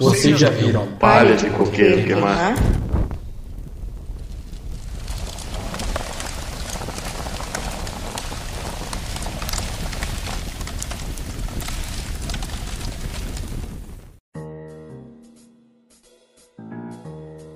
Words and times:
Vocês 0.00 0.38
já 0.38 0.50
viram 0.50 0.86
palha 0.98 1.36
de 1.36 1.48
coqueiro 1.50 2.04
queimar? 2.04 2.54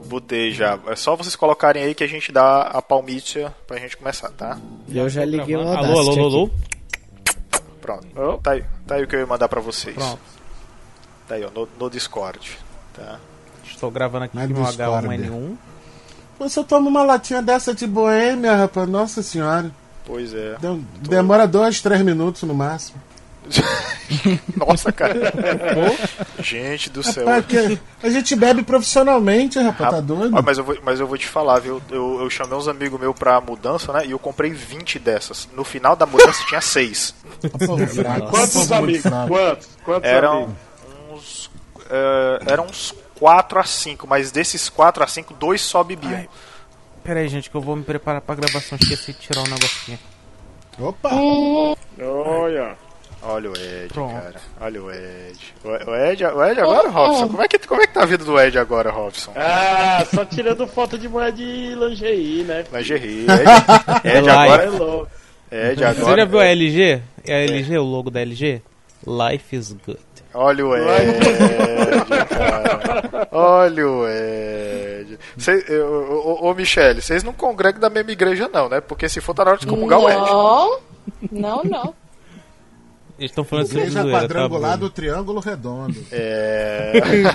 Botei 0.06 0.50
já. 0.50 0.78
É 0.86 0.96
só 0.96 1.14
vocês 1.14 1.36
colocarem 1.36 1.84
aí 1.84 1.94
que 1.94 2.02
a 2.02 2.08
gente 2.08 2.32
dá 2.32 2.62
a 2.62 2.82
palmícia 2.82 3.54
pra 3.66 3.78
gente 3.78 3.96
começar, 3.96 4.30
tá? 4.30 4.58
E 4.88 4.98
eu 4.98 5.08
já 5.08 5.24
liguei 5.24 5.56
o 5.56 5.60
Alô, 5.60 5.70
Audacity 5.70 6.18
alô, 6.18 6.26
alô, 6.26 6.26
alô. 6.26 6.50
Pronto. 7.80 8.40
Tá 8.42 8.52
aí, 8.52 8.64
tá 8.86 8.94
aí 8.96 9.04
o 9.04 9.06
que 9.06 9.14
eu 9.14 9.20
ia 9.20 9.26
mandar 9.26 9.48
pra 9.48 9.60
vocês. 9.60 9.94
Pronto. 9.94 10.39
Tá 11.30 11.36
aí, 11.36 11.44
ó, 11.44 11.50
no, 11.54 11.68
no 11.78 11.88
Discord. 11.88 12.58
Tá? 12.92 13.20
Estou 13.64 13.88
gravando 13.88 14.24
aqui 14.24 14.36
no 14.36 14.48
do 14.48 14.64
Discord. 14.64 15.06
H1N1. 15.06 15.56
Você 16.40 16.64
toma 16.64 16.88
uma 16.88 17.04
latinha 17.04 17.40
dessa 17.40 17.72
de 17.72 17.86
boêmia, 17.86 18.56
rapaz. 18.56 18.88
Nossa 18.88 19.22
senhora. 19.22 19.70
Pois 20.04 20.34
é. 20.34 20.56
Dem- 20.58 20.84
Demora 21.02 21.46
dois, 21.46 21.80
três 21.80 22.02
minutos 22.02 22.42
no 22.42 22.52
máximo. 22.52 23.00
Nossa, 24.56 24.90
cara. 24.90 25.14
gente 26.40 26.90
do 26.90 27.00
céu. 27.00 27.24
Rapaz, 27.26 27.46
que 27.46 27.78
a 28.02 28.10
gente 28.10 28.34
bebe 28.34 28.64
profissionalmente, 28.64 29.56
rapaz. 29.60 29.90
Tá 29.90 30.00
doido? 30.00 30.36
Ah, 30.36 30.42
mas, 30.42 30.58
eu 30.58 30.64
vou, 30.64 30.76
mas 30.82 30.98
eu 30.98 31.06
vou 31.06 31.16
te 31.16 31.28
falar, 31.28 31.60
viu? 31.60 31.80
Eu, 31.90 32.22
eu 32.22 32.28
chamei 32.28 32.58
uns 32.58 32.66
amigos 32.66 32.98
meus 32.98 33.16
pra 33.16 33.40
mudança, 33.40 33.92
né? 33.92 34.04
E 34.04 34.10
eu 34.10 34.18
comprei 34.18 34.50
20 34.50 34.98
dessas. 34.98 35.48
No 35.54 35.62
final 35.62 35.94
da 35.94 36.06
mudança 36.06 36.44
tinha 36.48 36.60
6. 36.60 37.14
Povo 37.66 37.86
fraco, 37.86 38.30
Quantos 38.30 38.72
amigos? 38.72 39.12
Quantos? 39.28 39.68
Quantos 39.84 40.10
Eram 40.10 40.32
amigos? 40.32 40.69
Eh, 41.90 42.38
eram 42.46 42.64
uns 42.66 42.94
4 43.18 43.58
a 43.58 43.64
5, 43.64 44.06
mas 44.06 44.30
desses 44.30 44.68
4 44.68 45.02
a 45.02 45.06
5, 45.06 45.34
dois 45.34 45.60
só 45.60 45.82
bebiam. 45.84 46.12
Ai. 46.14 46.28
Pera 47.02 47.20
aí, 47.20 47.28
gente, 47.28 47.50
que 47.50 47.56
eu 47.56 47.60
vou 47.60 47.76
me 47.76 47.82
preparar 47.82 48.20
pra 48.20 48.34
gravação. 48.34 48.78
Esqueci 48.80 49.12
de 49.12 49.18
tirar 49.18 49.40
um 49.40 49.48
negocinho. 49.48 49.98
Opa! 50.78 51.10
Olha. 52.02 52.76
Olha 53.22 53.50
o 53.50 53.52
Ed, 53.54 53.88
Pronto. 53.92 54.14
cara. 54.14 54.34
Olha 54.60 54.82
o 54.82 54.90
Ed. 54.90 55.38
O, 55.62 55.94
Ed. 55.94 56.24
O 56.24 56.42
Ed 56.44 56.60
agora, 56.60 56.88
Robson? 56.88 57.28
Como 57.28 57.42
é, 57.42 57.48
que, 57.48 57.58
como 57.58 57.82
é 57.82 57.86
que 57.86 57.92
tá 57.92 58.02
a 58.02 58.06
vida 58.06 58.24
do 58.24 58.40
Ed 58.40 58.58
agora, 58.58 58.90
Robson? 58.90 59.32
Ah, 59.36 60.02
só 60.10 60.24
tirando 60.24 60.66
foto 60.66 60.96
de 60.96 61.06
mulher 61.06 61.30
de 61.32 61.74
lingerie, 61.74 62.44
né? 62.44 62.64
Lingerie. 62.72 63.26
Ed, 64.04 64.18
Ed 64.18 64.28
agora. 64.30 64.62
É 64.62 64.68
louco. 64.70 65.08
Ed 65.52 65.74
Você 65.74 65.80
já 65.80 65.90
agora. 65.90 66.24
viu 66.26 66.40
a 66.40 66.44
LG? 66.46 67.02
É 67.26 67.34
a 67.34 67.44
LG, 67.44 67.78
o 67.78 67.82
logo 67.84 68.10
da 68.10 68.20
LG? 68.20 68.62
Life 69.06 69.54
is 69.54 69.72
good. 69.84 69.98
Olha 70.32 70.66
o 70.66 70.76
Ed, 70.76 70.84
cara. 72.28 73.28
Olha 73.32 73.88
o 73.88 74.06
Ed. 74.08 75.18
Cê, 75.36 75.64
eu- 75.68 75.86
ô, 75.86 76.46
ô, 76.46 76.50
ô, 76.50 76.54
Michele, 76.54 77.00
vocês 77.02 77.22
não 77.22 77.32
congregam 77.32 77.80
da 77.80 77.90
mesma 77.90 78.12
igreja, 78.12 78.48
não, 78.52 78.68
né? 78.68 78.80
Porque 78.80 79.08
se 79.08 79.20
for, 79.20 79.34
tá 79.34 79.44
na 79.44 79.50
hora 79.52 79.60
de 79.60 79.66
comungar 79.66 79.98
o 79.98 80.08
Ed. 80.08 80.16
Não, 80.18 80.80
não, 81.32 81.64
não. 81.64 81.94
Eles 83.18 83.32
estão 83.32 83.44
falando 83.44 83.66
Igreja 83.66 84.00
zoeira, 84.00 84.12
tá 84.12 84.22
quadrangular 84.24 84.78
bom? 84.78 84.86
do 84.86 84.90
triângulo 84.90 85.40
redondo. 85.40 85.94
É. 86.10 86.92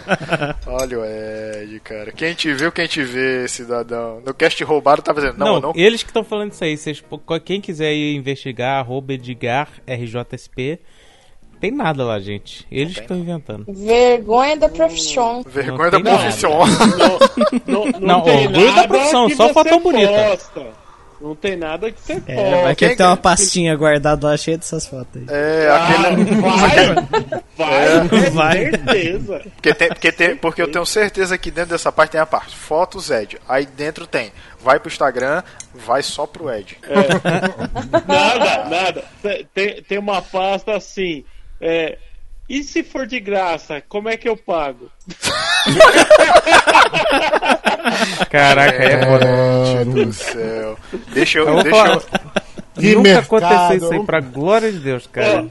Olha 0.66 0.99
o 0.99 1.05
Ed, 1.05 1.79
cara. 1.81 2.11
Quem 2.11 2.33
te 2.33 2.51
viu, 2.55 2.71
quem 2.71 2.88
te 2.88 3.03
vê, 3.03 3.47
cidadão. 3.47 4.19
No 4.25 4.33
cast 4.33 4.63
roubado 4.63 5.03
tá 5.03 5.13
fazendo. 5.13 5.38
Não, 5.38 5.45
Não, 5.45 5.55
eu 5.55 5.61
não. 5.61 5.73
eles 5.75 6.01
que 6.01 6.09
estão 6.09 6.23
falando 6.23 6.53
isso 6.53 6.63
aí. 6.63 6.75
Vocês, 6.75 7.03
quem 7.43 7.61
quiser 7.61 7.93
ir 7.93 8.16
investigar, 8.16 8.79
arroba 8.79 9.13
Edgar 9.13 9.69
RJSP, 9.88 10.79
tem 11.59 11.71
nada 11.71 12.03
lá, 12.03 12.19
gente. 12.19 12.65
Eles 12.71 12.93
que 12.95 13.01
estão 13.01 13.17
inventando. 13.17 13.65
Vergonha 13.67 14.57
da 14.57 14.69
profissão. 14.69 15.43
Vergonha 15.47 15.91
da 15.91 15.97
tem 16.01 16.03
profissão. 16.05 16.59
Não, 17.67 17.85
não, 17.85 17.99
Não, 17.99 18.21
tem 18.21 18.47
orgulho 18.47 18.67
da 18.67 18.75
nada 18.75 18.87
profissão, 18.87 19.27
que 19.27 19.35
só 19.35 19.47
você 19.47 19.53
foto 19.53 19.79
bonita. 19.79 20.11
posta. 20.11 20.85
Não 21.21 21.33
tem 21.33 21.55
nada 21.55 21.89
que 21.91 21.99
você 22.01 22.13
É, 22.27 22.35
posta. 22.35 22.61
vai 22.63 22.75
que 22.75 22.95
tem 22.95 23.05
uma 23.05 23.15
pastinha 23.17 23.73
guardada 23.75 24.27
lá 24.27 24.35
cheia 24.38 24.57
dessas 24.57 24.85
fotos 24.85 25.07
aí. 25.15 25.25
É, 25.29 25.69
aquele. 25.71 26.25
Vai, 27.55 28.07
vai, 28.09 28.29
Vai. 28.31 28.57
certeza. 28.69 29.41
Porque, 29.55 29.73
tem, 29.73 29.88
porque, 29.88 30.11
tem, 30.11 30.35
porque 30.35 30.61
eu 30.61 30.69
tenho 30.69 30.85
certeza 30.85 31.38
que 31.38 31.49
dentro 31.49 31.69
dessa 31.71 31.89
parte 31.89 32.11
tem 32.11 32.19
a 32.19 32.25
parte 32.25 32.53
fotos 32.53 33.09
Ed. 33.09 33.38
Aí 33.47 33.65
dentro 33.65 34.05
tem. 34.05 34.33
Vai 34.61 34.77
pro 34.77 34.89
Instagram, 34.89 35.41
vai 35.73 36.03
só 36.03 36.27
pro 36.27 36.51
Ed. 36.53 36.77
Nada, 38.07 38.65
nada. 38.69 39.03
Tem, 39.53 39.81
tem 39.83 39.97
uma 39.97 40.21
pasta 40.21 40.75
assim. 40.75 41.23
É, 41.59 41.97
e 42.49 42.63
se 42.63 42.83
for 42.83 43.05
de 43.07 43.19
graça, 43.19 43.81
como 43.88 44.09
é 44.09 44.17
que 44.17 44.27
eu 44.29 44.35
pago? 44.38 44.91
Caraca, 48.29 48.83
é, 48.83 49.05
foda. 49.05 49.25
Gente 49.83 50.05
do 50.05 50.13
céu. 50.13 50.77
Deixa 51.13 51.39
eu. 51.39 51.63
Deixa 51.63 51.88
eu 51.88 52.01
Que 52.81 52.95
Nunca 52.95 53.09
mercado. 53.09 53.45
aconteceu 53.45 53.77
isso 53.77 53.94
aí, 53.94 54.05
pra 54.05 54.19
glória 54.19 54.71
de 54.71 54.79
Deus, 54.79 55.07
cara. 55.07 55.47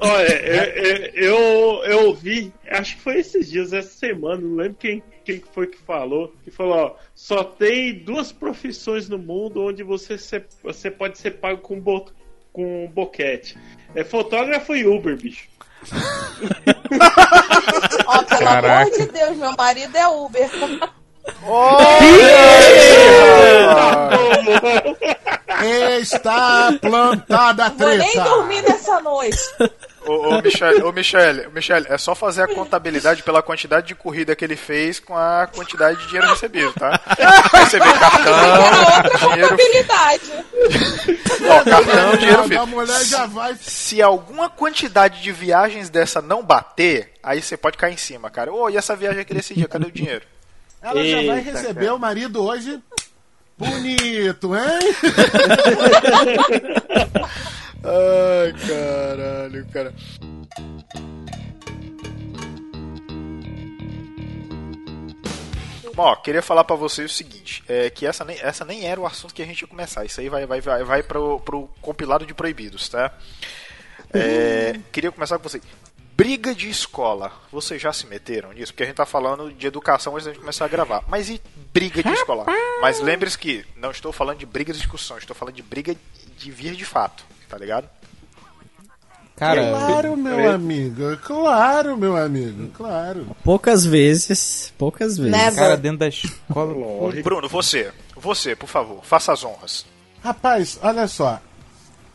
Olha, 0.00 0.32
eu, 0.32 1.10
eu, 1.14 1.82
eu 1.84 2.14
vi, 2.14 2.52
acho 2.70 2.96
que 2.96 3.02
foi 3.02 3.18
esses 3.18 3.50
dias, 3.50 3.72
essa 3.72 3.88
semana, 3.88 4.40
não 4.40 4.54
lembro 4.54 4.76
quem, 4.78 5.02
quem 5.24 5.42
foi 5.52 5.66
que 5.66 5.78
falou, 5.78 6.32
que 6.44 6.52
falou, 6.52 6.76
ó, 6.76 6.94
só 7.16 7.42
tem 7.42 7.94
duas 7.98 8.30
profissões 8.30 9.08
no 9.08 9.18
mundo 9.18 9.60
onde 9.64 9.82
você, 9.82 10.16
se- 10.16 10.44
você 10.62 10.88
pode 10.88 11.18
ser 11.18 11.32
pago 11.32 11.60
com, 11.62 11.80
bo, 11.80 12.06
com 12.52 12.88
boquete. 12.94 13.58
É 13.94 14.04
fotógrafo 14.04 14.74
e 14.74 14.86
Uber, 14.86 15.16
bicho. 15.16 15.46
Ó, 18.06 18.22
pelo 18.22 18.40
Caraca. 18.40 18.82
amor 18.82 18.90
de 18.98 19.06
Deus, 19.06 19.36
meu 19.36 19.52
marido 19.56 19.96
é 19.96 20.08
Uber. 20.08 20.50
Está 26.00 26.72
plantada 26.80 27.66
a 27.66 27.68
Vou 27.70 27.88
nem 27.88 27.98
treta. 28.12 28.28
dormir 28.28 28.62
nessa 28.62 29.00
noite. 29.00 29.38
Ô, 30.08 30.34
ô, 30.36 30.42
Michele, 30.42 30.82
ô 30.82 30.90
Michele, 30.92 31.48
Michele, 31.54 31.86
é 31.88 31.98
só 31.98 32.14
fazer 32.14 32.42
a 32.42 32.48
contabilidade 32.48 33.22
pela 33.22 33.42
quantidade 33.42 33.86
de 33.88 33.94
corrida 33.94 34.34
que 34.34 34.44
ele 34.44 34.56
fez 34.56 34.98
com 34.98 35.16
a 35.16 35.46
quantidade 35.46 35.98
de 36.00 36.06
dinheiro 36.06 36.28
recebido, 36.28 36.72
tá? 36.72 36.98
Receber 37.52 37.86
Era 37.88 37.98
cartão, 37.98 38.32
outra 38.64 39.18
dinheiro. 39.18 39.48
contabilidade. 39.48 40.32
Ó, 41.50 41.64
cartão, 41.70 42.16
dinheiro 42.16 42.40
A 42.40 42.44
fixo. 42.48 42.66
mulher 42.66 43.04
já 43.04 43.26
vai. 43.26 43.54
Se 43.60 44.00
alguma 44.02 44.48
quantidade 44.48 45.20
de 45.22 45.30
viagens 45.30 45.90
dessa 45.90 46.22
não 46.22 46.42
bater, 46.42 47.12
aí 47.22 47.42
você 47.42 47.56
pode 47.56 47.76
cair 47.76 47.92
em 47.94 47.98
cima, 47.98 48.30
cara. 48.30 48.52
Ô, 48.52 48.70
e 48.70 48.76
essa 48.76 48.96
viagem 48.96 49.20
aqui 49.20 49.34
desse 49.34 49.54
dia, 49.54 49.68
cadê 49.68 49.86
o 49.86 49.92
dinheiro? 49.92 50.24
Ela 50.80 51.04
já 51.04 51.16
vai 51.26 51.38
Eita, 51.38 51.50
receber 51.50 51.92
o 51.92 51.98
marido 51.98 52.42
hoje. 52.44 52.80
Bonito, 53.58 54.54
hein? 54.54 54.94
Ai, 57.84 58.52
caralho, 58.66 59.66
cara. 59.68 59.94
Bom, 65.94 66.04
ó, 66.04 66.14
queria 66.14 66.40
falar 66.42 66.62
pra 66.62 66.76
vocês 66.76 67.10
o 67.10 67.14
seguinte, 67.14 67.64
é 67.68 67.90
que 67.90 68.06
essa 68.06 68.24
nem, 68.24 68.38
essa 68.40 68.64
nem 68.64 68.86
era 68.86 69.00
o 69.00 69.04
assunto 69.04 69.34
que 69.34 69.42
a 69.42 69.44
gente 69.44 69.62
ia 69.62 69.66
começar. 69.66 70.04
Isso 70.04 70.20
aí 70.20 70.28
vai, 70.28 70.46
vai, 70.46 70.60
vai, 70.60 70.84
vai 70.84 71.02
pro, 71.02 71.40
pro 71.40 71.68
compilado 71.80 72.24
de 72.24 72.32
proibidos, 72.32 72.88
tá? 72.88 73.12
É, 74.14 74.78
queria 74.92 75.10
começar 75.10 75.38
com 75.38 75.48
vocês. 75.48 75.62
Briga 76.16 76.54
de 76.54 76.68
escola. 76.68 77.32
Vocês 77.50 77.82
já 77.82 77.92
se 77.92 78.06
meteram 78.06 78.52
nisso? 78.52 78.72
Porque 78.72 78.84
a 78.84 78.86
gente 78.86 78.94
tá 78.94 79.06
falando 79.06 79.52
de 79.52 79.66
educação 79.66 80.14
antes 80.14 80.26
da 80.26 80.32
gente 80.32 80.40
começar 80.40 80.64
a 80.64 80.68
gravar. 80.68 81.04
Mas 81.08 81.30
e 81.30 81.40
briga 81.72 82.02
de 82.02 82.12
escola? 82.12 82.46
Mas 82.80 83.00
lembre-se 83.00 83.36
que 83.36 83.64
não 83.76 83.90
estou 83.90 84.12
falando 84.12 84.38
de 84.38 84.46
briga 84.46 84.72
de 84.72 84.78
discussão, 84.78 85.18
estou 85.18 85.34
falando 85.34 85.54
de 85.54 85.62
briga 85.62 85.96
de 86.36 86.50
vir 86.50 86.76
de 86.76 86.84
fato, 86.84 87.24
tá 87.48 87.56
ligado? 87.56 87.88
Cara, 89.38 89.70
Claro, 89.70 90.16
meu 90.16 90.50
amigo. 90.50 91.16
Claro, 91.18 91.96
meu 91.96 92.16
amigo. 92.16 92.70
Claro. 92.74 93.36
Poucas 93.44 93.86
vezes, 93.86 94.72
poucas 94.76 95.16
vezes. 95.16 95.30
Né? 95.30 95.50
cara 95.52 95.76
dentro 95.76 95.98
da 95.98 96.08
escola. 96.08 96.74
Bruno, 97.22 97.48
você, 97.48 97.92
você, 98.16 98.56
por 98.56 98.68
favor, 98.68 99.04
faça 99.04 99.32
as 99.32 99.44
honras. 99.44 99.86
Rapaz, 100.24 100.78
olha 100.82 101.06
só. 101.06 101.40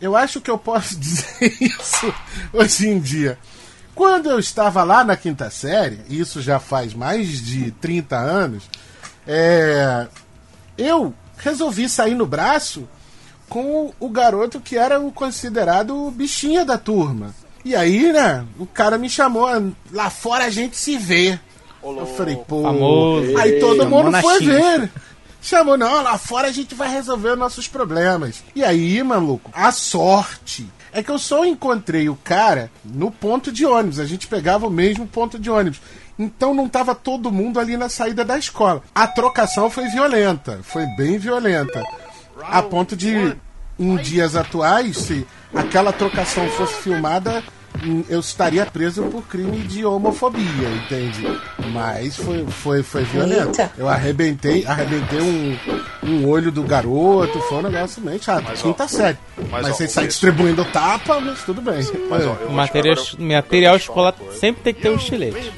Eu 0.01 0.17
acho 0.17 0.41
que 0.41 0.51
eu 0.51 0.57
posso 0.57 0.95
dizer 0.99 1.55
isso 1.61 2.13
hoje 2.51 2.89
em 2.89 2.99
dia. 2.99 3.37
Quando 3.95 4.29
eu 4.29 4.37
estava 4.37 4.83
lá 4.83 5.01
na 5.03 5.15
quinta 5.15 5.49
série, 5.49 6.01
isso 6.09 6.41
já 6.41 6.59
faz 6.59 6.93
mais 6.93 7.41
de 7.41 7.71
30 7.71 8.17
anos, 8.17 8.63
é, 9.25 10.07
eu 10.77 11.13
resolvi 11.37 11.87
sair 11.87 12.15
no 12.15 12.25
braço 12.25 12.85
com 13.53 13.93
o 13.99 14.09
garoto 14.09 14.59
que 14.59 14.75
era 14.75 14.99
o 14.99 15.11
considerado 15.11 15.95
o 15.95 16.09
bichinha 16.09 16.65
da 16.65 16.75
turma. 16.75 17.35
E 17.63 17.75
aí, 17.75 18.11
né, 18.11 18.43
o 18.57 18.65
cara 18.65 18.97
me 18.97 19.07
chamou, 19.07 19.47
lá 19.91 20.09
fora 20.09 20.45
a 20.45 20.49
gente 20.49 20.75
se 20.75 20.97
vê. 20.97 21.39
Eu 21.83 22.07
falei, 22.17 22.35
pô. 22.35 22.63
Famoso. 22.63 23.37
Aí 23.37 23.59
todo 23.59 23.87
mundo 23.87 24.11
foi 24.19 24.39
ver. 24.39 24.91
Chamou, 25.39 25.77
não, 25.77 26.01
lá 26.01 26.17
fora 26.17 26.47
a 26.47 26.51
gente 26.51 26.73
vai 26.73 26.89
resolver 26.89 27.33
os 27.33 27.37
nossos 27.37 27.67
problemas. 27.67 28.43
E 28.55 28.63
aí, 28.63 29.03
maluco, 29.03 29.51
a 29.53 29.71
sorte 29.71 30.67
é 30.91 31.03
que 31.03 31.11
eu 31.11 31.19
só 31.19 31.45
encontrei 31.45 32.09
o 32.09 32.15
cara 32.15 32.71
no 32.83 33.11
ponto 33.11 33.51
de 33.51 33.67
ônibus. 33.67 33.99
A 33.99 34.05
gente 34.05 34.25
pegava 34.25 34.65
o 34.65 34.71
mesmo 34.71 35.05
ponto 35.05 35.37
de 35.37 35.51
ônibus. 35.51 35.79
Então 36.17 36.55
não 36.55 36.67
tava 36.67 36.95
todo 36.95 37.31
mundo 37.31 37.59
ali 37.59 37.77
na 37.77 37.87
saída 37.87 38.25
da 38.25 38.35
escola. 38.35 38.81
A 38.95 39.05
trocação 39.05 39.69
foi 39.69 39.87
violenta, 39.89 40.59
foi 40.63 40.87
bem 40.97 41.19
violenta. 41.19 41.83
A 42.41 42.61
ponto 42.61 42.95
de, 42.95 43.35
em 43.79 43.95
dias 43.97 44.35
atuais, 44.35 44.97
se 44.97 45.25
aquela 45.53 45.91
trocação 45.93 46.47
fosse 46.49 46.73
filmada, 46.81 47.43
hum, 47.83 48.03
eu 48.09 48.19
estaria 48.19 48.65
preso 48.65 49.03
por 49.03 49.23
crime 49.23 49.59
de 49.59 49.85
homofobia, 49.85 50.43
entende? 50.83 51.25
Mas 51.71 52.15
foi, 52.15 52.45
foi, 52.47 52.83
foi 52.83 53.03
violento. 53.03 53.49
Eita. 53.59 53.71
Eu 53.77 53.87
arrebentei, 53.87 54.65
arrebentei 54.65 55.19
um, 55.21 55.57
um 56.03 56.27
olho 56.27 56.51
do 56.51 56.63
garoto, 56.63 57.39
foi 57.41 57.59
um 57.59 57.61
negócio 57.63 58.01
meio 58.01 58.21
chato. 58.21 58.43
Mas, 58.47 58.59
ó, 58.59 58.63
Quinta 58.63 58.87
série. 58.87 59.17
mas, 59.37 59.49
Mas, 59.51 59.65
ó, 59.65 59.73
você 59.73 59.87
sai 59.87 60.07
distribuindo 60.07 60.65
tapa, 60.65 61.19
mas 61.19 61.43
tudo 61.43 61.61
bem. 61.61 61.81
Mas, 62.09 62.25
ó, 62.25 62.35
Material, 62.51 62.95
material 63.17 63.75
escolar 63.75 64.15
sempre 64.33 64.63
tem 64.63 64.73
que 64.73 64.81
ter 64.81 64.89
um 64.89 64.95
estilete. 64.95 65.51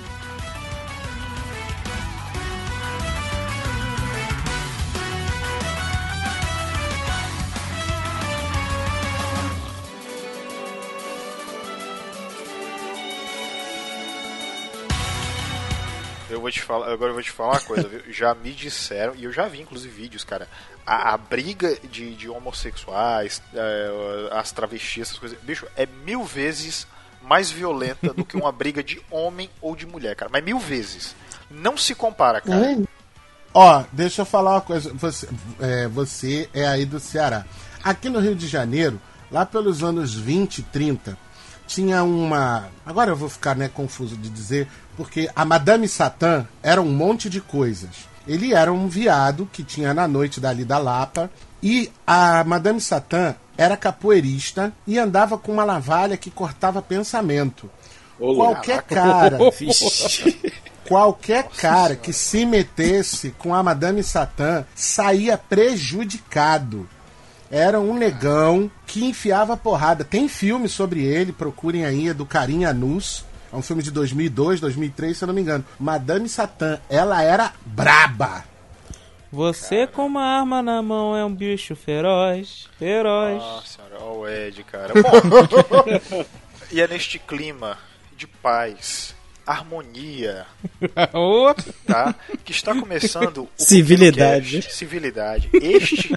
Vou 16.45 16.51
te 16.51 16.61
falar, 16.61 16.91
agora 16.91 17.09
eu 17.09 17.15
vou 17.15 17.23
te 17.23 17.31
falar 17.31 17.53
uma 17.53 17.61
coisa, 17.61 17.87
viu? 17.87 18.01
Já 18.11 18.35
me 18.35 18.51
disseram, 18.51 19.15
e 19.15 19.23
eu 19.23 19.31
já 19.31 19.47
vi 19.47 19.61
inclusive 19.61 19.93
vídeos, 19.93 20.23
cara. 20.23 20.47
A, 20.85 21.13
a 21.13 21.17
briga 21.17 21.75
de, 21.89 22.13
de 22.13 22.29
homossexuais, 22.29 23.41
é, 23.53 24.29
as 24.31 24.51
travestis, 24.51 25.01
essas 25.01 25.17
coisas, 25.17 25.37
bicho, 25.41 25.65
é 25.75 25.87
mil 26.05 26.23
vezes 26.23 26.85
mais 27.23 27.49
violenta 27.49 28.13
do 28.13 28.23
que 28.23 28.37
uma 28.37 28.51
briga 28.53 28.83
de 28.83 29.01
homem 29.09 29.49
ou 29.59 29.75
de 29.75 29.87
mulher, 29.87 30.15
cara. 30.15 30.29
Mas 30.31 30.43
mil 30.43 30.59
vezes. 30.59 31.15
Não 31.49 31.75
se 31.75 31.95
compara, 31.95 32.39
cara. 32.41 32.77
Ó, 33.51 33.83
deixa 33.91 34.21
eu 34.21 34.25
falar 34.25 34.51
uma 34.53 34.61
coisa. 34.61 34.93
Você 34.93 35.27
é, 35.59 35.87
você 35.87 36.49
é 36.53 36.67
aí 36.67 36.85
do 36.85 36.99
Ceará. 36.99 37.45
Aqui 37.83 38.09
no 38.09 38.19
Rio 38.19 38.35
de 38.35 38.47
Janeiro, 38.47 39.01
lá 39.31 39.45
pelos 39.45 39.83
anos 39.83 40.13
20, 40.13 40.61
30, 40.63 41.17
tinha 41.67 42.03
uma. 42.03 42.67
Agora 42.85 43.11
eu 43.11 43.15
vou 43.15 43.29
ficar 43.29 43.55
né, 43.55 43.69
confuso 43.69 44.15
de 44.15 44.29
dizer, 44.29 44.67
porque 44.95 45.29
a 45.35 45.43
Madame 45.43 45.87
Satã 45.87 46.47
era 46.61 46.81
um 46.81 46.91
monte 46.91 47.29
de 47.29 47.41
coisas. 47.41 48.07
Ele 48.27 48.53
era 48.53 48.71
um 48.73 48.87
viado 48.87 49.47
que 49.51 49.63
tinha 49.63 49.93
na 49.93 50.07
noite 50.07 50.39
dali 50.39 50.65
da 50.65 50.77
Lapa. 50.77 51.29
E 51.61 51.91
a 52.05 52.43
Madame 52.43 52.79
Satã 52.79 53.35
era 53.57 53.77
capoeirista 53.77 54.71
e 54.85 54.99
andava 54.99 55.37
com 55.37 55.51
uma 55.51 55.65
navalha 55.65 56.17
que 56.17 56.29
cortava 56.29 56.81
pensamento. 56.81 57.69
Qualquer 58.17 58.83
cara. 58.83 59.39
Qualquer 60.87 61.45
cara 61.45 61.95
que 61.95 62.13
se 62.13 62.45
metesse 62.45 63.31
com 63.39 63.55
a 63.55 63.63
Madame 63.63 64.03
Satã 64.03 64.63
saía 64.75 65.35
prejudicado. 65.35 66.87
Era 67.55 67.79
um 67.79 67.93
negão 67.93 68.69
que 68.85 69.05
enfiava 69.05 69.55
porrada. 69.55 70.03
Tem 70.03 70.27
filme 70.27 70.67
sobre 70.67 71.05
ele, 71.05 71.31
procurem 71.31 71.85
aí, 71.85 72.09
é 72.09 72.13
do 72.13 72.25
Carinha 72.25 72.73
Nus. 72.73 73.23
É 73.49 73.55
um 73.55 73.61
filme 73.61 73.81
de 73.81 73.91
2002, 73.91 74.59
2003, 74.59 75.17
se 75.17 75.23
eu 75.23 75.27
não 75.27 75.33
me 75.33 75.39
engano. 75.39 75.63
Madame 75.79 76.27
Satã, 76.27 76.81
ela 76.89 77.23
era 77.23 77.53
braba. 77.65 78.43
Você 79.31 79.87
com 79.87 80.05
uma 80.05 80.21
arma 80.21 80.61
na 80.61 80.81
mão 80.81 81.15
é 81.15 81.23
um 81.23 81.33
bicho 81.33 81.77
feroz, 81.77 82.67
feroz. 82.77 83.37
Nossa 83.37 83.67
senhora, 83.67 84.03
ó 84.03 84.17
o 84.17 84.27
Ed, 84.27 84.61
cara. 84.65 84.93
Bom, 84.93 86.25
e 86.69 86.81
é 86.81 86.87
neste 86.89 87.17
clima 87.17 87.77
de 88.17 88.27
paz, 88.27 89.14
harmonia, 89.45 90.45
Ô, 91.13 91.53
tá? 91.85 92.15
Que 92.43 92.51
está 92.51 92.73
começando 92.73 93.43
o 93.43 93.49
Civilidade. 93.57 94.51
podcast. 94.51 94.73
Civilidade. 94.75 95.49
Este, 95.53 96.11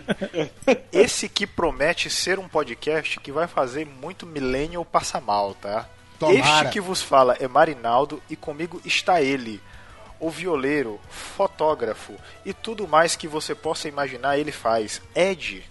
esse 0.93 1.29
que 1.29 1.47
promete 1.47 2.09
ser 2.11 2.39
um 2.39 2.49
podcast 2.49 3.21
que 3.21 3.31
vai 3.33 3.47
fazer 3.47 3.87
muito 3.87 4.27
millennial 4.27 4.85
passar 4.85 5.21
mal, 5.21 5.55
tá? 5.55 5.89
Tomara. 6.19 6.39
Este 6.65 6.73
que 6.73 6.81
vos 6.81 7.01
fala 7.01 7.37
é 7.39 7.47
Marinaldo 7.47 8.21
e 8.29 8.35
comigo 8.35 8.81
está 8.85 9.23
ele, 9.23 9.61
o 10.19 10.31
violeiro, 10.31 10.99
fotógrafo 11.09 12.15
e 12.45 12.53
tudo 12.53 12.89
mais 12.89 13.15
que 13.15 13.29
você 13.29 13.55
possa 13.55 13.89
imaginar 13.89 14.39
ele 14.39 14.51
faz. 14.53 15.01
Ed. 15.15 15.65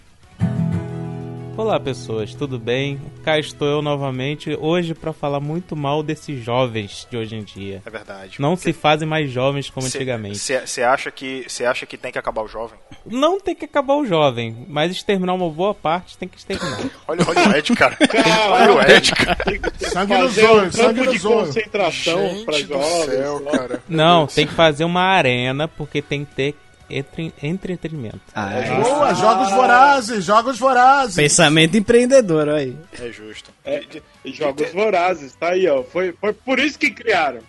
Olá 1.58 1.80
pessoas, 1.80 2.36
tudo 2.36 2.56
bem? 2.56 3.00
Cá 3.24 3.36
estou 3.36 3.66
eu 3.66 3.82
novamente 3.82 4.56
hoje 4.60 4.94
para 4.94 5.12
falar 5.12 5.40
muito 5.40 5.74
mal 5.74 6.04
desses 6.04 6.40
jovens 6.40 7.04
de 7.10 7.16
hoje 7.16 7.34
em 7.34 7.42
dia. 7.42 7.82
É 7.84 7.90
verdade. 7.90 8.40
Não 8.40 8.54
se 8.54 8.72
fazem 8.72 9.08
mais 9.08 9.28
jovens 9.28 9.68
como 9.68 9.84
antigamente. 9.84 10.38
Você 10.38 10.82
acha 10.84 11.10
que 11.10 11.44
você 11.48 11.64
acha 11.64 11.84
que 11.84 11.98
tem 11.98 12.12
que 12.12 12.18
acabar 12.18 12.42
o 12.42 12.46
jovem? 12.46 12.78
Não 13.04 13.40
tem 13.40 13.56
que 13.56 13.64
acabar 13.64 13.96
o 13.96 14.06
jovem, 14.06 14.66
mas 14.68 14.92
exterminar 14.92 15.34
uma 15.34 15.50
boa 15.50 15.74
parte 15.74 16.16
tem 16.16 16.28
que 16.28 16.38
exterminar. 16.38 16.78
Olha, 17.08 17.26
olha 17.26 17.48
o 17.48 17.56
Ed, 17.56 17.74
cara. 17.74 17.98
olha 18.50 18.74
o 18.74 18.80
Ed, 18.80 19.12
cara. 19.12 19.38
Sangue 19.78 20.16
nos 20.16 20.38
um 20.38 20.46
olhos, 20.46 20.74
sangue 20.76 21.00
nos 21.00 21.24
olhos. 21.24 21.46
concentração 21.48 22.44
do 22.44 22.52
jovens. 22.52 23.04
céu, 23.04 23.40
cara. 23.40 23.82
Não, 23.88 24.28
tem 24.28 24.46
que 24.46 24.54
fazer 24.54 24.84
uma 24.84 25.02
arena 25.02 25.66
porque 25.66 26.00
tem 26.00 26.24
que 26.24 26.34
ter 26.36 26.54
entre- 26.90 27.34
entretenimento. 27.42 28.20
Ah, 28.34 28.52
é. 28.54 28.80
Boa, 28.80 29.14
jogos 29.14 29.50
vorazes, 29.50 30.24
jogos 30.24 30.58
vorazes. 30.58 31.16
Pensamento 31.16 31.76
empreendedor, 31.76 32.48
olha 32.48 32.54
aí. 32.58 32.76
É 33.00 33.10
justo. 33.10 33.50
É. 33.64 33.80
De- 33.80 34.02
de- 34.24 34.32
Jogos 34.32 34.72
vorazes, 34.72 35.34
tá 35.34 35.50
aí, 35.50 35.66
ó. 35.68 35.82
Foi, 35.82 36.12
foi 36.12 36.32
por 36.32 36.58
isso 36.58 36.78
que 36.78 36.90
criaram. 36.90 37.40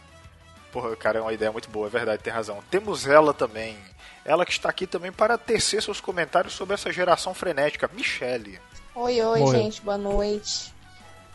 Porra, 0.72 0.96
cara, 0.96 1.18
é 1.20 1.22
uma 1.22 1.34
ideia 1.34 1.52
muito 1.52 1.70
boa, 1.70 1.88
é 1.88 1.90
verdade, 1.90 2.22
tem 2.24 2.32
razão. 2.32 2.60
Temos 2.70 3.08
ela 3.08 3.34
também. 3.34 3.76
Ela 4.24 4.46
que 4.46 4.52
está 4.52 4.70
aqui 4.70 4.86
também 4.86 5.12
para 5.12 5.38
tecer 5.38 5.82
seus 5.82 6.00
comentários 6.00 6.54
sobre 6.54 6.76
essa 6.76 6.92
geração 6.92 7.34
frenética. 7.34 7.90
Michele. 7.94 8.60
Oi, 8.94 9.22
oi, 9.22 9.40
Morreu. 9.40 9.62
gente, 9.62 9.82
boa 9.82 9.98
noite. 9.98 10.74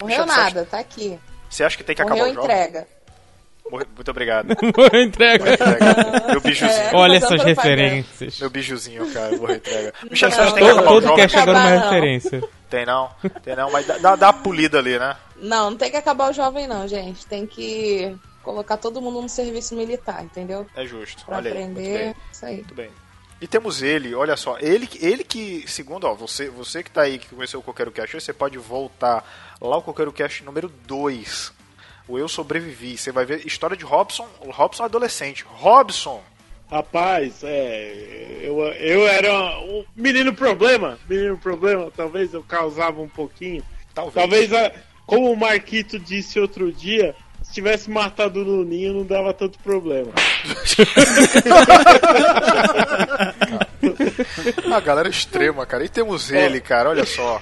Morreu 0.01 0.19
você 0.25 0.27
nada, 0.27 0.65
tá 0.71 0.79
aqui. 0.79 1.19
Você 1.51 1.65
acha 1.65 1.77
que 1.77 1.83
tem 1.85 1.97
que 1.97 2.03
Morreu 2.03 2.25
acabar 2.27 2.31
o 2.31 2.35
jovem? 2.43 2.56
entrega. 2.56 2.89
Muito 3.70 4.11
obrigado. 4.11 4.52
Entrega. 4.94 5.55
Entrega. 5.55 6.26
Meu 6.28 6.40
bijuzinho. 6.40 6.81
É. 6.81 6.94
Olha 6.94 7.16
essas 7.16 7.43
referências. 7.43 8.38
Meu 8.38 8.50
bijuzinho, 8.50 9.12
cara. 9.12 9.37
Morre 9.37 9.56
entrega. 9.56 9.93
Michele, 10.11 10.32
você 10.32 10.40
acha 10.40 10.52
que 10.52 10.58
tem 10.61 10.64
que 10.64 10.70
Todo, 10.70 10.78
acabar 10.78 10.90
o 10.90 10.94
todo 10.94 11.02
jovem? 11.08 11.16
cast 11.16 11.38
agora 11.38 11.58
é 11.58 11.62
uma 11.62 11.82
referência. 11.84 12.43
Tem 12.70 12.87
não? 12.87 13.11
Tem 13.43 13.56
não, 13.56 13.70
mas 13.70 13.87
dá, 13.87 14.16
dá, 14.16 14.32
polida 14.32 14.78
ali, 14.78 14.99
né? 14.99 15.16
Não, 15.37 15.70
não 15.70 15.76
tem 15.76 15.90
que 15.90 15.96
acabar 15.96 16.31
o 16.31 16.32
jovem, 16.32 16.66
não, 16.69 16.87
gente. 16.87 17.25
Tem 17.26 17.46
que 17.46 18.14
colocar 18.43 18.76
todo 18.76 19.00
mundo 19.00 19.22
no 19.22 19.28
serviço 19.28 19.75
militar, 19.75 20.22
entendeu? 20.22 20.67
É 20.76 20.84
justo. 20.87 21.25
Pra 21.25 21.37
Olha 21.38 21.52
aí. 21.52 21.58
Muito 21.64 21.75
bem. 21.76 21.87
aprender. 21.94 22.17
Isso 22.32 22.46
aí. 22.46 22.56
Muito 22.56 22.74
bem. 22.74 22.91
E 23.41 23.46
temos 23.46 23.82
ele, 23.82 24.15
olha 24.15 24.36
só, 24.36 24.56
ele, 24.60 24.86
que- 24.86 25.05
ele 25.05 25.24
que, 25.24 25.65
segundo, 25.67 26.05
ó, 26.06 26.15
você, 26.15 26.48
você 26.48 26.82
que 26.82 26.91
tá 26.91 27.03
aí, 27.03 27.19
que 27.19 27.34
conheceu 27.34 27.60
o 27.60 27.62
Coqueiro 27.62 27.91
Cast, 27.91 28.15
você 28.20 28.32
pode 28.32 28.56
voltar 28.58 29.24
lá 29.60 29.77
o 29.77 29.82
Coqueiro 29.82 30.12
Cast 30.12 30.44
número 30.44 30.69
2. 30.86 31.53
O 32.06 32.19
Eu 32.19 32.29
Sobrevivi. 32.29 32.99
Você 32.99 33.11
vai 33.13 33.25
ver 33.25 33.46
história 33.46 33.77
de 33.77 33.84
Robson, 33.84 34.29
o 34.41 34.51
Robson 34.51 34.84
adolescente. 34.84 35.44
Robson! 35.46 36.23
Rapaz, 36.70 37.43
é. 37.44 38.41
Eu, 38.43 38.58
eu 38.61 39.06
era 39.06 39.32
um 39.61 39.84
menino 39.94 40.34
problema. 40.34 40.99
Menino 41.08 41.39
problema, 41.39 41.91
talvez 41.96 42.34
eu 42.34 42.43
causava 42.43 43.01
um 43.01 43.08
pouquinho. 43.08 43.63
Talvez. 43.94 44.15
Talvez, 44.15 44.53
a- 44.53 44.73
como 45.06 45.31
o 45.31 45.37
Marquito 45.37 45.99
disse 45.99 46.41
outro 46.41 46.73
dia, 46.73 47.15
se 47.43 47.53
tivesse 47.53 47.91
matado 47.91 48.41
o 48.41 48.44
Nuninho 48.44 48.94
não 48.94 49.05
dava 49.05 49.32
tanto 49.34 49.58
problema. 49.61 50.11
A 54.75 54.81
galera 54.81 55.08
extrema, 55.08 55.65
cara. 55.67 55.84
E 55.84 55.89
temos 55.89 56.31
ele, 56.31 56.61
cara, 56.61 56.91
olha 56.91 57.05
só. 57.06 57.41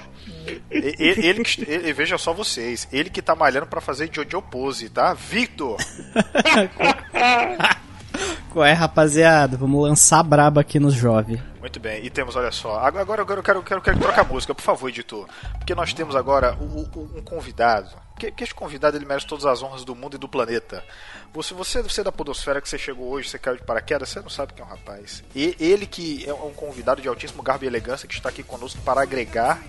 Ele, 0.69 1.43
que- 1.43 1.61
ele- 1.69 1.93
veja 1.93 2.17
só 2.17 2.33
vocês, 2.33 2.87
ele 2.91 3.09
que 3.09 3.21
tá 3.21 3.35
malhando 3.35 3.67
pra 3.67 3.79
fazer 3.81 4.09
Jojo 4.11 4.41
Pose, 4.41 4.89
tá? 4.89 5.13
Victor! 5.13 5.77
Qual 8.51 8.63
é, 8.63 8.71
rapaziada? 8.73 9.57
Vamos 9.57 9.81
lançar 9.81 10.21
braba 10.21 10.61
aqui 10.61 10.79
nos 10.79 10.93
jovens. 10.93 11.39
Muito 11.59 11.79
bem, 11.79 12.05
e 12.05 12.09
temos, 12.09 12.35
olha 12.35 12.51
só, 12.51 12.77
agora, 12.77 13.21
agora 13.21 13.39
eu 13.39 13.43
quero, 13.43 13.63
quero, 13.63 13.81
quero, 13.81 13.97
trocar 13.99 14.21
a 14.21 14.23
música, 14.25 14.53
por 14.53 14.61
favor, 14.61 14.89
editor. 14.89 15.27
Porque 15.57 15.73
nós 15.73 15.91
temos 15.93 16.15
agora 16.15 16.55
o- 16.59 16.81
o- 16.93 17.11
um 17.17 17.21
convidado. 17.23 17.89
Que, 18.19 18.29
que 18.31 18.43
este 18.43 18.53
convidado 18.53 18.95
ele 18.95 19.05
merece 19.07 19.25
todas 19.25 19.43
as 19.45 19.63
honras 19.63 19.83
do 19.83 19.95
mundo 19.95 20.15
e 20.15 20.19
do 20.19 20.27
planeta. 20.29 20.83
Você, 21.33 21.51
você, 21.55 21.81
você 21.81 22.01
é 22.01 22.03
da 22.03 22.11
Podosfera 22.11 22.61
que 22.61 22.69
você 22.69 22.77
chegou 22.77 23.09
hoje, 23.09 23.27
você 23.27 23.39
caiu 23.39 23.57
de 23.57 23.63
paraquedas, 23.63 24.09
você 24.09 24.19
não 24.19 24.29
sabe 24.29 24.53
quem 24.53 24.63
é 24.63 24.67
o 24.67 24.69
rapaz. 24.69 25.23
E 25.35 25.55
ele 25.59 25.87
que 25.87 26.23
é 26.29 26.33
um 26.33 26.53
convidado 26.53 27.01
de 27.01 27.07
altíssimo 27.07 27.41
garbo 27.41 27.63
e 27.63 27.67
elegância 27.67 28.07
que 28.07 28.13
está 28.13 28.29
aqui 28.29 28.43
conosco 28.43 28.79
para 28.83 29.01
agregar 29.01 29.59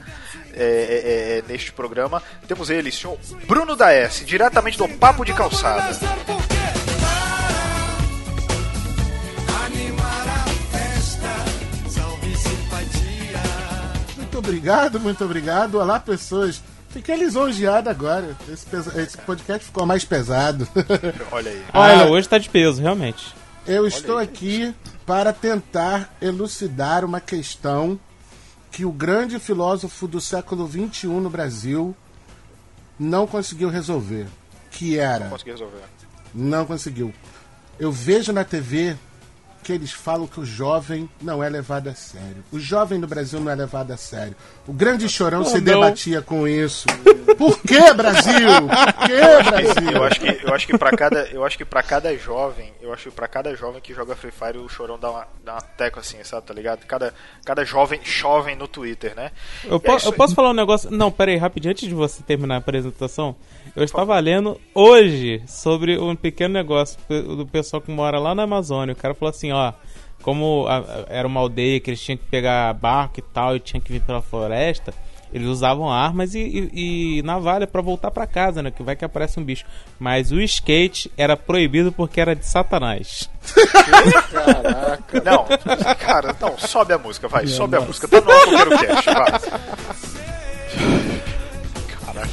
é, 0.57 0.65
é, 0.65 1.39
é, 1.39 1.45
neste 1.49 1.73
programa. 1.73 2.23
Temos 2.47 2.71
ele, 2.71 2.91
senhor 2.91 3.19
Bruno 3.47 3.75
da 3.77 3.93
S, 3.93 4.25
diretamente 4.25 4.79
do 4.79 4.89
Papo 4.89 5.25
de 5.25 5.33
Calçada. 5.33 5.99
Muito 14.17 14.39
obrigado, 14.39 15.01
muito 15.01 15.25
obrigado. 15.25 15.77
Olá, 15.77 15.99
pessoas 16.01 16.63
Fiquei 16.95 17.17
lisonjeado 17.17 17.91
agora. 17.91 18.37
Esse, 18.49 18.65
pesa- 18.67 19.03
esse 19.03 19.19
podcast 19.19 19.67
ficou 19.67 19.85
mais 19.85 20.05
pesado. 20.05 20.67
Olha 21.33 21.51
aí. 21.51 21.65
Ah, 21.73 21.81
Olha- 21.81 22.07
hoje 22.07 22.29
tá 22.29 22.39
de 22.39 22.49
peso, 22.49 22.81
realmente. 22.81 23.35
Eu 23.67 23.85
estou 23.85 24.17
aqui 24.17 24.73
para 25.05 25.33
tentar 25.33 26.15
elucidar 26.23 27.05
uma 27.05 27.21
questão 27.21 27.99
que 28.75 28.85
o 28.85 28.91
grande 28.91 29.39
filósofo 29.39 30.09
do 30.09 30.21
século 30.21 30.69
XXI 30.69 31.07
no 31.07 31.31
Brasil 31.31 31.95
não 32.99 33.25
conseguiu 33.25 33.69
resolver. 33.69 34.27
Que 34.69 34.99
era. 34.99 35.29
Consegui 35.29 35.53
resolver. 35.53 35.83
Não 36.35 36.67
conseguiu. 36.67 37.15
Eu 37.79 37.93
vejo 37.93 38.33
na 38.33 38.43
TV 38.43 38.97
que 39.63 39.73
eles 39.73 39.93
falam 39.93 40.27
que 40.27 40.41
o 40.41 40.45
jovem 40.45 41.09
não 41.23 41.43
é 41.43 41.49
levado 41.49 41.87
a 41.87 41.95
sério. 41.95 42.45
O 42.51 42.59
jovem 42.59 42.99
no 42.99 43.07
Brasil 43.07 43.39
não 43.39 43.53
é 43.53 43.55
levado 43.55 43.93
a 43.93 43.97
sério. 43.97 44.35
O 44.67 44.73
grande 44.73 45.09
chorão 45.09 45.45
se 45.45 45.61
debatia 45.61 46.21
com 46.21 46.49
isso. 46.49 46.87
Por 47.37 47.59
que, 47.61 47.93
Brasil? 47.95 48.49
Por 48.69 49.07
que, 49.07 49.51
Brasil? 49.51 49.91
Eu 49.93 50.05
acho 50.05 50.21
que 50.21 50.27
eu 50.47 50.55
acho 50.55 50.67
que 50.67 50.79
para 50.79 50.91
cada 50.97 51.21
eu 51.29 51.45
acho 51.45 51.57
que 51.59 51.65
para 51.65 51.83
cada 51.83 52.17
jovem, 52.17 52.73
eu 52.81 52.93
acho 52.93 53.05
que 53.11 53.15
para 53.17 53.27
cada 53.29 53.55
jovem 53.57 53.81
que 53.81 53.95
joga 53.95 54.15
Free 54.15 54.31
Fire 54.31 54.59
o 54.59 54.69
chorão 54.69 54.99
dá 54.99 55.11
uma, 55.11 55.27
dá 55.45 55.53
uma 55.55 55.61
teco 55.61 56.01
assim, 56.01 56.23
sabe, 56.25 56.47
tá 56.47 56.55
ligado? 56.55 56.85
Cada 56.87 57.13
cada 57.45 57.65
jovem 57.65 58.01
jovem 58.05 58.55
no 58.57 58.69
Twitter, 58.69 59.15
né? 59.15 59.31
Eu, 59.65 59.77
É 59.77 59.79
po- 59.79 59.97
isso 59.97 60.09
eu 60.09 60.13
aí. 60.13 60.19
posso 60.19 60.35
falar 60.35 60.51
um 60.51 60.55
negócio? 60.55 60.91
Não, 60.91 61.11
peraí, 61.11 61.37
rapidinho, 61.37 61.71
antes 61.73 61.89
de 61.89 61.95
você 61.95 62.23
terminar 62.23 62.57
a 62.57 62.59
apresentação. 62.59 63.35
Eu 63.75 63.83
estava 63.85 64.19
lendo 64.19 64.61
hoje 64.75 65.43
sobre 65.47 65.99
um 65.99 66.15
pequeno 66.15 66.55
negócio 66.55 66.99
do 67.09 67.47
pessoal 67.47 67.81
que 67.81 67.91
mora 67.91 68.19
lá 68.19 68.35
na 68.35 68.43
Amazônia. 68.45 68.93
O 68.93 68.97
cara 68.97 69.15
falou 69.15 69.31
assim, 69.31 69.51
ó. 69.53 69.73
Como 70.23 70.67
a- 70.67 70.79
a- 70.79 71.05
era 71.09 71.29
uma 71.29 71.39
aldeia 71.41 71.79
que 71.81 71.91
eles 71.91 72.01
tinham 72.01 72.17
que 72.17 72.25
pegar 72.25 72.73
barco 72.73 73.21
e 73.21 73.23
tal, 73.23 73.57
e 73.57 73.61
tinham 73.61 73.79
que 73.81 73.93
vir 73.93 74.01
pela 74.01 74.23
floresta, 74.23 74.95
eles 75.35 75.49
usavam 75.49 75.91
armas 75.91 76.33
e, 76.37 76.39
e, 76.39 77.19
e 77.19 77.23
navalha 77.23 77.67
pra 77.67 77.83
voltar 77.83 78.13
pra 78.13 78.25
casa, 78.25 78.63
né? 78.63 78.71
Que 78.71 78.85
vai 78.85 78.95
que 78.95 79.05
aparece 79.05 79.41
um 79.41 79.45
bicho. 79.45 79.65
Mas 79.99 80.31
o 80.31 80.41
skate 80.41 81.11
era 81.17 81.37
proibido 81.37 81.91
porque 81.91 82.21
era 82.21 82.37
de 82.37 82.47
satanás. 82.47 83.29
Não, 85.25 85.45
cara, 85.97 86.37
não, 86.41 86.57
sobe 86.57 86.93
a 86.93 86.99
música, 86.99 87.27
vai, 87.27 87.49
sobe 87.49 87.77
a 87.77 87.81
música. 87.81 88.07
Tá 88.07 88.21
no 88.21 88.31
Alcoqueiro 88.31 88.71
Cast, 88.79 89.11
vai. 89.11 89.41
Caralho. 92.05 92.31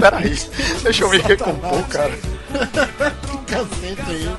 Peraí, 0.00 0.36
deixa 0.82 1.04
eu 1.04 1.10
me 1.10 1.18
recompor, 1.18 1.86
cara. 1.88 2.18
Cacete 3.46 4.02
aí. 4.08 4.36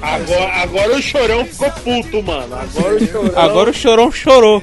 Agora, 0.00 0.52
agora 0.62 0.96
o 0.96 1.02
chorão 1.02 1.44
ficou 1.44 1.70
puto, 1.70 2.22
mano. 2.22 2.54
Agora 2.54 2.94
o 2.96 3.06
chorão. 3.06 3.32
Agora 3.38 3.70
o 3.70 3.74
chorão 3.74 4.12
chorou. 4.12 4.62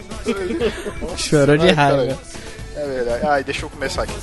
Chorou 1.17 1.57
de 1.57 1.67
Ai, 1.67 1.73
raiva. 1.73 2.19
É 2.75 2.85
verdade. 2.85 3.25
Ai, 3.25 3.43
deixa 3.43 3.65
eu 3.65 3.69
começar 3.69 4.03
aqui. 4.03 4.13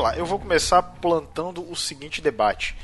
Vamos 0.00 0.12
lá, 0.12 0.18
eu 0.18 0.24
vou 0.26 0.38
começar 0.38 0.82
plantando 0.82 1.68
o 1.70 1.76
seguinte 1.76 2.20
debate. 2.20 2.76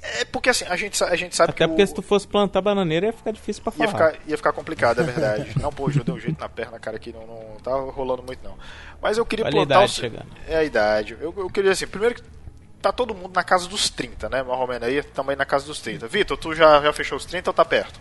É 0.00 0.24
porque 0.24 0.48
assim, 0.48 0.64
a 0.66 0.76
gente, 0.76 1.02
a 1.02 1.16
gente 1.16 1.34
sabe 1.34 1.50
Até 1.50 1.64
que 1.64 1.68
porque 1.68 1.82
o- 1.82 1.86
se 1.86 1.92
tu 1.94 2.02
fosse 2.02 2.26
plantar 2.26 2.60
bananeira 2.60 3.06
ia 3.06 3.12
ficar 3.12 3.32
difícil 3.32 3.62
pra 3.62 3.72
ia 3.76 3.88
falar. 3.90 4.10
ficar, 4.12 4.28
ia 4.30 4.36
ficar 4.36 4.52
complicado, 4.52 5.00
é 5.00 5.04
verdade. 5.04 5.52
Não, 5.60 5.72
pô, 5.72 5.90
eu 5.90 6.04
dei 6.04 6.14
um 6.14 6.18
jeito 6.20 6.40
na 6.40 6.48
perna, 6.48 6.78
cara, 6.78 6.96
aqui 6.96 7.12
não, 7.12 7.26
não 7.26 7.56
tá 7.62 7.72
rolando 7.74 8.22
muito 8.22 8.38
não. 8.42 8.56
Mas 9.02 9.18
eu 9.18 9.26
queria 9.26 9.44
Olha 9.44 9.50
a 9.50 9.56
plantar 9.66 9.74
idade 9.80 9.92
o 9.92 9.94
chegando. 9.94 10.26
É 10.46 10.56
a 10.56 10.64
idade. 10.64 11.16
Eu, 11.20 11.34
eu 11.36 11.50
queria 11.50 11.72
assim, 11.72 11.86
primeiro 11.86 12.14
que 12.14 12.22
tá 12.80 12.92
todo 12.92 13.12
mundo 13.14 13.34
na 13.34 13.42
casa 13.42 13.66
dos 13.68 13.90
30, 13.90 14.28
né? 14.28 14.42
Mais 14.42 14.60
ou 14.60 14.66
menos 14.68 14.86
aí, 14.86 15.02
também 15.02 15.34
na 15.34 15.44
casa 15.44 15.66
dos 15.66 15.80
30. 15.80 16.06
Vitor, 16.06 16.36
tu 16.38 16.54
já, 16.54 16.80
já 16.80 16.92
fechou 16.92 17.18
os 17.18 17.24
30 17.24 17.50
ou 17.50 17.54
tá 17.54 17.64
perto? 17.64 18.00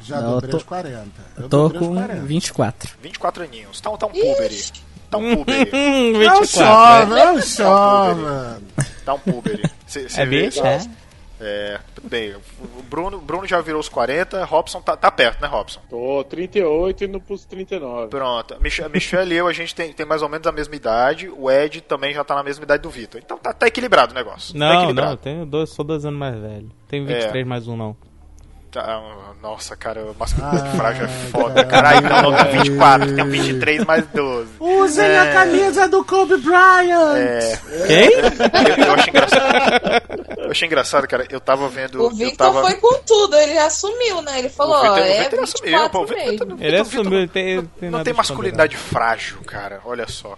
Já 0.00 0.20
Não, 0.20 0.28
eu 0.28 0.34
dobrei 0.34 0.50
tô- 0.52 0.56
os 0.58 0.62
40. 0.62 1.10
Eu 1.36 1.48
Tô 1.48 1.62
dobrei 1.68 1.80
os 1.82 1.88
com 1.88 1.94
40. 1.94 2.22
24. 2.26 2.92
24 3.02 3.42
aninhos. 3.44 3.80
Tá, 3.80 3.90
um- 3.90 3.96
tá 3.96 4.06
um 4.06 4.10
puber 4.12 4.40
aí. 4.40 4.62
Tá 5.14 5.18
um 5.18 5.36
puber 5.36 5.54
aí. 5.54 5.70
Hum, 5.72 6.12
Não 6.24 6.40
24. 6.42 6.46
chove, 6.46 7.14
não 7.14 7.42
chove. 7.42 8.64
Tá 9.04 9.14
um 9.14 9.18
puber 9.18 9.60
aí. 9.62 9.70
Cê- 9.86 10.08
cê 10.08 10.20
É 10.22 10.26
vê? 10.26 10.44
bicho, 10.46 10.64
é? 10.64 10.80
É, 11.40 11.80
tudo 11.94 12.08
bem. 12.08 12.32
O 12.78 12.82
Bruno, 12.84 13.20
Bruno 13.20 13.46
já 13.46 13.60
virou 13.60 13.80
os 13.80 13.88
40, 13.88 14.44
Robson 14.44 14.80
tá, 14.80 14.96
tá 14.96 15.10
perto, 15.10 15.42
né, 15.42 15.48
Robson? 15.48 15.80
Tô 15.90 16.24
38 16.24 17.02
e 17.02 17.06
indo 17.06 17.20
pros 17.20 17.44
39. 17.44 18.06
Pronto. 18.08 18.54
A 18.54 18.58
Mich- 18.60 18.80
a 18.82 18.88
Michelle 18.88 19.34
e 19.34 19.36
eu, 19.36 19.46
a 19.48 19.52
gente 19.52 19.74
tem, 19.74 19.92
tem 19.92 20.06
mais 20.06 20.22
ou 20.22 20.28
menos 20.28 20.46
a 20.46 20.52
mesma 20.52 20.74
idade. 20.76 21.28
O 21.36 21.50
Ed 21.50 21.80
também 21.82 22.14
já 22.14 22.22
tá 22.24 22.34
na 22.36 22.42
mesma 22.42 22.64
idade 22.64 22.82
do 22.84 22.88
Vitor. 22.88 23.20
Então 23.22 23.36
tá, 23.36 23.52
tá 23.52 23.66
equilibrado 23.66 24.12
o 24.12 24.14
negócio. 24.14 24.52
tá 24.52 24.58
Não, 24.58 24.74
equilibrado. 24.76 25.10
não, 25.10 25.16
tenho 25.18 25.44
dois, 25.44 25.70
sou 25.70 25.84
dois 25.84 26.04
anos 26.06 26.18
mais 26.18 26.38
velho. 26.40 26.70
Tenho 26.88 27.04
23 27.04 27.46
mais 27.46 27.66
um, 27.68 27.76
não. 27.76 27.96
Tá, 28.74 29.00
nossa, 29.40 29.76
cara, 29.76 30.04
masculinidade 30.18 30.68
Ai, 30.68 30.76
frágil 30.76 31.04
é 31.04 31.08
foda. 31.08 31.64
Caralho, 31.64 32.00
não, 32.08 32.22
não, 32.32 32.44
tem 32.44 32.58
24, 32.62 33.14
tem 33.14 33.24
23 33.28 33.84
mais 33.84 34.04
12. 34.08 34.50
Usem 34.58 35.04
É. 35.06 35.18
a 35.20 35.32
camisa 35.32 35.86
do 35.86 36.04
Kobe 36.04 36.36
Bryant. 36.38 37.14
É, 37.16 37.58
Quem? 37.86 38.10
eu, 38.14 38.84
eu 38.86 38.94
achei 38.94 39.10
engraçado. 39.10 40.34
Eu 40.38 40.50
achei 40.50 40.66
engraçado, 40.66 41.06
cara. 41.06 41.24
Eu 41.30 41.38
tava 41.38 41.68
vendo. 41.68 42.02
O 42.02 42.10
Victor 42.10 42.48
tava... 42.48 42.62
foi 42.62 42.74
com 42.74 43.00
tudo, 43.06 43.36
ele 43.36 43.56
assumiu, 43.58 44.20
né? 44.22 44.40
Ele 44.40 44.48
falou, 44.48 44.74
O 44.76 44.80
Victor- 44.82 44.98
ó, 44.98 45.02
o 45.02 45.06
é 45.06 45.20
Victor 45.20 45.40
24 45.40 45.44
assumiu, 45.44 45.90
pô, 45.90 46.00
o 46.00 46.06
Victor-. 46.06 46.56
Ele 46.60 46.76
assumiu, 46.80 47.18
ele 47.20 47.28
tem, 47.28 47.44
tem 47.44 47.54
Não 47.54 47.68
tem 47.68 47.80
a 47.80 47.88
esconder, 47.90 48.12
masculinidade 48.14 48.76
frágil, 48.76 49.38
cara. 49.46 49.80
Olha 49.84 50.08
só. 50.08 50.36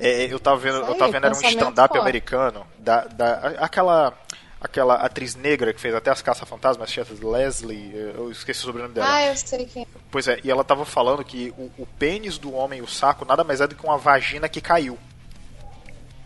É, 0.00 0.32
eu 0.32 0.40
tava 0.40 0.56
vendo, 0.56 0.78
Isso 0.78 0.84
eu 0.86 0.92
aí, 0.94 0.98
tava 0.98 1.12
vendo 1.12 1.24
era 1.26 1.34
um 1.34 1.40
stand-up 1.40 1.96
americano 1.98 2.66
da, 2.78 3.04
da 3.04 3.34
aquela 3.58 4.12
aquela 4.60 4.94
atriz 4.96 5.34
negra 5.34 5.72
que 5.72 5.80
fez 5.80 5.94
até 5.94 6.10
as 6.10 6.20
caça-fantasmas, 6.22 6.94
Leslie, 7.22 7.92
eu 8.16 8.30
esqueci 8.30 8.60
o 8.60 8.64
sobrenome 8.64 8.94
dela. 8.94 9.06
Ah, 9.08 9.26
eu 9.26 9.36
sei 9.36 9.64
quem. 9.66 9.82
é. 9.82 9.86
Pois 10.10 10.26
é, 10.28 10.40
e 10.42 10.50
ela 10.50 10.64
tava 10.64 10.84
falando 10.84 11.24
que 11.24 11.52
o, 11.56 11.70
o 11.78 11.86
pênis 11.98 12.38
do 12.38 12.52
homem, 12.52 12.82
o 12.82 12.86
saco, 12.88 13.24
nada 13.24 13.44
mais 13.44 13.60
é 13.60 13.66
do 13.66 13.74
que 13.74 13.84
uma 13.84 13.98
vagina 13.98 14.48
que 14.48 14.60
caiu. 14.60 14.98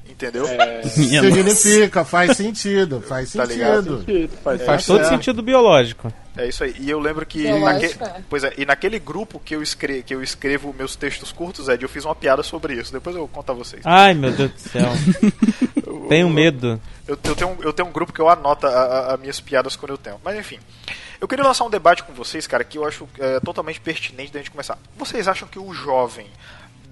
Entendeu? 0.09 0.45
Nossa. 0.55 0.89
Significa, 0.91 2.05
faz 2.05 2.37
sentido, 2.37 3.01
faz 3.01 3.33
Tá 3.33 3.45
ligado? 3.45 3.99
sentido. 4.01 4.37
Faz 4.43 4.62
Faz 4.62 4.87
Tá 4.87 4.95
todo 4.95 5.09
sentido 5.09 5.43
biológico. 5.43 6.12
É 6.37 6.47
isso 6.49 6.65
aí. 6.65 6.75
E 6.79 6.89
eu 6.91 6.99
lembro 6.99 7.25
que. 7.27 7.51
Naque- 7.61 7.97
é. 8.01 8.23
Pois 8.29 8.43
é, 8.45 8.53
e 8.59 8.65
naquele 8.67 8.99
grupo 8.99 9.39
que 9.39 9.55
eu, 9.55 9.62
escre... 9.62 10.03
que 10.03 10.15
eu 10.15 10.23
escrevo 10.23 10.75
meus 10.77 10.97
textos 10.97 11.31
curtos, 11.33 11.69
Ed, 11.69 11.83
eu 11.83 11.89
fiz 11.89 12.05
uma 12.05 12.15
piada 12.15 12.43
sobre 12.43 12.75
isso. 12.75 12.93
Depois 12.93 13.15
eu 13.17 13.27
conto 13.29 13.51
a 13.53 13.55
vocês. 13.55 13.83
Ai, 13.85 14.12
meu 14.15 14.33
Deus 14.33 14.51
do 14.53 14.59
céu. 14.61 14.89
Tenho 16.12 16.31
medo. 16.31 16.81
Eu, 17.07 17.19
eu 17.25 17.35
tenho, 17.37 17.50
um- 17.50 17.62
eu 17.62 17.73
tenho 17.73 17.88
um 17.88 17.92
grupo 17.92 18.12
que 18.12 18.21
eu 18.21 18.28
anoto 18.28 18.66
as 18.66 19.19
minhas 19.21 19.40
piadas 19.40 19.76
quando 19.76 19.90
eu 19.92 19.99
tenho. 19.99 20.21
Mas 20.25 20.38
enfim. 20.38 20.59
Eu 21.21 21.28
queria 21.28 21.45
lançar 21.45 21.64
um 21.64 21.71
debate 21.71 22.02
com 22.02 22.12
vocês, 22.12 22.47
cara, 22.49 22.64
que 22.64 22.76
eu 22.78 22.85
acho 22.85 23.09
é, 23.19 23.38
totalmente 23.40 23.81
pertinente 23.81 24.33
da 24.33 24.40
gente 24.40 24.50
começar. 24.50 24.76
Vocês 24.97 25.28
acham 25.28 25.47
que 25.47 25.57
o 25.59 25.73
jovem, 25.73 26.26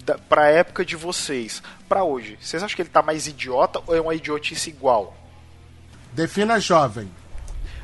da, 0.04 0.16
pra 0.16 0.48
época 0.48 0.84
de 0.84 0.94
vocês, 0.94 1.60
pra 1.88 2.04
hoje, 2.04 2.38
vocês 2.40 2.62
acham 2.62 2.76
que 2.76 2.82
ele 2.82 2.88
tá 2.88 3.02
mais 3.02 3.26
idiota 3.26 3.80
ou 3.88 3.94
é 3.96 4.00
uma 4.00 4.14
idiotice 4.14 4.70
igual? 4.70 5.16
Defina 6.12 6.60
jovem. 6.60 7.10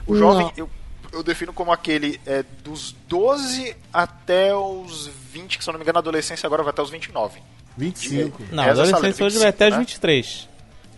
O 0.06 0.14
jovem, 0.16 0.52
eu, 0.56 0.70
eu 1.12 1.22
defino 1.24 1.52
como 1.52 1.72
aquele 1.72 2.20
é, 2.24 2.44
dos 2.62 2.92
12 3.08 3.76
até 3.92 4.54
os 4.54 5.08
20, 5.32 5.58
que 5.58 5.64
se 5.64 5.68
eu 5.68 5.72
não 5.72 5.78
me 5.78 5.84
engano, 5.84 5.98
a 5.98 6.00
adolescência 6.00 6.46
agora 6.46 6.62
vai 6.62 6.70
até 6.70 6.80
os 6.82 6.90
29. 6.90 7.40
25. 7.76 8.42
Não, 8.52 8.62
Essa 8.62 8.74
sala 8.74 8.86
de 8.86 8.92
adolescência 8.94 9.26
hoje 9.26 9.38
vai 9.38 9.50
25, 9.50 9.56
até 9.56 9.66
os 9.68 9.72
né? 9.72 9.78
23. 9.80 10.48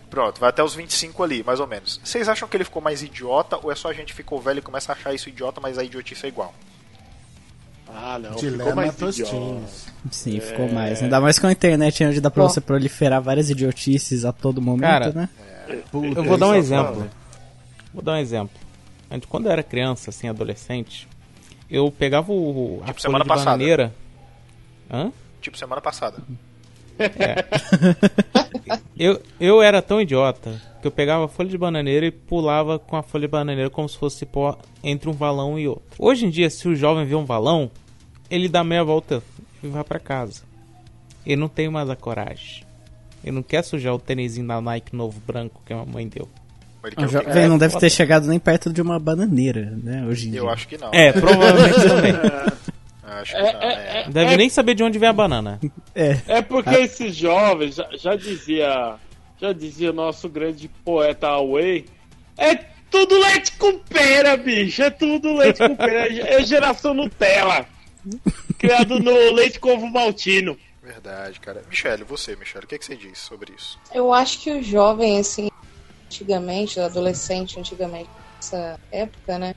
Pronto, 0.09 0.39
vai 0.39 0.49
até 0.49 0.63
os 0.63 0.73
25 0.73 1.21
ali, 1.23 1.43
mais 1.43 1.59
ou 1.59 1.67
menos. 1.67 1.99
Vocês 2.03 2.27
acham 2.27 2.47
que 2.47 2.57
ele 2.57 2.63
ficou 2.63 2.81
mais 2.81 3.03
idiota 3.03 3.59
ou 3.61 3.71
é 3.71 3.75
só 3.75 3.89
a 3.89 3.93
gente 3.93 4.13
ficou 4.13 4.41
velho 4.41 4.59
e 4.59 4.61
começa 4.61 4.91
a 4.91 4.95
achar 4.95 5.13
isso 5.13 5.29
idiota, 5.29 5.61
mas 5.61 5.77
a 5.77 5.83
idiotice 5.83 6.25
é 6.25 6.29
igual? 6.29 6.53
Ah, 7.87 8.17
não. 8.19 8.29
ficou 8.33 8.49
Dilema 8.49 8.75
mais 8.75 8.95
Tostines. 8.95 9.29
idiota. 9.29 9.61
Sim, 10.11 10.39
ficou 10.39 10.71
mais. 10.71 11.01
Ainda 11.03 11.19
mais 11.21 11.37
com 11.37 11.47
a 11.47 11.51
internet, 11.51 12.03
onde 12.05 12.21
dá 12.21 12.29
pra 12.31 12.43
Bom. 12.43 12.49
você 12.49 12.61
proliferar 12.61 13.21
várias 13.21 13.49
idiotices 13.49 14.25
a 14.25 14.31
todo 14.31 14.61
momento, 14.61 14.81
Cara, 14.89 15.11
né? 15.11 15.29
Eu 15.93 16.23
vou 16.23 16.37
dar 16.37 16.47
um 16.47 16.49
Puta, 16.49 16.57
exemplo. 16.57 17.09
Vou 17.93 18.03
dar 18.03 18.13
um 18.13 18.17
exemplo. 18.17 18.55
Quando 19.27 19.45
eu 19.47 19.51
era 19.51 19.63
criança, 19.63 20.09
assim, 20.11 20.27
adolescente, 20.27 21.07
eu 21.69 21.91
pegava 21.91 22.31
o, 22.31 22.79
a 22.83 22.87
Tipo 22.87 22.93
folha 22.93 23.01
semana 23.01 23.23
de 23.23 23.27
passada. 23.27 23.45
bananeira. 23.51 23.95
Hã? 24.91 25.11
Tipo 25.41 25.57
semana 25.57 25.81
passada. 25.81 26.17
Eu, 28.97 29.21
eu 29.39 29.61
era 29.61 29.81
tão 29.81 30.01
idiota 30.01 30.61
que 30.81 30.87
eu 30.87 30.91
pegava 30.91 31.25
a 31.25 31.27
folha 31.27 31.49
de 31.49 31.57
bananeira 31.57 32.05
e 32.05 32.11
pulava 32.11 32.77
com 32.79 32.95
a 32.95 33.03
folha 33.03 33.27
de 33.27 33.31
bananeira 33.31 33.69
como 33.69 33.87
se 33.87 33.97
fosse 33.97 34.25
pó 34.25 34.57
entre 34.83 35.09
um 35.09 35.13
valão 35.13 35.57
e 35.57 35.67
outro. 35.67 35.83
Hoje 35.97 36.25
em 36.25 36.29
dia, 36.29 36.49
se 36.49 36.67
o 36.67 36.75
jovem 36.75 37.05
vê 37.05 37.15
um 37.15 37.25
valão, 37.25 37.69
ele 38.29 38.47
dá 38.49 38.63
meia 38.63 38.83
volta 38.83 39.21
e 39.63 39.67
vai 39.67 39.83
pra 39.83 39.99
casa. 39.99 40.43
Ele 41.25 41.37
não 41.37 41.47
tem 41.49 41.69
mais 41.69 41.89
a 41.89 41.95
coragem. 41.95 42.63
Ele 43.23 43.35
não 43.35 43.43
quer 43.43 43.63
sujar 43.63 43.93
o 43.93 43.99
tênisinho 43.99 44.47
da 44.47 44.61
Nike 44.61 44.95
novo 44.95 45.19
branco 45.25 45.61
que 45.65 45.73
a 45.73 45.77
mamãe 45.77 46.07
deu. 46.07 46.27
Ele 46.83 46.93
O 46.93 46.95
quê? 46.95 47.07
jovem 47.07 47.47
não 47.49 47.57
deve 47.57 47.77
ter 47.77 47.89
chegado 47.89 48.27
nem 48.27 48.39
perto 48.39 48.71
de 48.71 48.81
uma 48.81 48.97
bananeira, 48.99 49.77
né? 49.83 50.05
Hoje 50.07 50.27
em 50.27 50.31
dia. 50.31 50.39
Eu 50.39 50.49
acho 50.49 50.67
que 50.67 50.77
não. 50.77 50.89
É, 50.93 51.11
provavelmente 51.11 51.75
também. 51.87 52.13
Acho 53.09 53.35
que 53.35 53.41
não. 53.41 53.61
É. 53.61 54.05
Não 54.05 54.11
Deve 54.11 54.37
nem 54.37 54.49
saber 54.49 54.75
de 54.75 54.83
onde 54.83 54.99
vem 54.99 55.09
a 55.09 55.13
banana. 55.13 55.59
É 56.27 56.41
porque 56.41 56.75
esses 56.75 57.15
jovens, 57.15 57.75
já, 57.75 57.89
já 57.93 58.15
dizia, 58.15 58.95
já 59.39 59.53
dizia 59.53 59.91
nosso 59.91 60.29
grande 60.29 60.69
poeta 60.83 61.27
Away, 61.27 61.85
é 62.37 62.55
tudo 62.89 63.19
leite 63.19 63.51
com 63.53 63.79
pera, 63.79 64.37
bicho, 64.37 64.81
é 64.81 64.89
tudo 64.89 65.35
leite 65.35 65.59
com 65.59 65.75
pera, 65.75 66.07
é 66.07 66.43
geração 66.43 66.93
Nutella, 66.93 67.65
criado 68.57 68.99
no 68.99 69.33
leite 69.33 69.59
com 69.59 69.73
ovo 69.73 69.87
maltino. 69.87 70.57
Verdade, 70.81 71.39
cara. 71.39 71.61
Michele, 71.69 72.03
você, 72.03 72.35
Michele, 72.35 72.65
o 72.65 72.67
que, 72.67 72.79
que 72.79 72.85
você 72.85 72.95
diz 72.95 73.19
sobre 73.19 73.53
isso? 73.53 73.77
Eu 73.93 74.11
acho 74.11 74.39
que 74.39 74.51
o 74.51 74.63
jovem, 74.63 75.19
assim, 75.19 75.51
antigamente, 76.05 76.79
o 76.79 76.83
adolescente, 76.83 77.59
antigamente, 77.59 78.09
nessa 78.37 78.79
época, 78.91 79.37
né? 79.37 79.53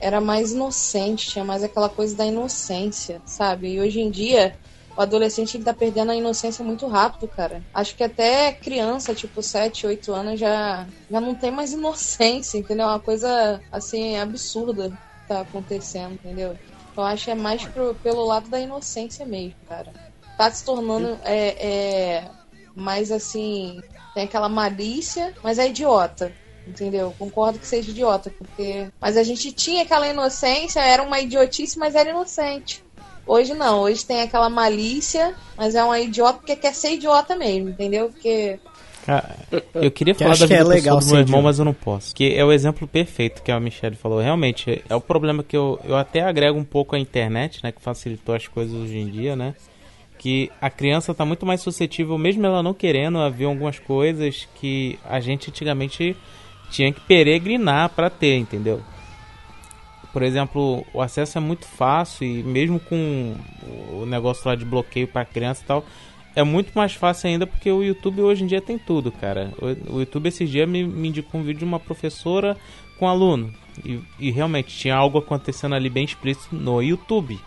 Era 0.00 0.20
mais 0.20 0.52
inocente, 0.52 1.28
tinha 1.28 1.44
mais 1.44 1.62
aquela 1.62 1.88
coisa 1.88 2.16
da 2.16 2.26
inocência, 2.26 3.22
sabe? 3.26 3.74
E 3.74 3.80
hoje 3.80 4.00
em 4.00 4.10
dia, 4.10 4.56
o 4.96 5.00
adolescente 5.00 5.56
ele 5.56 5.64
tá 5.64 5.74
perdendo 5.74 6.10
a 6.12 6.16
inocência 6.16 6.64
muito 6.64 6.86
rápido, 6.86 7.28
cara. 7.28 7.64
Acho 7.72 7.96
que 7.96 8.04
até 8.04 8.52
criança, 8.52 9.14
tipo 9.14 9.42
7, 9.42 9.86
8 9.86 10.12
anos, 10.12 10.38
já, 10.38 10.88
já 11.10 11.20
não 11.20 11.34
tem 11.34 11.50
mais 11.50 11.72
inocência, 11.72 12.58
entendeu? 12.58 12.86
É 12.86 12.90
uma 12.90 13.00
coisa, 13.00 13.62
assim, 13.70 14.16
absurda 14.16 14.90
que 14.90 14.98
tá 15.26 15.40
acontecendo, 15.40 16.14
entendeu? 16.14 16.58
Eu 16.96 17.02
acho 17.04 17.24
que 17.24 17.30
é 17.30 17.34
mais 17.34 17.64
pro- 17.66 17.94
pelo 17.96 18.24
lado 18.24 18.48
da 18.50 18.60
inocência 18.60 19.24
mesmo, 19.26 19.60
cara. 19.64 19.92
Tá 20.36 20.50
se 20.50 20.64
tornando 20.64 21.18
é, 21.24 22.18
é, 22.24 22.30
mais 22.74 23.10
assim. 23.10 23.84
Tem 24.14 24.24
aquela 24.24 24.48
malícia, 24.48 25.34
mas 25.42 25.58
é 25.58 25.68
idiota. 25.68 26.36
Entendeu? 26.68 27.14
Concordo 27.18 27.58
que 27.58 27.66
seja 27.66 27.90
idiota, 27.90 28.30
porque. 28.36 28.88
Mas 29.00 29.16
a 29.16 29.22
gente 29.22 29.50
tinha 29.52 29.82
aquela 29.82 30.06
inocência, 30.06 30.80
era 30.80 31.02
uma 31.02 31.18
idiotice, 31.18 31.78
mas 31.78 31.94
era 31.94 32.10
inocente. 32.10 32.84
Hoje 33.26 33.54
não, 33.54 33.80
hoje 33.80 34.04
tem 34.04 34.22
aquela 34.22 34.48
malícia, 34.48 35.34
mas 35.56 35.74
é 35.74 35.82
uma 35.82 35.98
idiota 35.98 36.38
porque 36.38 36.56
quer 36.56 36.74
ser 36.74 36.92
idiota 36.92 37.36
mesmo, 37.36 37.70
entendeu? 37.70 38.10
Porque. 38.10 38.58
Cara, 39.04 39.36
eu 39.74 39.90
queria 39.90 40.14
Que 40.14 40.22
falar 40.22 40.36
da 40.36 40.44
é 40.44 40.48
vida 40.48 40.64
legal 40.68 40.96
pessoal 40.98 41.00
do 41.00 41.06
meu 41.06 41.20
irmão, 41.20 41.40
idiota. 41.40 41.42
mas 41.42 41.58
eu 41.58 41.64
não 41.64 41.72
posso. 41.74 42.14
Que 42.14 42.34
é 42.34 42.44
o 42.44 42.52
exemplo 42.52 42.86
perfeito 42.86 43.42
que 43.42 43.50
a 43.50 43.58
Michelle 43.58 43.96
falou. 43.96 44.20
Realmente, 44.20 44.84
é 44.88 44.94
o 44.94 45.00
problema 45.00 45.42
que 45.42 45.56
eu, 45.56 45.80
eu 45.84 45.96
até 45.96 46.20
agrego 46.20 46.58
um 46.58 46.64
pouco 46.64 46.94
a 46.94 46.98
internet, 46.98 47.60
né? 47.62 47.72
Que 47.72 47.80
facilitou 47.80 48.34
as 48.34 48.46
coisas 48.46 48.74
hoje 48.74 48.98
em 48.98 49.08
dia, 49.08 49.34
né? 49.34 49.54
Que 50.18 50.50
a 50.60 50.68
criança 50.68 51.14
tá 51.14 51.24
muito 51.24 51.46
mais 51.46 51.60
suscetível, 51.60 52.18
mesmo 52.18 52.44
ela 52.44 52.62
não 52.62 52.74
querendo, 52.74 53.18
a 53.18 53.28
ver 53.30 53.44
algumas 53.44 53.78
coisas 53.78 54.48
que 54.56 54.98
a 55.08 55.20
gente 55.20 55.48
antigamente 55.50 56.16
tinha 56.70 56.92
que 56.92 57.00
peregrinar 57.00 57.90
pra 57.90 58.10
ter, 58.10 58.36
entendeu? 58.36 58.80
Por 60.12 60.22
exemplo, 60.22 60.84
o 60.92 61.00
acesso 61.00 61.38
é 61.38 61.40
muito 61.40 61.66
fácil 61.66 62.26
e 62.26 62.42
mesmo 62.42 62.80
com 62.80 63.36
o 63.92 64.06
negócio 64.06 64.48
lá 64.48 64.54
de 64.54 64.64
bloqueio 64.64 65.06
pra 65.06 65.24
criança 65.24 65.62
e 65.62 65.66
tal, 65.66 65.84
é 66.34 66.42
muito 66.42 66.72
mais 66.74 66.94
fácil 66.94 67.28
ainda 67.28 67.46
porque 67.46 67.70
o 67.70 67.82
YouTube 67.82 68.22
hoje 68.22 68.44
em 68.44 68.46
dia 68.46 68.60
tem 68.60 68.78
tudo, 68.78 69.12
cara. 69.12 69.52
O 69.90 69.98
YouTube 69.98 70.28
esses 70.28 70.48
dias 70.48 70.68
me, 70.68 70.84
me 70.84 71.08
indicou 71.08 71.40
um 71.40 71.44
vídeo 71.44 71.60
de 71.60 71.64
uma 71.64 71.80
professora 71.80 72.56
com 72.98 73.06
um 73.06 73.08
aluno. 73.08 73.52
E, 73.84 74.00
e 74.18 74.30
realmente 74.30 74.76
tinha 74.76 74.94
algo 74.94 75.18
acontecendo 75.18 75.74
ali 75.74 75.90
bem 75.90 76.04
explícito 76.04 76.54
no 76.54 76.82
YouTube. 76.82 77.38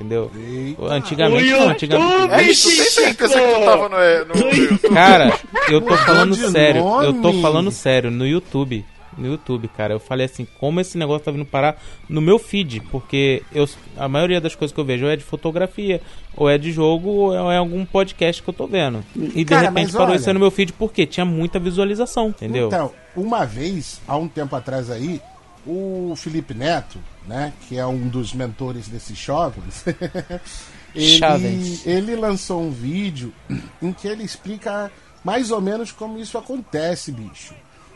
Entendeu? 0.00 0.30
Eita. 0.34 0.82
Antigamente 0.94 1.50
não, 1.50 1.68
antigamente. 1.68 2.32
É 2.32 2.42
isso, 2.44 2.68
tem 2.68 2.84
certeza 2.90 3.38
que 3.38 3.44
tu 3.58 3.64
tava 3.66 3.88
no, 3.90 3.96
é, 3.96 4.24
no, 4.24 4.34
YouTube? 4.34 4.94
Cara, 4.94 5.38
eu 5.68 5.80
tô 5.82 5.94
falando 5.94 6.34
de 6.34 6.50
sério, 6.50 6.80
eu 7.02 7.12
tô 7.12 7.28
nome. 7.28 7.42
falando 7.42 7.70
sério, 7.70 8.10
no 8.10 8.26
YouTube. 8.26 8.82
No 9.18 9.26
YouTube, 9.26 9.68
cara, 9.68 9.92
eu 9.92 10.00
falei 10.00 10.24
assim, 10.24 10.46
como 10.58 10.80
esse 10.80 10.96
negócio 10.96 11.24
tá 11.24 11.30
vindo 11.30 11.44
parar 11.44 11.76
no 12.08 12.22
meu 12.22 12.38
feed, 12.38 12.80
porque 12.90 13.42
eu, 13.52 13.68
a 13.98 14.08
maioria 14.08 14.40
das 14.40 14.54
coisas 14.54 14.72
que 14.74 14.80
eu 14.80 14.84
vejo 14.84 15.04
é 15.06 15.16
de 15.16 15.22
fotografia, 15.24 16.00
ou 16.34 16.48
é 16.48 16.56
de 16.56 16.72
jogo, 16.72 17.10
ou 17.10 17.34
é, 17.34 17.42
ou 17.42 17.52
é 17.52 17.56
algum 17.58 17.84
podcast 17.84 18.42
que 18.42 18.48
eu 18.48 18.54
tô 18.54 18.66
vendo. 18.66 19.04
E 19.14 19.28
de 19.28 19.44
Cara, 19.44 19.68
repente 19.68 19.86
mas 19.88 19.92
parou 19.92 20.08
olha- 20.08 20.16
isso 20.16 20.32
no 20.32 20.40
meu 20.40 20.50
feed 20.50 20.72
porque 20.72 21.04
tinha 21.04 21.26
muita 21.26 21.58
visualização, 21.58 22.28
entendeu? 22.28 22.68
Então, 22.68 22.92
uma 23.14 23.44
vez, 23.44 24.00
há 24.08 24.16
um 24.16 24.28
tempo 24.28 24.56
atrás 24.56 24.90
aí, 24.90 25.20
o 25.66 26.14
Felipe 26.16 26.54
Neto, 26.54 26.98
né, 27.26 27.52
que 27.68 27.76
é 27.76 27.86
um 27.86 28.08
dos 28.08 28.32
mentores 28.32 28.88
desses 28.88 29.16
jovens, 29.16 29.84
ele, 30.94 31.80
ele 31.84 32.16
lançou 32.16 32.62
um 32.62 32.70
vídeo 32.70 33.32
em 33.80 33.92
que 33.92 34.08
ele 34.08 34.24
explica 34.24 34.90
mais 35.22 35.50
ou 35.50 35.60
menos 35.60 35.92
como 35.92 36.18
isso 36.18 36.38
acontece, 36.38 37.12
bicho. 37.12 37.54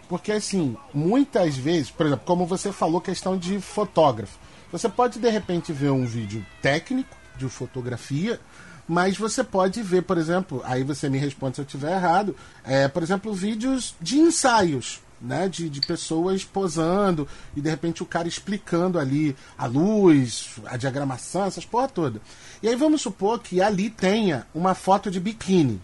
Porque 0.08 0.32
assim, 0.32 0.76
muitas 0.92 1.56
vezes, 1.56 1.90
por 1.90 2.06
exemplo, 2.06 2.24
como 2.26 2.46
você 2.46 2.70
falou, 2.70 3.00
questão 3.00 3.36
de 3.36 3.60
fotógrafo. 3.60 4.38
Você 4.70 4.88
pode 4.88 5.18
de 5.18 5.30
repente 5.30 5.72
ver 5.72 5.90
um 5.90 6.04
vídeo 6.04 6.44
técnico 6.60 7.16
de 7.36 7.48
fotografia, 7.48 8.38
mas 8.86 9.16
você 9.16 9.42
pode 9.42 9.82
ver, 9.82 10.02
por 10.02 10.18
exemplo, 10.18 10.60
aí 10.64 10.82
você 10.82 11.08
me 11.08 11.18
responde 11.18 11.56
se 11.56 11.60
eu 11.62 11.64
estiver 11.64 11.92
errado, 11.92 12.36
é, 12.64 12.86
por 12.86 13.02
exemplo, 13.02 13.32
vídeos 13.32 13.94
de 14.00 14.18
ensaios, 14.18 15.00
né, 15.24 15.48
de, 15.48 15.70
de 15.70 15.80
pessoas 15.80 16.44
posando 16.44 17.26
e 17.56 17.60
de 17.60 17.70
repente 17.70 18.02
o 18.02 18.06
cara 18.06 18.28
explicando 18.28 18.98
ali 18.98 19.34
a 19.56 19.66
luz, 19.66 20.50
a 20.66 20.76
diagramação, 20.76 21.46
essas 21.46 21.64
porra 21.64 21.88
toda. 21.88 22.20
E 22.62 22.68
aí 22.68 22.76
vamos 22.76 23.00
supor 23.02 23.40
que 23.40 23.60
ali 23.62 23.88
tenha 23.90 24.46
uma 24.54 24.74
foto 24.74 25.10
de 25.10 25.18
biquíni, 25.18 25.80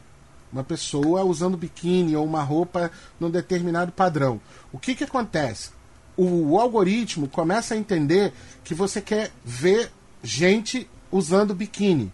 uma 0.52 0.62
pessoa 0.64 1.22
usando 1.24 1.56
biquíni 1.56 2.14
ou 2.14 2.24
uma 2.24 2.42
roupa 2.42 2.90
num 3.18 3.30
determinado 3.30 3.90
padrão. 3.92 4.40
O 4.72 4.78
que 4.78 4.94
que 4.94 5.04
acontece? 5.04 5.70
O, 6.16 6.50
o 6.52 6.60
algoritmo 6.60 7.28
começa 7.28 7.74
a 7.74 7.76
entender 7.78 8.32
que 8.62 8.74
você 8.74 9.00
quer 9.00 9.30
ver 9.44 9.90
gente 10.22 10.88
usando 11.10 11.54
biquíni. 11.54 12.12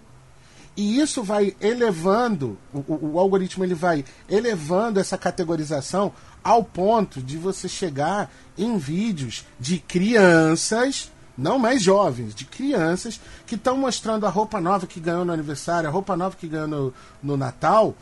E 0.76 1.00
isso 1.00 1.22
vai 1.22 1.56
elevando, 1.58 2.58
o, 2.72 2.84
o- 3.14 3.18
algoritmo 3.18 3.64
ele 3.64 3.74
vai 3.74 4.04
elevando 4.28 5.00
essa 5.00 5.16
categorização 5.16 6.12
ao 6.46 6.62
ponto 6.62 7.20
de 7.20 7.37
você 7.37 7.68
chegar 7.68 8.30
em 8.56 8.78
vídeos 8.78 9.44
de 9.59 9.78
crianças, 9.78 11.11
não 11.37 11.59
mais 11.59 11.82
jovens, 11.82 12.35
de 12.35 12.44
crianças 12.44 13.20
que 13.46 13.54
estão 13.56 13.76
mostrando 13.76 14.26
a 14.26 14.30
roupa 14.30 14.61
nova 14.61 14.87
que 14.87 15.00
ganhou 15.00 15.24
no 15.24 15.32
aniversário, 15.32 15.88
a 15.88 15.92
roupa 15.92 16.16
nova 16.16 16.37
que 16.37 16.46
ganhou 16.48 16.68
no, 16.68 16.94
no 17.22 17.37
Natal. 17.37 17.94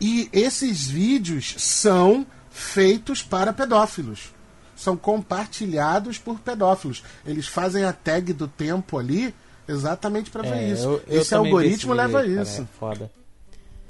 E 0.00 0.28
esses 0.32 0.86
vídeos 0.86 1.54
são 1.58 2.26
feitos 2.50 3.22
para 3.22 3.52
pedófilos. 3.52 4.32
São 4.74 4.96
compartilhados 4.96 6.18
por 6.18 6.40
pedófilos. 6.40 7.04
Eles 7.24 7.46
fazem 7.46 7.84
a 7.84 7.92
tag 7.92 8.32
do 8.32 8.48
tempo 8.48 8.98
ali 8.98 9.32
exatamente 9.68 10.28
para 10.30 10.42
ver 10.42 10.56
É, 10.56 10.68
isso. 10.72 10.82
eu- 10.84 11.02
eu 11.06 11.20
Esse 11.20 11.34
algoritmo 11.34 11.94
leva 11.94 12.18
cara, 12.24 12.42
isso. 12.42 12.62
É 12.62 12.66
foda. 12.78 13.10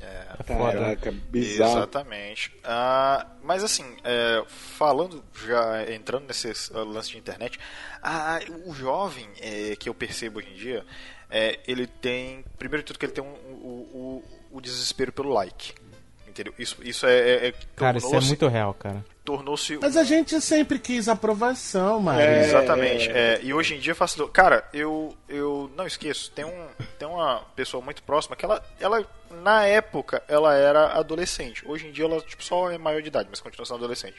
É. 0.02 0.42
Caraca, 0.44 1.12
bizarro. 1.12 1.78
Exatamente. 1.78 2.52
Ah, 2.64 3.26
mas 3.42 3.62
assim, 3.62 3.84
é, 4.02 4.42
falando, 4.48 5.22
já 5.46 5.92
entrando 5.92 6.26
nesse 6.26 6.52
ah, 6.74 6.78
lance 6.78 7.10
de 7.10 7.18
internet, 7.18 7.58
ah, 8.02 8.40
o 8.66 8.74
jovem 8.74 9.28
é, 9.40 9.76
que 9.76 9.88
eu 9.88 9.94
percebo 9.94 10.40
hoje 10.40 10.50
em 10.50 10.54
dia, 10.54 10.84
é, 11.30 11.60
ele 11.66 11.86
tem, 11.86 12.44
primeiro 12.58 12.82
de 12.82 12.88
tudo, 12.88 12.98
que 12.98 13.06
ele 13.06 13.12
tem 13.12 13.22
um, 13.22 13.28
o, 13.28 14.22
o, 14.50 14.56
o 14.58 14.60
desespero 14.60 15.12
pelo 15.12 15.32
like. 15.32 15.72
Entendeu? 16.32 16.54
Isso, 16.58 16.78
isso 16.82 17.06
é. 17.06 17.18
é, 17.18 17.48
é 17.48 17.54
Cara, 17.76 17.98
isso 17.98 18.14
é 18.14 18.20
muito 18.20 18.48
real, 18.48 18.72
cara. 18.72 19.04
Tornou-se. 19.22 19.78
Mas 19.80 19.98
a 19.98 20.02
gente 20.02 20.40
sempre 20.40 20.78
quis 20.78 21.08
aprovação, 21.08 22.00
mano. 22.00 22.18
É. 22.18 22.40
Exatamente. 22.40 23.10
É, 23.10 23.38
e 23.42 23.52
hoje 23.52 23.74
em 23.74 23.78
dia 23.78 23.94
facilitou. 23.94 24.32
Cara, 24.32 24.66
eu, 24.72 25.14
eu 25.28 25.70
não 25.76 25.86
esqueço, 25.86 26.30
tem, 26.30 26.44
um, 26.44 26.68
tem 26.98 27.06
uma 27.06 27.40
pessoa 27.54 27.84
muito 27.84 28.02
próxima 28.02 28.34
que 28.34 28.46
ela, 28.46 28.64
ela, 28.80 29.06
na 29.42 29.66
época, 29.66 30.22
ela 30.26 30.54
era 30.54 30.98
adolescente. 30.98 31.62
Hoje 31.68 31.86
em 31.86 31.92
dia 31.92 32.06
ela 32.06 32.18
tipo, 32.22 32.42
só 32.42 32.70
é 32.70 32.78
maior 32.78 33.02
de 33.02 33.08
idade, 33.08 33.28
mas 33.30 33.40
continua 33.40 33.66
sendo 33.66 33.76
adolescente. 33.76 34.16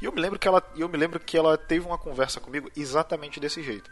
E 0.00 0.04
eu 0.04 0.12
me 0.12 0.20
lembro 0.20 0.38
que 0.38 0.48
ela, 0.48 0.60
eu 0.76 0.88
me 0.88 0.98
lembro 0.98 1.20
que 1.20 1.38
ela 1.38 1.56
teve 1.56 1.86
uma 1.86 1.96
conversa 1.96 2.40
comigo 2.40 2.68
exatamente 2.76 3.38
desse 3.38 3.62
jeito. 3.62 3.88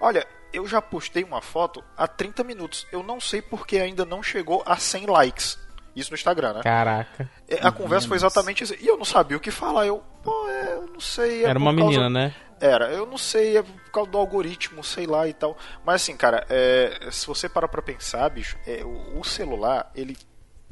Olha, 0.00 0.26
eu 0.50 0.66
já 0.66 0.80
postei 0.80 1.22
uma 1.22 1.42
foto 1.42 1.84
há 1.94 2.08
30 2.08 2.42
minutos. 2.42 2.86
Eu 2.90 3.02
não 3.02 3.20
sei 3.20 3.42
porque 3.42 3.76
ainda 3.76 4.06
não 4.06 4.22
chegou 4.22 4.62
a 4.64 4.76
100 4.78 5.06
likes. 5.06 5.58
Isso 5.94 6.10
no 6.10 6.14
Instagram, 6.14 6.54
né? 6.54 6.60
Caraca. 6.62 7.28
É, 7.48 7.58
A 7.66 7.72
conversa 7.72 8.06
foi 8.08 8.16
exatamente 8.16 8.62
isso. 8.64 8.74
E 8.80 8.86
eu 8.86 8.96
não 8.96 9.04
sabia 9.04 9.36
o 9.36 9.40
que 9.40 9.50
falar. 9.50 9.86
Eu, 9.86 10.02
pô, 10.22 10.48
é, 10.48 10.74
eu 10.74 10.86
não 10.92 11.00
sei. 11.00 11.44
é 11.44 11.48
Era 11.48 11.58
uma 11.58 11.74
causa- 11.74 11.88
menina, 11.90 12.08
né? 12.10 12.34
Era, 12.60 12.90
eu 12.92 13.06
não 13.06 13.16
sei, 13.16 13.56
é 13.56 13.62
por 13.62 13.90
causa 13.90 14.10
do 14.10 14.18
algoritmo, 14.18 14.84
sei 14.84 15.06
lá 15.06 15.26
e 15.26 15.32
tal. 15.32 15.56
Mas 15.84 16.02
assim, 16.02 16.14
cara, 16.16 16.46
é, 16.50 17.08
se 17.10 17.26
você 17.26 17.48
parar 17.48 17.68
pra 17.68 17.80
pensar, 17.80 18.28
bicho, 18.28 18.56
é, 18.66 18.84
o, 18.84 19.18
o 19.18 19.24
celular, 19.24 19.90
ele, 19.94 20.14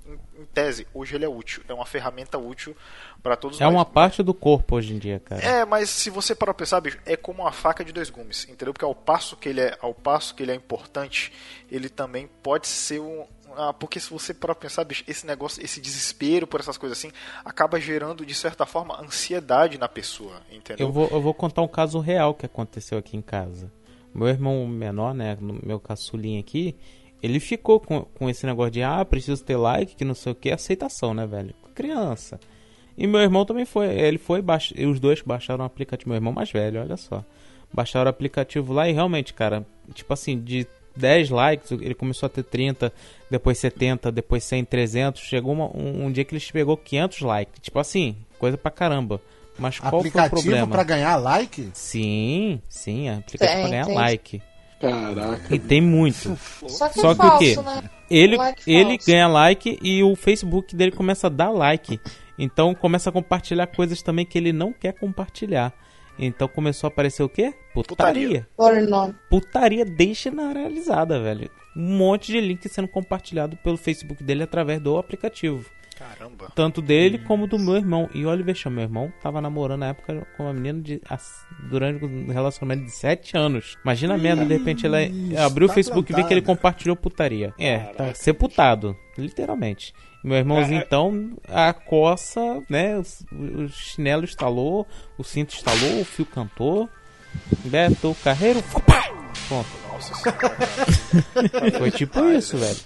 em, 0.06 0.44
tese, 0.52 0.86
hoje 0.92 1.14
ele 1.14 1.24
é 1.24 1.28
útil. 1.28 1.62
É 1.66 1.72
uma 1.72 1.86
ferramenta 1.86 2.36
útil 2.36 2.76
pra 3.22 3.36
todos 3.36 3.58
É 3.58 3.64
nós. 3.64 3.72
uma 3.72 3.86
parte 3.86 4.22
do 4.22 4.34
corpo 4.34 4.76
hoje 4.76 4.92
em 4.94 4.98
dia, 4.98 5.18
cara. 5.18 5.42
É, 5.42 5.64
mas 5.64 5.88
se 5.88 6.10
você 6.10 6.34
parar 6.34 6.52
pra 6.52 6.58
pensar, 6.64 6.78
bicho, 6.80 6.98
é 7.06 7.16
como 7.16 7.42
uma 7.42 7.52
faca 7.52 7.82
de 7.82 7.90
dois 7.92 8.10
gumes, 8.10 8.46
entendeu? 8.48 8.74
Porque 8.74 8.84
ao 8.84 8.94
passo 8.94 9.34
que 9.34 9.48
ele 9.48 9.62
é, 9.62 9.76
ao 9.80 9.94
passo 9.94 10.34
que 10.34 10.42
ele 10.42 10.52
é 10.52 10.54
importante, 10.54 11.32
ele 11.70 11.88
também 11.88 12.28
pode 12.42 12.68
ser 12.68 13.00
um, 13.00 13.26
ah, 13.58 13.72
porque 13.72 13.98
se 13.98 14.08
você 14.08 14.32
para 14.32 14.54
pensar, 14.54 14.84
bicho, 14.84 15.02
esse 15.08 15.26
negócio, 15.26 15.62
esse 15.64 15.80
desespero 15.80 16.46
por 16.46 16.60
essas 16.60 16.78
coisas 16.78 16.96
assim, 16.96 17.10
acaba 17.44 17.80
gerando 17.80 18.24
de 18.24 18.32
certa 18.32 18.64
forma 18.64 18.96
ansiedade 19.02 19.76
na 19.78 19.88
pessoa, 19.88 20.40
entendeu? 20.48 20.86
Eu 20.86 20.92
vou, 20.92 21.08
eu 21.08 21.20
vou 21.20 21.34
contar 21.34 21.62
um 21.62 21.68
caso 21.68 21.98
real 21.98 22.34
que 22.34 22.46
aconteceu 22.46 22.96
aqui 22.96 23.16
em 23.16 23.20
casa. 23.20 23.72
Meu 24.14 24.28
irmão 24.28 24.64
menor, 24.64 25.12
né, 25.12 25.36
meu 25.40 25.80
caçulinha 25.80 26.38
aqui, 26.38 26.76
ele 27.20 27.40
ficou 27.40 27.80
com, 27.80 28.02
com 28.02 28.30
esse 28.30 28.46
negócio 28.46 28.70
de, 28.70 28.82
ah, 28.82 29.04
preciso 29.04 29.42
ter 29.44 29.56
like, 29.56 29.96
que 29.96 30.04
não 30.04 30.14
sei 30.14 30.30
o 30.30 30.36
que, 30.36 30.52
aceitação, 30.52 31.12
né, 31.12 31.26
velho? 31.26 31.52
Criança. 31.74 32.38
E 32.96 33.08
meu 33.08 33.20
irmão 33.20 33.44
também 33.44 33.64
foi, 33.64 33.88
ele 33.88 34.18
foi, 34.18 34.40
baix... 34.40 34.72
os 34.72 35.00
dois 35.00 35.20
baixaram 35.20 35.64
o 35.64 35.66
aplicativo, 35.66 36.10
meu 36.10 36.16
irmão 36.16 36.32
mais 36.32 36.50
velho, 36.50 36.80
olha 36.80 36.96
só. 36.96 37.24
Baixaram 37.72 38.06
o 38.06 38.10
aplicativo 38.10 38.72
lá 38.72 38.88
e 38.88 38.92
realmente, 38.92 39.34
cara, 39.34 39.66
tipo 39.94 40.12
assim, 40.12 40.40
de 40.40 40.66
10 40.98 41.30
likes, 41.30 41.70
ele 41.72 41.94
começou 41.94 42.26
a 42.26 42.30
ter 42.30 42.42
30, 42.42 42.92
depois 43.30 43.58
70, 43.58 44.12
depois 44.12 44.44
100, 44.44 44.64
300. 44.64 45.22
Chegou 45.22 45.52
uma, 45.52 45.66
um, 45.66 46.06
um, 46.06 46.12
dia 46.12 46.24
que 46.24 46.34
ele 46.34 46.44
pegou 46.52 46.76
500 46.76 47.20
likes. 47.20 47.60
Tipo 47.62 47.78
assim, 47.78 48.16
coisa 48.38 48.58
pra 48.58 48.70
caramba. 48.70 49.20
Mas 49.58 49.78
qual 49.78 49.98
aplicativo 49.98 50.30
foi 50.30 50.38
o 50.38 50.42
problema? 50.42 50.68
pra 50.68 50.84
ganhar 50.84 51.16
like? 51.16 51.70
Sim, 51.72 52.60
sim, 52.68 53.08
aplicativo 53.08 53.38
tem, 53.38 53.60
pra 53.60 53.70
ganhar 53.70 53.86
tem. 53.86 53.94
like. 53.94 54.42
Caraca. 54.80 55.54
E 55.54 55.58
tem 55.58 55.80
muito. 55.80 56.38
Só 56.68 56.88
que, 56.88 57.00
Só 57.00 57.10
é 57.10 57.14
que 57.14 57.16
falso, 57.18 57.34
o 57.34 57.38
quê? 57.38 57.56
Né? 57.56 57.90
Ele, 58.08 58.36
like 58.36 58.70
ele 58.70 58.90
falso. 58.90 59.06
ganha 59.06 59.26
like 59.26 59.78
e 59.82 60.02
o 60.02 60.14
Facebook 60.14 60.76
dele 60.76 60.92
começa 60.92 61.26
a 61.26 61.30
dar 61.30 61.50
like. 61.50 62.00
Então 62.38 62.72
começa 62.74 63.10
a 63.10 63.12
compartilhar 63.12 63.66
coisas 63.66 64.00
também 64.00 64.24
que 64.24 64.38
ele 64.38 64.52
não 64.52 64.72
quer 64.72 64.92
compartilhar. 64.92 65.72
Então 66.18 66.48
começou 66.48 66.88
a 66.88 66.90
aparecer 66.90 67.22
o 67.22 67.28
quê? 67.28 67.54
Putaria. 67.72 68.48
Pornô. 68.56 69.14
Putaria 69.30 69.84
desgeneralizada, 69.84 71.20
velho. 71.20 71.50
Um 71.76 71.96
monte 71.96 72.32
de 72.32 72.40
link 72.40 72.68
sendo 72.68 72.88
compartilhado 72.88 73.56
pelo 73.58 73.76
Facebook 73.76 74.24
dele 74.24 74.42
através 74.42 74.80
do 74.80 74.98
aplicativo. 74.98 75.64
Caramba. 75.98 76.52
Tanto 76.54 76.80
dele 76.80 77.18
como 77.18 77.48
do 77.48 77.58
meu 77.58 77.74
irmão. 77.74 78.08
E 78.14 78.24
olha, 78.24 78.44
veja, 78.44 78.70
meu 78.70 78.84
irmão 78.84 79.12
tava 79.20 79.40
namorando 79.40 79.80
na 79.80 79.88
época 79.88 80.26
com 80.36 80.44
uma 80.44 80.52
menina 80.52 80.80
de, 80.80 81.00
durante 81.68 82.04
um 82.04 82.28
relacionamento 82.28 82.84
de 82.84 82.92
7 82.92 83.36
anos. 83.36 83.76
Imagina 83.82 84.14
a 84.14 84.18
merda, 84.18 84.44
de 84.44 84.56
repente 84.56 84.86
ela 84.86 84.98
abriu 85.44 85.66
o 85.66 85.68
tá 85.68 85.74
Facebook 85.74 86.12
e 86.12 86.14
vê 86.14 86.22
que 86.22 86.32
ele 86.32 86.40
plantada. 86.40 86.56
compartilhou 86.56 86.96
putaria. 86.96 87.52
É, 87.58 87.78
tá 87.78 88.14
sepultado, 88.14 88.96
literalmente. 89.16 89.92
Meu 90.22 90.38
irmãozinho, 90.38 90.78
É, 90.78 90.82
é. 90.82 90.84
então, 90.84 91.32
a 91.48 91.72
coça, 91.72 92.40
né? 92.68 92.98
O, 92.98 93.68
chinelo 93.68 94.24
instalou, 94.24 94.86
o 95.16 95.24
cinto 95.24 95.54
instalou, 95.54 96.00
o 96.00 96.04
fio 96.04 96.26
cantou. 96.26 96.88
Beto 97.64 98.16
Carreiro. 98.24 98.62
Pronto. 99.48 99.68
Nossa 99.92 100.14
senhora. 100.16 101.78
Foi 101.78 101.90
tipo 101.90 102.24
isso, 102.30 102.56
velho. 102.58 102.78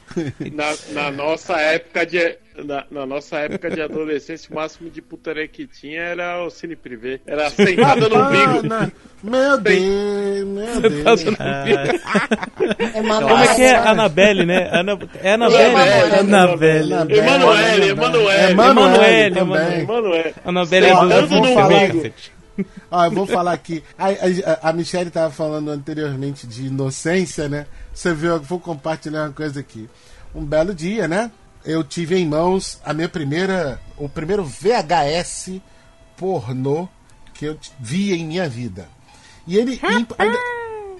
Na, 0.55 0.75
na 0.93 1.11
nossa 1.11 1.55
época 1.61 2.05
de. 2.07 2.37
Na, 2.65 2.85
na 2.91 3.07
nossa 3.07 3.39
época 3.39 3.71
de 3.71 3.81
adolescência, 3.83 4.49
o 4.51 4.55
máximo 4.55 4.91
de 4.91 5.01
putaria 5.01 5.49
que 5.49 5.67
tinha 5.67 6.01
era 6.03 6.45
o 6.45 6.51
Cine 6.51 6.77
Privé. 6.77 7.21
Era 7.27 7.49
sentada 7.51 8.09
no 8.09 8.17
umbigo. 8.27 8.59
Ana, 8.59 8.93
meu 9.23 9.59
Deus, 9.59 10.47
meu 10.47 10.81
Deus. 10.81 11.25
Emanuel. 12.95 13.29
Como 13.29 13.43
é 13.45 13.55
que 13.55 13.63
é 13.63 13.77
Anabelle, 13.77 14.45
né? 14.47 14.69
Ana, 14.73 14.99
é 15.23 15.33
Anabelle. 15.33 15.71
Emanuele. 15.71 16.15
Anabelle. 16.15 16.93
Emanuele, 16.93 17.89
Emanuele. 17.89 18.53
Emanuele, 18.53 19.35
também. 19.35 19.81
Emanuele. 19.81 20.35
Anabelle 20.45 20.87
é 20.87 20.95
do 20.95 21.01
Sentando 21.01 21.27
do 21.29 21.37
no 21.37 21.45
filme, 21.47 21.63
umbigo. 21.63 21.97
cacete. 21.99 22.33
Ó, 22.91 23.05
eu 23.05 23.11
vou 23.11 23.27
falar 23.27 23.53
aqui. 23.53 23.83
A, 23.99 24.09
a, 24.09 24.71
a 24.71 24.73
Michelle 24.73 25.11
tava 25.11 25.33
falando 25.33 25.71
anteriormente 25.71 26.47
de 26.47 26.67
inocência, 26.67 27.49
né? 27.49 27.67
Você 27.95 28.13
viu, 28.13 28.33
eu 28.33 28.41
vou 28.41 28.61
compartilhar 28.61 29.23
uma 29.25 29.33
coisa 29.33 29.61
aqui. 29.61 29.89
Um 30.35 30.45
belo 30.45 30.75
dia, 30.75 31.09
né? 31.09 31.31
Eu 31.65 31.85
tive 31.85 32.17
em 32.17 32.27
mãos 32.27 32.81
a 32.85 32.93
minha 32.93 33.09
primeira. 33.09 33.81
O 33.97 34.09
primeiro 34.09 34.45
VHS 34.45 35.61
pornô 36.17 36.89
que 37.35 37.45
eu 37.47 37.57
vi 37.79 38.13
em 38.15 38.27
minha 38.27 38.49
vida. 38.49 38.89
E 39.47 39.57
ele. 39.57 39.79
ainda- 39.83 40.15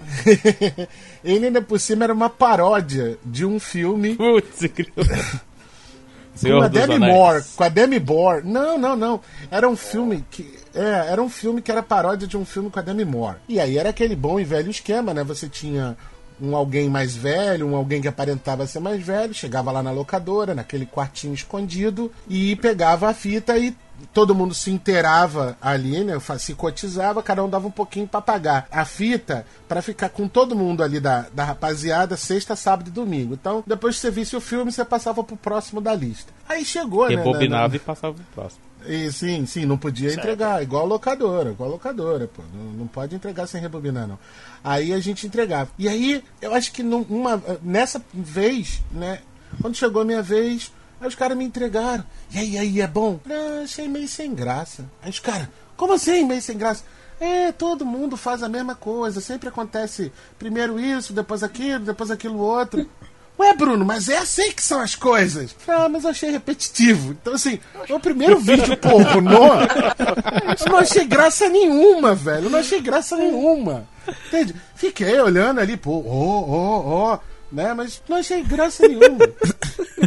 ele 1.23 1.45
ainda 1.47 1.61
por 1.61 1.79
cima 1.79 2.03
era 2.03 2.13
uma 2.13 2.29
paródia 2.29 3.17
de 3.23 3.45
um 3.45 3.59
filme 3.59 4.15
Putz, 4.15 4.59
criou. 4.73 4.91
com 6.41 6.61
a 6.63 6.67
Demi 6.67 6.95
Anéis. 6.95 7.13
Moore, 7.13 7.43
com 7.55 7.63
a 7.63 7.69
Demi 7.69 7.99
Moore. 7.99 8.41
Não, 8.45 8.77
não, 8.77 8.95
não. 8.95 9.21
Era 9.51 9.69
um 9.69 9.75
filme 9.75 10.25
que 10.31 10.57
é, 10.73 11.07
era 11.11 11.21
um 11.21 11.29
filme 11.29 11.61
que 11.61 11.71
era 11.71 11.83
paródia 11.83 12.27
de 12.27 12.35
um 12.35 12.43
filme 12.43 12.69
com 12.69 12.79
a 12.79 12.81
Demi 12.81 13.05
Moore. 13.05 13.37
E 13.47 13.59
aí 13.59 13.77
era 13.77 13.89
aquele 13.89 14.15
bom 14.15 14.39
e 14.39 14.43
velho 14.43 14.69
esquema, 14.71 15.13
né? 15.13 15.23
Você 15.23 15.47
tinha 15.47 15.95
um 16.43 16.55
alguém 16.57 16.89
mais 16.89 17.15
velho, 17.15 17.65
um 17.67 17.75
alguém 17.75 18.01
que 18.01 18.07
aparentava 18.07 18.67
ser 18.67 18.79
mais 18.81 19.01
velho, 19.01 19.33
chegava 19.33 19.71
lá 19.71 19.81
na 19.81 19.91
locadora, 19.91 20.53
naquele 20.53 20.85
quartinho 20.85 21.33
escondido 21.33 22.11
e 22.27 22.55
pegava 22.57 23.09
a 23.09 23.13
fita 23.13 23.57
e 23.57 23.73
todo 24.13 24.35
mundo 24.35 24.53
se 24.53 24.69
inteirava 24.69 25.55
ali, 25.61 26.03
né? 26.03 26.15
Se 26.37 26.53
cotizava, 26.53 27.23
cada 27.23 27.41
um 27.43 27.49
dava 27.49 27.67
um 27.67 27.71
pouquinho 27.71 28.05
pra 28.07 28.21
pagar 28.21 28.67
a 28.69 28.83
fita 28.83 29.45
pra 29.67 29.81
ficar 29.81 30.09
com 30.09 30.27
todo 30.27 30.55
mundo 30.55 30.83
ali 30.83 30.99
da, 30.99 31.27
da 31.33 31.45
rapaziada 31.45 32.17
sexta, 32.17 32.55
sábado 32.55 32.89
e 32.89 32.91
domingo. 32.91 33.35
Então, 33.35 33.63
depois 33.65 33.95
que 33.95 34.01
você 34.01 34.11
visse 34.11 34.35
o 34.35 34.41
filme, 34.41 34.71
você 34.71 34.83
passava 34.83 35.23
pro 35.23 35.37
próximo 35.37 35.79
da 35.79 35.95
lista. 35.95 36.33
Aí 36.49 36.65
chegou, 36.65 37.07
né? 37.07 37.15
na- 37.15 37.23
Rebobinava 37.23 37.67
na- 37.69 37.75
e 37.75 37.79
passava 37.79 38.13
pro 38.15 38.23
próximo. 38.35 38.61
E, 38.87 39.11
sim, 39.11 39.45
sim, 39.45 39.65
não 39.65 39.77
podia 39.77 40.09
entregar, 40.13 40.61
igual 40.63 40.83
a 40.83 40.87
locadora, 40.87 41.51
igual 41.51 41.69
a 41.69 41.73
locadora, 41.73 42.27
pô. 42.27 42.41
Não, 42.53 42.63
não 42.73 42.87
pode 42.87 43.15
entregar 43.15 43.47
sem 43.47 43.61
rebobinar, 43.61 44.07
não. 44.07 44.17
Aí 44.63 44.93
a 44.93 44.99
gente 44.99 45.25
entregava. 45.27 45.69
E 45.77 45.87
aí, 45.87 46.23
eu 46.41 46.53
acho 46.53 46.71
que 46.71 46.83
num- 46.83 47.05
uma, 47.09 47.41
nessa 47.61 48.01
vez, 48.13 48.81
né, 48.91 49.19
quando 49.61 49.75
chegou 49.75 50.01
a 50.01 50.05
minha 50.05 50.21
vez, 50.21 50.71
aí 51.01 51.07
os 51.07 51.15
caras 51.15 51.37
me 51.37 51.43
entregaram. 51.45 52.03
E 52.31 52.37
aí, 52.37 52.57
aí, 52.57 52.81
é 52.81 52.87
bom? 52.87 53.19
Não, 53.25 53.63
achei 53.63 53.87
meio 53.87 54.07
sem 54.07 54.33
graça. 54.33 54.85
Aí 55.01 55.09
os 55.09 55.19
caras, 55.19 55.47
como 55.77 55.93
assim 55.93 56.23
meio 56.25 56.41
sem 56.41 56.57
graça? 56.57 56.83
É, 57.19 57.51
todo 57.51 57.85
mundo 57.85 58.17
faz 58.17 58.43
a 58.43 58.49
mesma 58.49 58.75
coisa, 58.75 59.21
sempre 59.21 59.47
acontece 59.47 60.11
primeiro 60.37 60.79
isso, 60.79 61.13
depois 61.13 61.43
aquilo, 61.43 61.85
depois 61.85 62.11
aquilo 62.11 62.37
outro. 62.39 62.89
Ué, 63.39 63.53
Bruno, 63.55 63.83
mas 63.83 64.09
é 64.09 64.17
assim 64.17 64.51
que 64.51 64.61
são 64.61 64.79
as 64.79 64.95
coisas. 64.95 65.55
Ah, 65.67 65.89
mas 65.89 66.03
eu 66.03 66.11
achei 66.11 66.29
repetitivo. 66.29 67.17
Então, 67.19 67.33
assim, 67.33 67.59
o 67.89 67.99
primeiro 67.99 68.39
vídeo 68.39 68.77
pornô, 68.77 69.53
eu 70.65 70.71
não 70.71 70.77
achei 70.77 71.05
graça 71.05 71.49
nenhuma, 71.49 72.13
velho. 72.13 72.45
Eu 72.45 72.49
não 72.51 72.59
achei 72.59 72.79
graça 72.79 73.17
nenhuma. 73.17 73.87
Entende? 74.27 74.55
Fiquei 74.75 75.19
olhando 75.19 75.59
ali, 75.59 75.75
pô, 75.77 76.03
ó, 76.05 76.45
ó, 76.47 77.13
ó, 77.13 77.19
né? 77.53 77.73
Mas 77.73 78.01
não 78.09 78.17
achei 78.17 78.43
graça 78.43 78.87
nenhuma. 78.87 79.19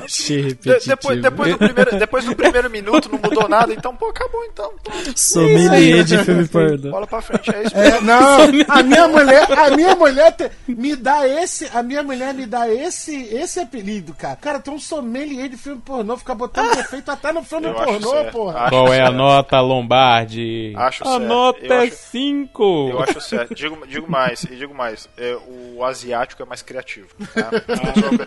Achei 0.05 0.43
De- 0.43 0.49
repetitivo. 0.69 0.87
depois, 0.89 1.23
depois, 1.23 1.51
do 1.53 1.59
primeiro, 1.59 1.99
depois 1.99 2.25
do 2.27 2.37
primeiro 2.37 2.71
minuto 2.71 3.09
não 3.11 3.19
mudou 3.19 3.49
nada, 3.49 3.73
então, 3.73 3.97
pô, 3.97 4.07
acabou 4.11 4.45
então. 4.45 4.71
Sommelier 5.17 6.05
de 6.05 6.19
filme 6.23 6.47
pornô. 6.47 6.91
Bola 6.91 7.07
pra 7.07 7.23
frente, 7.23 7.51
é 7.55 7.63
isso. 7.65 7.77
É, 7.77 8.01
não, 8.03 8.43
a 8.69 8.83
minha 8.83 9.09
mulher, 9.09 9.51
a 9.59 9.71
minha 9.71 9.95
mulher 9.97 10.33
te- 10.33 10.51
me 10.69 10.95
dá 10.95 11.27
esse, 11.27 11.69
a 11.75 11.83
minha 11.83 12.03
mulher 12.03 12.35
me 12.35 12.45
dá 12.47 12.69
esse, 12.73 13.15
esse 13.35 13.59
apelido, 13.59 14.13
cara. 14.15 14.37
Cara, 14.37 14.61
tem 14.61 14.73
um 14.73 14.79
sommelier 14.79 15.49
de 15.49 15.57
filme 15.57 15.81
pornô, 15.81 16.17
ficar 16.17 16.35
botando 16.35 16.77
defeito 16.77 17.11
até 17.11 17.33
no 17.33 17.43
filme 17.43 17.67
Eu 17.67 17.75
pornô, 17.75 18.11
certo. 18.11 18.33
porra. 18.33 18.59
Acho 18.61 18.71
Qual 18.71 18.93
é 18.93 19.01
a 19.01 19.05
certo. 19.07 19.17
nota, 19.17 19.61
Lombardi? 19.61 20.73
Acho 20.77 21.03
a 21.05 21.07
certo. 21.07 21.23
nota 21.23 21.65
Eu 21.65 21.73
é 21.73 21.87
acho- 21.87 21.97
5. 21.97 22.89
Eu 22.91 23.03
acho 23.03 23.21
certo. 23.21 23.55
Digo, 23.55 23.87
digo 23.87 24.11
mais, 24.11 24.41
digo 24.41 24.75
mais. 24.75 25.09
é, 25.17 25.37
o 25.75 25.83
asiático 25.85 26.43
é 26.43 26.47
mais 26.47 26.61
criativo. 26.63 27.09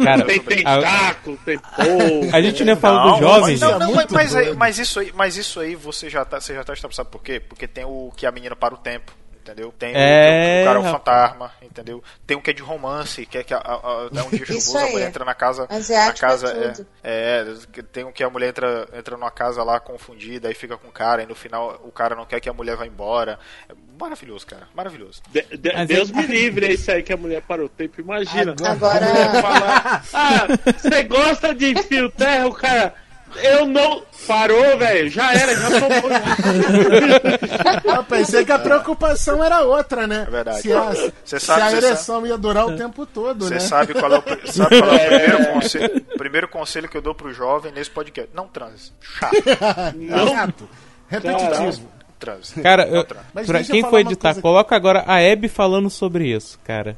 Cara, 0.04 0.26
Tem 0.26 0.40
tentáculo, 0.40 1.38
tem 1.46 1.60
polvo. 1.60 2.36
A 2.36 2.42
gente 2.42 2.64
não 2.64 2.74
ia 2.74 2.80
falar 2.80 3.06
Não, 3.06 3.12
dos 3.12 3.20
jovens, 3.20 3.60
mas, 3.60 3.72
não, 3.72 3.80
não, 3.80 4.00
É 4.02 4.06
mas, 4.12 4.56
mas 4.56 4.80
isso 4.80 5.00
aí, 5.00 5.14
mas 5.16 5.38
isso 5.38 5.60
aí 5.60 5.76
você 5.76 6.10
já 6.10 6.24
tá, 6.24 6.40
você 6.40 6.54
já 6.54 6.64
tá 6.64 6.74
sabe 6.92 7.10
por 7.10 7.22
quê? 7.22 7.40
Porque 7.40 7.68
tem 7.68 7.86
o 7.86 8.12
que 8.16 8.26
a 8.26 8.32
menina 8.32 8.56
para 8.56 8.74
o 8.74 8.78
tempo. 8.78 9.19
Entendeu? 9.50 9.74
Tem 9.78 9.94
o- 9.94 9.98
É, 9.98 10.62
o, 10.62 10.66
cara 10.66 10.78
é 10.78 10.82
um 10.82 10.92
rapaz. 10.92 11.30
fantasma, 11.32 11.52
entendeu? 11.62 12.04
Tem 12.28 12.38
um 12.38 12.42
que 12.42 12.52
é 12.52 12.54
de 12.54 12.62
romance, 12.62 13.26
que 13.26 13.38
é 13.38 13.44
que 13.44 13.54
a, 13.54 13.58
a, 13.58 13.74
a- 13.74 14.10
é 14.16 14.22
um 14.24 14.30
dia 14.30 14.46
chuvoso, 14.46 14.78
a 14.78 14.88
mulher 14.88 15.08
entra 15.08 15.26
na 15.26 15.34
casa. 15.34 15.66
Asiático 15.70 16.26
na 16.26 16.32
casa 16.32 16.48
é 16.54 16.70
é, 17.04 17.46
é, 17.78 17.82
tem 17.92 18.04
um 18.04 18.12
que 18.12 18.24
a 18.24 18.30
mulher 18.30 18.50
entra, 18.50 18.88
entra 18.94 19.18
numa 19.18 19.32
casa 19.32 19.64
lá 19.64 19.80
confundida, 19.80 20.48
aí 20.48 20.54
fica 20.54 20.78
com 20.78 20.88
o 20.90 20.92
cara, 20.92 21.24
e 21.24 21.26
no 21.26 21.34
final 21.36 21.80
o 21.84 21.92
cara 21.92 22.16
não 22.16 22.26
quer 22.26 22.40
que 22.40 22.48
a 22.50 22.54
mulher 22.54 22.76
vá 22.76 22.86
embora. 22.86 23.40
É 23.68 23.74
maravilhoso, 24.00 24.46
cara. 24.46 24.68
Maravilhoso. 24.76 25.22
De- 25.30 25.42
de- 25.58 25.74
Mas 25.74 25.88
Deus 25.88 26.10
é- 26.12 26.14
me 26.14 26.26
livre, 26.28 26.66
é 26.68 26.74
isso 26.74 26.92
aí 26.92 27.02
que 27.02 27.12
a 27.14 27.18
mulher 27.18 27.42
parou 27.42 27.66
o 27.66 27.70
tempo. 27.70 28.00
Imagina. 28.00 28.54
Agora. 28.64 29.06
fala, 29.42 30.02
ah, 30.14 30.48
você 30.78 31.04
gosta 31.04 31.56
de 31.56 31.82
fio 31.84 32.10
terra, 32.12 32.48
o 32.48 32.54
cara. 32.54 32.94
Eu 33.36 33.66
não. 33.66 34.02
Parou, 34.28 34.78
velho. 34.78 35.10
Já 35.10 35.34
era, 35.34 35.56
já 35.56 35.70
tomou. 35.80 36.10
Eu 37.96 38.04
pensei 38.04 38.46
que 38.46 38.52
a 38.52 38.60
preocupação 38.60 39.44
era 39.44 39.62
outra, 39.62 40.06
né? 40.08 40.26
É 40.28 40.32
verdade. 40.32 40.62
Se 40.62 40.74
a, 40.74 40.82
Você 40.92 41.12
se 41.26 41.40
sabe- 41.46 41.62
a 41.62 41.70
você 41.70 41.78
ereção 41.78 42.28
ia 42.28 42.38
durar 42.38 42.68
o 42.68 42.76
tempo 42.78 43.06
todo, 43.06 43.46
Você 43.46 43.56
né? 43.56 43.60
sabe 43.60 43.94
qual 43.94 44.12
é 44.14 44.18
o, 44.20 44.24
sabe 44.52 44.80
qual 44.82 44.94
é 44.94 44.96
o 44.96 45.00
primeiro, 45.10 45.54
conselho, 45.54 46.02
primeiro 46.18 46.48
conselho 46.48 46.90
que 46.90 46.98
eu 46.98 47.02
dou 47.02 47.16
pro 47.16 47.34
jovem 47.34 47.72
nesse 47.72 47.90
podcast? 47.90 48.30
Não 48.36 48.48
transe. 48.48 48.92
Chato. 49.02 49.36
Exato. 50.00 50.70
Repetitivo. 51.08 51.82
Não 51.82 52.00
transe. 52.20 52.62
Cara, 52.62 52.84
eu, 52.88 52.96
Não. 53.10 53.22
Mas 53.34 53.48
pra 53.48 53.64
quem 53.64 53.82
for 53.82 54.00
editar, 54.00 54.30
coisa- 54.30 54.42
coloca 54.42 54.76
agora 54.76 55.04
a 55.08 55.20
Hebe 55.22 55.48
falando 55.48 55.90
sobre 55.90 56.28
isso, 56.28 56.60
cara. 56.64 56.96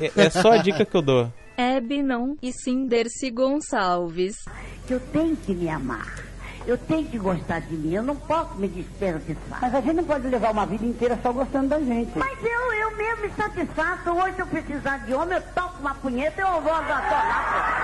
é, 0.00 0.12
é 0.26 0.30
só 0.30 0.52
a 0.52 0.56
dica 0.58 0.84
que 0.84 0.96
eu 0.96 1.02
dou. 1.02 1.32
Hebe 1.60 2.04
não, 2.04 2.38
e 2.40 2.52
sim 2.52 2.86
Dercy 2.86 3.32
Gonçalves. 3.32 4.44
Eu 4.88 5.00
tenho 5.00 5.36
que 5.36 5.52
me 5.52 5.68
amar. 5.68 6.22
Eu 6.64 6.78
tenho 6.78 7.04
que 7.04 7.18
gostar 7.18 7.58
de 7.62 7.74
mim. 7.74 7.94
Eu 7.94 8.04
não 8.04 8.14
posso 8.14 8.54
me 8.54 8.68
desperdiçar. 8.68 9.58
Mas 9.60 9.74
a 9.74 9.80
gente 9.80 9.96
não 9.96 10.04
pode 10.04 10.28
levar 10.28 10.52
uma 10.52 10.64
vida 10.64 10.86
inteira 10.86 11.18
só 11.20 11.32
gostando 11.32 11.70
da 11.70 11.80
gente. 11.80 12.16
Mas 12.16 12.38
eu, 12.44 12.72
eu 12.74 12.96
mesmo 12.96 13.22
me 13.22 13.30
satisfaço. 13.32 14.08
Hoje, 14.08 14.36
se 14.36 14.42
eu 14.42 14.46
precisar 14.46 14.98
de 14.98 15.12
homem, 15.12 15.36
eu 15.36 15.42
toco 15.52 15.80
uma 15.80 15.96
punheta 15.96 16.40
e 16.40 16.44
eu 16.44 16.60
vou 16.62 16.72
atorar. 16.72 17.74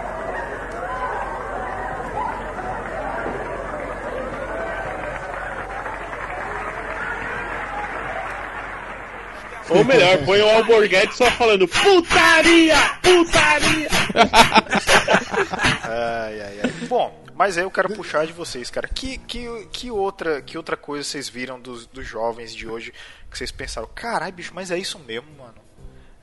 Ou 9.75 9.83
melhor, 9.85 10.17
põe 10.25 10.39
o 10.41 10.49
Alborguete 10.49 11.15
só 11.15 11.29
falando 11.31 11.67
putaria, 11.67 12.75
putaria. 13.01 13.87
ai, 15.83 16.41
ai, 16.41 16.59
ai. 16.63 16.71
Bom, 16.87 17.23
mas 17.35 17.57
aí 17.57 17.63
eu 17.63 17.71
quero 17.71 17.89
puxar 17.93 18.25
de 18.25 18.33
vocês, 18.33 18.69
cara. 18.69 18.87
Que, 18.87 19.17
que, 19.17 19.47
que, 19.71 19.91
outra, 19.91 20.41
que 20.41 20.57
outra 20.57 20.75
coisa 20.77 21.03
vocês 21.03 21.29
viram 21.29 21.59
dos, 21.59 21.85
dos 21.87 22.05
jovens 22.05 22.53
de 22.53 22.67
hoje 22.67 22.93
que 23.29 23.37
vocês 23.37 23.51
pensaram, 23.51 23.87
caralho, 23.93 24.33
bicho, 24.33 24.51
mas 24.53 24.71
é 24.71 24.77
isso 24.77 24.99
mesmo, 25.07 25.27
mano. 25.37 25.55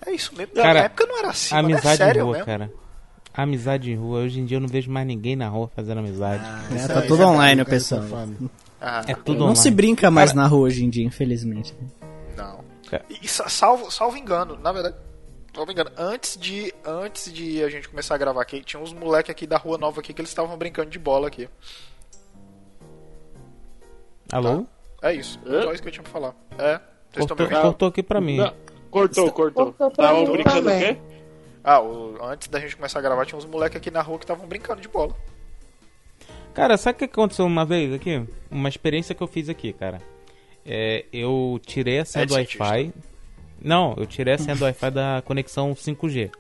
É 0.07 0.13
isso 0.13 0.35
mesmo. 0.37 0.55
Cara, 0.55 0.75
Na 0.81 0.81
época 0.87 1.07
não 1.07 1.19
era 1.19 1.29
assim, 1.31 1.55
mano. 1.55 1.69
Amizade 1.69 1.89
é 2.03 2.07
sério 2.07 2.21
em 2.21 2.25
rua, 2.25 2.33
mesmo. 2.33 2.47
cara. 2.47 2.71
Amizade 3.35 3.91
em 3.91 3.97
rua. 3.97 4.21
Hoje 4.21 4.41
em 4.41 4.45
dia 4.45 4.57
eu 4.57 4.61
não 4.61 4.69
vejo 4.69 4.91
mais 4.91 5.07
ninguém 5.07 5.37
na 5.37 5.49
rua 5.49 5.71
fazendo 5.75 5.99
amizade. 5.99 6.45
É, 6.73 6.77
Isso 6.77 6.89
tá 6.89 6.95
aí, 7.01 7.07
tudo 7.07 7.15
isso 7.15 7.23
é 7.23 7.27
online, 7.27 7.63
o 7.63 7.67
pessoal. 7.67 8.03
tá. 8.03 8.27
Ah, 8.81 9.03
é 9.09 9.15
tudo 9.15 9.39
Não 9.39 9.47
online. 9.47 9.57
se 9.57 9.71
brinca 9.73 10.09
mais 10.11 10.33
na 10.33 10.47
rua 10.47 10.67
hoje 10.69 10.85
em 10.85 10.91
dia, 10.91 11.05
infelizmente. 11.05 11.75
Cara. 12.91 13.05
E, 13.09 13.29
sa- 13.29 13.49
salvo, 13.49 13.91
salvo 13.91 14.17
engano, 14.17 14.57
na 14.57 14.73
verdade, 14.73 14.97
salvo 15.55 15.71
engano, 15.73 15.91
antes 15.97 16.37
de, 16.39 16.73
antes 16.85 17.33
de 17.33 17.63
a 17.63 17.69
gente 17.69 17.89
começar 17.89 18.15
a 18.15 18.19
gravar 18.19 18.41
aqui, 18.43 18.63
tinha 18.63 18.81
uns 18.81 18.93
moleques 18.93 19.31
aqui 19.31 19.47
da 19.47 19.57
rua 19.57 19.77
nova 19.79 20.01
aqui 20.01 20.13
que 20.15 20.21
eles 20.21 20.31
estavam 20.31 20.57
brincando 20.57 20.91
de 20.91 20.99
bola 20.99 21.29
aqui. 21.29 21.49
Alô? 24.33 24.67
É 25.03 25.13
isso. 25.15 25.39
Hã? 25.47 25.63
Só 25.63 25.73
isso 25.73 25.83
que 25.83 25.89
eu 25.89 25.93
tinha 25.93 26.03
pra 26.03 26.13
falar. 26.13 26.35
É. 26.59 26.81
Vocês 27.11 27.25
estão 27.25 27.25
me 27.25 27.27
Cortou, 27.27 27.45
ouvindo? 27.45 27.63
cortou 27.63 27.89
aqui 27.89 28.03
pra 28.03 28.21
mim. 28.21 28.37
Não, 28.37 28.53
cortou, 28.91 29.33
cortou. 29.33 29.67
Cortou 29.67 29.91
pra 29.91 30.07
Tava 30.09 30.19
mim 30.21 30.31
brincando 30.33 30.59
o 30.59 30.63
também. 30.65 30.95
quê? 30.95 31.01
Ah, 31.65 31.81
o- 31.81 32.19
antes 32.25 32.49
da 32.49 32.61
gente 32.61 32.77
começar 32.77 32.99
a 32.99 33.03
gravar, 33.03 33.25
tinha 33.27 33.39
uns 33.39 33.45
moleques 33.47 33.77
aqui 33.77 33.91
na 33.91 34.03
rua 34.03 34.19
que 34.19 34.25
estavam 34.25 34.47
brincando 34.47 34.81
de 34.81 34.89
bola. 34.89 35.15
Cara, 36.55 36.77
sabe 36.77 36.97
o 36.97 36.99
que 36.99 37.05
aconteceu 37.05 37.47
uma 37.47 37.65
vez 37.65 37.93
aqui? 37.93 38.27
Uma 38.51 38.69
experiência 38.69 39.15
que 39.15 39.23
eu 39.23 39.27
fiz 39.27 39.49
aqui, 39.49 39.73
cara. 39.73 40.01
É, 40.69 41.07
eu 41.11 41.59
tirei 41.65 41.99
a 41.99 42.05
senha 42.05 42.25
É 42.25 42.27
do 42.27 42.35
Wi-Fi. 42.35 42.93
Não, 43.61 43.95
eu 43.97 44.07
tirei 44.07 44.35
a 44.35 44.39
senha 44.39 44.55
do 44.55 44.65
Wi-Fi 44.65 44.91
da 44.91 45.23
conexão 45.25 45.73
5G. 45.73 46.31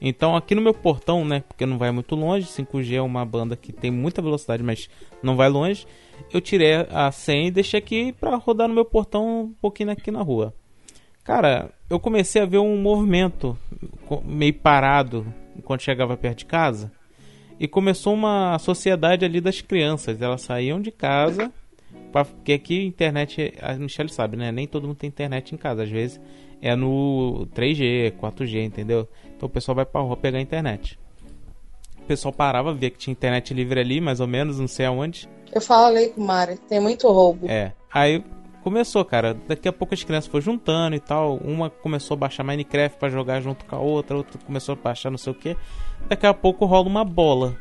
Então 0.00 0.36
aqui 0.36 0.54
no 0.54 0.60
meu 0.60 0.74
portão, 0.74 1.24
né? 1.24 1.42
Porque 1.48 1.64
não 1.64 1.78
vai 1.78 1.90
muito 1.90 2.14
longe. 2.14 2.46
5G 2.46 2.94
é 2.94 3.02
uma 3.02 3.24
banda 3.24 3.56
que 3.56 3.72
tem 3.72 3.90
muita 3.90 4.20
velocidade, 4.20 4.62
mas 4.62 4.88
não 5.22 5.34
vai 5.34 5.48
longe. 5.48 5.86
Eu 6.30 6.40
tirei 6.40 6.86
a 6.90 7.10
senha 7.10 7.48
e 7.48 7.50
deixei 7.50 7.78
aqui 7.78 8.12
pra 8.12 8.36
rodar 8.36 8.68
no 8.68 8.74
meu 8.74 8.84
portão 8.84 9.44
um 9.44 9.54
pouquinho 9.60 9.90
aqui 9.90 10.10
na 10.10 10.22
rua. 10.22 10.54
Cara, 11.24 11.70
eu 11.88 11.98
comecei 11.98 12.40
a 12.42 12.46
ver 12.46 12.58
um 12.58 12.76
movimento 12.76 13.56
meio 14.24 14.54
parado 14.54 15.26
enquanto 15.56 15.82
chegava 15.82 16.16
perto 16.16 16.38
de 16.38 16.44
casa. 16.46 16.92
E 17.58 17.68
começou 17.68 18.14
uma 18.14 18.58
sociedade 18.58 19.24
ali 19.24 19.40
das 19.40 19.60
crianças. 19.60 20.20
Elas 20.20 20.40
saíam 20.42 20.80
de 20.80 20.90
casa. 20.90 21.52
Porque 22.12 22.52
aqui 22.52 22.84
internet, 22.84 23.54
a 23.60 23.74
Michelle 23.74 24.10
sabe, 24.10 24.36
né? 24.36 24.50
Nem 24.50 24.66
todo 24.66 24.86
mundo 24.86 24.96
tem 24.96 25.08
internet 25.08 25.54
em 25.54 25.58
casa. 25.58 25.84
Às 25.84 25.90
vezes 25.90 26.20
é 26.60 26.74
no 26.76 27.46
3G, 27.54 28.12
4G, 28.12 28.64
entendeu? 28.64 29.08
Então 29.36 29.48
o 29.48 29.50
pessoal 29.50 29.74
vai 29.74 29.86
pra 29.86 30.00
rua 30.00 30.16
pegar 30.16 30.38
a 30.38 30.42
internet. 30.42 30.98
O 31.98 32.02
pessoal 32.02 32.32
parava, 32.32 32.74
via 32.74 32.90
que 32.90 32.98
tinha 32.98 33.12
internet 33.12 33.54
livre 33.54 33.80
ali, 33.80 34.00
mais 34.00 34.20
ou 34.20 34.26
menos, 34.26 34.58
não 34.58 34.66
sei 34.66 34.86
aonde. 34.86 35.28
Eu 35.52 35.60
falei 35.60 36.08
com 36.08 36.20
o 36.20 36.26
Mário, 36.26 36.58
tem 36.68 36.80
muito 36.80 37.08
roubo. 37.08 37.48
É. 37.48 37.72
Aí 37.92 38.22
começou, 38.62 39.04
cara. 39.04 39.34
Daqui 39.48 39.68
a 39.68 39.72
pouco 39.72 39.94
as 39.94 40.02
crianças 40.02 40.30
foram 40.30 40.42
juntando 40.42 40.96
e 40.96 41.00
tal. 41.00 41.36
Uma 41.36 41.70
começou 41.70 42.14
a 42.14 42.18
baixar 42.18 42.44
Minecraft 42.44 42.98
pra 42.98 43.08
jogar 43.08 43.40
junto 43.40 43.64
com 43.64 43.76
a 43.76 43.80
outra, 43.80 44.16
outra 44.16 44.38
começou 44.44 44.74
a 44.74 44.76
baixar 44.76 45.10
não 45.10 45.18
sei 45.18 45.32
o 45.32 45.36
que. 45.36 45.56
Daqui 46.08 46.26
a 46.26 46.34
pouco 46.34 46.64
rola 46.66 46.88
uma 46.88 47.04
bola. 47.04 47.56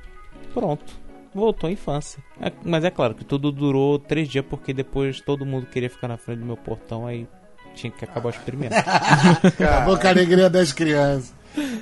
Pronto. 0.54 1.09
Voltou 1.34 1.70
à 1.70 1.72
infância. 1.72 2.24
É, 2.42 2.52
mas 2.64 2.84
é 2.84 2.90
claro 2.90 3.14
que 3.14 3.24
tudo 3.24 3.52
durou 3.52 4.00
três 4.00 4.28
dias 4.28 4.46
porque 4.50 4.74
depois 4.74 5.22
todo 5.22 5.46
mundo 5.46 5.68
queria 5.68 5.90
ficar 5.90 6.08
na 6.08 6.18
frente 6.18 6.40
do 6.40 6.46
meu 6.46 6.58
portão, 6.58 7.06
aí 7.06 7.28
tinha 7.76 7.92
que 7.92 8.04
acabar 8.04 8.28
o 8.28 8.30
experimento. 8.32 8.76
Acabou 9.44 9.98
com 9.98 10.08
a 10.08 10.10
alegria 10.10 10.50
das 10.50 10.72
crianças. 10.74 11.34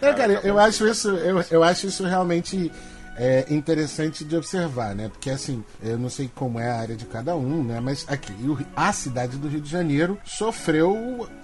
É, 0.02 0.14
cara, 0.14 0.34
eu 0.44 0.60
acho 0.60 0.88
isso, 0.88 1.10
eu, 1.10 1.44
eu 1.52 1.64
acho 1.64 1.88
isso 1.88 2.04
realmente 2.06 2.72
é, 3.18 3.46
interessante 3.50 4.24
de 4.24 4.36
observar, 4.36 4.96
né? 4.96 5.10
Porque 5.10 5.30
assim, 5.30 5.64
eu 5.82 5.98
não 5.98 6.10
sei 6.10 6.30
como 6.34 6.60
é 6.60 6.70
a 6.70 6.78
área 6.78 6.96
de 6.96 7.06
cada 7.06 7.36
um, 7.36 7.64
né? 7.64 7.80
Mas 7.80 8.06
aqui, 8.08 8.34
a 8.76 8.94
cidade 8.94 9.38
do 9.38 9.48
Rio 9.48 9.62
de 9.62 9.70
Janeiro 9.70 10.18
sofreu 10.24 10.94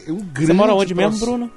um 0.08 0.20
grande. 0.20 0.48
Você 0.48 0.54
mora 0.54 0.74
onde 0.74 0.94
mesmo, 0.94 1.20
Bruno? 1.20 1.52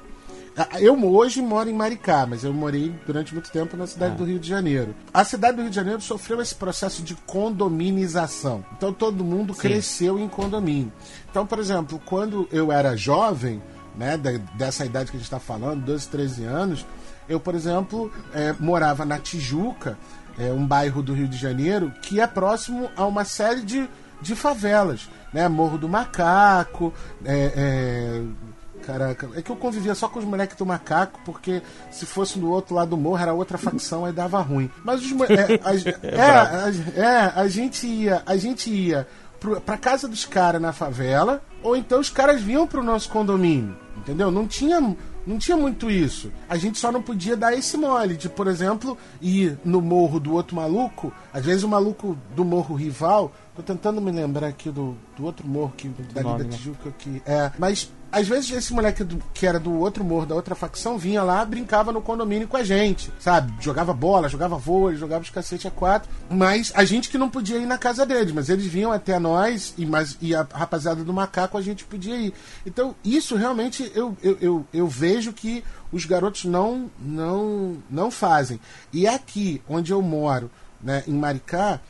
Ah, 0.57 0.81
Eu 0.81 0.95
hoje 1.05 1.39
moro 1.39 1.69
em 1.69 1.73
Maricá, 1.73 2.25
mas 2.25 2.43
eu 2.43 2.51
morei 2.51 2.91
durante 3.05 3.31
muito 3.31 3.51
tempo 3.51 3.77
na 3.77 3.85
cidade 3.85 4.15
do 4.15 4.25
Rio 4.25 4.39
de 4.39 4.49
Janeiro. 4.49 4.95
A 5.13 5.23
cidade 5.23 5.55
do 5.55 5.61
Rio 5.61 5.69
de 5.69 5.75
Janeiro 5.75 6.01
sofreu 6.01 6.41
esse 6.41 6.55
processo 6.55 7.03
de 7.03 7.13
condominização. 7.13 8.65
Então 8.75 8.91
todo 8.91 9.23
mundo 9.23 9.53
cresceu 9.53 10.19
em 10.19 10.27
condomínio. 10.27 10.91
Então, 11.29 11.45
por 11.45 11.59
exemplo, 11.59 12.01
quando 12.05 12.47
eu 12.51 12.71
era 12.71 12.97
jovem, 12.97 13.61
né, 13.95 14.17
dessa 14.55 14.83
idade 14.83 15.11
que 15.11 15.17
a 15.17 15.19
gente 15.19 15.27
está 15.27 15.39
falando, 15.39 15.85
12, 15.85 16.07
13 16.07 16.43
anos, 16.45 16.85
eu, 17.29 17.39
por 17.39 17.53
exemplo, 17.53 18.11
eh, 18.33 18.55
morava 18.59 19.05
na 19.05 19.19
Tijuca, 19.19 19.95
eh, 20.39 20.51
um 20.51 20.65
bairro 20.65 21.03
do 21.03 21.13
Rio 21.13 21.27
de 21.27 21.37
Janeiro, 21.37 21.91
que 22.01 22.19
é 22.19 22.25
próximo 22.25 22.89
a 22.95 23.05
uma 23.05 23.25
série 23.25 23.61
de, 23.61 23.87
de 24.21 24.35
favelas. 24.35 25.07
Né? 25.31 25.47
Morro 25.47 25.77
do 25.77 25.89
Macaco, 25.89 26.93
eh, 27.25 27.53
eh, 27.55 28.23
Caraca, 28.87 29.29
é 29.35 29.41
que 29.41 29.51
eu 29.51 29.55
convivia 29.57 29.93
só 29.93 30.07
com 30.07 30.17
os 30.17 30.23
moleques 30.23 30.55
do 30.55 30.65
macaco, 30.65 31.19
porque 31.25 31.61
se 31.91 32.05
fosse 32.05 32.39
do 32.39 32.49
outro 32.49 32.73
lado 32.73 32.91
do 32.91 32.97
morro 32.97 33.21
era 33.21 33.33
outra 33.33 33.57
facção, 33.57 34.05
aí 34.05 34.13
dava 34.13 34.39
ruim. 34.39 34.71
Mas 34.81 35.01
os 35.01 35.11
é, 35.29 35.59
a, 35.61 35.73
é, 36.07 36.21
a, 36.21 37.05
é, 37.05 37.33
a 37.35 37.47
gente 37.49 37.85
ia, 37.85 38.23
a 38.25 38.37
gente 38.37 38.69
ia 38.69 39.05
pro, 39.41 39.59
pra 39.59 39.77
casa 39.77 40.07
dos 40.07 40.23
caras 40.23 40.61
na 40.61 40.71
favela, 40.71 41.41
ou 41.61 41.75
então 41.75 41.99
os 41.99 42.09
caras 42.09 42.41
vinham 42.41 42.65
pro 42.65 42.81
nosso 42.81 43.09
condomínio, 43.09 43.75
entendeu? 43.97 44.31
Não 44.31 44.47
tinha, 44.47 44.79
não 44.79 45.37
tinha 45.37 45.57
muito 45.57 45.91
isso. 45.91 46.31
A 46.47 46.55
gente 46.55 46.79
só 46.79 46.89
não 46.89 47.01
podia 47.01 47.35
dar 47.35 47.53
esse 47.53 47.75
mole 47.75 48.15
de, 48.15 48.29
por 48.29 48.47
exemplo, 48.47 48.97
ir 49.21 49.59
no 49.65 49.81
morro 49.81 50.17
do 50.17 50.31
outro 50.31 50.55
maluco, 50.55 51.11
às 51.33 51.43
vezes 51.43 51.63
o 51.63 51.67
maluco 51.67 52.17
do 52.33 52.45
morro 52.45 52.73
rival, 52.73 53.33
tô 53.57 53.63
tentando 53.63 53.99
me 53.99 54.11
lembrar 54.11 54.47
aqui 54.47 54.69
do, 54.69 54.95
do 55.17 55.25
outro 55.25 55.45
morro 55.47 55.73
que 55.75 55.89
dali 56.13 56.25
nome, 56.27 56.43
da 56.43 56.49
né? 56.49 56.55
Tijuca 56.57 56.91
que 56.97 57.21
é, 57.25 57.51
mas 57.59 57.91
às 58.09 58.25
vezes 58.25 58.49
esse 58.51 58.71
moleque 58.73 59.03
do- 59.03 59.21
que 59.33 59.45
era 59.45 59.59
do 59.59 59.73
outro 59.79 60.01
morro, 60.03 60.25
da 60.25 60.33
outra 60.35 60.55
facção, 60.55 60.97
vinha 60.97 61.21
lá, 61.21 61.43
brincava 61.43 61.91
no 61.91 62.01
condomínio 62.01 62.47
com 62.47 62.55
a 62.55 62.63
gente, 62.63 63.11
sabe? 63.19 63.53
Jogava 63.59 63.93
bola, 63.93 64.29
jogava 64.29 64.57
vôlei, 64.57 64.95
jogava 64.97 65.23
os 65.23 65.29
cacete 65.29 65.67
a 65.67 65.71
quatro. 65.71 66.09
Mas 66.29 66.71
a 66.73 66.85
gente 66.85 67.09
que 67.09 67.17
não 67.17 67.29
podia 67.29 67.57
ir 67.57 67.65
na 67.65 67.77
casa 67.77 68.05
deles, 68.05 68.31
mas 68.31 68.47
eles 68.47 68.65
vinham 68.65 68.93
até 68.93 69.19
nós 69.19 69.73
e, 69.77 69.85
mas, 69.85 70.17
e 70.21 70.33
a 70.33 70.47
rapaziada 70.53 71.03
do 71.03 71.11
macaco 71.11 71.57
a 71.57 71.61
gente 71.61 71.83
podia 71.83 72.15
ir. 72.15 72.33
Então, 72.65 72.95
isso 73.03 73.35
realmente 73.35 73.91
eu, 73.93 74.15
eu, 74.23 74.37
eu, 74.39 74.65
eu 74.73 74.87
vejo 74.87 75.33
que 75.33 75.61
os 75.91 76.05
garotos 76.05 76.45
não, 76.45 76.89
não, 76.99 77.77
não 77.89 78.09
fazem. 78.09 78.57
E 78.93 79.05
aqui, 79.05 79.61
onde 79.67 79.91
eu 79.91 80.01
moro, 80.01 80.49
né, 80.81 81.03
em 81.07 81.13
Maricá, 81.13 81.81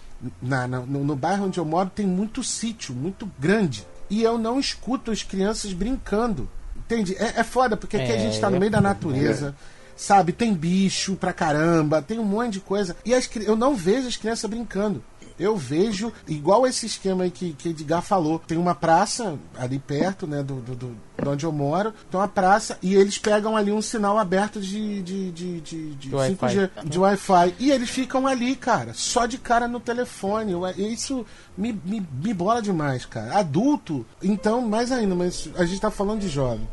na, 0.42 0.68
na- 0.68 0.80
no, 0.82 1.04
no 1.04 1.16
bairro 1.16 1.46
onde 1.46 1.60
eu 1.60 1.66
moro, 1.66 1.90
tem 1.94 2.06
muito 2.06 2.44
sítio, 2.44 2.94
muito 2.94 3.30
grande. 3.40 3.86
E 4.10 4.24
eu 4.24 4.38
não 4.38 4.60
escuto 4.60 5.12
as 5.12 5.22
crianças 5.24 5.74
brincando. 5.74 6.50
Entende? 6.76 7.16
É, 7.18 7.40
é 7.42 7.44
foda, 7.44 7.76
porque 7.76 7.98
aqui 7.98 8.12
a 8.12 8.16
É, 8.16 8.20
gente 8.20 8.40
tá 8.40 8.50
no 8.50 8.60
meio 8.60 8.72
da 8.72 8.80
natureza. 8.82 9.54
Sabe, 9.96 10.32
tem 10.32 10.54
bicho 10.54 11.16
pra 11.16 11.34
caramba, 11.34 12.02
tem 12.04 12.20
um 12.20 12.24
monte 12.24 12.54
de 12.54 12.60
coisa. 12.60 12.96
E 13.04 13.14
as, 13.16 13.28
eu 13.38 13.56
não 13.56 13.76
vejo 13.76 14.08
as 14.08 14.16
crianças 14.16 14.48
brincando. 14.50 15.04
Eu 15.40 15.56
vejo, 15.56 16.12
igual 16.28 16.66
esse 16.66 16.86
esquema 16.86 17.24
aí 17.24 17.32
que, 17.32 17.54
que 17.54 17.70
Edgar 17.70 18.02
falou, 18.02 18.40
tem 18.40 18.58
uma 18.58 18.74
praça 18.74 19.38
ali 19.58 19.78
perto, 19.80 20.26
né, 20.26 20.42
do, 20.42 20.56
do, 20.56 20.76
do- 20.76 21.08
de 21.22 21.28
onde 21.28 21.46
eu 21.46 21.52
moro, 21.52 21.94
tem 22.12 22.20
uma 22.20 22.28
praça 22.28 22.78
e 22.82 22.94
eles 22.96 23.18
pegam 23.18 23.56
ali 23.58 23.72
um 23.72 23.82
sinal 23.82 24.18
aberto 24.20 24.60
de, 24.62 25.02
de, 25.02 25.32
de, 25.32 25.62
de, 25.62 25.90
de 25.96 26.10
De 26.10 26.16
Wi-Fi. 26.16 26.36
5G, 26.56 26.70
de 26.86 27.00
Wi-Fi. 27.00 27.56
E 27.60 27.72
eles 27.72 27.90
ficam 27.90 28.28
ali, 28.28 28.56
cara, 28.56 28.94
só 28.94 29.26
de 29.26 29.38
cara 29.38 29.68
no 29.68 29.80
telefone. 29.80 30.52
Eu- 30.52 30.68
Isso 30.78 31.26
me, 31.58 31.74
me, 31.86 32.06
me 32.24 32.34
bola 32.34 32.62
demais, 32.62 33.06
cara. 33.06 33.38
Adulto, 33.40 34.06
então, 34.22 34.62
mais 34.62 34.92
ainda, 34.92 35.16
mas 35.16 35.50
a 35.58 35.66
gente 35.66 35.82
tá 35.82 35.90
falando 35.92 36.22
de 36.22 36.30
jovem. 36.30 36.68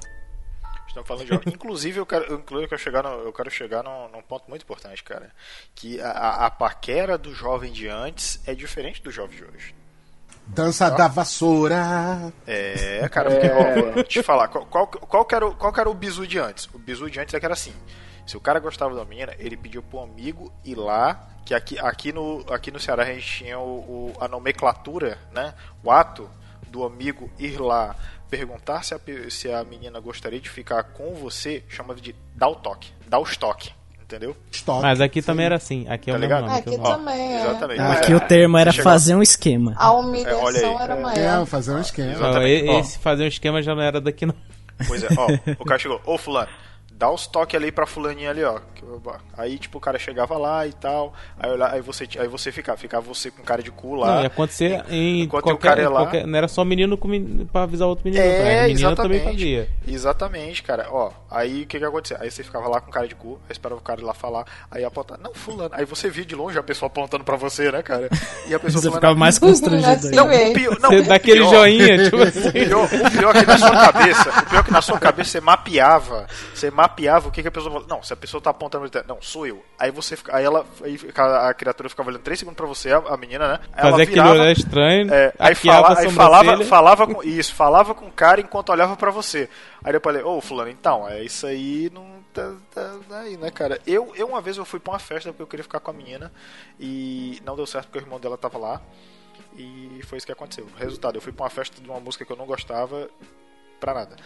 Estamos 0.94 1.08
falando 1.08 1.24
de 1.24 1.28
jovem. 1.28 1.52
Inclusive, 1.52 1.98
eu 1.98 2.06
quero, 2.06 2.34
inclusive, 2.34 2.66
eu 2.66 2.68
quero 2.68 2.80
chegar, 2.80 3.02
no, 3.02 3.08
eu 3.08 3.32
quero 3.32 3.50
chegar 3.50 3.82
num, 3.82 4.08
num 4.10 4.22
ponto 4.22 4.48
muito 4.48 4.62
importante, 4.62 5.02
cara. 5.02 5.32
Que 5.74 6.00
a, 6.00 6.46
a, 6.46 6.50
paquera 6.50 7.18
do 7.18 7.34
jovem 7.34 7.72
de 7.72 7.88
antes 7.88 8.40
é 8.46 8.54
diferente 8.54 9.02
do 9.02 9.10
jovem 9.10 9.36
de 9.36 9.44
hoje. 9.44 9.74
Dança 10.46 10.88
da 10.90 11.08
vassoura. 11.08 12.32
É, 12.46 13.08
cara, 13.08 13.28
porque, 13.28 13.46
ó, 13.48 13.74
deixa 13.82 13.98
eu 13.98 14.04
te 14.04 14.22
falar, 14.22 14.46
qual, 14.46 14.66
qual, 14.66 14.86
qual, 14.86 15.24
que 15.24 15.34
era 15.34 15.46
o, 15.48 15.54
qual 15.56 15.72
que 15.72 15.80
era 15.80 15.90
o 15.90 15.94
bizu 15.94 16.28
de 16.28 16.38
antes? 16.38 16.68
O 16.72 16.78
bizu 16.78 17.10
de 17.10 17.18
antes 17.18 17.34
é 17.34 17.40
que 17.40 17.44
era 17.44 17.54
assim. 17.54 17.74
Se 18.24 18.36
o 18.36 18.40
cara 18.40 18.60
gostava 18.60 18.94
da 18.94 19.04
menina, 19.04 19.34
ele 19.38 19.56
pediu 19.56 19.82
pro 19.82 19.98
amigo 20.00 20.52
ir 20.64 20.76
lá, 20.76 21.28
que 21.44 21.54
aqui, 21.54 21.76
aqui, 21.78 22.12
no, 22.12 22.44
aqui 22.52 22.70
no 22.70 22.78
Ceará 22.78 23.02
a 23.02 23.06
gente 23.06 23.26
tinha 23.26 23.58
o, 23.58 24.12
o- 24.12 24.14
a 24.20 24.28
nomenclatura, 24.28 25.18
né? 25.32 25.54
O 25.82 25.90
ato 25.90 26.30
do 26.68 26.84
amigo 26.84 27.30
ir 27.38 27.60
lá 27.60 27.96
perguntar 28.36 28.82
se 28.84 28.94
a, 28.94 29.00
se 29.28 29.52
a 29.52 29.62
menina 29.64 30.00
gostaria 30.00 30.40
de 30.40 30.48
ficar 30.50 30.82
com 30.82 31.14
você, 31.14 31.62
chama 31.68 31.94
de 31.94 32.14
dar 32.34 32.48
o 32.48 32.54
toque, 32.56 32.90
dar 33.06 33.18
o 33.20 33.22
estoque, 33.22 33.70
entendeu? 34.02 34.36
Estoque. 34.50 34.82
Mas 34.82 35.00
aqui 35.00 35.22
também 35.22 35.46
era 35.46 35.56
assim. 35.56 35.86
Aqui 35.88 36.10
é 36.10 36.12
Tá 36.12 36.18
o 36.18 36.20
mesmo 36.20 36.34
ligado? 36.34 36.46
nome. 36.46 36.58
Aqui 36.58 36.78
também 36.78 37.36
é. 37.36 37.40
Exatamente. 37.42 37.80
Aqui 37.80 38.12
É, 38.12 38.16
o 38.16 38.20
termo 38.20 38.58
era 38.58 38.70
você 38.72 38.76
chegou- 38.76 38.92
fazer 38.92 39.14
um 39.14 39.22
esquema. 39.22 39.74
A 39.78 39.86
É, 39.86 39.90
humilhação 39.90 40.76
aí. 40.78 40.82
era 40.84 40.94
É, 40.94 41.00
maior. 41.00 41.46
fazer 41.46 41.72
um 41.72 41.80
esquema. 41.80 42.18
Não, 42.32 42.42
esse 42.46 42.98
fazer 42.98 43.24
um 43.24 43.28
esquema 43.28 43.62
já 43.62 43.74
não 43.74 43.82
era 43.82 44.00
daqui 44.00 44.26
não. 44.26 44.34
Pois 44.88 45.04
é, 45.04 45.08
ó, 45.16 45.28
o 45.60 45.64
cara 45.64 45.78
chegou, 45.78 46.00
ô 46.04 46.18
fulano, 46.18 46.48
dá 46.96 47.10
os 47.10 47.26
toques 47.26 47.54
ali 47.56 47.72
pra 47.72 47.86
fulaninha 47.86 48.30
ali, 48.30 48.44
ó. 48.44 48.58
Aí, 49.36 49.58
tipo, 49.58 49.78
o 49.78 49.80
cara 49.80 49.98
chegava 49.98 50.36
lá 50.38 50.66
e 50.66 50.72
tal, 50.72 51.12
aí, 51.38 51.50
aí 51.72 51.80
você, 51.80 52.06
aí 52.18 52.28
você 52.28 52.52
ficava, 52.52 52.76
ficava 52.78 53.02
você 53.04 53.30
com 53.30 53.42
cara 53.42 53.62
de 53.62 53.70
cu 53.70 53.94
lá. 53.94 54.16
Não, 54.16 54.20
ia 54.22 54.26
acontecer 54.28 54.84
em 54.90 55.22
enquanto 55.22 55.44
qualquer, 55.44 55.58
o 55.58 55.58
cara 55.70 55.82
ia 55.82 55.88
lá- 55.88 56.00
qualquer- 56.02 56.26
Não 56.26 56.36
era 56.38 56.46
só 56.48 56.64
menino 56.64 56.96
com 56.96 57.46
pra 57.46 57.62
avisar 57.62 57.88
outro 57.88 58.04
menino. 58.04 58.22
É, 58.22 58.58
tá? 58.58 58.64
A 58.64 58.66
menina 58.68 58.94
também 58.96 59.20
fazia. 59.20 59.68
Exatamente, 59.88 60.62
cara. 60.62 60.86
Ó, 60.90 61.10
aí 61.30 61.62
o 61.62 61.66
que 61.66 61.78
que 61.78 61.84
acontecia? 61.84 62.18
Aí 62.20 62.30
você 62.30 62.42
ficava 62.44 62.68
lá 62.68 62.80
com 62.80 62.90
cara 62.92 63.08
de 63.08 63.14
cu, 63.14 63.40
aí 63.48 63.52
esperava 63.52 63.80
o 63.80 63.84
cara 63.84 64.00
ir 64.00 64.04
lá 64.04 64.14
falar, 64.14 64.44
aí 64.70 64.84
apontar, 64.84 65.18
não, 65.18 65.34
fulano. 65.34 65.70
Aí 65.72 65.84
você 65.84 66.08
via 66.10 66.24
de 66.24 66.34
longe 66.36 66.58
a 66.58 66.62
pessoa 66.62 66.86
apontando 66.88 67.24
pra 67.24 67.36
você, 67.36 67.72
né, 67.72 67.82
cara? 67.82 68.08
E 68.46 68.54
a 68.54 68.60
pessoa 68.60 68.82
Você 68.82 68.88
falando, 68.88 68.94
ficava 69.00 69.14
mais 69.14 69.38
constrangido 69.38 70.08
aí. 70.08 70.14
Não, 70.14 70.26
o 70.26 70.52
pior, 70.54 70.78
não, 70.80 70.90
Você 70.90 71.02
dá 71.02 71.14
aquele 71.16 71.44
joinha, 71.44 72.04
tipo 72.04 72.22
assim. 72.22 72.44
O 72.48 72.52
pior, 72.52 72.84
o 72.84 73.10
pior 73.10 73.36
é 73.36 73.40
que 73.40 73.46
na 73.46 73.58
sua 73.58 73.92
cabeça, 73.92 74.30
o 74.30 74.46
pior 74.50 74.60
é 74.60 74.62
que 74.62 74.70
na 74.72 74.82
sua 74.82 74.98
cabeça 75.00 75.30
você 75.30 75.40
mapeava, 75.40 76.26
você 76.54 76.70
mapeava 76.70 76.83
o 76.84 77.30
que, 77.30 77.42
que 77.42 77.48
a 77.48 77.50
pessoa. 77.50 77.84
Não, 77.88 78.02
se 78.02 78.12
a 78.12 78.16
pessoa 78.16 78.40
tá 78.40 78.50
apontando, 78.50 78.90
não, 79.06 79.20
sou 79.20 79.46
eu. 79.46 79.64
Aí 79.78 79.90
você 79.90 80.16
fica, 80.16 80.36
aí 80.36 80.44
ela, 80.44 80.64
aí 80.82 80.98
a 81.48 81.54
criatura 81.54 81.88
ficava 81.88 82.08
olhando 82.10 82.22
3 82.22 82.38
segundos 82.38 82.56
pra 82.56 82.66
você, 82.66 82.92
a, 82.92 82.98
a 82.98 83.16
menina, 83.16 83.48
né? 83.48 83.60
Aí 83.72 83.86
ela 83.86 83.96
aquele 84.02 84.10
virava, 84.10 84.32
olhar 84.32 84.52
estranho. 84.52 85.12
é, 85.12 85.32
aí, 85.38 85.54
fala, 85.54 85.98
aí 85.98 86.10
falava, 86.10 86.64
falava 86.64 87.06
com 87.06 87.22
isso, 87.22 87.54
falava 87.54 87.94
com 87.94 88.06
o 88.06 88.12
cara 88.12 88.40
enquanto 88.40 88.70
olhava 88.70 88.96
pra 88.96 89.10
você. 89.10 89.48
Aí 89.82 89.92
depois 89.92 90.16
eu 90.16 90.22
falei, 90.22 90.36
ô 90.38 90.40
fulano, 90.40 90.70
então, 90.70 91.08
é 91.08 91.22
isso 91.22 91.46
aí 91.46 91.90
não 91.92 92.06
tá, 92.32 92.52
tá- 92.74 92.96
tá 93.08 93.20
aí, 93.20 93.36
né, 93.36 93.50
cara? 93.50 93.80
Eu, 93.86 94.12
eu 94.16 94.26
uma 94.26 94.40
vez 94.40 94.56
eu 94.56 94.64
fui 94.64 94.80
pra 94.80 94.92
uma 94.92 94.98
festa 94.98 95.30
porque 95.30 95.42
eu 95.42 95.46
queria 95.46 95.62
ficar 95.64 95.80
com 95.80 95.90
a 95.90 95.94
menina 95.94 96.32
e 96.78 97.40
não 97.44 97.56
deu 97.56 97.66
certo 97.66 97.86
porque 97.86 97.98
o 97.98 98.02
irmão 98.02 98.18
dela 98.18 98.36
tava 98.36 98.58
lá. 98.58 98.80
E 99.56 100.00
foi 100.04 100.18
isso 100.18 100.26
que 100.26 100.32
aconteceu. 100.32 100.66
Resultado, 100.76 101.16
eu 101.16 101.20
fui 101.20 101.32
pra 101.32 101.44
uma 101.44 101.50
festa 101.50 101.80
de 101.80 101.88
uma 101.88 102.00
música 102.00 102.24
que 102.24 102.32
eu 102.32 102.36
não 102.36 102.46
gostava 102.46 103.08
pra 103.80 103.94
nada. 103.94 104.16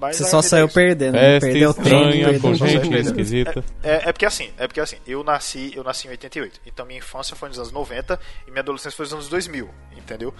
Mas 0.00 0.16
Você 0.16 0.24
só 0.24 0.40
é 0.40 0.42
saiu 0.42 0.66
isso. 0.66 0.74
perdendo. 0.74 1.12
né? 1.12 1.38
Perdeu 1.38 1.72
tempo. 1.72 1.86
estranha, 1.86 2.24
perdeu 2.30 2.40
com 2.40 2.54
gente 2.54 2.96
esquisita. 2.96 3.64
É, 3.84 4.08
é 4.08 4.12
porque 4.12 4.26
assim, 4.26 4.50
é 4.58 4.66
porque 4.66 4.80
assim, 4.80 4.96
eu 5.06 5.22
nasci, 5.22 5.72
eu 5.76 5.84
nasci 5.84 6.08
em 6.08 6.10
88. 6.10 6.60
Então 6.66 6.84
minha 6.84 6.98
infância 6.98 7.36
foi 7.36 7.48
nos 7.48 7.58
anos 7.58 7.70
90 7.70 8.18
e 8.48 8.50
minha 8.50 8.62
adolescência 8.62 8.96
foi 8.96 9.04
nos 9.04 9.12
anos 9.12 9.28
2000, 9.28 9.70
entendeu? 9.96 10.34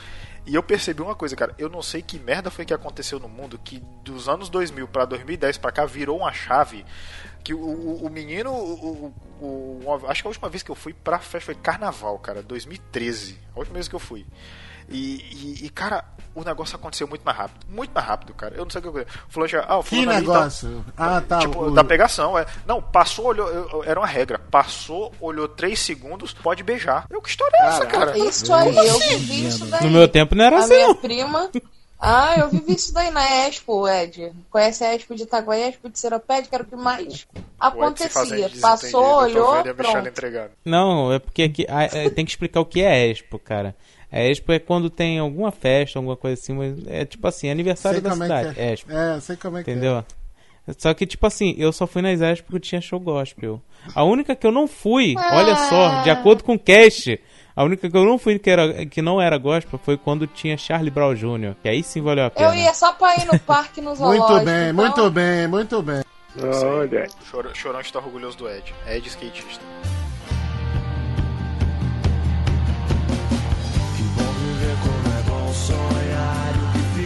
E 0.44 0.54
eu 0.56 0.62
percebi 0.64 1.00
uma 1.00 1.14
coisa, 1.14 1.36
cara, 1.36 1.54
eu 1.58 1.68
não 1.68 1.80
sei 1.80 2.02
que 2.02 2.18
merda 2.18 2.50
foi 2.50 2.64
que 2.64 2.74
aconteceu 2.74 3.20
no 3.20 3.28
mundo 3.28 3.56
que 3.62 3.80
dos 4.02 4.28
anos 4.28 4.48
2000 4.48 4.88
pra 4.88 5.04
2010 5.04 5.58
pra 5.58 5.70
cá 5.70 5.86
virou 5.86 6.18
uma 6.18 6.32
chave 6.32 6.84
que 7.44 7.54
o, 7.54 7.58
o, 7.60 8.06
o 8.06 8.10
menino, 8.10 8.50
o, 8.52 9.14
o- 9.40 10.00
acho 10.08 10.22
que 10.22 10.26
a 10.26 10.30
última 10.30 10.48
vez 10.48 10.64
que 10.64 10.70
eu 10.72 10.74
fui 10.74 10.92
pra 10.92 11.20
festa 11.20 11.46
foi 11.46 11.54
carnaval, 11.54 12.18
cara, 12.18 12.42
2013. 12.42 13.38
A 13.54 13.58
última 13.60 13.74
vez 13.74 13.86
que 13.86 13.94
eu 13.94 14.00
fui. 14.00 14.26
E, 14.88 15.16
e- 15.62 15.66
e, 15.66 15.70
cara, 15.70 16.04
o 16.34 16.42
negócio 16.44 16.76
aconteceu 16.76 17.06
muito 17.06 17.22
mais 17.22 17.36
rápido. 17.36 17.66
Muito 17.68 17.90
mais 17.92 18.06
rápido, 18.06 18.34
cara. 18.34 18.54
Eu 18.54 18.64
não 18.64 18.70
sei 18.70 18.80
o 18.80 18.82
que 18.92 18.98
eu. 19.00 19.06
Fulano 19.28 19.48
já. 19.50 19.64
Ah, 19.68 19.78
o 19.78 19.84
Que 19.84 20.04
tá- 20.04 20.12
negócio? 20.12 20.84
Ah, 20.96 21.20
tá. 21.20 21.38
Tipo, 21.40 21.64
o- 21.66 21.70
da 21.70 21.84
pegação, 21.84 22.38
é. 22.38 22.46
Não, 22.66 22.80
passou, 22.82 23.26
olhou. 23.26 23.48
eu- 23.48 23.68
eu- 23.70 23.84
Era 23.84 24.00
uma 24.00 24.06
regra. 24.06 24.38
Passou, 24.38 25.12
olhou 25.20 25.46
3 25.48 25.78
segundos, 25.78 26.32
pode 26.32 26.62
beijar. 26.62 27.06
Eu, 27.10 27.20
que 27.22 27.28
história 27.28 27.56
é 27.62 27.66
essa, 27.68 27.86
cara? 27.86 28.16
Isso 28.18 28.52
aí, 28.52 28.74
eu 28.76 28.98
vivi 28.98 29.46
isso 29.48 29.66
daí. 29.66 29.84
No 29.84 29.90
meu 29.90 30.08
tempo 30.08 30.34
não 30.34 30.44
era 30.44 30.56
A 30.56 30.60
assim, 30.60 30.74
minha 30.74 30.88
não. 30.88 30.94
prima. 30.94 31.50
Ah, 32.04 32.34
eu 32.36 32.48
vivi 32.48 32.74
isso 32.74 32.92
daí 32.92 33.12
na 33.12 33.46
Expo, 33.46 33.86
Ed. 33.86 34.32
Conhece 34.50 34.82
a 34.82 34.92
Expo 34.92 35.14
de 35.14 35.22
Itaguaí, 35.22 35.62
a 35.62 35.68
Expo 35.68 35.88
de 35.88 35.96
Seropédica, 36.00 36.56
era 36.56 36.64
o 36.64 36.66
que 36.66 36.74
mais 36.74 37.28
acontecia. 37.60 38.50
Passou, 38.60 39.04
olhou, 39.22 39.54
a 39.54 39.62
pronto. 39.74 40.10
Não, 40.64 41.12
é 41.12 41.18
porque 41.20 41.42
aqui 41.44 41.66
a- 41.68 41.84
é, 41.84 42.10
tem 42.10 42.24
que 42.24 42.32
explicar 42.32 42.60
o 42.60 42.66
que 42.66 42.80
é 42.82 43.06
Expo, 43.08 43.38
cara. 43.38 43.76
A 44.12 44.20
Expo 44.20 44.52
é 44.52 44.58
quando 44.58 44.90
tem 44.90 45.18
alguma 45.18 45.50
festa, 45.50 45.98
alguma 45.98 46.16
coisa 46.16 46.38
assim, 46.40 46.52
mas 46.52 46.74
é 46.86 47.04
tipo 47.06 47.26
assim, 47.26 47.48
aniversário 47.50 47.98
sei 48.00 48.08
da 48.08 48.14
é 48.14 48.18
cidade. 48.18 48.60
é. 48.60 48.72
Expo. 48.74 48.92
É, 48.92 49.20
sei 49.20 49.36
como 49.36 49.56
é 49.58 49.64
que 49.64 49.70
é. 49.70 49.72
Entendeu? 49.72 50.04
Só 50.78 50.94
que, 50.94 51.06
tipo 51.06 51.26
assim, 51.26 51.54
eu 51.58 51.72
só 51.72 51.86
fui 51.88 52.02
nas 52.02 52.20
Expo 52.20 52.48
porque 52.52 52.60
tinha 52.68 52.80
show 52.80 53.00
gospel. 53.00 53.60
A 53.94 54.04
única 54.04 54.36
que 54.36 54.46
eu 54.46 54.52
não 54.52 54.68
fui, 54.68 55.14
olha 55.32 55.56
só, 55.56 56.02
de 56.02 56.10
acordo 56.10 56.44
com 56.44 56.54
o 56.54 56.58
cast, 56.58 57.18
a 57.56 57.64
única 57.64 57.90
que 57.90 57.96
eu 57.96 58.04
não 58.04 58.16
fui 58.16 58.38
que, 58.38 58.48
era, 58.48 58.86
que 58.86 59.02
não 59.02 59.20
era 59.20 59.36
gospel 59.38 59.80
foi 59.82 59.96
quando 59.96 60.26
tinha 60.26 60.56
Charlie 60.56 60.90
Brown 60.90 61.14
Jr., 61.14 61.56
que 61.60 61.68
aí 61.68 61.82
sim 61.82 62.00
valeu 62.00 62.26
a 62.26 62.30
pena. 62.30 62.48
Eu 62.50 62.54
ia 62.54 62.72
só 62.74 62.92
pra 62.92 63.16
ir 63.16 63.24
no 63.24 63.38
parque 63.40 63.80
no 63.80 63.92
zoológico. 63.96 64.28
Muito 64.30 64.44
bem, 64.44 64.68
então- 64.70 64.74
muito 64.84 65.10
bem, 65.10 65.48
muito 65.48 65.82
bem. 65.82 66.02
Olha. 66.40 67.06
Chorão 67.54 67.80
está 67.80 67.98
orgulhoso 67.98 68.38
do 68.38 68.48
Ed. 68.48 68.72
Ed 68.86 69.06
skatista. 69.08 69.60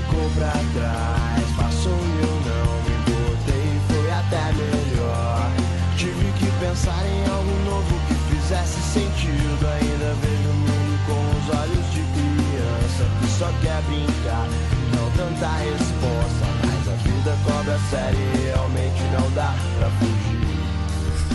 Ficou 0.06 0.30
pra 0.30 0.52
trás. 0.74 1.46
Passou 1.56 1.92
e 1.92 2.22
eu 2.22 2.34
não 2.46 2.66
me 2.82 2.96
botei, 3.06 3.80
foi 3.88 4.10
até 4.10 4.52
melhor. 4.52 5.50
Tive 5.96 6.32
que 6.38 6.50
pensar 6.60 7.04
em 7.06 7.30
algo 7.30 7.50
novo 7.64 8.00
que 8.06 8.14
fizesse 8.34 8.80
sentido. 8.92 9.66
Ainda 9.66 10.14
vejo 10.22 10.48
o 10.48 10.54
mundo 10.54 10.98
com 11.06 11.20
os 11.36 11.58
olhos 11.58 11.92
de 11.92 12.00
criança 12.00 13.04
que 13.20 13.26
só 13.38 13.50
quer 13.62 13.82
brincar. 13.82 14.46
Não 14.94 15.10
tanta 15.12 15.48
resposta, 15.56 16.46
mas 16.64 16.88
a 16.88 16.96
vida 17.02 17.36
cobra 17.44 17.78
série 17.90 18.16
e 18.16 18.46
realmente 18.46 19.02
não 19.12 19.30
dá 19.32 19.54
pra 19.78 19.90
fugir. 19.90 20.36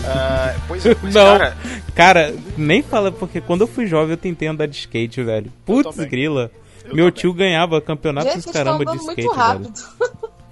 Ah, 0.04 0.56
pois, 0.68 0.84
pois 1.00 1.14
Não, 1.14 1.38
cara, 1.38 1.58
cara, 1.96 2.36
nem 2.58 2.82
fala, 2.82 3.12
porque 3.12 3.40
quando 3.40 3.62
eu 3.62 3.68
fui 3.68 3.86
jovem 3.86 4.12
eu 4.12 4.18
tentei 4.18 4.48
andar 4.48 4.68
de 4.68 4.78
skate, 4.78 5.22
velho. 5.24 5.52
Putz, 5.66 5.96
grila. 6.06 6.52
Eu 6.86 6.96
Meu 6.96 7.06
também. 7.06 7.22
tio 7.22 7.34
ganhava 7.34 7.82
campeonato 7.82 8.30
Gente, 8.32 8.52
caramba 8.52 8.86
de 8.86 8.98
skate, 8.98 9.06
muito 9.06 9.16
velho. 9.22 9.32
rápido. 9.34 9.74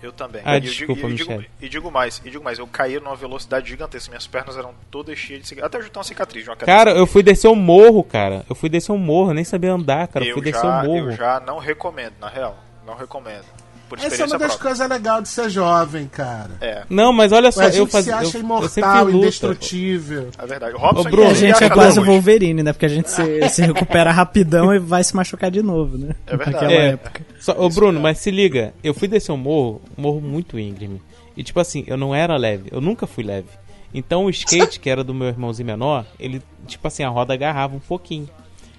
eu 0.02 0.12
também. 0.14 0.42
Ah, 0.46 0.54
e, 0.54 0.58
eu 0.58 0.62
digo- 0.62 0.94
desculpa, 0.94 1.08
e, 1.10 1.14
digo, 1.16 1.46
e 1.62 1.70
digo 1.70 1.92
mais, 1.92 2.22
e 2.24 2.30
digo 2.30 2.44
mais, 2.44 2.58
eu 2.60 2.68
caí 2.68 3.00
numa 3.00 3.16
velocidade 3.16 3.68
gigantesca, 3.70 4.10
minhas 4.10 4.28
pernas 4.28 4.56
eram 4.58 4.74
todas 4.90 5.18
cheias 5.18 5.42
de 5.42 5.48
cicatriz. 5.50 5.66
Até 5.76 5.78
tenho 5.90 5.98
uma 5.98 6.04
cicatriz 6.04 6.44
de 6.44 6.50
uma. 6.50 6.56
Cara, 6.56 6.92
eu 6.92 7.06
fui 7.06 7.22
descer 7.24 7.48
um 7.50 7.56
morro, 7.56 8.04
cara. 8.04 8.46
Eu 8.50 8.56
fui 8.56 8.70
descer 8.70 8.92
um 8.92 8.98
morro, 8.98 9.32
eu 9.32 9.36
nem 9.36 9.44
sabia 9.44 9.72
andar, 9.74 10.08
cara. 10.08 10.24
Eu, 10.26 10.30
eu 10.30 10.34
fui 10.36 10.44
descer 10.44 10.62
já, 10.62 10.82
um 10.82 10.86
morro. 10.86 11.12
eu 11.12 11.16
já 11.16 11.40
não 11.40 11.58
recomendo, 11.58 12.14
na 12.20 12.30
real. 12.30 12.58
Não 12.86 12.96
recomendo. 12.96 13.46
Por 13.90 13.98
Essa 13.98 14.06
é 14.06 14.08
experiência 14.10 14.36
uma 14.36 14.40
das 14.40 14.56
própria. 14.56 14.70
coisas 14.70 14.90
legais 14.90 15.24
de 15.24 15.30
ser 15.30 15.50
jovem, 15.50 16.08
cara. 16.08 16.52
É, 16.62 16.84
Não, 16.90 17.12
mas 17.12 17.32
olha 17.32 17.52
só, 17.52 17.62
a 17.62 17.66
gente 17.70 17.80
eu 17.80 17.88
fazia. 17.88 18.14
se 18.14 18.20
acha 18.20 18.38
eu, 18.38 18.42
eu 18.42 18.46
imortal, 18.46 19.06
luta. 19.06 19.18
indestrutível. 19.18 20.30
é 20.38 20.46
verdade. 20.46 20.76
O 20.76 20.78
Robson 20.78 21.02
Ô, 21.08 21.12
Bruno, 21.12 21.30
A 21.30 21.34
gente 21.34 21.64
é 21.64 21.70
quase 21.70 22.00
o. 22.00 22.06
Wolverine, 22.06 22.64
né? 22.64 22.72
Porque 22.72 22.86
a 22.86 22.90
gente 22.90 23.10
se, 23.10 23.50
se 23.50 23.62
recupera 23.64 24.12
rapidão 24.12 24.74
e 24.74 24.80
vai 24.80 25.04
se 25.04 25.16
machucar 25.16 25.50
de 25.52 25.62
novo, 25.62 25.98
né? 25.98 26.16
É 26.28 26.38
verdade. 26.38 26.52
Naquela 26.54 26.72
É, 26.74 26.88
época. 26.90 27.22
só, 27.40 27.54
ô 27.60 27.70
Bruno, 27.70 28.00
mas 28.00 28.20
se 28.20 28.32
liga, 28.32 28.74
eu 28.84 28.94
fui 28.94 29.08
descer 29.08 29.32
um 29.32 29.38
morro, 29.38 29.82
um 29.98 30.02
morro 30.02 30.22
muito 30.22 30.58
íngreme. 30.60 31.02
E 31.36 31.44
tipo 31.44 31.60
assim, 31.60 31.84
eu 31.88 31.98
não 31.98 32.14
era 32.14 32.36
leve, 32.38 32.70
eu 32.72 32.80
nunca 32.82 33.08
fui 33.08 33.24
leve. 33.24 33.48
Então 33.94 34.26
o 34.26 34.30
skate, 34.30 34.80
que 34.80 34.90
era 34.90 35.04
do 35.04 35.14
meu 35.14 35.28
irmãozinho 35.30 35.66
menor, 35.66 36.06
ele, 36.20 36.42
tipo 36.68 36.88
assim, 36.88 37.02
a 37.04 37.10
roda 37.10 37.34
agarrava 37.34 37.76
um 37.76 37.80
pouquinho. 37.80 38.30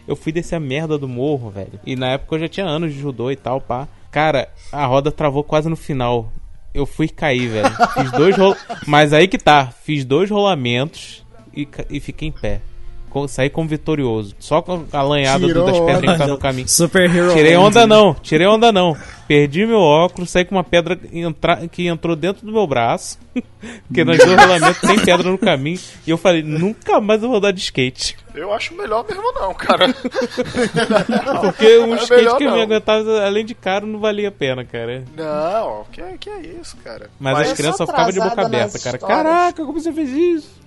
Eu 0.06 0.14
fui 0.14 0.30
descer 0.32 0.56
a 0.56 0.60
merda 0.60 0.96
do 0.98 1.08
morro, 1.08 1.50
velho. 1.50 1.80
E 1.86 1.96
na 1.96 2.08
época 2.12 2.34
eu 2.36 2.40
já 2.40 2.48
tinha 2.48 2.66
anos 2.66 2.92
de 2.92 3.00
judô 3.00 3.30
e 3.30 3.36
tal, 3.36 3.60
pá. 3.60 3.88
Cara, 4.10 4.48
a 4.72 4.84
roda 4.86 5.12
travou 5.12 5.44
quase 5.44 5.68
no 5.68 5.76
final. 5.76 6.32
Eu 6.74 6.86
fui 6.86 7.08
cair, 7.08 7.48
velho. 7.48 7.70
Fiz 7.94 8.12
dois 8.12 8.36
rola... 8.36 8.56
Mas 8.86 9.12
aí 9.12 9.28
que 9.28 9.38
tá, 9.38 9.66
fiz 9.66 10.04
dois 10.04 10.30
rolamentos 10.30 11.24
e, 11.54 11.68
e 11.88 12.00
fiquei 12.00 12.28
em 12.28 12.32
pé. 12.32 12.60
Com- 13.10 13.26
saí 13.28 13.50
como 13.50 13.68
vitorioso. 13.68 14.34
Só 14.38 14.62
com 14.62 14.84
a 14.92 15.02
lanhada 15.02 15.46
do- 15.46 15.64
das 15.66 15.78
pedras 15.80 16.12
que 16.12 16.18
tá 16.18 16.26
no 16.28 16.38
caminho. 16.38 16.68
Super 16.68 17.14
Hero. 17.14 17.34
Tirei 17.34 17.56
onda 17.56 17.86
não, 17.86 18.14
tirei 18.14 18.46
onda 18.46 18.70
não. 18.72 18.96
Perdi 19.26 19.66
meu 19.66 19.78
óculos, 19.80 20.30
saí 20.30 20.44
com 20.44 20.54
uma 20.56 20.64
pedra 20.64 20.98
entra... 21.12 21.68
que 21.68 21.86
entrou 21.86 22.16
dentro 22.16 22.46
do 22.46 22.52
meu 22.52 22.66
braço. 22.66 23.18
Porque 23.86 24.04
nós 24.04 24.18
dois 24.18 24.30
rolamentos 24.40 24.80
tem 24.80 24.98
pedra 25.04 25.30
no 25.30 25.38
caminho. 25.38 25.78
E 26.06 26.10
eu 26.10 26.16
falei, 26.16 26.42
nunca 26.42 27.00
mais 27.00 27.22
eu 27.22 27.28
vou 27.28 27.38
dar 27.40 27.52
de 27.52 27.60
skate. 27.60 28.16
Eu 28.34 28.52
acho 28.52 28.74
melhor 28.74 29.04
mesmo 29.08 29.32
não, 29.34 29.52
cara. 29.54 29.86
Porque 31.42 31.78
um 31.78 31.94
É 31.94 32.02
skate 32.02 32.36
que 32.36 32.44
me 32.44 32.50
não. 32.50 32.60
aguentava, 32.62 33.24
além 33.24 33.44
de 33.44 33.54
caro, 33.54 33.86
não 33.86 33.98
valia 33.98 34.28
a 34.28 34.32
pena, 34.32 34.64
cara. 34.64 35.04
Não, 35.16 35.84
que, 35.92 36.02
que 36.18 36.30
é 36.30 36.40
isso, 36.60 36.76
cara. 36.82 37.10
Mas, 37.18 37.34
Eu 37.34 37.40
as 37.42 37.46
sou 37.48 37.56
crianças 37.56 37.76
só 37.78 37.86
ficavam 37.86 38.12
de 38.12 38.20
boca 38.20 38.42
aberta, 38.46 38.78
cara. 38.78 38.96
histórias. 38.96 39.22
Caraca, 39.22 39.64
como 39.64 39.80
você 39.80 39.92
fez 39.92 40.10
isso? 40.10 40.60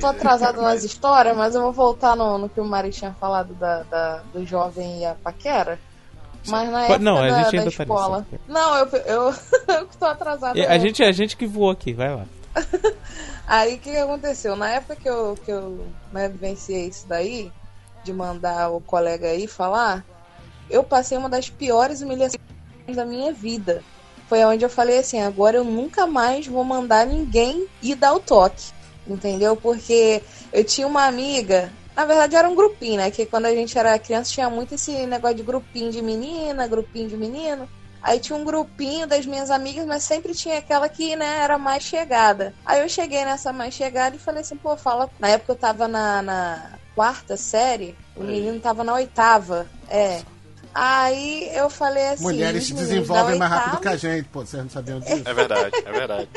Tô 0.00 0.06
é, 0.06 0.10
atrasado 0.10 0.54
cara, 0.56 0.66
nas 0.68 0.74
mas- 0.74 0.84
histórias, 0.84 1.36
mas 1.36 1.54
eu 1.54 1.62
vou 1.62 1.72
voltar 1.72 2.16
no, 2.16 2.38
no 2.38 2.48
que 2.48 2.60
o 2.60 2.64
Mari 2.64 2.90
tinha 2.90 3.12
falado 3.14 3.54
da, 3.54 3.82
da- 3.84 4.22
do 4.32 4.44
jovem 4.44 5.00
e 5.00 5.04
a 5.04 5.14
paquera. 5.14 5.78
Mas 6.48 6.70
na 6.70 6.82
época 6.82 6.98
não, 6.98 7.18
a 7.18 7.28
da, 7.28 7.42
gente 7.42 7.56
da 7.56 7.58
ainda 7.62 7.70
tá 7.70 7.82
escola. 7.82 8.26
Não, 8.48 8.76
eu, 8.78 8.86
eu, 8.86 9.34
eu 9.76 9.86
tô 9.98 10.06
atrasada. 10.06 10.58
E 10.58 10.62
né? 10.62 10.68
A 10.68 10.78
gente, 10.78 11.02
a 11.02 11.12
gente 11.12 11.36
que 11.36 11.46
voou 11.46 11.70
aqui, 11.70 11.92
vai 11.92 12.14
lá. 12.14 12.24
Aí 13.46 13.74
o 13.74 13.78
que, 13.78 13.90
que 13.92 13.96
aconteceu? 13.96 14.56
Na 14.56 14.68
época 14.70 14.96
que 14.96 15.08
eu, 15.08 15.34
que 15.44 15.50
eu 15.50 15.86
né, 16.12 16.28
vivenciei 16.28 16.88
isso 16.88 17.06
daí, 17.06 17.52
de 18.04 18.12
mandar 18.12 18.70
o 18.70 18.80
colega 18.80 19.28
aí 19.28 19.46
falar, 19.46 20.04
eu 20.70 20.82
passei 20.82 21.16
uma 21.18 21.28
das 21.28 21.48
piores 21.48 22.00
humilhações 22.00 22.36
da 22.94 23.04
minha 23.04 23.32
vida. 23.32 23.82
Foi 24.28 24.44
onde 24.44 24.64
eu 24.64 24.70
falei 24.70 24.98
assim, 24.98 25.20
agora 25.20 25.56
eu 25.58 25.64
nunca 25.64 26.06
mais 26.06 26.46
vou 26.46 26.64
mandar 26.64 27.06
ninguém 27.06 27.66
ir 27.82 27.94
dar 27.94 28.14
o 28.14 28.20
toque. 28.20 28.72
Entendeu? 29.06 29.56
Porque 29.56 30.22
eu 30.52 30.64
tinha 30.64 30.86
uma 30.86 31.06
amiga, 31.06 31.72
na 31.96 32.04
verdade 32.04 32.36
era 32.36 32.48
um 32.48 32.54
grupinho, 32.54 32.96
né? 32.96 33.10
Que 33.10 33.26
quando 33.26 33.46
a 33.46 33.54
gente 33.54 33.76
era 33.76 33.98
criança 33.98 34.30
tinha 34.30 34.48
muito 34.48 34.74
esse 34.74 35.06
negócio 35.06 35.36
de 35.36 35.42
grupinho 35.42 35.90
de 35.90 36.00
menina, 36.00 36.68
grupinho 36.68 37.08
de 37.08 37.16
menino. 37.16 37.68
Aí 38.02 38.18
tinha 38.18 38.36
um 38.36 38.44
grupinho 38.44 39.06
das 39.06 39.24
minhas 39.24 39.48
amigas, 39.48 39.86
mas 39.86 40.02
sempre 40.02 40.34
tinha 40.34 40.58
aquela 40.58 40.88
que, 40.88 41.14
né, 41.14 41.38
era 41.38 41.56
mais 41.56 41.84
chegada. 41.84 42.52
Aí 42.66 42.80
eu 42.80 42.88
cheguei 42.88 43.24
nessa 43.24 43.52
mais 43.52 43.74
chegada 43.74 44.16
e 44.16 44.18
falei 44.18 44.40
assim, 44.40 44.56
pô, 44.56 44.76
fala. 44.76 45.08
Na 45.20 45.28
época 45.28 45.52
eu 45.52 45.56
tava 45.56 45.86
na, 45.86 46.20
na 46.20 46.78
quarta 46.96 47.36
série, 47.36 47.96
o 48.16 48.24
menino 48.24 48.58
tava 48.58 48.82
na 48.82 48.94
oitava. 48.94 49.68
É. 49.88 50.20
Aí 50.74 51.50
eu 51.54 51.68
falei 51.68 52.08
assim. 52.08 52.22
Mulheres 52.22 52.66
se 52.66 52.72
desenvolvem 52.74 53.38
mais 53.38 53.50
rápido 53.50 53.74
oitava- 53.76 53.82
que 53.82 53.88
a 53.88 53.96
gente, 53.96 54.28
pô. 54.28 54.40
Vocês 54.40 54.62
não 54.62 54.70
sabiam 54.70 55.00
disso? 55.00 55.22
É 55.24 55.34
verdade, 55.34 55.70
é 55.84 55.92
verdade. 55.92 56.28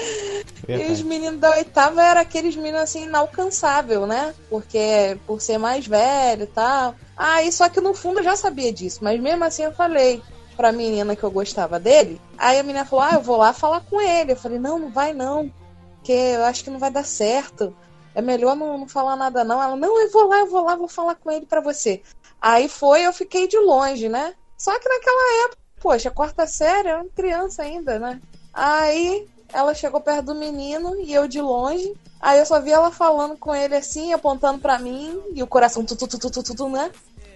E 0.67 0.91
os 0.91 1.01
meninos 1.01 1.39
da 1.39 1.51
oitava 1.51 2.03
eram 2.03 2.21
aqueles 2.21 2.55
meninos 2.55 2.81
assim, 2.81 3.03
inalcançável, 3.05 4.05
né? 4.05 4.33
Porque 4.49 5.17
por 5.25 5.39
ser 5.41 5.57
mais 5.57 5.87
velho 5.87 6.43
e 6.43 6.47
tal. 6.47 6.95
Aí 7.15 7.51
só 7.51 7.69
que 7.69 7.79
no 7.79 7.93
fundo 7.93 8.19
eu 8.19 8.23
já 8.23 8.35
sabia 8.35 8.73
disso, 8.73 8.99
mas 9.01 9.19
mesmo 9.19 9.43
assim 9.45 9.63
eu 9.63 9.71
falei 9.71 10.21
pra 10.57 10.71
menina 10.71 11.15
que 11.15 11.23
eu 11.23 11.31
gostava 11.31 11.79
dele. 11.79 12.19
Aí 12.37 12.59
a 12.59 12.63
menina 12.63 12.85
falou: 12.85 13.05
Ah, 13.05 13.13
eu 13.13 13.21
vou 13.21 13.37
lá 13.37 13.53
falar 13.53 13.81
com 13.81 14.01
ele. 14.01 14.33
Eu 14.33 14.37
falei: 14.37 14.59
Não, 14.59 14.77
não 14.77 14.89
vai 14.91 15.13
não, 15.13 15.49
porque 15.97 16.11
eu 16.11 16.43
acho 16.43 16.63
que 16.63 16.69
não 16.69 16.79
vai 16.79 16.91
dar 16.91 17.05
certo. 17.05 17.73
É 18.13 18.21
melhor 18.21 18.55
não, 18.55 18.77
não 18.77 18.87
falar 18.87 19.15
nada 19.15 19.43
não. 19.45 19.61
Ela: 19.63 19.75
Não, 19.77 20.01
eu 20.01 20.11
vou 20.11 20.27
lá, 20.27 20.39
eu 20.39 20.47
vou 20.49 20.63
lá, 20.63 20.75
vou 20.75 20.87
falar 20.89 21.15
com 21.15 21.31
ele 21.31 21.45
pra 21.45 21.61
você. 21.61 22.01
Aí 22.45 22.69
foi, 22.69 23.01
eu 23.03 23.11
fiquei 23.11 23.47
de 23.47 23.57
longe, 23.57 24.07
né? 24.07 24.35
Só 24.55 24.77
que 24.77 24.87
naquela 24.87 25.45
época, 25.45 25.61
poxa, 25.81 26.11
quarta 26.11 26.45
série, 26.45 26.89
eu 26.89 26.97
era 26.97 27.05
criança 27.05 27.63
ainda, 27.63 27.97
né? 27.97 28.21
Aí 28.53 29.27
ela 29.51 29.73
chegou 29.73 29.99
perto 29.99 30.27
do 30.27 30.35
menino 30.35 30.95
e 31.01 31.11
eu 31.11 31.27
de 31.27 31.41
longe. 31.41 31.91
Aí 32.21 32.37
eu 32.37 32.45
só 32.45 32.61
vi 32.61 32.69
ela 32.69 32.91
falando 32.91 33.35
com 33.35 33.55
ele 33.55 33.75
assim, 33.75 34.13
apontando 34.13 34.59
pra 34.59 34.77
mim, 34.77 35.19
e 35.33 35.41
o 35.41 35.47
coração 35.47 35.83
tu, 35.83 35.95
tu, 35.95 36.07
tu, 36.07 36.19
tu, 36.19 36.29
tu, 36.29 36.43
tu, 36.43 36.55
tu, 36.55 36.69
né? 36.69 36.91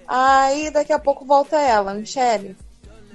Aí 0.07 0.69
daqui 0.69 0.93
a 0.93 0.99
pouco 0.99 1.25
volta 1.25 1.59
ela, 1.59 1.95
Michele, 1.95 2.55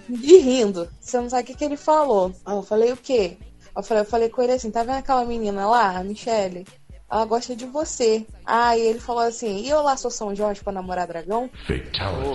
e 0.08 0.38
rindo. 0.38 0.90
Você 1.00 1.20
não 1.20 1.30
sabe 1.30 1.44
o 1.44 1.46
que, 1.46 1.54
que 1.54 1.64
ele 1.64 1.76
falou. 1.76 2.32
Aí 2.44 2.56
eu 2.56 2.62
falei 2.64 2.90
o 2.90 2.96
quê? 2.96 3.38
Eu 3.76 3.84
falei, 3.84 4.02
eu 4.02 4.06
falei 4.06 4.28
com 4.28 4.42
ele 4.42 4.54
assim, 4.54 4.68
tá 4.68 4.82
vendo 4.82 4.98
aquela 4.98 5.24
menina 5.24 5.64
lá, 5.68 5.96
a 5.96 6.02
Michele? 6.02 6.66
Ela 7.14 7.24
gosta 7.26 7.54
de 7.54 7.64
você. 7.64 8.26
Aí 8.44 8.80
ele 8.80 8.98
falou 8.98 9.22
assim, 9.22 9.58
e 9.60 9.68
eu 9.70 9.80
lá 9.82 9.96
sou 9.96 10.10
São 10.10 10.34
Jorge 10.34 10.60
pra 10.64 10.72
namorar 10.72 11.06
dragão? 11.06 11.48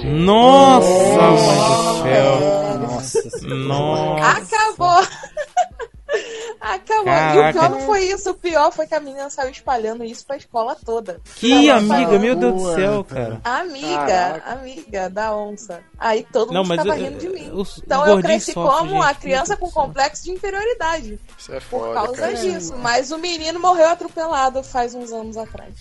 Nossa, 0.05 0.88
mãe 0.88 2.01
do 2.01 2.07
É. 2.07 2.13
céu. 2.13 2.80
Nossa 2.80 3.55
Nossa. 3.55 4.38
Acabou! 4.38 5.03
Acabou. 6.76 6.99
E 6.99 7.01
o 7.01 7.05
Caraca. 7.05 7.53
pior 7.59 7.70
não 7.70 7.80
foi 7.82 8.03
isso. 8.03 8.30
O 8.32 8.34
pior 8.34 8.72
foi 8.72 8.86
que 8.88 8.95
a 8.95 8.99
menina 8.99 9.30
saiu 9.30 9.49
espalhando 9.49 10.03
isso 10.03 10.26
pra 10.26 10.38
escola 10.38 10.76
toda. 10.86 11.20
Que 11.36 11.70
Ela 11.70 11.80
amiga, 11.80 11.95
falou, 12.03 12.20
meu 12.20 12.36
Deus 12.36 12.53
do 12.63 12.76
céu, 12.76 13.03
cara. 13.03 13.41
Amiga, 13.43 13.97
Caraca. 14.07 14.51
amiga 14.51 15.09
da 15.09 15.36
onça. 15.36 15.80
Aí 15.97 16.26
todo 16.32 16.53
Não, 16.53 16.63
mundo 16.63 16.72
ficava 16.80 16.97
eu- 16.97 17.03
rindo 17.05 17.17
de 17.20 17.30
mim. 17.30 17.49
os- 17.53 17.82
então 17.86 18.05
eu 18.07 18.22
cresci 18.22 18.53
sofrem, 18.53 18.78
como 18.89 19.03
a 19.03 19.07
gente, 19.09 19.20
criança 19.20 19.57
com 19.57 19.70
complexo 19.70 20.24
de 20.24 20.32
inferioridade. 20.32 21.20
Isso 21.38 21.51
é 21.53 21.59
Por 21.59 21.80
foda, 21.82 21.93
causa 21.93 22.13
cara. 22.22 22.34
disso. 22.36 22.74
Mas 22.78 23.11
o 23.11 23.17
menino 23.17 23.59
morreu 23.59 23.88
atropelado 23.89 24.63
faz 24.63 24.93
uns 24.95 25.11
anos 25.11 25.38
atrás. 25.38 25.74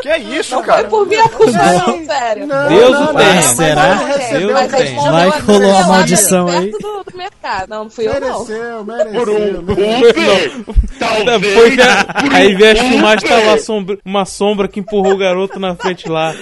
Que 0.00 0.08
é 0.08 0.18
isso, 0.18 0.54
não 0.54 0.62
cara? 0.62 0.80
foi 0.82 0.90
por 0.90 1.06
minha 1.06 1.28
culpa, 1.28 1.52
não, 1.52 2.04
sério. 2.06 2.46
Deus 2.46 2.96
o 3.00 3.06
tenha. 3.14 3.34
Mas 3.34 3.44
Será? 3.46 3.94
não, 3.96 4.06
gente, 4.18 4.38
Deus 4.38 4.52
mas 4.52 4.70
tenha. 4.72 5.10
Vai 5.12 5.32
que 5.32 5.40
rolou 5.40 5.76
a 5.76 5.86
maldição 5.86 6.48
aí. 6.48 6.70
perto 6.70 6.78
do, 6.78 7.04
do 7.10 7.16
mercado. 7.16 7.68
Não, 7.68 7.84
não 7.84 7.90
fui 7.90 8.06
eu, 8.06 8.20
não. 8.20 8.44
Mereceu, 8.44 8.84
mereceu. 8.84 9.12
Por 9.20 9.28
um 9.30 9.62
mereceu. 9.62 10.27
Uber? 10.32 10.52
Talvez. 10.98 11.54
Foi 11.54 11.70
ver- 11.70 12.06
aí 12.32 12.54
vê 12.54 12.70
a 12.70 12.76
filmagem, 12.76 13.26
Uber. 13.26 13.38
tava 13.40 13.52
a 13.54 13.58
sombra- 13.58 13.98
uma 14.04 14.24
sombra 14.24 14.68
que 14.68 14.80
empurrou 14.80 15.12
o 15.14 15.18
garoto 15.18 15.58
na 15.60 15.74
frente 15.74 16.08
lá. 16.08 16.34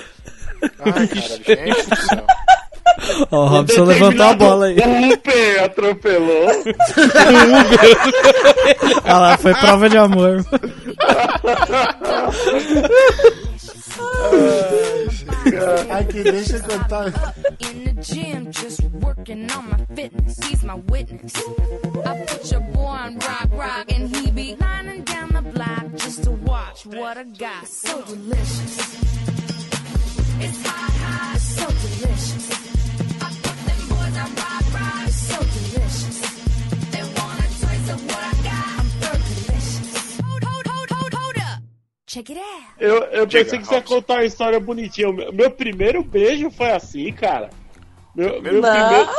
Ai, 0.62 0.70
cara, 0.93 1.01
gente 1.66 1.89
do 1.89 1.97
céu. 1.97 2.24
Ó, 3.30 3.45
o 3.45 3.47
Robson 3.47 3.84
levantou 3.84 4.26
a 4.26 4.32
bola 4.34 4.66
aí. 4.66 4.76
O 4.78 5.12
Uber 5.12 5.62
atropelou. 5.64 6.49
Olha 9.05 9.18
lá, 9.18 9.37
foi 9.39 9.55
prova 9.55 9.89
de 9.89 9.99
amor. 9.99 10.45
Ai, 15.90 16.05
que 16.05 16.22
deixa 16.24 16.57
eu 16.57 16.62
contar. 16.62 17.07
In 17.61 17.84
the 17.84 18.03
gym, 18.03 18.51
just 18.51 18.82
working 19.01 19.51
on 19.53 19.70
my 19.70 19.78
fitness. 19.94 20.38
He's 20.44 20.64
my 20.64 20.74
witness. 20.90 21.32
I 22.05 22.24
put 22.26 22.51
your 22.51 22.61
boy 22.72 22.86
on 22.86 23.18
rock, 23.18 23.49
rock, 23.53 23.92
and 23.92 24.14
he 24.16 24.30
be 24.30 24.57
lining 24.57 25.05
down 25.05 25.28
the 25.28 25.42
block 25.42 25.84
just 25.97 26.24
to 26.24 26.32
watch 26.32 26.86
what 26.86 27.16
I 27.16 27.24
got. 27.24 27.66
So 27.66 28.03
delicious. 28.03 28.78
It's 30.38 30.66
hot, 30.66 30.92
hot, 31.03 31.38
so 31.38 31.66
delicious. 31.66 32.51
I 33.22 33.28
put 33.42 33.57
them 33.66 33.88
boys 33.88 34.16
on 34.18 34.34
rock, 34.34 34.65
Check 42.16 42.30
it 42.30 42.40
out. 42.40 42.64
Eu, 42.78 42.96
eu 43.04 43.26
Diga, 43.26 43.44
pensei 43.44 43.58
que 43.58 43.66
você 43.66 43.74
ia 43.74 43.82
contar 43.82 44.14
uma 44.14 44.24
história 44.24 44.58
bonitinha. 44.58 45.12
Meu, 45.12 45.32
meu 45.32 45.50
primeiro 45.50 46.02
beijo 46.02 46.50
foi 46.50 46.70
assim, 46.70 47.12
cara. 47.12 47.50
Meu, 48.14 48.40
meu, 48.40 48.60
Não. 48.62 48.72
primeiro, 48.72 49.10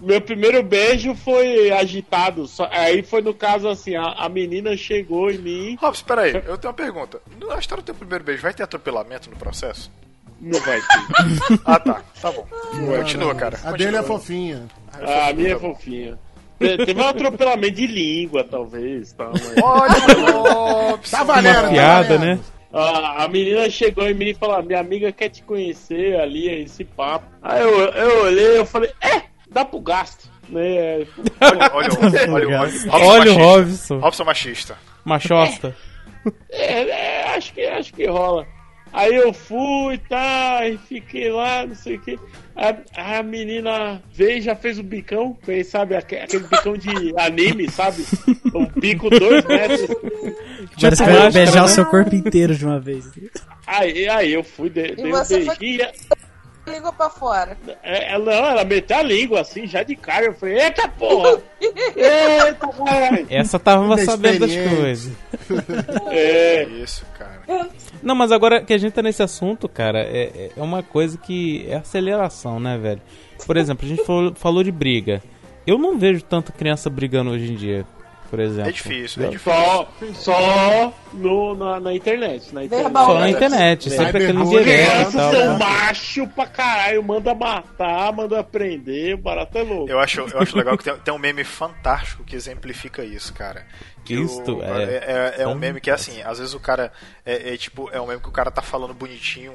meu 0.00 0.20
primeiro 0.20 0.62
beijo 0.62 1.14
foi 1.14 1.70
agitado. 1.70 2.46
Só- 2.46 2.68
aí 2.70 3.02
foi 3.02 3.22
no 3.22 3.32
caso 3.32 3.66
assim: 3.68 3.96
a, 3.96 4.12
a 4.12 4.28
menina 4.28 4.76
chegou 4.76 5.30
em 5.30 5.38
mim. 5.38 5.78
Robson, 5.80 6.04
peraí, 6.04 6.34
eu 6.34 6.58
tenho 6.58 6.70
uma 6.70 6.74
pergunta. 6.74 7.22
Na 7.46 7.58
história 7.58 7.82
do 7.82 7.86
teu 7.86 7.94
primeiro 7.94 8.22
beijo, 8.24 8.42
vai 8.42 8.52
ter 8.52 8.62
atropelamento 8.62 9.30
no 9.30 9.36
processo? 9.36 9.90
Não 10.40 10.60
vai 10.60 10.78
ter. 10.80 11.60
Ah, 11.64 11.80
tá. 11.80 12.02
Tá 12.20 12.30
bom. 12.30 12.46
Continua, 12.98 13.34
cara. 13.34 13.56
A 13.56 13.72
Continua. 13.72 13.78
dele 13.78 13.96
é 13.96 14.02
fofinha. 14.02 14.68
Ah, 14.92 15.28
a 15.28 15.32
minha 15.32 15.54
é 15.54 15.58
fofinha. 15.58 16.18
Te- 16.58 16.84
Teve 16.86 17.00
um 17.00 17.06
atropelamento 17.08 17.72
de 17.76 17.86
língua, 17.86 18.44
talvez. 18.44 19.12
Tá, 19.12 19.30
mas- 19.32 19.54
Olha, 19.62 20.42
Robson. 20.42 21.16
Tá 21.16 21.22
valendo, 21.24 21.54
Uma 21.56 21.62
tá 21.62 21.68
piada, 21.70 22.18
valendo. 22.18 22.36
né? 22.36 22.40
A, 22.72 23.24
a 23.24 23.28
menina 23.28 23.70
chegou 23.70 24.06
em 24.08 24.14
mim 24.14 24.26
e 24.28 24.34
falou: 24.34 24.62
Minha 24.62 24.80
amiga 24.80 25.10
quer 25.10 25.30
te 25.30 25.42
conhecer 25.42 26.20
ali, 26.20 26.48
esse 26.62 26.84
papo. 26.84 27.24
Aí 27.40 27.62
eu, 27.62 27.78
eu 27.80 28.24
olhei 28.24 28.58
eu 28.58 28.66
falei: 28.66 28.90
É, 29.02 29.22
dá 29.50 29.64
pro 29.64 29.80
gasto. 29.80 30.28
Né? 30.50 31.06
Olha, 31.40 31.70
olha, 31.74 31.88
olha, 32.00 32.32
olha, 32.32 32.58
olha, 32.60 32.70
Olha 32.90 33.32
o 33.32 33.38
machista. 33.38 33.38
Robson. 33.42 33.98
Robson 33.98 34.24
machista. 34.24 34.78
Machosta. 35.04 35.76
É, 36.50 36.82
é, 36.90 37.34
acho, 37.36 37.52
que, 37.54 37.64
acho 37.64 37.92
que 37.94 38.06
rola. 38.06 38.46
Aí 38.92 39.14
eu 39.14 39.32
fui, 39.32 39.98
tá, 40.08 40.66
e 40.66 40.78
fiquei 40.78 41.30
lá, 41.30 41.66
não 41.66 41.74
sei 41.74 41.96
o 41.96 42.00
que. 42.00 42.18
A, 42.56 43.18
a 43.18 43.22
menina 43.22 44.02
veio 44.12 44.38
e 44.38 44.40
já 44.40 44.56
fez 44.56 44.78
o 44.78 44.82
bicão, 44.82 45.36
fez, 45.44 45.68
sabe, 45.68 45.94
aque- 45.94 46.16
aquele 46.16 46.44
bicão 46.44 46.76
de 46.76 46.90
anime, 47.16 47.70
sabe? 47.70 48.04
O 48.52 48.66
bico 48.80 49.08
dois 49.10 49.44
metros. 49.44 49.80
Parece 50.80 51.02
que 51.04 51.10
máscara, 51.10 51.20
vai 51.20 51.30
beijar 51.30 51.54
né? 51.56 51.62
o 51.62 51.68
seu 51.68 51.86
corpo 51.86 52.14
inteiro 52.14 52.54
de 52.56 52.64
uma 52.64 52.80
vez. 52.80 53.04
Aí, 53.66 54.08
aí 54.08 54.32
eu 54.32 54.42
fui, 54.42 54.68
dei, 54.70 54.96
dei 54.96 55.06
um 55.06 55.10
você 55.10 55.42
foi- 55.42 55.56
Ligou 56.68 56.92
pra 56.92 57.10
fora. 57.10 57.56
É, 57.82 58.12
Ela, 58.12 58.24
não, 58.24 58.46
ela 58.50 58.64
meteu 58.64 58.96
a 58.98 59.02
língua 59.02 59.40
assim, 59.40 59.66
já 59.66 59.82
de 59.82 59.96
cara. 59.96 60.26
Eu 60.26 60.34
falei, 60.34 60.58
eita 60.60 60.88
porra! 60.88 61.40
Eita, 61.60 62.68
caralho! 62.68 63.26
Essa 63.28 63.58
tava 63.58 63.98
sabendo 63.98 64.46
das 64.46 64.54
coisas. 64.54 65.12
É, 66.10 66.64
Isso, 66.64 67.04
cara. 67.18 67.68
Não, 68.02 68.14
mas 68.14 68.30
agora 68.30 68.62
que 68.62 68.72
a 68.72 68.78
gente 68.78 68.92
tá 68.92 69.02
nesse 69.02 69.22
assunto, 69.22 69.68
cara, 69.68 70.00
é, 70.00 70.50
é 70.56 70.62
uma 70.62 70.82
coisa 70.82 71.18
que 71.18 71.66
é 71.68 71.76
aceleração, 71.76 72.60
né, 72.60 72.78
velho? 72.78 73.00
Por 73.46 73.56
exemplo, 73.56 73.86
a 73.86 73.88
gente 73.88 74.04
falou, 74.04 74.34
falou 74.34 74.62
de 74.62 74.70
briga. 74.70 75.22
Eu 75.66 75.78
não 75.78 75.98
vejo 75.98 76.22
tanta 76.22 76.52
criança 76.52 76.88
brigando 76.88 77.30
hoje 77.30 77.52
em 77.52 77.56
dia, 77.56 77.84
por 78.30 78.38
exemplo. 78.40 78.68
É 78.68 78.72
difícil, 78.72 79.24
é 79.24 79.28
difícil. 79.28 79.52
só, 79.52 79.88
só 80.14 80.94
no, 81.12 81.54
na, 81.54 81.80
na 81.80 81.94
internet. 81.94 82.54
Na 82.54 82.64
internet. 82.64 82.92
Só 82.92 83.18
na 83.18 83.30
internet, 83.30 83.88
É. 83.88 83.90
sempre 83.90 84.08
aquele 84.08 84.26
Cyberbullying. 84.32 84.64
direto 84.64 84.88
e 84.88 84.94
Criança 84.94 85.18
tal. 85.18 85.32
são 85.32 85.52
né? 85.52 85.58
macho 85.58 86.26
pra 86.28 86.46
caralho, 86.46 87.02
manda 87.02 87.34
matar, 87.34 88.12
manda 88.12 88.44
prender, 88.44 89.14
o 89.14 89.18
barato 89.18 89.58
é 89.58 89.62
louco. 89.62 89.90
Eu 89.90 89.98
acho, 90.00 90.20
eu 90.20 90.40
acho 90.40 90.56
legal 90.56 90.76
que 90.76 90.84
tem, 90.84 90.94
tem 90.96 91.14
um 91.14 91.18
meme 91.18 91.44
fantástico 91.44 92.24
que 92.24 92.36
exemplifica 92.36 93.04
isso, 93.04 93.32
cara. 93.32 93.64
Que 94.08 94.14
Isto 94.22 94.56
o- 94.56 94.62
é 94.62 95.36
é, 95.38 95.42
é 95.42 95.46
um 95.48 95.54
meme 95.54 95.80
que 95.80 95.90
é 95.90 95.92
assim, 95.92 96.20
às 96.22 96.38
vezes 96.38 96.54
o 96.54 96.60
cara. 96.60 96.92
É, 97.24 97.54
é 97.54 97.56
tipo, 97.56 97.88
é 97.92 98.00
um 98.00 98.06
meme 98.06 98.20
que 98.20 98.28
o 98.28 98.32
cara 98.32 98.50
tá 98.50 98.62
falando 98.62 98.94
bonitinho 98.94 99.52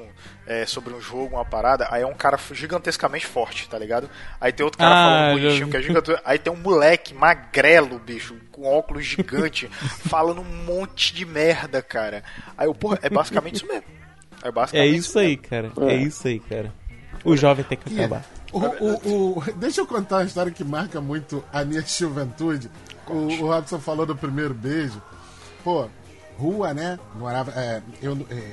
é, 0.48 0.66
sobre 0.66 0.94
um 0.94 1.02
jogo, 1.02 1.36
uma 1.36 1.44
parada, 1.46 1.88
aí 1.90 2.04
é 2.04 2.06
um 2.08 2.14
cara 2.14 2.38
gigantescamente 2.52 3.26
forte, 3.26 3.68
tá 3.68 3.78
ligado? 3.78 4.10
Aí 4.40 4.52
tem 4.52 4.64
outro 4.64 4.78
cara 4.78 4.94
Ah, 4.94 5.04
falando 5.10 5.42
bonitinho 5.42 5.70
que 5.70 5.78
é 5.78 5.82
gigante. 5.82 6.12
Aí 6.24 6.38
tem 6.40 6.54
um 6.54 6.58
moleque 6.58 7.14
magrelo, 7.14 7.98
bicho, 8.00 8.36
com 8.52 8.64
óculos 8.66 9.06
gigante, 9.06 9.68
falando 10.08 10.42
um 10.42 10.64
monte 10.66 11.14
de 11.14 11.26
merda, 11.26 11.82
cara. 11.82 12.24
Aí 12.58 12.68
eu, 12.68 12.76
porra, 12.76 13.00
é 13.02 13.10
basicamente 13.10 13.56
isso 13.56 13.68
mesmo. 13.68 13.84
É 14.44 14.48
É 14.50 14.52
basicamente 14.52 14.96
isso 14.98 15.18
aí, 15.20 15.38
cara. 15.38 15.72
É 15.88 15.96
isso 15.96 16.28
aí, 16.28 16.40
cara. 16.40 16.72
O 17.26 17.36
jovem 17.38 17.64
tem 17.64 17.78
que 17.78 17.90
Que- 17.90 18.00
acabar. 18.00 18.24
O, 18.52 18.60
o, 18.60 19.38
o- 19.40 19.44
deixa 19.56 19.82
eu 19.82 19.88
contar 19.88 20.18
uma 20.18 20.26
história 20.26 20.52
que 20.52 20.64
marca 20.64 21.02
muito 21.02 21.44
a 21.52 21.64
minha 21.66 21.82
juventude. 21.88 22.70
O, 23.08 23.44
o 23.44 23.48
Robson 23.48 23.80
falou 23.80 24.06
do 24.06 24.16
primeiro 24.16 24.54
beijo. 24.54 25.02
Pô, 25.64 25.88
rua, 26.38 26.74
né? 26.74 27.00
Morava. 27.16 27.52
É, 27.52 27.82
eu, 28.02 28.18
é, 28.30 28.52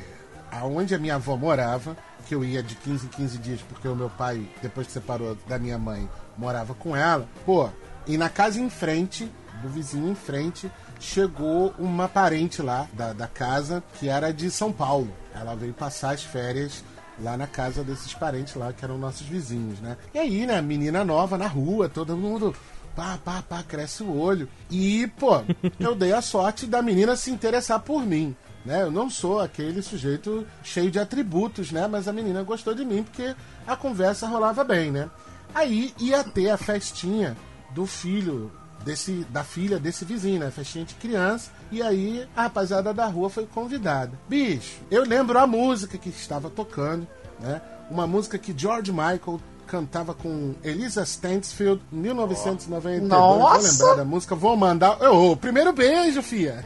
aonde 0.51 0.95
a 0.95 0.99
minha 0.99 1.17
avó 1.17 1.37
morava, 1.37 1.97
que 2.27 2.35
eu 2.35 2.45
ia 2.45 2.63
de 2.63 2.75
15 2.75 3.07
em 3.07 3.09
15 3.09 3.39
dias, 3.39 3.61
porque 3.63 3.89
o 3.89 3.97
meu 3.97 4.11
pai, 4.11 4.49
depois 4.63 4.87
que 4.87 4.93
separou 4.93 5.37
da 5.47 5.59
minha 5.59 5.79
mãe, 5.79 6.09
morava 6.37 6.75
com 6.75 6.97
ela. 6.97 7.29
Pô, 7.45 7.69
e 8.07 8.17
na 8.17 8.29
casa 8.29 8.61
em 8.61 8.71
frente, 8.71 9.31
do 9.63 9.69
vizinho 9.69 10.11
em 10.11 10.15
frente, 10.15 10.71
chegou 10.99 11.75
uma 11.79 12.09
parente 12.09 12.63
lá 12.63 12.87
da, 12.93 13.13
da 13.13 13.27
casa 13.27 13.83
que 13.99 14.09
era 14.09 14.33
de 14.33 14.51
São 14.51 14.73
Paulo. 14.73 15.13
Ela 15.35 15.55
veio 15.55 15.73
passar 15.73 16.15
as 16.15 16.23
férias 16.23 16.85
lá 17.23 17.37
na 17.37 17.47
casa 17.47 17.85
desses 17.85 18.15
parentes 18.15 18.55
lá, 18.55 18.73
que 18.73 18.85
eram 18.85 18.99
nossos 18.99 19.27
vizinhos, 19.27 19.79
né? 19.81 19.97
E 20.15 20.19
aí, 20.19 20.47
né, 20.47 20.61
menina 20.61 21.05
nova 21.05 21.37
na 21.37 21.47
rua, 21.47 21.89
todo 21.89 22.17
mundo. 22.17 22.55
Pá, 23.01 23.19
pá, 23.25 23.43
pá, 23.43 23.63
cresce 23.63 24.03
o 24.03 24.15
olho. 24.15 24.47
E, 24.71 25.07
pô, 25.19 25.43
eu 25.81 25.95
dei 25.95 26.13
a 26.13 26.21
sorte 26.21 26.67
da 26.67 26.83
menina 26.83 27.17
se 27.17 27.31
interessar 27.31 27.81
por 27.81 28.05
mim. 28.05 28.37
Né? 28.63 28.83
Eu 28.83 28.91
não 28.91 29.09
sou 29.09 29.41
aquele 29.41 29.81
sujeito 29.81 30.47
cheio 30.63 30.91
de 30.91 30.99
atributos, 30.99 31.73
né? 31.73 31.87
Mas 31.87 32.07
a 32.07 32.13
menina 32.13 32.43
gostou 32.43 32.75
de 32.75 32.85
mim 32.85 33.03
porque 33.03 33.35
a 33.67 33.75
conversa 33.75 34.29
rolava 34.29 34.63
bem, 34.63 34.91
né? 34.91 35.09
Aí 35.55 35.95
ia 35.99 36.23
ter 36.23 36.51
a 36.51 36.59
festinha 36.59 37.35
do 37.71 37.87
filho 37.87 38.53
desse 38.85 39.25
da 39.31 39.45
filha 39.45 39.79
desse 39.79 40.05
vizinho, 40.05 40.41
né? 40.41 40.51
Festinha 40.51 40.85
de 40.85 40.95
criança. 40.97 41.51
E 41.73 41.81
aí 41.81 42.29
a 42.37 42.43
rapaziada 42.43 42.93
da 42.93 43.07
rua 43.07 43.31
foi 43.31 43.47
convidada. 43.47 44.13
Bicho, 44.29 44.79
eu 44.91 45.05
lembro 45.05 45.39
a 45.39 45.47
música 45.47 45.97
que 45.97 46.11
estava 46.11 46.51
tocando, 46.51 47.09
né? 47.41 47.63
Uma 47.91 48.07
música 48.07 48.37
que 48.37 48.55
George 48.55 48.93
Michael 48.93 49.41
cantava 49.71 50.13
com 50.13 50.53
Elisa 50.65 51.05
Stansfield 51.05 51.81
em 51.93 51.97
1992. 51.97 53.09
Vou 53.09 53.39
Nossa! 53.39 53.85
lembrar 53.85 53.97
da 53.99 54.05
música, 54.05 54.35
vou 54.35 54.57
mandar. 54.57 55.01
Ô, 55.01 55.37
primeiro 55.37 55.73
beijo, 55.73 56.21
fia. 56.23 56.65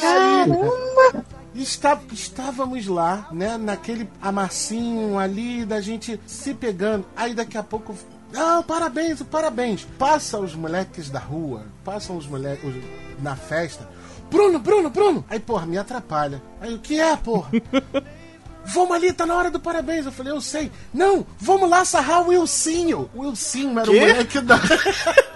Caramba! 0.00 1.22
Está, 1.54 2.00
estávamos 2.10 2.86
lá, 2.86 3.28
né, 3.30 3.58
naquele 3.58 4.08
amassinho 4.22 5.18
ali 5.18 5.66
da 5.66 5.82
gente 5.82 6.18
se 6.26 6.54
pegando. 6.54 7.04
Aí 7.14 7.34
daqui 7.34 7.58
a 7.58 7.62
pouco. 7.62 7.94
Ah, 8.34 8.64
parabéns, 8.66 9.22
parabéns. 9.22 9.86
Passa 9.98 10.40
os 10.40 10.54
moleques 10.54 11.10
da 11.10 11.20
rua, 11.20 11.66
passam 11.84 12.16
os 12.16 12.26
moleques 12.26 12.74
na 13.20 13.36
festa. 13.36 13.86
Bruno, 14.30 14.58
Bruno, 14.58 14.88
Bruno! 14.88 15.24
Aí, 15.28 15.38
porra, 15.38 15.66
me 15.66 15.76
atrapalha. 15.76 16.42
Aí, 16.60 16.74
o 16.74 16.78
que 16.78 16.98
é, 16.98 17.14
porra? 17.16 17.50
Vamos 18.66 18.96
ali, 18.96 19.12
tá 19.12 19.26
na 19.26 19.34
hora 19.36 19.50
do 19.50 19.60
parabéns. 19.60 20.06
Eu 20.06 20.12
falei, 20.12 20.32
eu 20.32 20.40
sei. 20.40 20.70
Não, 20.92 21.26
vamos 21.38 21.68
lá 21.68 21.84
sarrar 21.84 22.22
o 22.22 22.28
Wilsinho. 22.28 23.10
O 23.14 23.22
Wilsinho 23.22 23.78
era 23.78 23.90
o 23.90 23.94
moleque 23.94 24.40
da. 24.40 24.60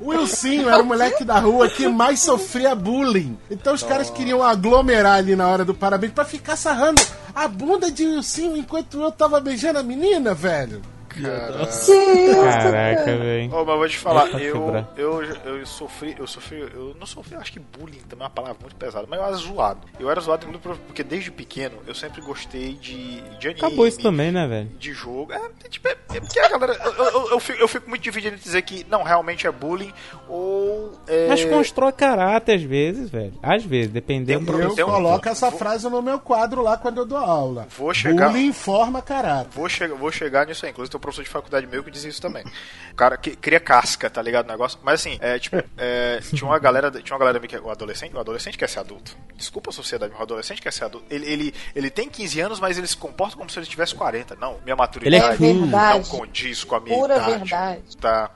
O 0.00 0.08
Wilsinho 0.08 0.68
era 0.68 0.82
o 0.82 0.86
moleque 0.86 1.24
da 1.24 1.38
rua 1.38 1.68
que 1.68 1.86
mais 1.86 2.20
sofria 2.20 2.74
bullying. 2.74 3.38
Então 3.50 3.74
os 3.74 3.82
caras 3.82 4.10
queriam 4.10 4.42
aglomerar 4.42 5.18
ali 5.18 5.36
na 5.36 5.46
hora 5.46 5.64
do 5.64 5.74
parabéns 5.74 6.12
pra 6.12 6.24
ficar 6.24 6.56
sarrando 6.56 7.00
a 7.34 7.46
bunda 7.46 7.90
de 7.90 8.04
Wilsinho 8.04 8.56
enquanto 8.56 9.00
eu 9.00 9.12
tava 9.12 9.40
beijando 9.40 9.78
a 9.78 9.82
menina, 9.82 10.34
velho. 10.34 10.82
Caraca, 11.20 13.16
velho. 13.16 13.54
Ô, 13.54 13.64
mas 13.64 13.76
vou 13.76 13.88
te 13.88 13.98
falar, 13.98 14.28
eu, 14.40 14.54
quebrar. 14.54 14.88
eu, 14.96 15.22
eu 15.22 15.66
sofri, 15.66 16.14
eu 16.18 16.26
sofri, 16.26 16.60
eu 16.60 16.96
não 16.98 17.06
sofri, 17.06 17.34
eu 17.34 17.40
acho 17.40 17.52
que 17.52 17.60
bullying 17.60 18.00
também 18.08 18.24
é 18.24 18.24
uma 18.24 18.30
palavra 18.30 18.56
muito 18.60 18.76
pesada, 18.76 19.06
mas 19.08 19.18
eu 19.18 19.26
era 19.26 19.36
zoado. 19.36 19.80
Eu 19.98 20.10
era 20.10 20.20
zoado 20.20 20.46
porque 20.86 21.02
desde 21.02 21.30
pequeno 21.30 21.76
eu 21.86 21.94
sempre 21.94 22.20
gostei 22.20 22.74
de, 22.74 23.20
de 23.38 23.48
anime. 23.48 23.66
Acabou 23.66 23.86
isso 23.86 24.00
também, 24.00 24.32
né, 24.32 24.46
velho? 24.46 24.68
De 24.78 24.92
jogo. 24.92 25.32
É, 25.32 25.40
é, 25.64 25.68
tipo, 25.68 25.88
é, 25.88 25.96
é 26.14 26.20
porque 26.20 26.40
a 26.40 26.48
galera. 26.48 26.74
Eu, 26.84 27.04
eu, 27.04 27.30
eu, 27.30 27.40
fico, 27.40 27.58
eu 27.60 27.68
fico 27.68 27.88
muito 27.88 28.02
dividido 28.02 28.36
em 28.36 28.38
dizer 28.38 28.62
que 28.62 28.86
não, 28.88 29.02
realmente 29.02 29.46
é 29.46 29.52
bullying 29.52 29.92
ou. 30.28 30.92
É... 31.06 31.28
Mas 31.28 31.44
constrói 31.44 31.92
caráter 31.92 32.56
às 32.56 32.62
vezes, 32.62 33.10
velho. 33.10 33.34
Às 33.42 33.64
vezes, 33.64 33.90
dependendo 33.90 34.52
do. 34.52 34.78
Eu 34.78 34.86
coloco 34.86 35.28
essa 35.28 35.50
vou- 35.50 35.58
frase 35.58 35.88
no 35.88 36.02
meu 36.02 36.18
quadro 36.18 36.62
lá 36.62 36.76
quando 36.76 36.98
eu 36.98 37.06
dou 37.06 37.18
aula. 37.18 37.66
Vou 37.76 37.92
chegar- 37.92 38.30
Bullying 38.30 38.52
forma 38.52 39.02
caráter. 39.02 39.50
Vou, 39.52 39.68
che 39.68 39.86
vou 39.88 40.12
chegar 40.12 40.46
nisso 40.46 40.64
aí. 40.64 40.72
Inclusive, 40.72 40.92
professor 41.02 41.22
de 41.22 41.28
faculdade 41.28 41.66
meu 41.66 41.84
que 41.84 41.90
diz 41.90 42.04
isso 42.04 42.22
também. 42.22 42.42
O 42.90 42.94
cara 42.94 43.18
que 43.18 43.36
cria 43.36 43.60
casca, 43.60 44.08
tá 44.08 44.22
ligado? 44.22 44.46
O 44.46 44.52
negócio. 44.52 44.78
Mas 44.82 45.00
assim, 45.00 45.18
é, 45.20 45.38
tipo, 45.38 45.56
é, 45.76 46.20
tinha 46.34 46.48
uma 46.48 46.58
galera. 46.58 46.90
Tinha 46.90 47.14
uma 47.14 47.18
galera 47.18 47.38
que 47.46 47.54
é 47.54 47.60
o 47.60 47.68
adolescente. 47.70 48.14
O 48.16 48.18
adolescente 48.20 48.56
quer 48.56 48.68
ser 48.68 48.78
adulto. 48.78 49.16
Desculpa 49.36 49.68
a 49.70 49.72
sociedade, 49.72 50.12
mas 50.12 50.20
o 50.20 50.22
adolescente 50.22 50.62
quer 50.62 50.72
ser 50.72 50.84
adulto. 50.84 51.04
Ele, 51.10 51.28
ele, 51.30 51.54
ele 51.74 51.90
tem 51.90 52.08
15 52.08 52.40
anos, 52.40 52.60
mas 52.60 52.78
ele 52.78 52.86
se 52.86 52.96
comporta 52.96 53.36
como 53.36 53.50
se 53.50 53.58
ele 53.58 53.66
tivesse 53.66 53.94
40. 53.94 54.36
Não, 54.36 54.58
minha 54.64 54.76
maturidade 54.76 55.14
Ele 55.14 55.34
é 55.34 55.36
cool. 55.36 55.54
não 55.54 55.62
Verdade. 55.68 56.08
condiz 56.08 56.64
com 56.64 56.76
a 56.76 56.80
minha 56.80 56.96
Pura 56.96 57.16
idade. 57.16 57.30
verdade. 57.38 57.96
Tá. 57.98 58.30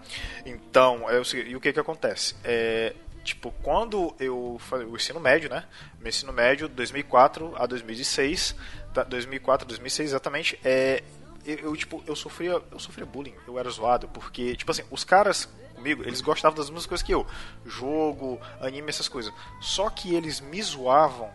Então, 0.44 1.08
é 1.10 1.18
o 1.18 1.24
seguinte, 1.24 1.50
e 1.50 1.56
o 1.56 1.60
que 1.60 1.72
que 1.72 1.80
acontece? 1.80 2.34
É, 2.44 2.94
tipo, 3.24 3.52
quando 3.62 4.14
eu 4.20 4.56
falei 4.60 4.86
o 4.86 4.96
ensino 4.96 5.20
médio, 5.20 5.48
né? 5.50 5.64
Meu 5.98 6.08
ensino 6.08 6.32
médio, 6.32 6.68
2004 6.68 7.54
a 7.56 7.66
2006, 7.66 8.54
tá, 8.94 9.02
2004 9.04 9.64
a 9.64 9.68
2006 9.68 10.10
exatamente, 10.10 10.58
é 10.64 11.02
eu, 11.46 11.58
eu, 11.58 11.76
tipo, 11.76 12.02
eu 12.06 12.16
sofria, 12.16 12.62
eu 12.70 12.78
sofria 12.78 13.06
bullying, 13.06 13.34
eu 13.46 13.58
era 13.58 13.70
zoado, 13.70 14.08
porque 14.08 14.56
tipo 14.56 14.70
assim, 14.70 14.82
os 14.90 15.04
caras 15.04 15.48
comigo, 15.76 16.02
eles 16.02 16.20
gostavam 16.20 16.56
das 16.56 16.68
mesmas 16.68 16.86
coisas 16.86 17.06
que 17.06 17.12
eu, 17.12 17.26
jogo, 17.64 18.40
anime, 18.60 18.88
essas 18.88 19.08
coisas. 19.08 19.32
Só 19.60 19.88
que 19.88 20.14
eles 20.14 20.40
me 20.40 20.60
zoavam 20.60 21.30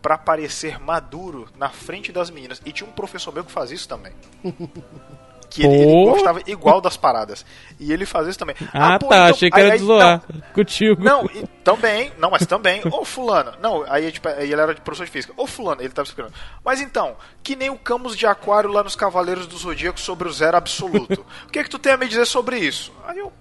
pra 0.00 0.16
parecer 0.16 0.80
maduro 0.80 1.48
na 1.56 1.68
frente 1.68 2.10
das 2.10 2.30
meninas. 2.30 2.60
E 2.64 2.72
tinha 2.72 2.88
um 2.88 2.92
professor 2.92 3.32
meu 3.32 3.44
que 3.44 3.52
fazia 3.52 3.76
isso 3.76 3.88
também. 3.88 4.12
Que 5.52 5.64
ele, 5.64 5.74
ele 5.82 6.04
gostava 6.10 6.40
igual 6.46 6.80
das 6.80 6.96
paradas. 6.96 7.44
E 7.78 7.92
ele 7.92 8.06
fazia 8.06 8.30
isso 8.30 8.38
também. 8.38 8.56
Ah, 8.72 8.98
pô, 8.98 9.08
tá. 9.08 9.16
então- 9.16 9.30
Achei 9.34 9.50
que 9.50 9.56
aí- 9.58 9.64
era 9.64 9.72
aí- 9.74 9.78
de 9.80 9.84
zoar. 9.84 10.22
Contigo. 10.54 11.02
Não, 11.02 11.24
e 11.26 11.46
também, 11.64 12.12
não, 12.18 12.30
mas 12.30 12.46
também, 12.46 12.80
ô 12.90 13.04
fulano, 13.04 13.52
não, 13.60 13.84
aí 13.90 14.10
tipo, 14.12 14.28
aí 14.28 14.50
ele 14.52 14.60
era 14.60 14.74
de 14.74 14.80
professor 14.80 15.04
de 15.06 15.10
física, 15.12 15.32
ô 15.36 15.46
fulano, 15.46 15.80
ele 15.82 15.90
tava 15.90 16.06
explicando. 16.06 16.34
Mas 16.64 16.80
então, 16.80 17.16
que 17.42 17.54
nem 17.56 17.70
o 17.70 17.76
Camus 17.78 18.16
de 18.16 18.26
Aquário 18.26 18.70
lá 18.70 18.82
nos 18.82 18.96
Cavaleiros 18.96 19.46
do 19.46 19.56
Zodíaco 19.56 19.98
sobre 20.00 20.28
o 20.28 20.32
zero 20.32 20.56
absoluto. 20.56 21.24
o 21.46 21.50
que 21.50 21.58
é 21.58 21.64
que 21.64 21.70
tu 21.70 21.78
tem 21.78 21.92
a 21.92 21.96
me 21.96 22.06
dizer 22.08 22.26
sobre 22.26 22.58
isso? 22.58 22.92
Aí 23.06 23.18
eu, 23.18 23.32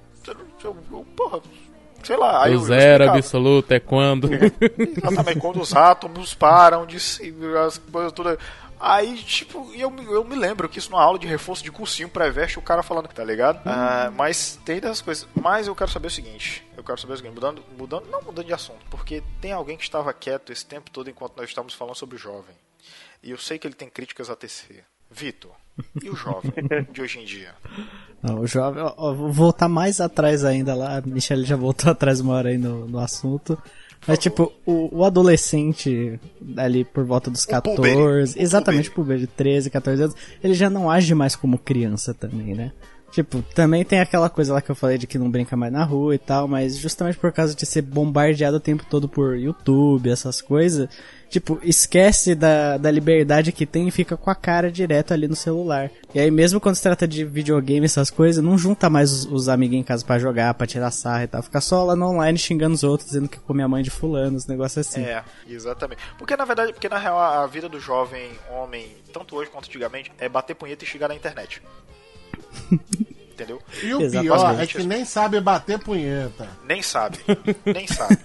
eu, 0.63 0.77
eu 0.91 1.05
porra, 1.15 1.39
sei 2.03 2.15
lá, 2.17 2.43
aí 2.45 2.51
o 2.51 2.55
eu, 2.55 2.59
eu 2.59 2.65
zero 2.65 3.09
absoluto 3.11 3.71
é 3.73 3.79
quando. 3.79 4.29
Exatamente, 4.33 5.39
quando 5.39 5.59
os 5.61 5.75
átomos 5.75 6.33
param 6.33 6.85
de 6.85 6.99
se. 6.99 7.33
as 7.65 7.77
coisas 7.77 8.11
todas. 8.11 8.37
Aí, 8.81 9.15
tipo, 9.17 9.71
eu, 9.75 9.91
me- 9.91 10.03
eu 10.05 10.23
me 10.23 10.35
lembro 10.35 10.67
que 10.67 10.79
isso 10.79 10.89
numa 10.89 11.03
aula 11.03 11.19
de 11.19 11.27
reforço 11.27 11.63
de 11.63 11.71
cursinho 11.71 12.09
pré-veste, 12.09 12.57
o 12.57 12.61
cara 12.63 12.81
falando, 12.81 13.07
tá 13.09 13.23
ligado? 13.23 13.61
Ah, 13.65 14.11
mas 14.15 14.59
tem 14.65 14.79
dessas 14.79 15.01
coisas. 15.01 15.27
Mas 15.39 15.67
eu 15.67 15.75
quero 15.75 15.91
saber 15.91 16.07
o 16.07 16.11
seguinte: 16.11 16.65
eu 16.75 16.83
quero 16.83 16.99
saber 16.99 17.13
o 17.13 17.17
seguinte, 17.17 17.33
mudando, 17.35 17.63
mudando, 17.77 18.07
não 18.09 18.21
mudando 18.23 18.45
de 18.47 18.53
assunto, 18.53 18.79
porque 18.89 19.21
tem 19.39 19.51
alguém 19.51 19.77
que 19.77 19.83
estava 19.83 20.11
quieto 20.13 20.51
esse 20.51 20.65
tempo 20.65 20.89
todo 20.89 21.09
enquanto 21.09 21.37
nós 21.37 21.47
estávamos 21.49 21.73
falando 21.73 21.95
sobre 21.95 22.15
o 22.15 22.19
jovem. 22.19 22.55
E 23.21 23.29
eu 23.31 23.37
sei 23.37 23.59
que 23.59 23.67
ele 23.67 23.75
tem 23.75 23.89
críticas 23.89 24.29
a 24.29 24.35
tecer. 24.35 24.83
Vitor, 25.13 25.51
e 26.01 26.09
o 26.09 26.15
jovem 26.15 26.51
de 26.89 27.01
hoje 27.01 27.19
em 27.19 27.25
dia? 27.25 27.53
Não, 28.23 28.39
o 28.39 28.47
jovem, 28.47 28.81
ó, 28.81 28.93
ó, 28.95 29.13
vou 29.13 29.29
voltar 29.29 29.67
mais 29.67 29.99
atrás 29.99 30.45
ainda 30.45 30.73
lá. 30.73 30.97
A 30.97 31.01
Michelle 31.01 31.43
já 31.43 31.57
voltou 31.57 31.91
atrás 31.91 32.21
uma 32.21 32.33
hora 32.33 32.47
aí 32.49 32.57
no, 32.57 32.87
no 32.87 32.97
assunto. 32.97 33.61
Mas, 34.07 34.17
tipo, 34.17 34.51
o, 34.65 34.99
o 34.99 35.05
adolescente 35.05 36.19
ali 36.57 36.83
por 36.83 37.05
volta 37.05 37.29
dos 37.29 37.45
14, 37.45 37.75
puber. 37.75 37.97
O 37.97 38.19
exatamente 38.35 38.89
por 38.89 39.05
de 39.17 39.27
13, 39.27 39.69
14 39.69 40.03
anos, 40.03 40.15
ele 40.43 40.53
já 40.53 40.69
não 40.69 40.89
age 40.89 41.13
mais 41.13 41.35
como 41.35 41.57
criança 41.57 42.13
também, 42.13 42.55
né? 42.55 42.71
Tipo, 43.11 43.41
também 43.53 43.83
tem 43.83 43.99
aquela 43.99 44.29
coisa 44.29 44.53
lá 44.53 44.61
que 44.61 44.71
eu 44.71 44.75
falei 44.75 44.97
de 44.97 45.05
que 45.05 45.17
não 45.17 45.29
brinca 45.29 45.57
mais 45.57 45.71
na 45.71 45.83
rua 45.83 46.15
e 46.15 46.17
tal, 46.17 46.47
mas 46.47 46.77
justamente 46.77 47.17
por 47.17 47.31
causa 47.33 47.53
de 47.53 47.65
ser 47.65 47.81
bombardeado 47.81 48.55
o 48.55 48.59
tempo 48.59 48.85
todo 48.89 49.07
por 49.09 49.37
YouTube, 49.37 50.09
essas 50.09 50.41
coisas, 50.41 50.87
tipo, 51.29 51.59
esquece 51.61 52.33
da, 52.33 52.77
da 52.77 52.89
liberdade 52.89 53.51
que 53.51 53.65
tem 53.65 53.85
e 53.85 53.91
fica 53.91 54.15
com 54.15 54.29
a 54.29 54.35
cara 54.35 54.71
direto 54.71 55.13
ali 55.13 55.27
no 55.27 55.35
celular. 55.35 55.91
E 56.15 56.21
aí 56.21 56.31
mesmo 56.31 56.61
quando 56.61 56.75
se 56.75 56.83
trata 56.83 57.05
de 57.05 57.25
videogame, 57.25 57.85
essas 57.85 58.09
coisas, 58.09 58.41
não 58.41 58.57
junta 58.57 58.89
mais 58.89 59.11
os, 59.11 59.25
os 59.25 59.49
amiguinhos 59.49 59.83
em 59.83 59.87
casa 59.87 60.05
pra 60.05 60.17
jogar, 60.17 60.53
pra 60.53 60.65
tirar 60.65 60.89
sarra 60.91 61.25
e 61.25 61.27
tal, 61.27 61.43
fica 61.43 61.59
só 61.59 61.83
lá 61.83 61.97
no 61.97 62.07
online 62.07 62.37
xingando 62.37 62.75
os 62.75 62.83
outros, 62.83 63.09
dizendo 63.09 63.27
que 63.27 63.39
come 63.39 63.61
a 63.61 63.67
mãe 63.67 63.83
de 63.83 63.89
fulano, 63.89 64.37
os 64.37 64.47
negócios 64.47 64.87
assim. 64.87 65.01
É, 65.01 65.21
exatamente. 65.49 66.01
Porque 66.17 66.37
na 66.37 66.45
verdade, 66.45 66.71
porque 66.71 66.87
na 66.87 66.97
real 66.97 67.19
a 67.19 67.45
vida 67.45 67.67
do 67.67 67.79
jovem 67.79 68.31
homem, 68.49 68.87
tanto 69.11 69.35
hoje 69.35 69.49
quanto 69.49 69.65
antigamente, 69.65 70.11
é 70.17 70.29
bater 70.29 70.55
punheta 70.55 70.85
e 70.85 70.87
xingar 70.87 71.09
na 71.09 71.15
internet. 71.15 71.61
Entendeu? 73.33 73.61
E 73.83 73.93
o 73.93 74.01
Exatamente. 74.01 74.23
pior 74.23 74.61
é 74.61 74.67
que 74.67 74.83
nem 74.83 75.03
sabe 75.05 75.39
bater 75.41 75.79
punheta. 75.79 76.47
Nem 76.67 76.81
sabe. 76.81 77.17
Nem 77.65 77.87
sabe. 77.87 78.17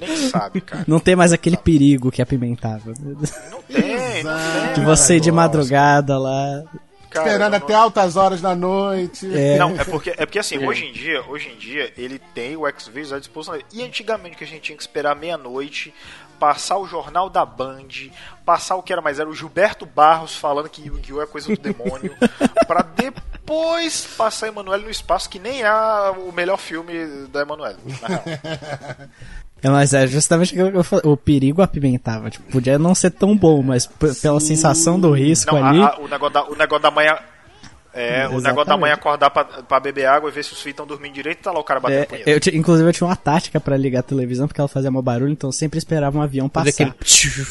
Nem 0.00 0.16
sabe, 0.28 0.60
cara. 0.60 0.84
Não 0.86 0.98
tem 0.98 1.14
mais 1.16 1.32
aquele 1.32 1.56
perigo 1.56 2.10
que 2.10 2.20
apimentava. 2.20 2.92
Não 3.00 3.62
tem, 3.62 4.22
não 4.24 4.32
tem. 4.66 4.74
De 4.74 4.80
você 4.84 5.16
ir 5.16 5.20
de 5.20 5.30
Nossa. 5.30 5.42
madrugada 5.42 6.18
lá. 6.18 6.62
Cara, 7.08 7.26
Esperando 7.28 7.50
não- 7.52 7.58
até 7.58 7.74
altas 7.74 8.16
horas 8.16 8.40
da 8.40 8.54
noite. 8.54 9.28
É. 9.32 9.58
Não, 9.58 9.78
é 9.78 9.84
porque, 9.84 10.10
é 10.10 10.26
porque 10.26 10.38
assim, 10.38 10.58
hoje 10.66 10.86
em 10.86 10.92
dia, 10.92 11.22
hoje 11.28 11.50
em 11.50 11.56
dia, 11.56 11.92
ele 11.96 12.18
tem 12.34 12.56
o 12.56 12.62
Xvideos 12.76 13.12
à 13.12 13.18
disposição 13.18 13.54
dele. 13.54 13.66
E 13.72 13.82
antigamente 13.82 14.36
que 14.36 14.44
a 14.44 14.46
gente 14.46 14.62
tinha 14.62 14.76
que 14.76 14.82
esperar 14.82 15.14
meia-noite, 15.14 15.94
passar 16.42 16.76
o 16.76 16.88
jornal 16.88 17.30
da 17.30 17.46
Band, 17.46 17.86
passar 18.44 18.74
o 18.74 18.82
que 18.82 18.92
era 18.92 19.00
mais 19.00 19.20
era 19.20 19.28
o 19.28 19.32
Gilberto 19.32 19.86
Barros 19.86 20.34
falando 20.34 20.68
que 20.68 20.84
Yu-Gi-Oh! 20.84 21.22
é 21.22 21.26
coisa 21.26 21.54
do 21.54 21.56
demônio, 21.62 22.16
pra 22.66 22.82
depois 22.82 24.04
passar 24.18 24.48
Emanuele 24.48 24.82
no 24.82 24.90
espaço, 24.90 25.30
que 25.30 25.38
nem 25.38 25.62
é 25.62 25.70
o 26.18 26.32
melhor 26.32 26.56
filme 26.56 26.92
da 27.28 27.42
Emanuele, 27.42 27.76
na 28.00 28.08
real. 28.08 28.24
É, 29.62 29.70
mas 29.70 29.94
é 29.94 30.04
justamente 30.08 30.60
o 30.60 30.72
que 30.72 30.76
eu 30.78 30.82
falei. 30.82 31.04
O 31.08 31.16
perigo 31.16 31.62
apimentava. 31.62 32.28
Tipo, 32.28 32.50
podia 32.50 32.76
não 32.80 32.96
ser 32.96 33.12
tão 33.12 33.36
bom, 33.36 33.62
mas 33.62 33.86
pela 34.20 34.40
sensação 34.40 34.98
do 34.98 35.12
risco 35.12 35.54
Não, 35.54 35.64
ali. 35.64 35.80
a- 35.80 35.86
a- 35.90 35.98
o, 36.00 36.08
negócio 36.08 36.34
da, 36.34 36.44
o 36.46 36.56
negócio 36.56 36.82
da 36.82 36.90
manhã. 36.90 37.16
É, 37.94 38.26
o 38.26 38.40
negócio 38.40 38.70
da 38.70 38.76
manhã 38.76 38.94
acordar 38.94 39.28
pra, 39.28 39.44
pra 39.44 39.78
beber 39.78 40.06
água 40.06 40.30
e 40.30 40.32
ver 40.32 40.42
se 40.42 40.52
os 40.52 40.58
filhos 40.58 40.72
estão 40.72 40.86
dormindo 40.86 41.12
direito 41.12 41.40
e 41.40 41.42
tá 41.42 41.52
lá 41.52 41.60
o 41.60 41.64
cara 41.64 41.78
batendo 41.78 42.00
É, 42.00 42.04
punheta. 42.06 42.30
eu, 42.30 42.58
inclusive 42.58 42.88
eu 42.88 42.92
tinha 42.92 43.06
uma 43.06 43.16
tática 43.16 43.60
pra 43.60 43.76
ligar 43.76 44.00
a 44.00 44.02
televisão 44.02 44.48
porque 44.48 44.60
ela 44.60 44.68
fazia 44.68 44.90
mau 44.90 45.02
barulho, 45.02 45.32
então 45.32 45.48
eu 45.48 45.52
sempre 45.52 45.78
esperava 45.78 46.18
um 46.18 46.22
avião 46.22 46.48
passar. 46.48 46.70
aquele 46.70 46.94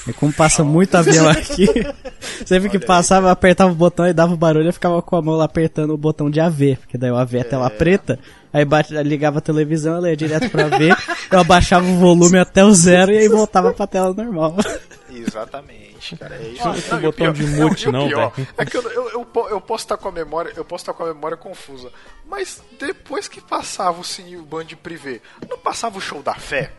E 0.07 0.13
como 0.13 0.33
passa 0.33 0.63
muito 0.63 0.95
avião 0.95 1.29
aqui, 1.29 1.67
sempre 2.43 2.69
que 2.69 2.79
passava, 2.79 3.27
eu 3.27 3.31
apertava 3.31 3.71
o 3.71 3.75
botão 3.75 4.07
e 4.07 4.13
dava 4.13 4.33
o 4.33 4.37
barulho, 4.37 4.67
eu 4.67 4.73
ficava 4.73 4.99
com 5.01 5.15
a 5.15 5.21
mão 5.21 5.35
lá 5.35 5.45
apertando 5.45 5.93
o 5.93 5.97
botão 5.97 6.29
de 6.29 6.39
AV, 6.39 6.77
porque 6.79 6.97
daí 6.97 7.11
o 7.11 7.17
AV 7.17 7.35
é 7.35 7.43
tela 7.43 7.69
preta, 7.69 8.17
aí 8.51 8.65
bate, 8.65 8.93
ligava 9.03 9.37
a 9.37 9.41
televisão, 9.41 9.97
ela 9.97 10.09
ia 10.09 10.17
direto 10.17 10.49
pra 10.49 10.65
AV, 10.65 10.89
eu 11.31 11.39
abaixava 11.39 11.85
o 11.85 11.97
volume 11.97 12.39
até 12.39 12.65
o 12.65 12.71
zero 12.73 13.11
e 13.11 13.17
aí 13.19 13.29
voltava 13.29 13.71
pra 13.73 13.85
tela 13.85 14.11
normal. 14.13 14.55
Exatamente, 15.11 16.15
cara. 16.15 16.35
É 16.35 16.47
isso. 16.49 16.65
Não 16.65 16.97
o 16.97 17.01
botão 17.01 17.33
de 17.33 17.45
mute, 17.47 17.91
não, 17.91 18.07
pior 18.07 18.31
velho. 18.31 18.47
É 18.57 18.65
que 18.65 18.77
eu, 18.77 18.81
eu, 18.83 19.09
eu, 19.09 19.27
eu 19.49 19.61
posso 19.61 19.83
estar 19.83 19.97
com 19.97 20.07
a 20.07 20.11
memória, 20.11 20.53
eu 20.55 20.65
posso 20.65 20.83
estar 20.83 20.93
com 20.93 21.03
a 21.03 21.13
memória 21.13 21.37
confusa. 21.37 21.91
Mas 22.25 22.61
depois 22.79 23.27
que 23.27 23.41
passava 23.41 23.99
o 23.99 24.03
Cine 24.03 24.37
Band 24.37 24.67
Privé, 24.81 25.21
não 25.49 25.57
passava 25.57 25.97
o 25.97 26.01
show 26.01 26.21
da 26.23 26.35
fé? 26.35 26.71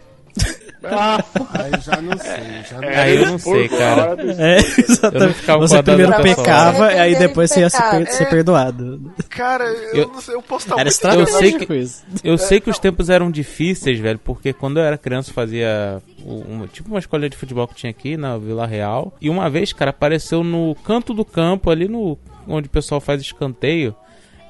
Aí 0.85 1.80
já 1.80 2.03
não 2.03 2.18
sei. 2.18 2.62
Já 2.68 2.80
não 2.80 2.89
Aí 2.89 3.16
eu 3.16 3.26
não 3.26 3.39
sei, 3.39 3.68
cara. 3.68 4.16
É, 4.39 4.57
exatamente. 4.59 5.35
ficava 5.35 5.59
com 5.61 5.66
Você 5.68 5.83
primeiro 5.83 6.22
pecava, 6.22 6.93
e 6.93 6.99
aí 6.99 7.14
depois 7.16 7.51
você 7.53 7.61
ia 7.61 7.70
ser, 7.70 7.83
per- 7.83 8.03
É. 8.03 8.07
ser 8.07 8.28
perdoado. 8.28 9.12
Cara, 9.28 9.64
eu, 9.64 9.95
Eu- 9.95 10.09
não 10.09 10.20
sei, 10.20 10.35
eu 10.35 10.43
posso 10.43 10.66
estar 10.66 10.74
Era 10.74 10.85
muito 10.85 10.93
estratégico 10.93 11.39
sei 11.59 11.66
que- 11.66 11.74
isso. 11.76 12.05
Eu 12.24 12.37
sei 12.39 12.61
que 12.61 12.68
os 12.70 12.78
tempos 12.80 13.09
eram 13.11 13.30
difíceis, 13.30 13.99
velho, 14.01 14.18
porque 14.18 14.53
quando 14.53 14.78
eu 14.80 14.85
era 14.85 14.99
criança 14.99 15.30
eu 15.30 15.35
fazia 15.35 16.03
uma- 16.24 16.66
tipo 16.66 16.89
uma 16.91 16.99
escola 16.99 17.28
de 17.28 17.37
futebol 17.37 17.68
que 17.68 17.76
tinha 17.76 17.91
aqui 17.91 18.16
na 18.16 18.37
Vila 18.37 18.66
Real. 18.66 19.14
E 19.20 19.30
uma 19.30 19.49
vez, 19.49 19.72
cara, 19.72 19.91
apareceu 19.91 20.43
no 20.43 20.74
canto 20.85 21.14
do 21.14 21.24
campo, 21.24 21.70
ali 21.70 21.87
no 21.87 22.18
onde 22.49 22.66
o 22.66 22.70
pessoal 22.70 23.01
faz 23.01 23.20
escanteio, 23.22 23.95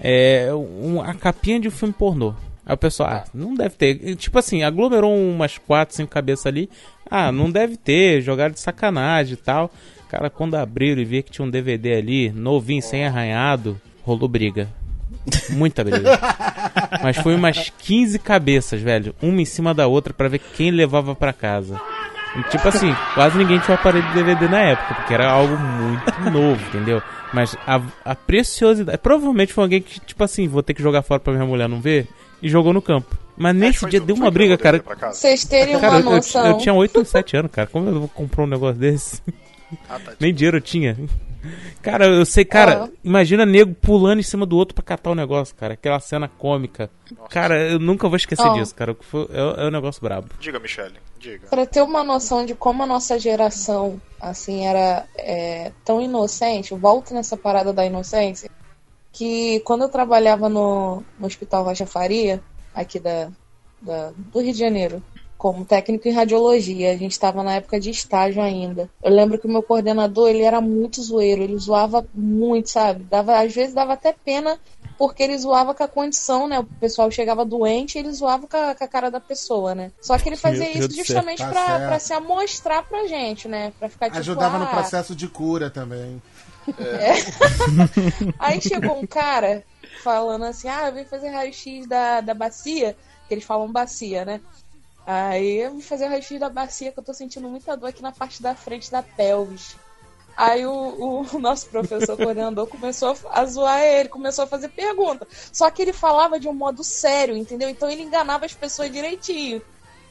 é, 0.03 0.49
um- 0.55 1.03
a 1.03 1.13
capinha 1.13 1.61
de 1.61 1.69
um 1.69 1.71
filme 1.71 1.93
pornô. 1.93 2.35
Aí 2.65 2.75
o 2.75 2.79
pessoal, 2.79 3.11
ah, 3.11 3.25
não 3.35 3.55
deve 3.55 3.75
ter. 3.77 4.17
Tipo 4.17 4.39
assim, 4.39 4.63
aglomerou 4.63 5.15
umas 5.15 5.59
4, 5.59 5.97
5 5.97 6.11
cabeças 6.11 6.47
ali. 6.47 6.71
Ah, 7.11 7.33
não 7.33 7.51
deve 7.51 7.77
ter, 7.77 8.23
jogaram 8.23 8.53
de 8.53 8.61
sacanagem 8.61 9.35
e 9.35 9.37
tal. 9.37 9.71
Cara, 10.09 10.31
quando 10.31 10.55
abriram 10.55 11.01
e 11.01 11.05
vi 11.05 11.23
que 11.23 11.31
tinha 11.31 11.47
um 11.47 11.51
DVD 11.51 11.95
ali, 11.95 12.31
novinho, 12.31 12.83
sem 12.83 13.05
arranhado, 13.05 13.81
rolou 14.03 14.29
briga. 14.29 14.69
Muita 15.51 15.83
briga. 15.83 16.19
Mas 17.03 17.17
foi 17.17 17.35
umas 17.35 17.71
15 17.79 18.19
cabeças, 18.19 18.81
velho. 18.81 19.15
Uma 19.23 19.41
em 19.41 19.45
cima 19.45 19.75
da 19.75 19.87
outra 19.87 20.13
pra 20.13 20.29
ver 20.29 20.39
quem 20.39 20.71
levava 20.71 21.15
pra 21.15 21.33
casa. 21.33 21.81
E, 22.37 22.43
tipo 22.45 22.67
assim, 22.67 22.95
quase 23.15 23.37
ninguém 23.37 23.59
tinha 23.59 23.77
um 23.77 23.79
aparelho 23.79 24.07
de 24.09 24.15
DVD 24.15 24.49
na 24.49 24.61
época, 24.61 24.95
porque 24.95 25.15
era 25.15 25.31
algo 25.31 25.57
muito 25.57 26.31
novo, 26.31 26.63
entendeu? 26.69 27.03
Mas 27.33 27.57
a, 27.67 27.81
a 28.05 28.15
preciosidade. 28.15 28.99
Provavelmente 28.99 29.53
foi 29.53 29.65
alguém 29.65 29.83
que, 29.83 30.01
tipo 30.01 30.23
assim, 30.25 30.49
vou 30.49 30.63
ter 30.63 30.75
que 30.75 30.83
jogar 30.83 31.03
fora 31.03 31.21
pra 31.21 31.33
minha 31.33 31.45
mulher 31.45 31.69
não 31.69 31.81
ver, 31.81 32.09
e 32.43 32.49
jogou 32.49 32.73
no 32.73 32.83
campo. 32.83 33.17
Mas 33.37 33.55
nesse 33.57 33.79
foi 33.79 33.91
dia 33.91 34.01
tu- 34.01 34.07
deu 34.07 34.17
uma 34.17 34.31
briga, 34.31 34.59
cara. 34.59 34.83
Vocês 35.13 35.45
terem 35.45 35.79
Cara, 35.81 35.95
uma 35.95 36.01
eu, 36.01 36.05
eu, 36.05 36.17
noção. 36.17 36.47
eu 36.47 36.59
tinha 36.59 36.75
8 36.75 36.97
ou 36.99 37.05
7 37.05 37.37
anos, 37.37 37.51
cara. 37.51 37.67
Como 37.67 37.89
eu 37.89 38.01
vou 38.01 38.09
comprar 38.09 38.45
um 38.45 38.47
negócio 38.47 38.79
desse? 38.79 39.23
Ah, 39.89 39.99
tá. 39.99 40.13
Nem 40.21 40.35
dinheiro 40.35 40.59
eu 40.59 40.61
tinha. 40.61 40.97
Cara, 41.81 42.07
eu 42.07 42.25
sei, 42.25 42.45
cara, 42.45 42.85
Ah. 42.85 42.89
imagina 43.03 43.45
nego 43.45 43.75
pulando 43.75 44.21
em 44.21 44.23
cima 44.23 44.47
do 44.47 44.57
outro 44.57 44.75
pra 44.75 44.85
catar 44.85 45.11
o 45.11 45.15
negócio, 45.15 45.55
cara. 45.57 45.75
Aquela 45.75 45.99
cena 45.99 46.29
cômica. 46.29 46.89
Cara, 47.31 47.59
eu 47.71 47.79
nunca 47.81 48.07
vou 48.09 48.17
esquecer 48.17 48.47
Ó. 48.47 48.53
disso, 48.55 48.75
cara. 48.75 48.95
É, 49.31 49.65
é 49.65 49.67
um 49.67 49.71
negócio 49.71 50.01
brabo. 50.01 50.29
Diga, 50.39 50.61
Michele, 50.61 50.95
diga. 51.19 51.49
Pra 51.49 51.67
ter 51.67 51.83
uma 51.83 52.05
noção 52.05 52.47
de 52.47 52.55
como 52.55 52.83
a 52.83 52.87
nossa 52.87 53.19
geração, 53.19 54.01
assim, 54.21 54.67
era 54.67 55.05
é, 55.19 55.73
tão 55.85 56.01
inocente, 56.01 56.71
eu 56.73 56.79
volto 56.79 57.13
nessa 57.13 57.37
parada 57.37 57.73
da 57.73 57.85
inocência, 57.85 58.49
que 59.13 59.61
quando 59.61 59.83
eu 59.83 59.89
trabalhava 59.89 60.49
no, 60.49 61.03
no 61.19 61.27
Hospital 61.27 61.65
Rocha 61.65 61.87
Faria, 61.87 62.43
aqui 62.75 62.99
da, 62.99 63.29
da- 63.81 64.13
do 64.17 64.41
Rio 64.41 64.53
de 64.53 64.59
Janeiro, 64.59 65.03
como 65.37 65.65
técnico 65.65 66.07
em 66.07 66.13
radiologia, 66.13 66.93
a 66.93 66.97
gente 66.97 67.11
estava 67.13 67.43
na 67.43 67.55
época 67.55 67.81
de 67.81 67.91
estágio 67.91 68.41
ainda. 68.41 68.89
Eu 69.03 69.11
lembro 69.11 69.39
que 69.39 69.47
o 69.47 69.51
meu 69.51 69.63
coordenador, 69.63 70.29
ele 70.29 70.43
era 70.43 70.61
muito 70.61 71.03
zoeiro, 71.03 71.43
ele 71.43 71.59
zoava 71.59 72.07
muito, 72.15 72.71
sabe? 72.71 73.03
Dava, 73.05 73.41
às 73.41 73.53
vezes 73.53 73.75
dava 73.75 73.95
até 73.95 74.13
pena 74.13 74.57
porque 74.97 75.21
ele 75.21 75.37
zoava 75.37 75.75
com 75.75 75.83
a 75.83 75.89
condição, 75.89 76.47
né? 76.47 76.61
O 76.61 76.65
pessoal 76.65 77.11
chegava 77.11 77.45
doente 77.45 77.97
e 77.97 77.99
ele 77.99 78.13
zoava 78.13 78.47
com 78.47 78.57
a, 78.57 78.73
com 78.73 78.85
a 78.85 78.87
cara 78.87 79.11
da 79.11 79.19
pessoa, 79.19 79.75
né? 79.75 79.91
Só 80.01 80.17
que 80.17 80.29
ele 80.29 80.37
fazia 80.37 80.73
Deus 80.75 80.87
isso 80.87 80.95
justamente 80.95 81.39
Tá 81.39 81.51
pra 81.89 81.99
se 81.99 82.13
amostrar 82.13 82.85
pra 82.89 83.09
gente, 83.09 83.49
né? 83.49 83.73
Pra 83.81 83.89
ficar 83.89 84.07
tipo. 84.07 84.19
Ajudava 84.19 84.59
no 84.59 84.65
ah, 84.65 84.69
processo 84.69 85.13
de 85.13 85.27
cura 85.27 85.69
também. 85.69 86.23
Aí 88.39 88.61
chegou 88.61 88.99
um 88.99 89.07
cara 89.07 89.65
falando 90.03 90.45
assim: 90.45 90.69
ah, 90.69 90.89
eu 90.89 90.95
vim 90.95 91.05
fazer 91.05 91.29
raio-x 91.29 91.87
da, 91.87 92.21
da 92.21 92.35
bacia, 92.35 92.97
que 93.29 93.35
eles 93.35 93.45
falam 93.45 93.71
bacia, 93.71 94.25
né? 94.25 94.41
Aí 95.07 95.59
eu 95.59 95.73
vim 95.73 95.81
fazer 95.81 96.07
raio-x 96.07 96.39
da 96.39 96.49
bacia, 96.49 96.93
que 96.93 96.99
eu 96.99 97.05
tô 97.05 97.13
sentindo 97.13 97.49
muita 97.49 97.77
dor 97.77 97.89
aqui 97.89 98.03
na 98.03 98.13
parte 98.13 98.43
da 98.43 98.55
frente 98.55 98.91
da 98.91 99.03
pelvis. 99.03 99.77
Aí 100.37 100.65
o, 100.65 101.27
o 101.33 101.39
nosso 101.39 101.69
professor 101.69 102.17
coordenador 102.17 102.67
começou 102.67 103.17
a 103.31 103.45
zoar 103.45 103.81
ele, 103.81 104.09
começou 104.09 104.45
a 104.45 104.49
fazer 104.49 104.69
pergunta. 104.69 105.27
Só 105.53 105.71
que 105.71 105.83
ele 105.83 105.93
falava 105.93 106.39
de 106.39 106.49
um 106.49 106.55
modo 106.55 106.83
sério, 106.83 107.37
entendeu? 107.37 107.69
Então 107.69 107.91
ele 107.91 108.03
enganava 108.03 108.47
as 108.47 108.55
pessoas 108.55 108.91
direitinho. 108.91 109.61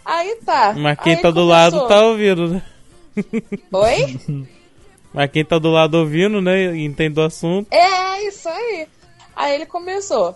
Aí 0.03 0.37
tá. 0.45 0.73
Mas 0.73 0.99
quem 0.99 1.15
Aí 1.15 1.21
tá 1.21 1.31
do 1.31 1.43
lado 1.43 1.73
começou. 1.73 1.87
tá 1.87 2.05
ouvindo, 2.05 2.47
né? 2.49 2.63
Oi? 3.71 4.47
Mas 5.13 5.29
quem 5.31 5.43
tá 5.43 5.59
do 5.59 5.69
lado 5.69 5.95
ouvindo, 5.97 6.41
né? 6.41 6.75
Entende 6.77 7.15
do 7.15 7.21
assunto. 7.21 7.71
É, 7.71 8.23
isso 8.23 8.47
aí. 8.47 8.87
Aí 9.35 9.55
ele 9.55 9.65
começou. 9.65 10.35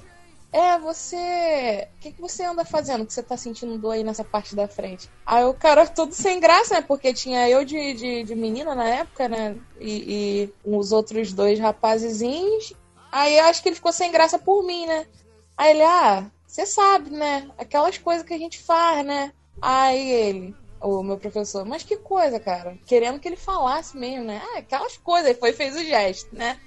É, 0.51 0.79
você. 0.79 1.87
O 1.97 1.99
que, 1.99 2.11
que 2.13 2.21
você 2.21 2.43
anda 2.43 2.63
fazendo 2.63 3.05
que 3.05 3.13
você 3.13 3.21
tá 3.21 3.35
sentindo 3.35 3.77
dor 3.77 3.91
aí 3.91 4.03
nessa 4.03 4.23
parte 4.23 4.55
da 4.55 4.67
frente? 4.67 5.09
Aí 5.25 5.43
o 5.43 5.53
cara 5.53 5.85
todo 5.87 6.13
sem 6.13 6.39
graça, 6.39 6.75
né? 6.75 6.81
Porque 6.81 7.13
tinha 7.13 7.49
eu 7.49 7.65
de, 7.65 7.93
de, 7.93 8.23
de 8.23 8.35
menina 8.35 8.73
na 8.73 8.85
época, 8.85 9.27
né? 9.27 9.57
E, 9.79 10.45
e 10.45 10.53
os 10.63 10.91
outros 10.91 11.33
dois 11.33 11.59
rapazezinhos. 11.59 12.73
Aí 13.11 13.37
eu 13.37 13.45
acho 13.45 13.61
que 13.61 13.69
ele 13.69 13.75
ficou 13.75 13.91
sem 13.91 14.11
graça 14.11 14.39
por 14.39 14.63
mim, 14.63 14.85
né? 14.85 15.05
Aí 15.57 15.71
ele, 15.71 15.83
ah, 15.83 16.25
você 16.45 16.65
sabe, 16.65 17.09
né? 17.09 17.49
Aquelas 17.57 17.97
coisas 17.97 18.25
que 18.25 18.33
a 18.33 18.37
gente 18.37 18.57
faz, 18.57 19.05
né? 19.05 19.33
Aí 19.61 20.09
ele, 20.09 20.55
o 20.85 21.03
meu 21.03 21.17
professor, 21.17 21.65
mas 21.65 21.83
que 21.83 21.97
coisa, 21.97 22.39
cara? 22.39 22.77
Querendo 22.85 23.19
que 23.19 23.27
ele 23.27 23.35
falasse 23.35 23.97
mesmo, 23.97 24.25
né? 24.25 24.41
Ah, 24.43 24.59
aquelas 24.59 24.97
coisas. 24.97 25.37
Foi 25.37 25.51
fez 25.53 25.75
o 25.75 25.83
gesto, 25.83 26.35
né? 26.35 26.59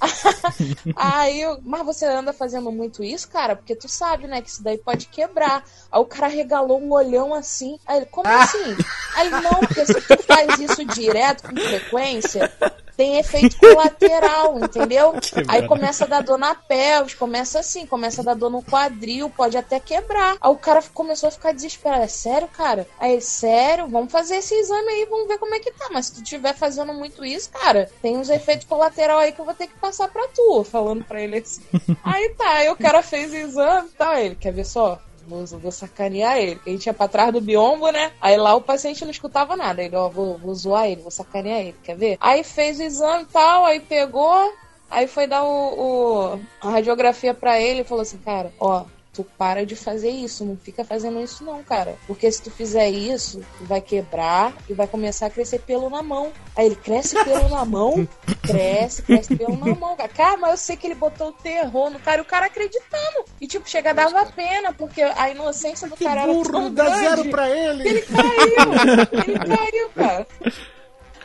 Aí 0.96 1.40
eu, 1.40 1.58
mas 1.62 1.84
você 1.84 2.06
anda 2.06 2.32
fazendo 2.32 2.70
muito 2.70 3.02
isso, 3.02 3.28
cara? 3.28 3.56
Porque 3.56 3.74
tu 3.74 3.88
sabe, 3.88 4.26
né, 4.26 4.40
que 4.42 4.48
isso 4.48 4.62
daí 4.62 4.78
pode 4.78 5.06
quebrar. 5.06 5.64
Aí 5.90 6.00
o 6.00 6.04
cara 6.04 6.26
regalou 6.26 6.80
um 6.80 6.92
olhão 6.92 7.34
assim. 7.34 7.78
Aí 7.86 7.98
ele, 7.98 8.06
como 8.06 8.28
assim? 8.28 8.76
Aí 9.16 9.26
ele, 9.26 9.40
não, 9.40 9.60
porque 9.60 9.86
se 9.86 10.00
tu 10.00 10.22
faz 10.22 10.58
isso 10.58 10.84
direto, 10.84 11.48
com 11.48 11.56
frequência, 11.56 12.52
tem 12.96 13.18
efeito 13.18 13.58
colateral, 13.58 14.58
entendeu? 14.58 15.14
Aí 15.48 15.66
começa 15.66 16.04
a 16.04 16.08
dar 16.08 16.22
dor 16.22 16.38
na 16.38 16.54
pelvis, 16.54 17.14
começa 17.14 17.58
assim, 17.60 17.86
começa 17.86 18.20
a 18.20 18.24
dar 18.24 18.34
dor 18.34 18.50
no 18.50 18.62
quadril, 18.62 19.30
pode 19.30 19.56
até 19.56 19.80
quebrar. 19.80 20.36
Aí 20.40 20.50
o 20.50 20.56
cara 20.56 20.82
começou 20.94 21.28
a 21.28 21.32
ficar 21.32 21.52
desesperado. 21.52 22.04
É 22.04 22.08
sério, 22.08 22.48
cara? 22.48 22.86
Aí, 22.98 23.20
sério, 23.20 23.88
vamos 23.88 24.12
fazer 24.12 24.36
esse 24.36 24.54
exame 24.54 24.88
aí, 24.88 25.06
vamos 25.08 25.28
ver 25.28 25.38
como 25.38 25.54
é 25.54 25.60
que 25.60 25.72
tá. 25.72 25.88
Mas 25.92 26.06
se 26.06 26.14
tu 26.14 26.22
estiver 26.22 26.54
fazendo 26.54 26.92
muito 26.92 27.24
isso, 27.24 27.50
cara, 27.50 27.90
tem 28.00 28.16
uns 28.16 28.30
efeitos 28.30 28.66
colateral 28.66 29.18
aí 29.18 29.32
que 29.32 29.40
eu 29.40 29.44
vou 29.44 29.54
ter 29.54 29.66
que 29.66 29.74
passar 29.84 30.08
pra 30.08 30.26
tu, 30.34 30.64
falando 30.64 31.04
pra 31.04 31.20
ele 31.20 31.36
assim. 31.38 31.62
aí 32.02 32.30
tá, 32.38 32.50
aí 32.54 32.68
o 32.70 32.76
cara 32.76 33.02
fez 33.02 33.32
o 33.32 33.36
exame 33.36 33.88
e 33.88 33.96
tal. 33.96 34.14
Ele, 34.16 34.34
quer 34.34 34.52
ver 34.52 34.64
só? 34.64 34.98
Vou, 35.26 35.44
vou 35.46 35.72
sacanear 35.72 36.36
ele. 36.38 36.60
A 36.66 36.70
gente 36.70 36.86
ia 36.86 36.94
pra 36.94 37.08
trás 37.08 37.32
do 37.32 37.40
biombo, 37.40 37.90
né? 37.90 38.12
Aí 38.20 38.36
lá 38.36 38.54
o 38.54 38.60
paciente 38.60 39.04
não 39.04 39.10
escutava 39.10 39.56
nada. 39.56 39.82
Ele, 39.82 39.96
ó, 39.96 40.08
vou, 40.08 40.38
vou 40.38 40.54
zoar 40.54 40.86
ele, 40.86 41.00
vou 41.02 41.10
sacanear 41.10 41.60
ele, 41.60 41.76
quer 41.82 41.96
ver? 41.96 42.16
Aí 42.20 42.42
fez 42.44 42.78
o 42.78 42.82
exame 42.82 43.22
e 43.22 43.26
tal, 43.26 43.64
aí 43.64 43.80
pegou, 43.80 44.52
aí 44.90 45.06
foi 45.06 45.26
dar 45.26 45.42
o, 45.44 46.34
o- 46.34 46.40
a 46.60 46.70
radiografia 46.70 47.32
pra 47.34 47.58
ele 47.60 47.80
e 47.80 47.84
falou 47.84 48.02
assim, 48.02 48.18
cara, 48.18 48.52
ó. 48.60 48.84
Tu 49.14 49.24
para 49.38 49.64
de 49.64 49.76
fazer 49.76 50.10
isso, 50.10 50.44
não 50.44 50.56
fica 50.56 50.84
fazendo 50.84 51.20
isso 51.20 51.44
não, 51.44 51.62
cara. 51.62 51.96
Porque 52.06 52.30
se 52.30 52.42
tu 52.42 52.50
fizer 52.50 52.90
isso, 52.90 53.40
tu 53.58 53.64
vai 53.64 53.80
quebrar 53.80 54.52
e 54.68 54.74
vai 54.74 54.86
começar 54.86 55.26
a 55.26 55.30
crescer 55.30 55.60
pelo 55.60 55.88
na 55.88 56.02
mão. 56.02 56.32
Aí 56.56 56.66
ele 56.66 56.74
cresce 56.74 57.14
pelo 57.24 57.48
na 57.48 57.64
mão, 57.64 58.08
cresce, 58.42 59.02
cresce 59.02 59.36
pelo 59.36 59.56
na 59.56 59.74
mão, 59.74 59.96
cara. 59.96 60.08
Cara, 60.08 60.36
mas 60.36 60.50
eu 60.50 60.56
sei 60.56 60.76
que 60.76 60.86
ele 60.86 60.96
botou 60.96 61.28
o 61.28 61.32
terror 61.32 61.90
no 61.90 62.00
cara 62.00 62.18
e 62.18 62.22
o 62.22 62.26
cara 62.26 62.46
acreditando. 62.46 63.24
E 63.40 63.46
tipo, 63.46 63.68
chega 63.68 63.94
dava 63.94 64.26
pena, 64.26 64.72
porque 64.72 65.02
a 65.02 65.30
inocência 65.30 65.88
do 65.88 65.96
cara 65.96 66.22
era 66.22 66.32
burro, 66.32 66.50
tão 66.50 66.74
dá 66.74 66.84
grande. 66.84 67.00
zero 67.00 67.30
pra 67.30 67.48
ele. 67.48 67.88
Ele 67.88 68.02
caiu, 68.02 69.22
ele 69.24 69.38
caiu, 69.38 69.90
cara. 69.94 70.26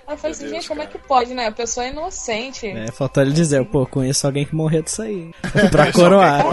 Aí 0.09 0.15
eu 0.15 0.17
falei 0.17 0.31
assim, 0.31 0.49
gente, 0.49 0.67
como 0.67 0.81
é 0.81 0.87
que 0.87 0.97
pode, 0.97 1.35
né? 1.35 1.45
A 1.45 1.51
pessoa 1.51 1.85
é 1.85 1.91
inocente. 1.91 2.65
É, 2.65 2.91
faltou 2.91 3.21
ele 3.21 3.31
dizer, 3.31 3.63
pô, 3.65 3.85
conheço 3.85 4.25
alguém 4.25 4.43
que 4.43 4.55
morreu 4.55 4.81
disso 4.81 5.03
aí. 5.03 5.29
pra 5.69 5.91
coroar. 5.91 6.45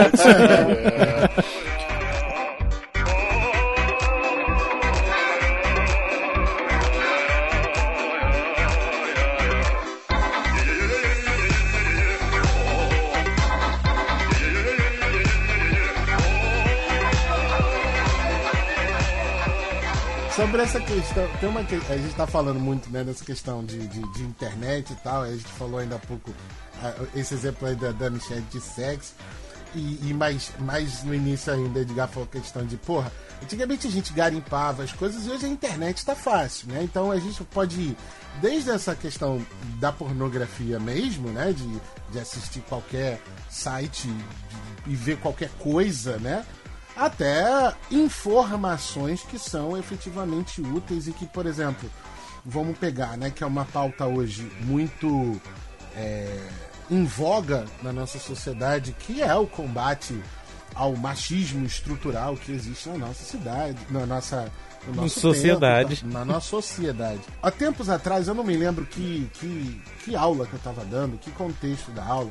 Sobre 20.56 20.70
essa 20.70 20.80
questão, 20.80 21.28
tem 21.38 21.48
uma 21.50 21.62
que 21.64 21.74
a 21.74 21.98
gente 21.98 22.14
tá 22.14 22.26
falando 22.26 22.58
muito, 22.58 22.88
né, 22.88 23.04
dessa 23.04 23.22
questão 23.22 23.62
de, 23.62 23.76
de, 23.76 24.00
de 24.14 24.22
internet 24.22 24.90
e 24.90 24.96
tal, 24.96 25.24
a 25.24 25.30
gente 25.30 25.44
falou 25.44 25.78
ainda 25.78 25.96
há 25.96 25.98
pouco 25.98 26.32
ah, 26.82 26.94
esse 27.14 27.34
exemplo 27.34 27.68
aí 27.68 27.74
da, 27.74 27.92
da 27.92 28.08
Michelle 28.08 28.40
de 28.50 28.58
sexo, 28.58 29.12
e, 29.74 30.08
e 30.08 30.14
mais, 30.14 30.50
mais 30.60 31.02
no 31.02 31.14
início 31.14 31.52
ainda, 31.52 31.80
Edgar 31.80 32.08
falou 32.08 32.26
a 32.26 32.40
questão 32.40 32.64
de, 32.64 32.78
porra, 32.78 33.12
antigamente 33.42 33.86
a 33.86 33.90
gente 33.90 34.14
garimpava 34.14 34.82
as 34.82 34.92
coisas 34.92 35.26
e 35.26 35.30
hoje 35.30 35.44
a 35.44 35.48
internet 35.50 36.02
tá 36.06 36.16
fácil, 36.16 36.68
né, 36.68 36.82
então 36.82 37.10
a 37.10 37.18
gente 37.18 37.44
pode 37.44 37.78
ir 37.78 37.96
desde 38.40 38.70
essa 38.70 38.94
questão 38.94 39.44
da 39.78 39.92
pornografia 39.92 40.80
mesmo, 40.80 41.28
né, 41.28 41.52
de, 41.52 41.80
de 42.10 42.18
assistir 42.18 42.60
qualquer 42.60 43.20
site 43.50 44.08
e 44.86 44.96
ver 44.96 45.18
qualquer 45.18 45.50
coisa, 45.58 46.16
né, 46.16 46.46
até 46.96 47.74
informações 47.90 49.22
que 49.22 49.38
são 49.38 49.76
efetivamente 49.76 50.60
úteis 50.60 51.06
e 51.06 51.12
que, 51.12 51.26
por 51.26 51.46
exemplo, 51.46 51.90
vamos 52.44 52.78
pegar, 52.78 53.16
né, 53.16 53.30
que 53.30 53.44
é 53.44 53.46
uma 53.46 53.64
pauta 53.64 54.06
hoje 54.06 54.50
muito 54.60 55.40
é, 55.94 56.40
em 56.90 57.04
voga 57.04 57.64
na 57.82 57.92
nossa 57.92 58.18
sociedade, 58.18 58.94
que 58.98 59.22
é 59.22 59.34
o 59.34 59.46
combate 59.46 60.18
ao 60.74 60.94
machismo 60.94 61.64
estrutural 61.64 62.36
que 62.36 62.52
existe 62.52 62.88
na 62.88 62.98
nossa 62.98 63.24
cidade, 63.24 63.78
na 63.90 64.06
nossa 64.06 64.50
no 64.94 65.08
sociedade. 65.08 65.96
tempo, 65.96 66.12
na 66.12 66.24
nossa 66.24 66.48
sociedade. 66.48 67.20
Há 67.42 67.50
tempos 67.50 67.88
atrás, 67.88 68.28
eu 68.28 68.34
não 68.34 68.44
me 68.44 68.56
lembro 68.56 68.86
que, 68.86 69.28
que, 69.34 69.82
que 70.04 70.14
aula 70.14 70.46
que 70.46 70.52
eu 70.52 70.58
estava 70.58 70.84
dando, 70.84 71.18
que 71.18 71.30
contexto 71.32 71.90
da 71.90 72.04
aula, 72.04 72.30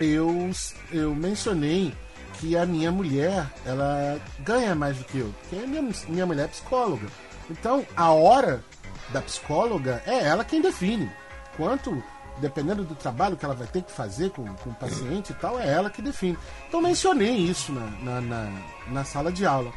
eu, 0.00 0.50
eu 0.92 1.14
mencionei 1.14 1.92
que 2.40 2.56
a 2.56 2.64
minha 2.64 2.90
mulher, 2.90 3.46
ela 3.66 4.18
ganha 4.40 4.74
mais 4.74 4.96
do 4.96 5.04
que 5.04 5.18
eu, 5.18 5.32
porque 5.40 5.62
a 5.62 5.66
minha, 5.66 5.82
minha 6.08 6.26
mulher 6.26 6.44
é 6.44 6.48
psicóloga. 6.48 7.06
Então, 7.50 7.84
a 7.94 8.10
hora 8.10 8.64
da 9.10 9.20
psicóloga 9.20 10.02
é 10.06 10.24
ela 10.24 10.44
quem 10.44 10.62
define. 10.62 11.10
Quanto, 11.56 12.02
dependendo 12.38 12.82
do 12.82 12.94
trabalho 12.94 13.36
que 13.36 13.44
ela 13.44 13.54
vai 13.54 13.66
ter 13.66 13.82
que 13.82 13.92
fazer 13.92 14.30
com, 14.30 14.46
com 14.54 14.70
o 14.70 14.74
paciente 14.74 15.30
e 15.30 15.34
tal, 15.34 15.60
é 15.60 15.68
ela 15.68 15.90
que 15.90 16.00
define. 16.00 16.38
Então, 16.66 16.80
mencionei 16.80 17.34
isso 17.34 17.72
na, 17.72 17.90
na, 18.02 18.20
na, 18.20 18.52
na 18.88 19.04
sala 19.04 19.30
de 19.30 19.44
aula. 19.44 19.70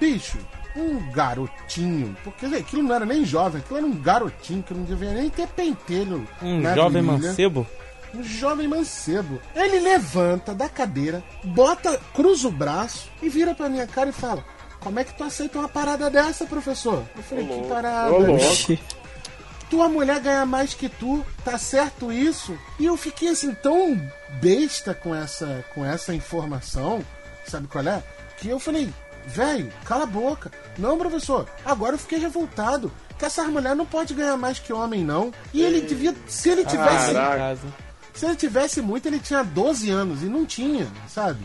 Bicho, 0.00 0.38
um 0.74 1.12
garotinho, 1.12 2.16
porque 2.24 2.46
aquilo 2.46 2.82
não 2.82 2.94
era 2.94 3.06
nem 3.06 3.24
jovem, 3.24 3.60
aquilo 3.60 3.78
era 3.78 3.86
um 3.86 3.94
garotinho 3.94 4.62
que 4.62 4.74
não 4.74 4.82
devia 4.82 5.12
nem 5.12 5.30
ter 5.30 5.46
pentelho. 5.46 6.26
Um 6.42 6.62
jovem 6.74 7.02
virilha 7.02 7.28
mancebo? 7.28 7.66
Um 8.14 8.22
jovem 8.22 8.68
mancebo. 8.68 9.40
Ele 9.54 9.80
levanta 9.80 10.54
da 10.54 10.68
cadeira, 10.68 11.22
bota, 11.44 11.98
cruza 12.14 12.48
o 12.48 12.50
braço 12.52 13.08
e 13.22 13.28
vira 13.28 13.54
pra 13.54 13.68
minha 13.68 13.86
cara 13.86 14.10
e 14.10 14.12
fala: 14.12 14.44
Como 14.80 14.98
é 14.98 15.04
que 15.04 15.14
tu 15.14 15.24
aceita 15.24 15.58
uma 15.58 15.68
parada 15.68 16.10
dessa, 16.10 16.44
professor? 16.46 17.04
Eu 17.16 17.22
falei: 17.22 17.46
Que 17.46 17.68
parada? 17.68 18.10
Tua 19.70 19.88
mulher 19.88 20.20
ganha 20.20 20.44
mais 20.44 20.74
que 20.74 20.86
tu, 20.88 21.24
tá 21.42 21.56
certo 21.56 22.12
isso? 22.12 22.54
E 22.78 22.84
eu 22.84 22.94
fiquei 22.96 23.30
assim 23.30 23.54
tão 23.54 23.98
besta 24.40 24.92
com 24.92 25.14
essa, 25.14 25.64
com 25.74 25.82
essa 25.82 26.14
informação, 26.14 27.02
sabe 27.46 27.66
qual 27.68 27.82
é? 27.86 28.02
Que 28.36 28.50
eu 28.50 28.58
falei, 28.60 28.92
velho, 29.26 29.72
cala 29.86 30.02
a 30.02 30.06
boca. 30.06 30.50
Não, 30.76 30.98
professor, 30.98 31.48
agora 31.64 31.94
eu 31.94 31.98
fiquei 31.98 32.18
revoltado. 32.18 32.92
Que 33.18 33.24
essa 33.24 33.44
mulher 33.44 33.74
não 33.74 33.86
pode 33.86 34.12
ganhar 34.12 34.36
mais 34.36 34.58
que 34.58 34.72
homem, 34.74 35.02
não. 35.04 35.32
E 35.54 35.62
ele 35.62 35.80
devia. 35.80 36.14
Se 36.26 36.50
ele 36.50 36.64
tivesse. 36.66 37.12
Se 38.14 38.26
ele 38.26 38.36
tivesse 38.36 38.80
muito, 38.80 39.06
ele 39.06 39.18
tinha 39.18 39.42
12 39.42 39.90
anos. 39.90 40.22
E 40.22 40.26
não 40.26 40.44
tinha, 40.46 40.86
sabe? 41.08 41.40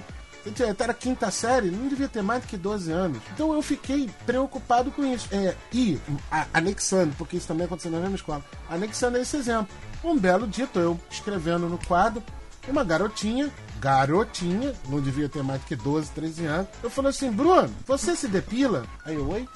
Ele 0.46 0.56
Era 0.80 0.94
quinta 0.94 1.30
série, 1.30 1.70
não 1.70 1.88
devia 1.90 2.08
ter 2.08 2.22
mais 2.22 2.42
do 2.42 2.48
que 2.48 2.56
12 2.58 2.90
anos. 2.92 3.18
Então 3.34 3.54
eu 3.54 3.62
fiquei 3.62 4.10
preocupado 4.26 4.92
com 4.92 5.06
isso. 5.06 5.28
É, 5.32 5.56
e 5.74 6.00
a- 6.32 6.46
anexando, 6.54 7.14
porque 7.18 7.36
isso 7.38 7.48
também 7.48 7.66
aconteceu 7.66 7.92
na 7.92 8.00
mesma 8.00 8.16
escola, 8.16 8.44
anexando 8.70 9.18
esse 9.18 9.36
exemplo. 9.36 9.68
Um 10.04 10.18
belo 10.18 10.48
dia, 10.48 10.66
tô 10.68 10.80
eu 10.80 11.00
escrevendo 11.10 11.68
no 11.68 11.78
quadro, 11.80 12.24
uma 12.68 12.84
garotinha, 12.84 13.52
garotinha, 13.80 14.74
não 14.88 15.02
devia 15.02 15.28
ter 15.28 15.44
mais 15.44 15.60
do 15.62 15.68
que 15.68 15.76
12, 15.76 16.12
13 16.12 16.46
anos. 16.46 16.68
Eu 16.84 16.90
falei 16.90 17.10
assim, 17.10 17.32
Bruno, 17.32 17.70
você 17.86 18.16
se 18.16 18.28
depila? 18.28 18.86
Aí 19.04 19.16
eu, 19.16 19.28
oi? 19.30 19.48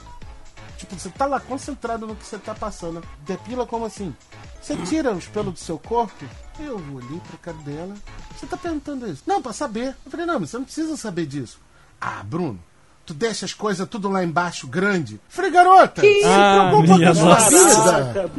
Tipo, 0.78 0.95
você 0.97 1.09
tá 1.09 1.26
lá 1.26 1.39
concentrado 1.39 2.07
no 2.07 2.16
que 2.16 2.26
você 2.26 2.38
tá 2.39 2.55
passando. 2.55 3.03
Depila 3.26 3.66
como 3.68 3.86
assim? 3.86 4.14
Você 4.62 4.76
tira 4.78 5.12
os 5.14 5.28
pelos 5.28 5.53
do 5.53 5.59
seu 5.59 5.78
corpo? 5.78 6.26
Eu 6.66 6.76
olhei 6.93 7.20
pra 7.28 7.38
cara 7.41 7.57
dela. 7.66 7.93
Você 8.38 8.45
tá 8.45 8.55
perguntando 8.57 9.07
isso? 9.09 9.24
Não, 9.26 9.41
pra 9.41 9.53
saber. 9.53 9.95
Eu 10.05 10.12
falei, 10.12 10.26
não, 10.26 10.39
mas 10.39 10.49
você 10.49 10.57
não 10.57 10.64
precisa 10.66 10.95
saber 10.97 11.26
disso. 11.26 11.59
Ah, 11.99 12.22
Bruno, 12.24 12.59
tu 13.05 13.14
deixa 13.14 13.45
as 13.45 13.53
coisas 13.53 13.88
tudo 13.88 14.09
lá 14.09 14.24
embaixo 14.24 14.68
grande? 14.68 15.16
Eu 15.16 15.20
falei, 15.30 15.51
garota, 15.51 16.01
Que 16.01 16.22
se 16.22 16.26
Ah, 16.28 16.68
preocupa 16.70 16.97
minha 16.97 17.14
com 17.14 17.22
nossa. 17.26 17.49
vida. 17.49 18.32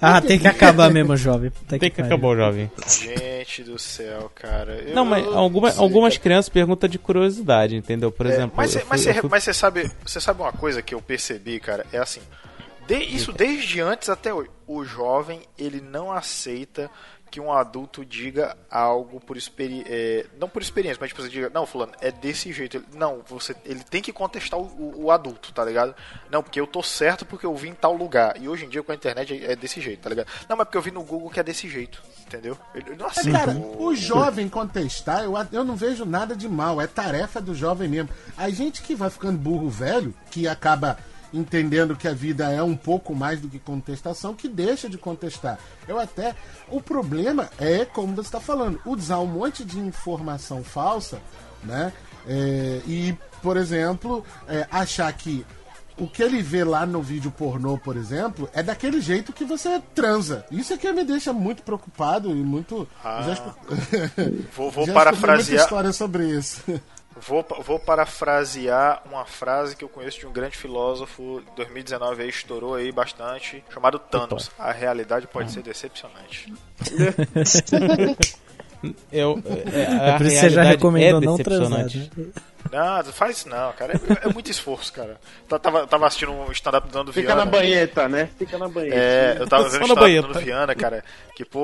Ah, 0.00 0.20
tem 0.20 0.38
que 0.38 0.48
acabar 0.48 0.90
mesmo, 0.90 1.16
jovem. 1.16 1.52
Tem 1.68 1.78
que 1.78 1.90
pariu. 1.90 2.06
acabar 2.06 2.28
o 2.28 2.36
jovem. 2.36 2.70
Gente 2.88 3.62
do 3.62 3.78
céu, 3.78 4.30
cara. 4.34 4.72
Eu- 4.82 4.94
Não, 4.94 5.04
mas 5.04 5.24
alguma, 5.26 5.72
algumas 5.76 6.16
crianças 6.18 6.48
perguntam 6.48 6.88
de 6.88 6.98
curiosidade, 6.98 7.76
entendeu? 7.76 8.10
Por 8.10 8.26
É, 8.26 8.30
exemplo. 8.30 8.54
mas, 8.56 8.72
você, 8.72 8.80
fui- 9.14 9.28
mas 9.30 9.44
você 9.44 9.54
sabe, 9.54 9.90
você 10.04 10.20
sabe 10.20 10.42
uma 10.42 10.52
coisa 10.52 10.82
que 10.82 10.92
eu 10.94 11.00
percebi, 11.00 11.60
cara? 11.60 11.86
É 11.92 11.98
assim, 11.98 12.20
de- 12.86 13.04
isso 13.04 13.32
desde 13.32 13.80
antes 13.80 14.08
até 14.08 14.32
hoje. 14.32 14.50
O 14.66 14.84
jovem 14.84 15.42
ele 15.58 15.80
não 15.80 16.10
aceita 16.12 16.90
que 17.30 17.40
um 17.40 17.52
adulto 17.52 18.04
diga 18.04 18.56
algo 18.70 19.18
por 19.18 19.36
experiência, 19.36 20.30
não 20.38 20.48
por 20.48 20.62
experiência, 20.62 20.98
mas 21.00 21.08
tipo 21.08 21.20
você 21.20 21.28
diga, 21.28 21.50
não, 21.52 21.66
fulano, 21.66 21.90
é 22.00 22.12
desse 22.12 22.52
jeito. 22.52 22.76
Ele- 22.76 22.86
não, 22.94 23.22
você, 23.26 23.56
ele 23.64 23.82
tem 23.82 24.00
que 24.00 24.12
contestar 24.12 24.58
o, 24.60 24.62
o- 24.62 25.04
o 25.06 25.10
adulto, 25.10 25.52
tá 25.52 25.64
ligado? 25.64 25.96
Não, 26.30 26.44
porque 26.44 26.60
eu 26.60 26.66
tô 26.66 26.80
certo 26.80 27.26
porque 27.26 27.44
eu 27.44 27.54
vi 27.56 27.68
em 27.70 27.74
tal 27.74 27.92
lugar. 27.96 28.40
E 28.40 28.48
hoje 28.48 28.64
em 28.66 28.68
dia 28.68 28.84
com 28.84 28.92
a 28.92 28.94
internet 28.94 29.34
é 29.44 29.52
é 29.52 29.56
desse 29.56 29.80
jeito, 29.80 30.00
tá 30.02 30.08
ligado? 30.10 30.28
Não, 30.48 30.56
mas 30.56 30.66
porque 30.66 30.78
eu 30.78 30.82
vi 30.82 30.92
no 30.92 31.02
Google 31.02 31.28
que 31.28 31.40
é 31.40 31.42
desse 31.42 31.68
jeito, 31.68 32.00
entendeu? 32.24 32.56
Ele, 32.72 32.90
ele 32.90 32.96
não 32.96 33.06
aceita. 33.06 33.36
cara, 33.36 33.50
o- 33.50 33.86
o 33.86 33.96
jovem 33.96 34.48
contestar, 34.48 35.24
eu, 35.24 35.34
eu 35.50 35.64
não 35.64 35.74
vejo 35.74 36.04
nada 36.04 36.36
de 36.36 36.48
mal. 36.48 36.80
É 36.80 36.86
tarefa 36.86 37.40
do 37.40 37.52
jovem 37.52 37.88
mesmo. 37.88 38.10
A 38.36 38.48
gente 38.48 38.80
que 38.80 38.94
vai 38.94 39.10
ficando 39.10 39.36
burro 39.38 39.68
velho, 39.68 40.14
que 40.30 40.46
acaba 40.46 40.96
entendendo 41.34 41.96
que 41.96 42.08
a 42.08 42.14
vida 42.14 42.50
é 42.50 42.62
um 42.62 42.76
pouco 42.76 43.14
mais 43.14 43.40
do 43.40 43.48
que 43.48 43.58
contestação, 43.58 44.34
que 44.34 44.48
deixa 44.48 44.88
de 44.88 44.96
contestar. 44.96 45.58
Eu 45.86 45.98
até. 45.98 46.34
O 46.68 46.80
problema 46.80 47.50
é, 47.58 47.84
como 47.84 48.14
você 48.14 48.28
está 48.28 48.40
falando, 48.40 48.80
usar 48.86 49.18
um 49.18 49.26
monte 49.26 49.64
de 49.64 49.78
informação 49.78 50.62
falsa, 50.62 51.20
né? 51.62 51.92
É, 52.26 52.80
e, 52.86 53.14
por 53.42 53.56
exemplo, 53.56 54.24
é, 54.48 54.66
achar 54.70 55.12
que 55.12 55.44
o 55.96 56.08
que 56.08 56.22
ele 56.22 56.42
vê 56.42 56.64
lá 56.64 56.84
no 56.84 57.00
vídeo 57.00 57.30
pornô, 57.30 57.78
por 57.78 57.96
exemplo, 57.96 58.48
é 58.52 58.62
daquele 58.62 59.00
jeito 59.00 59.32
que 59.32 59.44
você 59.44 59.80
transa. 59.94 60.44
Isso 60.50 60.72
é 60.72 60.76
que 60.76 60.90
me 60.92 61.04
deixa 61.04 61.32
muito 61.32 61.62
preocupado 61.62 62.30
e 62.30 62.42
muito. 62.42 62.88
Ah. 63.02 63.22
já 63.28 63.54
Vou, 64.56 64.70
vou 64.70 64.86
parafrasear. 64.92 65.36
muita 65.36 65.62
história 65.62 65.92
sobre 65.92 66.28
isso. 66.28 66.62
Vou, 67.16 67.46
vou 67.64 67.78
parafrasear 67.78 69.02
uma 69.06 69.24
frase 69.24 69.76
que 69.76 69.84
eu 69.84 69.88
conheço 69.88 70.18
de 70.18 70.26
um 70.26 70.32
grande 70.32 70.56
filósofo, 70.56 71.40
2019 71.56 72.22
aí 72.24 72.28
estourou 72.28 72.74
aí 72.74 72.90
bastante, 72.90 73.62
chamado 73.72 73.98
Thanos. 73.98 74.50
A 74.58 74.72
realidade 74.72 75.26
pode 75.28 75.52
ser 75.52 75.62
decepcionante. 75.62 76.52
Eu, 79.10 79.42
é, 79.72 80.08
É 80.08 80.10
a 80.10 80.16
por 80.18 80.26
isso 80.26 80.34
que 80.34 80.40
você 80.40 80.50
já 80.50 80.62
realidade 80.62 80.68
recomendou 80.68 81.22
é 81.22 81.24
não 81.24 81.38
transar. 81.38 81.84
decepcionante. 81.84 82.10
né? 82.18 82.26
Não, 82.72 83.04
faz 83.12 83.38
isso 83.38 83.48
não, 83.48 83.72
cara. 83.72 83.94
É, 84.22 84.28
é 84.28 84.32
muito 84.32 84.50
esforço, 84.50 84.92
cara. 84.92 85.20
Tá- 85.48 85.58
Tava, 85.58 85.86
tava 85.86 86.06
assistindo 86.06 86.32
um 86.32 86.50
stand-up 86.52 86.88
do 86.88 86.98
Nando 86.98 87.12
Fica 87.12 87.26
Viana. 87.28 87.44
na 87.44 87.50
banheta, 87.50 88.08
né? 88.08 88.28
Fica 88.38 88.58
na 88.58 88.68
banheta. 88.68 88.96
É, 88.96 89.36
eu 89.38 89.46
tava 89.46 89.64
vendo 89.68 89.82
o 89.82 89.86
stand-up 89.86 90.14
do. 90.20 90.22
Nando 90.28 90.40
Viana, 90.40 90.74
cara. 90.74 91.04
Que, 91.36 91.44
pô, 91.44 91.60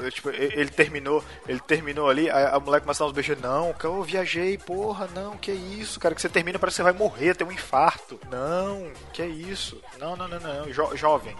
o- 0.00 0.10
tipo, 0.10 0.30
ele 0.30 0.70
terminou, 0.70 1.24
ele 1.48 1.60
terminou 1.60 2.08
ali, 2.08 2.28
a, 2.30 2.50
a 2.56 2.60
mulher 2.60 2.80
começa 2.80 3.02
a 3.02 3.06
dar 3.06 3.10
uns 3.10 3.14
beijos. 3.14 3.40
Não, 3.40 3.72
cara, 3.72 3.94
eu 3.94 4.02
viajei, 4.02 4.56
porra, 4.58 5.08
não, 5.14 5.36
que 5.36 5.50
isso, 5.52 5.98
cara, 5.98 6.14
que 6.14 6.20
você 6.20 6.28
termina, 6.28 6.58
parece 6.58 6.76
que 6.76 6.82
você 6.82 6.90
vai 6.90 6.92
morrer, 6.92 7.34
tem 7.34 7.46
um 7.46 7.52
infarto. 7.52 8.18
Não, 8.30 8.88
que 9.12 9.24
isso. 9.24 9.80
Não, 9.98 10.16
não, 10.16 10.28
não, 10.28 10.38
não. 10.40 10.72
Jo- 10.72 10.94
jovem. 10.96 11.36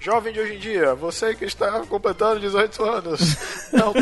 Jovem 0.00 0.32
de 0.32 0.40
hoje 0.40 0.54
em 0.54 0.58
dia, 0.58 0.94
você 0.94 1.34
que 1.34 1.44
está 1.44 1.80
completando 1.80 2.40
18 2.40 2.82
anos. 2.82 3.36
Não. 3.70 3.92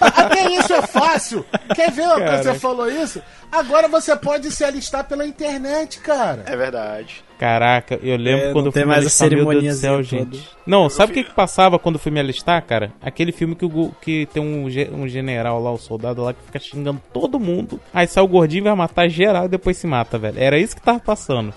Até 0.00 0.50
isso 0.50 0.72
é 0.72 0.82
fácil. 0.82 1.46
Quer 1.76 1.92
ver 1.92 2.02
uma 2.02 2.16
coisa? 2.16 2.24
Cara. 2.26 2.42
Você 2.42 2.54
falou 2.54 2.90
isso? 2.90 3.22
Agora 3.52 3.86
você 3.86 4.16
pode 4.16 4.50
se 4.50 4.64
alistar 4.64 5.04
pela 5.04 5.24
internet, 5.24 6.00
cara. 6.00 6.42
É 6.44 6.56
verdade. 6.56 7.22
Caraca, 7.38 8.00
eu 8.02 8.16
lembro 8.16 8.46
É, 8.46 8.52
quando 8.52 8.64
não 8.64 8.68
eu 8.70 8.72
tem 8.72 8.82
fui 8.82 8.88
mais 8.88 8.98
me 8.98 9.04
a 9.04 9.06
alistar, 9.06 9.30
meu 9.30 9.60
Deus 9.60 9.76
do 9.76 9.80
céu, 9.80 10.02
gente. 10.02 10.48
Não, 10.66 10.90
sabe 10.90 11.12
o 11.12 11.14
que, 11.14 11.22
que 11.22 11.34
passava 11.34 11.78
quando 11.78 11.96
eu 11.96 12.00
fui 12.00 12.10
me 12.10 12.18
alistar, 12.18 12.60
cara? 12.64 12.92
Aquele 13.00 13.30
filme 13.30 13.54
que, 13.54 13.64
o, 13.64 13.92
que 14.00 14.26
tem 14.32 14.42
um, 14.42 14.64
um 14.92 15.06
general 15.06 15.62
lá, 15.62 15.70
o 15.70 15.78
soldado 15.78 16.22
lá, 16.22 16.32
que 16.32 16.42
fica 16.46 16.58
xingando 16.58 17.00
todo 17.12 17.38
mundo. 17.38 17.80
Aí 17.92 18.08
sai 18.08 18.24
o 18.24 18.28
gordinho, 18.28 18.64
vai 18.64 18.74
matar 18.74 19.08
geral 19.08 19.44
e 19.44 19.48
depois 19.48 19.76
se 19.76 19.86
mata, 19.86 20.18
velho. 20.18 20.36
Era 20.36 20.58
isso 20.58 20.74
que 20.74 20.82
tava 20.82 20.98
passando. 20.98 21.54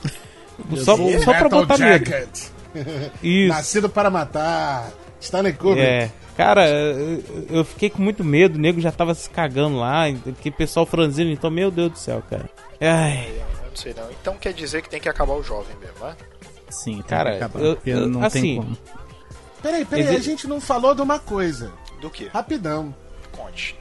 Só, 0.75 0.95
só 1.23 1.33
pra 1.33 1.49
botar 1.49 1.77
medo. 1.79 2.11
Isso. 3.23 3.49
Nascido 3.49 3.89
para 3.89 4.09
matar. 4.09 4.91
Stanley 5.19 5.53
Kubrick. 5.53 5.81
É. 5.81 6.11
Cara, 6.35 6.69
eu 7.49 7.65
fiquei 7.65 7.89
com 7.89 8.01
muito 8.01 8.23
medo, 8.23 8.55
o 8.57 8.61
nego 8.61 8.79
já 8.79 8.91
tava 8.91 9.15
se 9.15 9.27
cagando 9.29 9.77
lá, 9.77 10.03
que 10.41 10.51
pessoal 10.51 10.85
franzino, 10.85 11.31
então, 11.31 11.49
meu 11.49 11.71
Deus 11.71 11.91
do 11.93 11.97
céu, 11.97 12.21
cara. 12.29 12.47
Ai, 12.79 13.27
Eu 13.63 13.69
não 13.69 13.75
sei 13.75 13.93
não. 13.95 14.11
Então 14.11 14.35
quer 14.37 14.53
dizer 14.53 14.83
que 14.83 14.89
tem 14.89 14.99
que 15.01 15.09
acabar 15.09 15.33
o 15.33 15.41
jovem 15.41 15.75
mesmo, 15.77 16.05
né? 16.05 16.15
Sim, 16.69 16.93
tem 16.97 17.03
Cara, 17.03 17.31
que 17.31 17.37
acabar, 17.37 17.59
eu- 17.59 17.77
eu- 17.85 18.07
não 18.07 18.23
assim, 18.23 18.41
tem 18.41 18.55
como. 18.57 18.77
Peraí, 19.63 19.85
peraí, 19.85 20.05
Exi- 20.05 20.15
a 20.15 20.19
gente 20.19 20.47
não 20.47 20.61
falou 20.61 20.93
de 20.93 21.01
uma 21.01 21.17
coisa. 21.17 21.71
Do 21.99 22.11
que? 22.11 22.27
Rapidão. 22.27 22.93
Conte. 23.31 23.75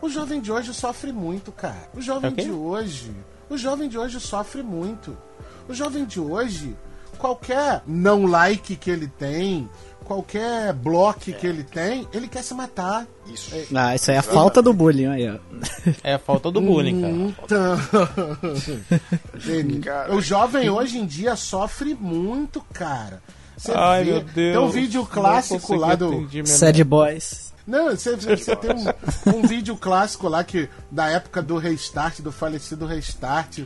O 0.00 0.08
jovem 0.08 0.40
de 0.40 0.50
hoje 0.50 0.72
sofre 0.72 1.12
muito, 1.12 1.52
cara. 1.52 1.90
O 1.94 2.00
jovem 2.00 2.30
É 2.30 2.32
o 2.32 2.36
quê? 2.36 2.42
de 2.44 2.50
hoje. 2.50 3.12
O 3.50 3.58
jovem 3.58 3.86
de 3.90 3.98
hoje 3.98 4.18
sofre 4.18 4.62
muito. 4.62 5.14
O 5.68 5.74
jovem 5.74 6.06
de 6.06 6.18
hoje, 6.18 6.74
qualquer 7.18 7.82
não 7.86 8.24
like 8.26 8.76
que 8.76 8.90
ele 8.90 9.06
tem, 9.08 9.68
qualquer 10.04 10.72
bloco 10.72 11.20
que 11.20 11.46
ele 11.46 11.62
tem, 11.64 12.08
ele 12.12 12.28
quer 12.28 12.42
se 12.42 12.54
matar. 12.54 13.06
Isso. 13.26 13.50
Ah, 13.74 13.94
isso 13.94 14.10
aí 14.10 14.16
é 14.16 14.20
a 14.20 14.22
falta 14.22 14.62
do 14.62 14.72
bullying 14.72 15.06
aí, 15.06 15.28
ó. 15.28 15.36
é 16.02 16.14
a 16.14 16.18
falta 16.18 16.50
do 16.50 16.60
bullying, 16.60 17.00
cara. 17.02 17.14
Então. 17.44 17.78
Ele- 19.46 19.80
Cara. 19.80 20.14
o 20.14 20.20
jovem 20.20 20.70
hoje 20.70 20.98
em 20.98 21.06
dia 21.06 21.36
sofre 21.36 21.94
muito, 21.94 22.60
cara. 22.72 23.22
Você 23.56 23.72
Ai, 23.74 24.04
vê- 24.04 24.10
meu 24.12 24.20
Deus. 24.22 24.56
Tem 24.56 24.58
um 24.58 24.70
vídeo 24.70 25.04
clássico 25.06 25.74
lá 25.74 25.94
do. 25.94 26.28
Sad 26.46 26.82
Boys. 26.84 27.48
Não, 27.66 27.90
você, 27.90 28.16
você 28.16 28.56
tem 28.56 28.70
um, 28.70 29.38
um 29.38 29.42
vídeo 29.46 29.76
clássico 29.76 30.26
lá 30.26 30.42
que 30.42 30.70
da 30.90 31.08
época 31.10 31.42
do 31.42 31.58
restart, 31.58 32.20
do 32.20 32.32
falecido 32.32 32.86
restart. 32.86 33.60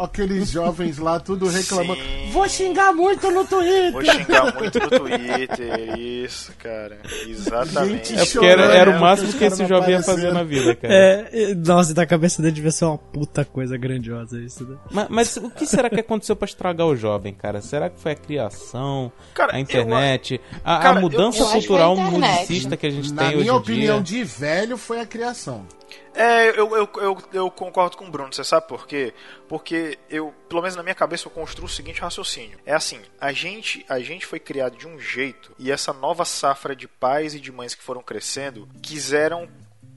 Aqueles 0.00 0.50
jovens 0.50 0.98
lá, 0.98 1.18
tudo 1.20 1.48
reclamando. 1.48 2.00
Sim. 2.00 2.30
Vou 2.30 2.48
xingar 2.48 2.92
muito 2.92 3.30
no 3.30 3.44
Twitter. 3.44 3.92
Vou 3.92 4.04
xingar 4.04 4.54
muito 4.54 4.78
no 4.78 4.88
Twitter, 4.90 5.98
isso, 5.98 6.52
cara. 6.58 6.98
Exatamente. 7.26 8.08
Gente, 8.16 8.20
É 8.20 8.26
porque 8.32 8.46
era, 8.46 8.62
era 8.74 8.90
o 8.90 9.00
máximo 9.00 9.32
que 9.32 9.44
esse 9.44 9.66
jovem 9.66 9.90
ia 9.90 10.02
fazer 10.02 10.32
na 10.32 10.42
vida, 10.42 10.74
cara. 10.74 10.92
É, 10.94 11.54
nossa, 11.54 11.92
e 11.92 11.94
da 11.94 12.06
cabeça 12.06 12.42
dele 12.42 12.54
devia 12.54 12.70
ser 12.70 12.84
uma 12.84 12.98
puta 12.98 13.44
coisa 13.44 13.76
grandiosa 13.76 14.38
isso, 14.40 14.64
né? 14.64 14.76
Mas, 14.90 15.06
mas 15.08 15.36
o 15.38 15.50
que 15.50 15.66
será 15.66 15.88
que 15.90 16.00
aconteceu 16.00 16.36
pra 16.36 16.46
estragar 16.46 16.86
o 16.86 16.96
jovem, 16.96 17.32
cara? 17.34 17.60
Será 17.60 17.88
que 17.90 18.00
foi 18.00 18.12
a 18.12 18.16
criação, 18.16 19.10
Cara, 19.34 19.54
a 19.56 19.60
internet, 19.60 20.40
a, 20.64 20.76
a 20.76 20.80
cara, 20.80 20.98
eu- 20.98 21.02
mudança 21.02 21.38
eu 21.40 21.48
a 21.48 21.52
cultural 21.52 21.96
musicista 21.96 22.76
que 22.76 22.86
a 22.86 22.90
gente 22.90 23.12
Na 23.12 23.22
tem 23.22 23.28
hoje 23.36 23.38
minha 23.38 23.52
em 23.52 23.56
opinião, 23.56 24.02
dia? 24.02 24.18
de 24.18 24.24
velho, 24.24 24.76
foi 24.76 25.00
a 25.00 25.06
criação. 25.06 25.66
É, 26.14 26.48
eu, 26.50 26.76
eu, 26.76 26.90
eu, 26.96 27.18
eu 27.32 27.50
concordo 27.50 27.96
com 27.96 28.06
o 28.06 28.10
Bruno, 28.10 28.32
você 28.32 28.42
sabe 28.42 28.66
por 28.66 28.86
quê? 28.86 29.14
Porque 29.48 29.98
eu, 30.10 30.34
pelo 30.48 30.62
menos 30.62 30.76
na 30.76 30.82
minha 30.82 30.94
cabeça, 30.94 31.26
eu 31.26 31.30
construo 31.30 31.66
o 31.66 31.70
seguinte 31.70 32.00
raciocínio. 32.00 32.58
É 32.66 32.74
assim, 32.74 33.00
a 33.20 33.32
gente, 33.32 33.84
a 33.88 34.00
gente 34.00 34.26
foi 34.26 34.40
criado 34.40 34.76
de 34.76 34.86
um 34.86 34.98
jeito 34.98 35.52
e 35.58 35.70
essa 35.70 35.92
nova 35.92 36.24
safra 36.24 36.74
de 36.74 36.88
pais 36.88 37.34
e 37.34 37.40
de 37.40 37.52
mães 37.52 37.74
que 37.74 37.82
foram 37.82 38.02
crescendo 38.02 38.68
quiseram 38.82 39.48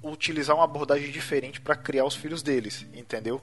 utilizar 0.03 0.55
uma 0.55 0.65
abordagem 0.65 1.11
diferente 1.11 1.61
para 1.61 1.75
criar 1.75 2.05
os 2.05 2.15
filhos 2.15 2.41
deles, 2.41 2.85
entendeu? 2.93 3.41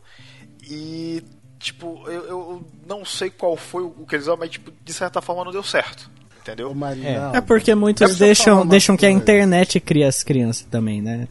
E 0.62 1.22
tipo, 1.58 2.04
eu, 2.06 2.24
eu 2.24 2.66
não 2.86 3.04
sei 3.04 3.30
qual 3.30 3.56
foi 3.56 3.82
o 3.82 4.06
que 4.06 4.14
eles 4.14 4.26
usaram, 4.26 4.38
mas 4.38 4.50
tipo, 4.50 4.72
de 4.84 4.92
certa 4.92 5.20
forma 5.20 5.44
não 5.44 5.52
deu 5.52 5.62
certo, 5.62 6.10
entendeu? 6.40 6.72
Marina, 6.74 7.32
É 7.34 7.40
porque 7.40 7.74
muitos 7.74 8.02
falar 8.06 8.18
deixam, 8.18 8.66
deixam 8.66 8.96
que 8.96 9.06
a 9.06 9.10
internet 9.10 9.80
cria 9.80 10.08
as 10.08 10.22
crianças 10.22 10.66
também, 10.70 11.02
né? 11.02 11.28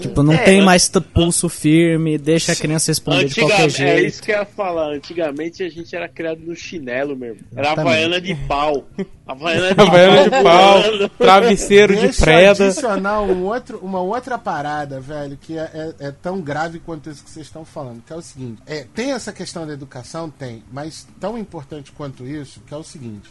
Tipo, 0.00 0.22
não 0.22 0.32
É, 0.34 0.38
tem 0.44 0.62
mais 0.62 0.88
pulso 1.14 1.48
firme, 1.48 2.18
deixa 2.18 2.52
a 2.52 2.56
criança 2.56 2.90
responder 2.90 3.24
de 3.26 3.34
qualquer 3.40 3.66
é 3.66 3.68
jeito. 3.68 4.06
isso 4.06 4.22
que 4.22 4.30
eu 4.32 4.38
ia 4.38 4.44
falar. 4.44 4.92
Antigamente 4.92 5.62
a 5.62 5.68
gente 5.68 5.94
era 5.94 6.08
criado 6.08 6.40
no 6.40 6.54
chinelo 6.54 7.16
mesmo. 7.16 7.40
Era 7.54 7.68
Exatamente. 7.68 7.92
havaiana 7.94 8.20
de 8.20 8.34
pau. 8.46 8.88
Havaiana 9.26 9.74
de 9.74 9.80
Havaiana 9.80 10.22
de 10.24 10.42
pau, 10.44 11.08
travesseiro 11.18 11.94
de 11.96 12.02
Deixa 12.02 12.20
eu 12.20 12.24
preda. 12.24 12.64
adicionar 12.66 13.22
um 13.22 13.44
outro, 13.44 13.78
uma 13.82 14.00
outra 14.00 14.38
parada, 14.38 15.00
velho, 15.00 15.36
que 15.36 15.58
é, 15.58 15.62
é- 16.00 16.06
é 16.06 16.10
tão 16.12 16.40
grave 16.40 16.78
quanto 16.78 17.10
isso 17.10 17.24
que 17.24 17.30
vocês 17.30 17.46
estão 17.46 17.64
falando, 17.64 18.02
que 18.06 18.12
é 18.12 18.16
o 18.16 18.22
seguinte. 18.22 18.62
É, 18.66 18.86
tem 18.94 19.10
essa 19.12 19.32
questão 19.32 19.66
da 19.66 19.72
educação? 19.72 20.30
Tem, 20.30 20.62
mas 20.72 21.08
tão 21.20 21.36
importante 21.36 21.90
quanto 21.90 22.24
isso, 22.24 22.60
que 22.66 22.72
é 22.72 22.76
o 22.76 22.84
seguinte. 22.84 23.28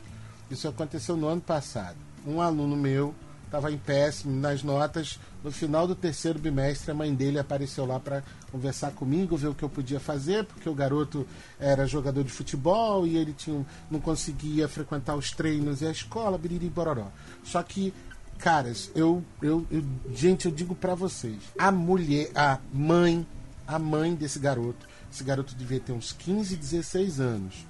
Isso 0.51 0.67
aconteceu 0.67 1.15
no 1.15 1.27
ano 1.27 1.39
passado. 1.41 1.95
Um 2.27 2.41
aluno 2.41 2.75
meu 2.75 3.15
estava 3.45 3.71
em 3.71 3.77
péssimo 3.77 4.35
nas 4.39 4.61
notas. 4.63 5.19
No 5.43 5.51
final 5.51 5.87
do 5.87 5.95
terceiro 5.95 6.39
bimestre, 6.39 6.91
a 6.91 6.93
mãe 6.93 7.13
dele 7.13 7.39
apareceu 7.39 7.85
lá 7.85 7.99
para 7.99 8.23
conversar 8.51 8.91
comigo, 8.91 9.37
ver 9.37 9.47
o 9.47 9.53
que 9.55 9.63
eu 9.63 9.69
podia 9.69 9.99
fazer, 9.99 10.43
porque 10.45 10.67
o 10.67 10.73
garoto 10.73 11.25
era 11.59 11.85
jogador 11.85 12.23
de 12.23 12.31
futebol 12.31 13.05
e 13.05 13.15
ele 13.17 13.33
tinha, 13.33 13.65
não 13.89 13.99
conseguia 13.99 14.67
frequentar 14.67 15.15
os 15.15 15.31
treinos 15.31 15.81
e 15.81 15.85
a 15.87 15.91
escola, 15.91 16.37
biriri 16.37 16.69
bororó. 16.69 17.07
Só 17.43 17.61
que, 17.63 17.93
caras, 18.37 18.89
eu, 18.95 19.23
eu, 19.41 19.65
eu- 19.71 19.83
gente, 20.13 20.45
eu 20.45 20.51
digo 20.51 20.73
para 20.75 20.95
vocês, 20.95 21.37
a 21.57 21.71
mulher, 21.71 22.31
a 22.35 22.59
mãe, 22.73 23.25
a 23.67 23.77
mãe 23.77 24.15
desse 24.15 24.39
garoto, 24.39 24.87
esse 25.11 25.23
garoto 25.23 25.55
devia 25.55 25.79
ter 25.79 25.91
uns 25.93 26.11
15, 26.11 26.55
16 26.57 27.19
anos. 27.19 27.65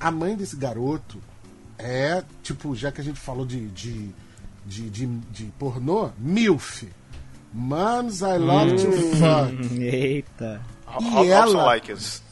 A 0.00 0.10
mãe 0.10 0.34
desse 0.36 0.56
garoto 0.56 1.20
é, 1.78 2.22
tipo, 2.42 2.74
já 2.74 2.90
que 2.90 3.00
a 3.00 3.04
gente 3.04 3.18
falou 3.20 3.44
de, 3.46 3.68
de, 3.68 4.10
de, 4.66 4.88
de, 4.90 5.06
de 5.06 5.44
pornô, 5.58 6.10
MILF. 6.18 6.88
Moms 7.52 8.20
I 8.22 8.36
love 8.38 8.72
to 8.76 8.90
fuck. 9.16 9.78
Eita. 9.80 10.60
E 11.00 11.28
ela- 11.30 11.64
Likes. 11.66 12.22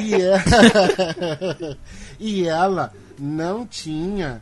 e, 0.00 0.14
ela, 0.14 1.78
e 2.18 2.46
ela 2.48 2.92
não 3.18 3.66
tinha 3.66 4.40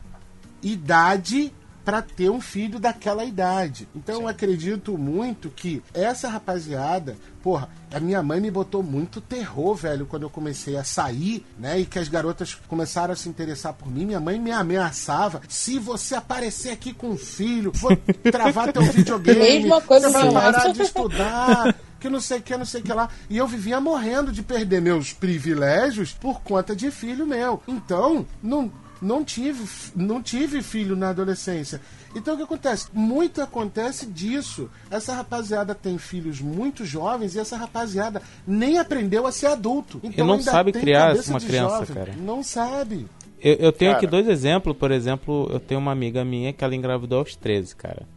idade 0.61 1.51
para 1.83 2.01
ter 2.01 2.29
um 2.29 2.39
filho 2.41 2.79
daquela 2.79 3.25
idade. 3.25 3.87
Então 3.95 4.21
eu 4.21 4.27
acredito 4.27 4.97
muito 4.97 5.49
que 5.49 5.81
essa 5.93 6.29
rapaziada, 6.29 7.15
porra, 7.41 7.69
a 7.93 7.99
minha 7.99 8.23
mãe 8.23 8.39
me 8.39 8.49
botou 8.49 8.81
muito 8.81 9.19
terror, 9.21 9.75
velho, 9.75 10.05
quando 10.05 10.23
eu 10.23 10.29
comecei 10.29 10.77
a 10.77 10.83
sair, 10.83 11.45
né? 11.59 11.79
E 11.79 11.85
que 11.85 11.99
as 11.99 12.07
garotas 12.07 12.55
começaram 12.67 13.13
a 13.13 13.15
se 13.15 13.29
interessar 13.29 13.73
por 13.73 13.91
mim. 13.91 14.05
Minha 14.05 14.19
mãe 14.19 14.39
me 14.39 14.51
ameaçava: 14.51 15.41
se 15.47 15.77
você 15.77 16.15
aparecer 16.15 16.71
aqui 16.71 16.93
com 16.93 17.09
um 17.09 17.17
filho, 17.17 17.71
vou 17.75 17.95
travar 18.31 18.71
teu 18.71 18.81
videogame, 18.91 19.39
Mesma 19.39 19.81
coisa 19.81 20.07
você 20.07 20.13
vai 20.13 20.25
mãe. 20.25 20.33
parar 20.33 20.71
de 20.71 20.81
estudar. 20.81 21.75
que 21.99 22.09
não 22.09 22.19
sei 22.19 22.39
o 22.39 22.41
que, 22.41 22.57
não 22.57 22.65
sei 22.65 22.81
o 22.81 22.83
que 22.83 22.91
lá. 22.93 23.07
E 23.29 23.37
eu 23.37 23.47
vivia 23.47 23.79
morrendo 23.79 24.31
de 24.31 24.41
perder 24.43 24.81
meus 24.81 25.13
privilégios 25.13 26.11
por 26.11 26.41
conta 26.41 26.75
de 26.75 26.91
filho 26.91 27.25
meu. 27.25 27.61
Então, 27.67 28.25
não, 28.41 28.69
não, 29.03 29.23
tive, 29.23 29.63
não 29.95 30.21
tive 30.21 30.61
filho 30.61 30.95
na 30.95 31.09
adolescência. 31.09 31.81
Então 32.15 32.33
o 32.33 32.37
que 32.37 32.43
acontece? 32.43 32.87
Muito 32.93 33.41
acontece 33.41 34.05
disso. 34.05 34.69
Essa 34.89 35.13
rapaziada 35.15 35.73
tem 35.75 35.97
filhos 35.97 36.39
muito 36.39 36.85
jovens 36.85 37.35
e 37.35 37.39
essa 37.39 37.57
rapaziada 37.57 38.21
nem 38.47 38.77
aprendeu 38.79 39.25
a 39.27 39.31
ser 39.31 39.47
adulto. 39.47 39.99
Então 40.03 40.25
E 40.25 40.27
não 40.27 40.35
ainda 40.35 40.51
sabe 40.51 40.71
tem 40.71 40.81
criar 40.81 41.15
uma 41.27 41.39
criança, 41.39 41.79
jovem. 41.79 41.95
cara. 41.95 42.13
Não 42.17 42.41
sabe. 42.43 43.07
Eu, 43.41 43.55
eu 43.55 43.71
tenho 43.71 43.91
aqui 43.91 44.07
Cara. 44.07 44.11
dois 44.11 44.27
exemplos, 44.29 44.77
por 44.77 44.89
exemplo, 44.91 45.49
eu 45.51 45.59
tenho 45.59 45.79
uma 45.81 45.91
amiga 45.91 46.23
minha 46.23 46.53
que 46.53 46.63
ela 46.63 46.73
engravidou 46.75 47.19
aos 47.19 47.35
13, 47.35 47.75
cara. 47.75 48.07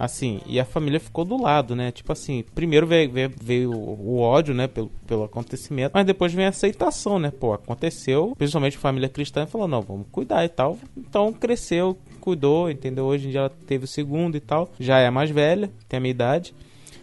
Assim, 0.00 0.40
e 0.46 0.58
a 0.58 0.64
família 0.64 0.98
ficou 0.98 1.26
do 1.26 1.36
lado, 1.36 1.76
né? 1.76 1.92
Tipo 1.92 2.10
assim, 2.10 2.42
primeiro 2.54 2.86
veio, 2.86 3.12
veio, 3.12 3.30
veio 3.38 3.70
o 3.70 4.18
ódio, 4.18 4.54
né, 4.54 4.66
pelo, 4.66 4.90
pelo 5.06 5.24
acontecimento, 5.24 5.92
mas 5.92 6.06
depois 6.06 6.32
vem 6.32 6.46
a 6.46 6.48
aceitação, 6.48 7.18
né? 7.18 7.30
Pô, 7.30 7.52
aconteceu, 7.52 8.34
principalmente 8.34 8.78
família 8.78 9.10
cristã 9.10 9.46
falou, 9.46 9.68
não, 9.68 9.82
vamos 9.82 10.06
cuidar 10.10 10.42
e 10.42 10.48
tal. 10.48 10.78
Então 10.96 11.30
cresceu, 11.34 11.98
cuidou, 12.18 12.70
entendeu? 12.70 13.04
Hoje 13.04 13.28
em 13.28 13.30
dia 13.30 13.40
ela 13.40 13.52
teve 13.66 13.84
o 13.84 13.86
segundo 13.86 14.38
e 14.38 14.40
tal, 14.40 14.70
já 14.80 14.98
é 14.98 15.10
mais 15.10 15.28
velha, 15.28 15.70
tem 15.86 15.98
a 15.98 16.00
minha 16.00 16.12
idade. 16.12 16.54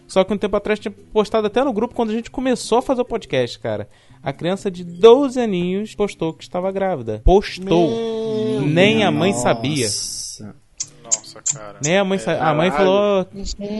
Só 0.08 0.24
que 0.24 0.34
um 0.34 0.38
tempo 0.38 0.56
atrás 0.56 0.80
tinha 0.80 0.92
postado 1.12 1.46
até 1.46 1.62
no 1.62 1.72
grupo 1.72 1.94
quando 1.94 2.10
a 2.10 2.14
gente 2.14 2.32
começou 2.32 2.78
a 2.78 2.82
fazer 2.82 3.02
o 3.02 3.04
podcast, 3.04 3.60
cara. 3.60 3.88
A 4.20 4.32
criança 4.32 4.68
de 4.68 4.82
12 4.82 5.38
aninhos 5.38 5.94
postou 5.94 6.32
que 6.32 6.42
estava 6.42 6.72
grávida. 6.72 7.22
Postou. 7.24 8.60
Nem 8.66 9.04
a 9.04 9.10
mãe 9.12 9.32
sabia. 9.34 9.86
Nossa. 9.86 10.08
Nossa, 10.08 10.17
cara. 11.54 11.78
Nem 11.82 11.98
a 11.98 12.04
mãe 12.04 12.18
sabia. 12.18 12.42
A 12.42 12.54
mãe 12.54 12.70
falou. 12.70 13.26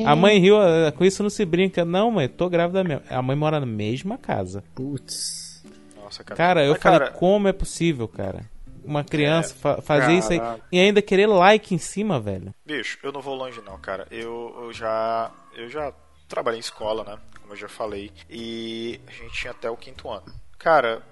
A 0.07 0.17
mãe 0.17 0.39
riu, 0.39 0.57
"Ah, 0.59 0.93
com 0.93 1.05
isso 1.05 1.23
não 1.23 1.31
se 1.31 1.45
brinca. 1.45 1.85
Não, 1.85 2.11
mãe, 2.11 2.29
tô 2.29 2.49
grávida 2.49 2.83
mesmo. 2.85 3.03
A 3.11 3.21
mãe 3.23 3.37
mora 3.37 3.61
na 3.61 3.67
mesma 3.67 4.17
casa. 4.19 4.63
Putz. 4.75 5.65
Nossa, 5.97 6.25
cara. 6.25 6.37
Cara, 6.37 6.65
eu 6.65 6.73
Mas, 6.73 6.83
falei, 6.83 6.99
cara, 7.01 7.11
como 7.13 7.49
é 7.49 7.53
possível, 7.53 8.09
cara? 8.09 8.45
Uma 8.85 9.05
criança 9.05 9.55
fa- 9.55 9.83
fazer 9.83 10.13
isso 10.15 10.33
aí 10.33 10.41
e 10.73 10.81
ainda 10.81 11.03
querer 11.03 11.27
like 11.27 11.75
em 11.75 11.79
cima, 11.79 12.19
velho. 12.19 12.55
Bicho, 12.65 12.99
eu 13.03 13.13
não 13.13 13.21
vou 13.21 13.35
longe 13.35 13.61
não, 13.67 13.79
cara. 13.79 14.07
Eu, 14.11 14.55
eu 14.63 14.73
já 14.73 15.31
eu 15.55 15.69
já 15.69 15.93
trabalhei 16.27 16.59
em 16.59 16.61
escola, 16.61 17.05
né? 17.05 17.19
Como 17.43 17.53
eu 17.53 17.57
já 17.57 17.69
falei. 17.69 18.11
E 18.31 18.99
a 19.07 19.11
gente 19.13 19.33
tinha 19.35 19.51
até 19.51 19.69
o 19.71 19.77
quinto 19.77 20.09
ano. 20.11 20.25
Cara, 20.59 21.03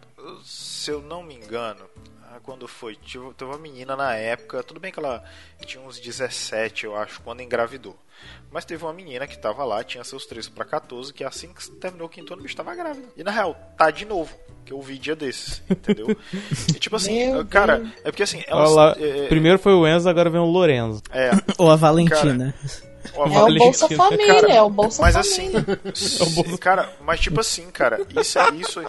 se 0.43 0.91
eu 0.91 1.03
não 1.03 1.23
me 1.23 1.35
engano, 1.35 1.85
quando 2.43 2.67
foi? 2.69 2.95
Tive, 2.97 3.33
teve 3.35 3.51
uma 3.51 3.59
menina 3.59 3.95
na 3.97 4.15
época, 4.15 4.63
tudo 4.63 4.81
bem 4.81 4.93
que 4.93 4.99
ela 4.99 5.23
tinha 5.65 5.83
uns 5.83 5.99
17, 6.01 6.85
eu 6.87 6.97
acho, 6.97 7.21
quando 7.23 7.41
engravidou. 7.43 7.97
Mas 8.51 8.65
teve 8.65 8.83
uma 8.83 8.93
menina 8.95 9.27
que 9.27 9.37
tava 9.39 9.63
lá, 9.65 9.85
tinha 9.85 10.03
seus 10.03 10.25
13 10.25 10.51
para 10.51 10.65
14, 10.65 11.13
que 11.13 11.23
assim 11.23 11.53
que 11.53 11.71
terminou 11.73 12.07
o 12.07 12.11
quinto 12.11 12.33
ano, 12.33 12.41
o 12.41 12.43
bicho 12.43 12.57
tava 12.57 12.75
grávida. 12.75 13.07
E 13.17 13.23
na 13.23 13.31
real, 13.31 13.55
tá 13.77 13.91
de 13.91 14.07
novo, 14.07 14.35
que 14.65 14.73
eu 14.73 14.81
vi 14.81 14.99
dia 14.99 15.15
desses, 15.15 15.63
entendeu? 15.69 16.17
E 16.75 16.79
tipo 16.79 16.97
assim, 16.97 17.33
Meu 17.33 17.45
cara, 17.47 17.79
Deus. 17.81 17.91
é 18.05 18.11
porque 18.11 18.23
assim, 18.23 18.43
elas. 18.47 18.73
lá, 18.73 18.97
é, 18.99 19.27
primeiro 19.29 19.59
foi 19.59 19.75
o 19.75 19.87
Enzo, 19.87 20.09
agora 20.09 20.31
vem 20.31 20.41
o 20.41 20.47
Lorenzo. 20.47 21.03
é, 21.11 21.31
Ou 21.59 21.71
a 21.71 21.77
Valentina. 21.77 22.55
ó, 23.15 23.25
É 23.25 23.29
o 23.29 23.31
Valentina. 23.31 23.65
Bolsa 23.65 23.89
Família, 23.91 24.35
Cara, 24.41 24.53
é 24.55 24.63
o 24.63 24.71
Bolsa 24.71 25.03
mas 25.03 25.15
Família. 25.15 25.79
assim, 25.93 26.57
cara, 26.59 26.91
mas 27.03 27.21
tipo 27.21 27.39
assim, 27.41 27.71
cara, 27.71 28.01
isso 28.19 28.39
é 28.39 28.51
isso, 28.55 28.81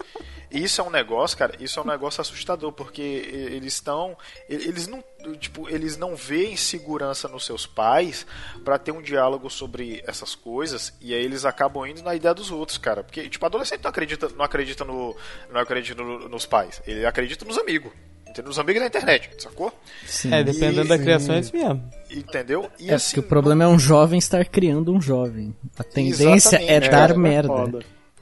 isso 0.51 0.79
é 0.81 0.83
um 0.83 0.89
negócio, 0.89 1.37
cara, 1.37 1.53
isso 1.59 1.79
é 1.79 1.83
um 1.83 1.85
negócio 1.85 2.21
assustador 2.21 2.71
porque 2.71 3.01
e- 3.01 3.55
eles 3.55 3.73
estão, 3.73 4.15
e- 4.49 4.53
eles 4.55 4.87
não, 4.87 5.03
tipo, 5.39 5.69
eles 5.69 5.97
não 5.97 6.15
veem 6.15 6.55
segurança 6.55 7.27
nos 7.27 7.45
seus 7.45 7.65
pais 7.65 8.25
pra 8.63 8.77
ter 8.77 8.91
um 8.91 9.01
diálogo 9.01 9.49
sobre 9.49 10.01
essas 10.07 10.35
coisas 10.35 10.93
e 11.01 11.13
aí 11.13 11.23
eles 11.23 11.45
acabam 11.45 11.85
indo 11.85 12.01
na 12.01 12.15
ideia 12.15 12.33
dos 12.33 12.49
outros, 12.51 12.77
cara, 12.77 13.03
porque 13.03 13.27
tipo, 13.29 13.45
adolescente 13.45 13.81
não 13.83 13.89
acredita, 13.89 14.29
não 14.29 14.45
acredita 14.45 14.83
no, 14.85 15.15
não 15.51 15.59
acredita 15.61 16.01
no- 16.01 16.27
nos 16.29 16.45
pais, 16.45 16.81
ele 16.87 17.05
acredita 17.05 17.43
nos 17.45 17.57
amigos. 17.57 17.91
Entendeu? 18.29 18.49
Nos 18.49 18.59
amigos 18.59 18.81
da 18.81 18.87
internet, 18.87 19.29
sacou? 19.41 19.73
Sim. 20.05 20.33
É, 20.33 20.43
dependendo 20.43 20.87
da 20.89 20.97
Sim. 20.97 21.03
criação 21.03 21.35
é 21.35 21.39
isso 21.39 21.55
mesmo. 21.55 21.91
Entendeu? 22.11 22.69
E 22.77 22.91
É, 22.91 22.93
assim, 22.93 23.15
porque 23.15 23.19
o 23.25 23.29
problema 23.29 23.63
é 23.63 23.67
um 23.67 23.79
jovem 23.79 24.19
estar 24.19 24.45
criando 24.45 24.93
um 24.93 25.01
jovem. 25.01 25.55
A 25.79 25.83
tendência 25.83 26.57
é 26.57 26.77
Exatamente, 26.77 26.89
dar 26.89 27.17
merda. 27.17 27.47
Foda. 27.47 27.79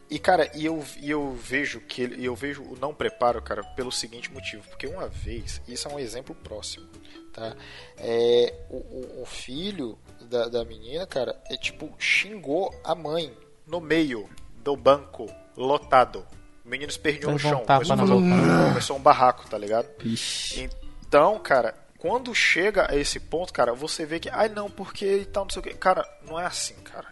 E 0.09 0.19
cara, 0.19 0.51
e 0.55 0.65
eu, 0.65 0.83
e 1.01 1.09
eu 1.09 1.31
vejo 1.33 1.79
que 1.81 2.01
ele, 2.03 2.23
eu 2.23 2.35
vejo 2.35 2.61
o 2.61 2.77
não 2.79 2.93
preparo, 2.93 3.41
cara, 3.41 3.63
pelo 3.75 3.91
seguinte 3.91 4.31
motivo, 4.31 4.63
porque 4.69 4.85
uma 4.85 5.07
vez, 5.07 5.61
isso 5.67 5.87
é 5.87 5.91
um 5.91 5.97
exemplo 5.99 6.35
próximo, 6.35 6.87
tá? 7.33 7.55
É, 7.97 8.53
o, 8.69 9.21
o- 9.21 9.25
filho 9.25 9.97
da, 10.21 10.47
da 10.47 10.63
menina, 10.63 11.07
cara, 11.07 11.39
é 11.49 11.57
tipo 11.57 11.91
chingou 11.97 12.73
a 12.83 12.93
mãe 12.93 13.35
no 13.65 13.81
meio 13.81 14.29
do 14.57 14.75
banco 14.75 15.25
lotado. 15.57 16.25
O 16.63 16.69
menino 16.69 16.89
esperneou 16.89 17.31
no 17.31 17.35
um 17.35 17.39
chão, 17.39 17.59
começou, 18.05 18.21
boca. 18.21 18.67
começou 18.69 18.97
um 18.97 19.01
barraco, 19.01 19.47
tá 19.49 19.57
ligado? 19.57 19.87
Ixi. 20.03 20.69
Então, 21.07 21.39
cara, 21.39 21.73
quando 21.97 22.33
chega 22.35 22.91
a 22.91 22.95
esse 22.95 23.19
ponto, 23.19 23.51
cara, 23.53 23.73
você 23.73 24.05
vê 24.05 24.19
que, 24.19 24.29
ai 24.29 24.49
não, 24.49 24.69
porque 24.69 25.05
e 25.21 25.25
tal, 25.25 25.45
não 25.45 25.49
sei 25.51 25.59
o 25.59 25.63
que. 25.63 25.73
Cara, 25.73 26.03
não 26.27 26.39
é 26.39 26.45
assim, 26.45 26.75
cara. 26.83 27.07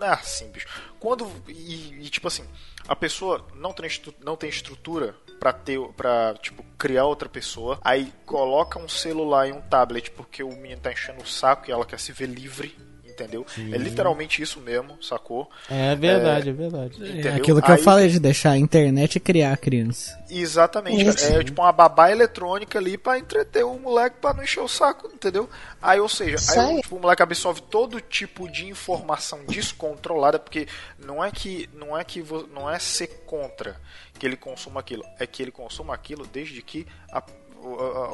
É 0.00 0.08
assim, 0.08 0.50
bicho. 0.50 0.68
Quando. 1.00 1.30
E, 1.48 1.94
e, 2.04 2.08
tipo 2.08 2.28
assim, 2.28 2.44
a 2.86 2.94
pessoa 2.94 3.46
não 3.54 3.72
tem, 3.72 3.88
não 4.22 4.36
tem 4.36 4.48
estrutura 4.48 5.14
pra 5.38 5.52
ter. 5.52 5.80
pra, 5.96 6.34
tipo, 6.34 6.64
criar 6.78 7.04
outra 7.04 7.28
pessoa. 7.28 7.78
Aí 7.82 8.12
coloca 8.24 8.78
um 8.78 8.88
celular 8.88 9.48
e 9.48 9.52
um 9.52 9.60
tablet 9.60 10.10
porque 10.10 10.42
o 10.42 10.50
menino 10.50 10.80
tá 10.80 10.92
enchendo 10.92 11.22
o 11.22 11.26
saco 11.26 11.68
e 11.68 11.72
ela 11.72 11.84
quer 11.84 11.98
se 11.98 12.12
ver 12.12 12.26
livre. 12.26 12.76
Entendeu? 13.16 13.46
É 13.58 13.78
literalmente 13.78 14.42
isso 14.42 14.60
mesmo, 14.60 15.02
sacou? 15.02 15.48
É 15.70 15.94
verdade, 15.96 16.50
é, 16.50 16.52
verdade. 16.52 17.26
É 17.26 17.34
aquilo 17.34 17.62
que 17.62 17.70
eu 17.70 17.74
Aí- 17.76 17.82
falei 17.82 18.08
de 18.10 18.20
deixar 18.20 18.50
a 18.50 18.58
internet 18.58 19.18
criar 19.18 19.54
a 19.54 19.56
criança. 19.56 20.22
Exatamente, 20.28 21.02
Isso. 21.06 21.16
cara. 21.26 21.40
É 21.40 21.44
tipo 21.44 21.62
uma 21.62 21.72
babá 21.72 22.10
eletrônica 22.10 22.78
ali 22.78 22.98
pra 22.98 23.18
entreter 23.18 23.64
o 23.64 23.78
moleque 23.78 24.16
pra 24.20 24.34
não 24.34 24.42
encher 24.44 24.60
o 24.60 24.68
saco, 24.68 25.08
entendeu? 25.12 25.48
Aí, 25.80 25.98
ou 25.98 26.08
seja, 26.10 26.36
aí, 26.60 26.82
tipo, 26.82 26.96
o 26.96 27.00
moleque 27.00 27.22
absorve 27.22 27.62
todo 27.62 28.00
tipo 28.02 28.50
de 28.50 28.66
informação 28.68 29.40
descontrolada, 29.48 30.38
porque 30.38 30.66
não 30.98 31.24
é 31.24 31.30
que 31.30 31.68
não 31.72 31.96
é 31.96 32.04
que 32.04 32.20
vo- 32.20 32.46
não 32.52 32.70
é 32.70 32.78
ser 32.78 33.06
contra 33.24 33.76
que 34.18 34.26
ele 34.26 34.36
consuma 34.36 34.80
aquilo, 34.80 35.04
é 35.18 35.26
que 35.26 35.42
ele 35.42 35.50
consuma 35.50 35.94
aquilo 35.94 36.26
desde 36.26 36.60
que 36.60 36.86
a- 37.10 37.22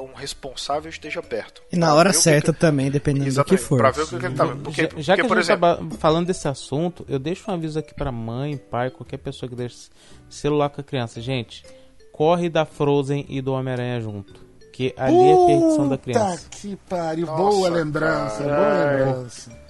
um 0.00 0.14
responsável 0.14 0.88
esteja 0.88 1.22
perto. 1.22 1.62
E 1.72 1.76
na 1.76 1.94
hora 1.94 2.12
certa 2.12 2.52
que- 2.52 2.58
também, 2.58 2.90
dependendo 2.90 3.24
do 3.24 3.44
que 3.44 3.54
Exatamente, 3.54 3.64
for. 3.64 3.78
pra 3.78 3.90
ver 3.90 4.02
o 4.02 4.06
que, 4.08 4.14
ele 4.14 4.34
tá 4.34 4.44
vendo. 4.44 4.62
Porque, 4.62 4.82
já, 4.82 4.88
já 4.88 4.92
porque, 4.94 5.14
que 5.14 5.20
a 5.20 5.24
por 5.28 5.36
gente 5.36 5.44
exemplo, 5.46 5.90
tá 5.90 5.96
falando 5.98 6.26
desse 6.26 6.48
assunto, 6.48 7.04
eu 7.08 7.18
deixo 7.18 7.50
um 7.50 7.54
aviso 7.54 7.78
aqui 7.78 7.94
pra 7.94 8.10
mãe, 8.12 8.56
pai, 8.56 8.90
qualquer 8.90 9.18
pessoa 9.18 9.48
que 9.48 9.54
deixe 9.56 9.88
celular 10.28 10.68
com 10.70 10.80
a 10.80 10.84
criança. 10.84 11.20
Gente, 11.20 11.64
corre 12.12 12.48
da 12.48 12.64
Frozen 12.64 13.26
e 13.28 13.40
do 13.40 13.52
Homem-Aranha 13.52 14.00
junto. 14.00 14.40
Que 14.72 14.94
ali 14.96 15.14
é 15.16 15.32
a 15.34 15.46
perdição 15.46 15.88
da 15.88 15.98
criança. 15.98 16.44
Puta 16.44 16.56
que 16.56 16.76
pariu. 16.88 17.26
Nossa, 17.26 17.42
boa 17.42 17.68
lembrança, 17.68 18.42
boa 18.42 18.84
lembrança. 18.84 19.62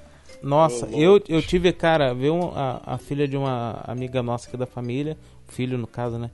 Nossa, 0.42 0.86
eu, 0.86 1.20
eu 1.28 1.40
tive, 1.42 1.72
cara, 1.72 2.12
um- 2.14 2.52
a, 2.54 2.94
a 2.94 2.98
filha 2.98 3.28
de 3.28 3.36
uma 3.36 3.80
amiga 3.86 4.22
nossa 4.22 4.48
aqui 4.48 4.56
da 4.56 4.66
família, 4.66 5.16
filho 5.48 5.78
no 5.78 5.86
caso, 5.86 6.18
né? 6.18 6.30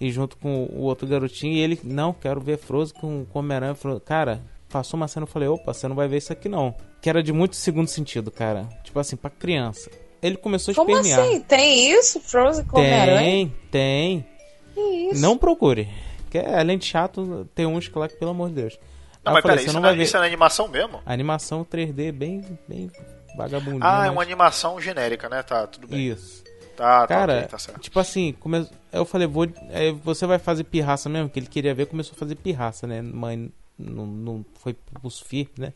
E 0.00 0.10
junto 0.10 0.36
com 0.36 0.64
o 0.64 0.80
outro 0.82 1.06
garotinho, 1.06 1.52
e 1.54 1.60
ele, 1.60 1.78
não, 1.84 2.12
quero 2.12 2.40
ver 2.40 2.58
Frozen 2.58 2.94
com, 3.00 3.24
com 3.26 3.38
Homem-Aranha. 3.38 3.76
Cara, 4.04 4.42
passou 4.68 4.98
uma 4.98 5.06
cena, 5.08 5.24
eu 5.24 5.28
falei, 5.30 5.48
opa, 5.48 5.72
você 5.72 5.86
não 5.86 5.94
vai 5.96 6.08
ver 6.08 6.16
isso 6.18 6.32
aqui 6.32 6.48
não. 6.48 6.74
Que 7.00 7.08
era 7.08 7.22
de 7.22 7.32
muito 7.32 7.54
segundo 7.56 7.86
sentido, 7.88 8.30
cara. 8.30 8.68
Tipo 8.82 8.98
assim, 8.98 9.14
pra 9.16 9.30
criança. 9.30 9.90
Ele 10.20 10.36
começou 10.36 10.72
a 10.72 10.74
Como 10.74 10.90
espernear. 10.90 11.20
assim? 11.20 11.40
Tem 11.40 11.90
isso? 11.92 12.18
Frozen 12.20 12.64
com 12.64 12.78
Homem-Aranha? 12.78 13.18
Tem, 13.20 13.54
tem. 13.70 14.26
Que 14.74 14.80
isso? 14.80 15.20
Não 15.22 15.38
procure. 15.38 15.88
Que 16.30 16.38
é, 16.38 16.58
além 16.58 16.76
de 16.78 16.86
chato, 16.86 17.48
tem 17.54 17.64
uns 17.66 17.86
que 17.88 17.96
lá 17.98 18.08
que, 18.08 18.16
pelo 18.16 18.32
amor 18.32 18.48
de 18.48 18.54
Deus. 18.56 18.78
não, 19.24 19.30
Aí 19.30 19.34
mas 19.34 19.42
peraí, 19.42 19.58
você 19.58 19.64
isso, 19.66 19.72
não 19.74 19.80
não 19.80 19.82
vai 19.88 19.92
é, 19.92 19.96
ver. 19.96 20.02
isso 20.02 20.16
é 20.16 20.20
na 20.20 20.26
animação 20.26 20.66
mesmo? 20.66 21.00
Animação 21.06 21.64
3D 21.64 22.10
bem, 22.10 22.42
bem 22.68 22.90
vagabundinha. 23.36 23.80
Ah, 23.84 23.98
é 23.98 24.00
mas- 24.06 24.12
uma 24.12 24.22
animação 24.22 24.80
genérica, 24.80 25.28
né? 25.28 25.42
Tá, 25.42 25.66
tudo 25.66 25.86
bem. 25.86 26.00
Isso. 26.08 26.42
Tá, 26.76 27.02
tá, 27.02 27.06
Cara, 27.06 27.36
ok, 27.38 27.48
tá 27.48 27.58
certo. 27.58 27.80
tipo 27.80 27.98
assim, 28.00 28.32
come... 28.40 28.66
eu 28.92 29.04
falei, 29.04 29.26
vou... 29.26 29.46
aí 29.72 29.92
você 29.92 30.26
vai 30.26 30.38
fazer 30.38 30.64
pirraça 30.64 31.08
mesmo? 31.08 31.28
Que 31.28 31.38
ele 31.38 31.46
queria 31.46 31.74
ver, 31.74 31.86
começou 31.86 32.14
a 32.14 32.18
fazer 32.18 32.34
pirraça, 32.34 32.86
né? 32.86 33.00
Mãe 33.00 33.50
não, 33.78 34.06
não 34.06 34.44
foi 34.54 34.74
pros 34.74 35.20
firmes, 35.20 35.56
né? 35.56 35.72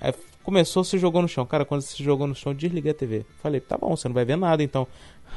Aí 0.00 0.12
começou, 0.42 0.82
se 0.84 0.98
jogou 0.98 1.22
no 1.22 1.28
chão. 1.28 1.46
Cara, 1.46 1.64
quando 1.64 1.82
se 1.82 2.02
jogou 2.02 2.26
no 2.26 2.34
chão, 2.34 2.54
desliguei 2.54 2.90
a 2.92 2.94
TV. 2.94 3.24
Falei, 3.42 3.60
tá 3.60 3.76
bom, 3.78 3.96
você 3.96 4.08
não 4.08 4.14
vai 4.14 4.24
ver 4.24 4.36
nada, 4.36 4.62
então. 4.62 4.86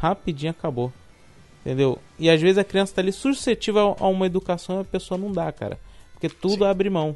Rapidinho 0.01 0.51
acabou. 0.51 0.91
Entendeu? 1.61 1.99
E 2.19 2.29
às 2.29 2.39
vezes 2.39 2.57
a 2.57 2.63
criança 2.63 2.95
tá 2.95 3.01
ali 3.01 3.11
suscetível 3.11 3.95
a 3.99 4.07
uma 4.07 4.25
educação 4.25 4.77
e 4.77 4.81
a 4.81 4.85
pessoa 4.85 5.17
não 5.17 5.31
dá, 5.31 5.51
cara. 5.51 5.79
Porque 6.13 6.29
tudo 6.29 6.65
abre 6.65 6.89
mão. 6.89 7.15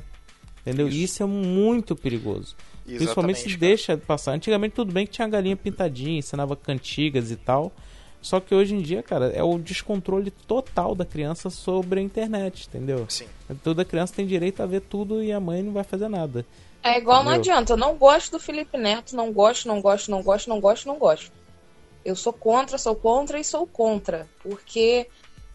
Entendeu? 0.61 0.87
Isso. 0.87 0.97
E 0.97 1.03
isso 1.03 1.23
é 1.23 1.25
muito 1.25 1.95
perigoso. 1.95 2.55
Principalmente 2.95 3.37
se 3.37 3.47
Exatamente, 3.47 3.57
deixa 3.59 3.97
passar. 3.97 4.33
Antigamente 4.33 4.75
tudo 4.75 4.91
bem 4.91 5.05
que 5.05 5.13
tinha 5.13 5.27
galinha 5.27 5.55
pintadinha, 5.55 6.19
ensinava 6.19 6.55
cantigas 6.55 7.31
e 7.31 7.35
tal. 7.35 7.71
Só 8.21 8.39
que 8.39 8.53
hoje 8.53 8.75
em 8.75 8.81
dia, 8.81 9.01
cara, 9.01 9.27
é 9.27 9.41
o 9.41 9.57
descontrole 9.57 10.29
total 10.29 10.93
da 10.93 11.05
criança 11.05 11.49
sobre 11.49 12.01
a 12.01 12.03
internet, 12.03 12.67
entendeu? 12.67 13.05
Sim. 13.07 13.27
Toda 13.63 13.85
criança 13.85 14.13
tem 14.13 14.27
direito 14.27 14.61
a 14.61 14.65
ver 14.65 14.81
tudo 14.81 15.23
e 15.23 15.31
a 15.31 15.39
mãe 15.39 15.63
não 15.63 15.71
vai 15.71 15.83
fazer 15.85 16.09
nada. 16.09 16.45
É 16.83 16.97
igual, 16.97 17.23
não 17.23 17.31
Entendeu? 17.33 17.53
adianta. 17.53 17.73
Eu 17.73 17.77
não 17.77 17.95
gosto 17.95 18.31
do 18.31 18.39
Felipe 18.39 18.77
Neto, 18.77 19.15
não 19.15 19.31
gosto, 19.31 19.67
não 19.67 19.81
gosto, 19.81 20.11
não 20.11 20.21
gosto, 20.21 20.49
não 20.49 20.59
gosto, 20.59 20.87
não 20.87 20.97
gosto. 20.97 21.31
Eu 22.03 22.15
sou 22.15 22.31
contra, 22.31 22.77
sou 22.77 22.95
contra 22.95 23.39
e 23.39 23.43
sou 23.43 23.67
contra. 23.67 24.27
Porque, 24.41 25.07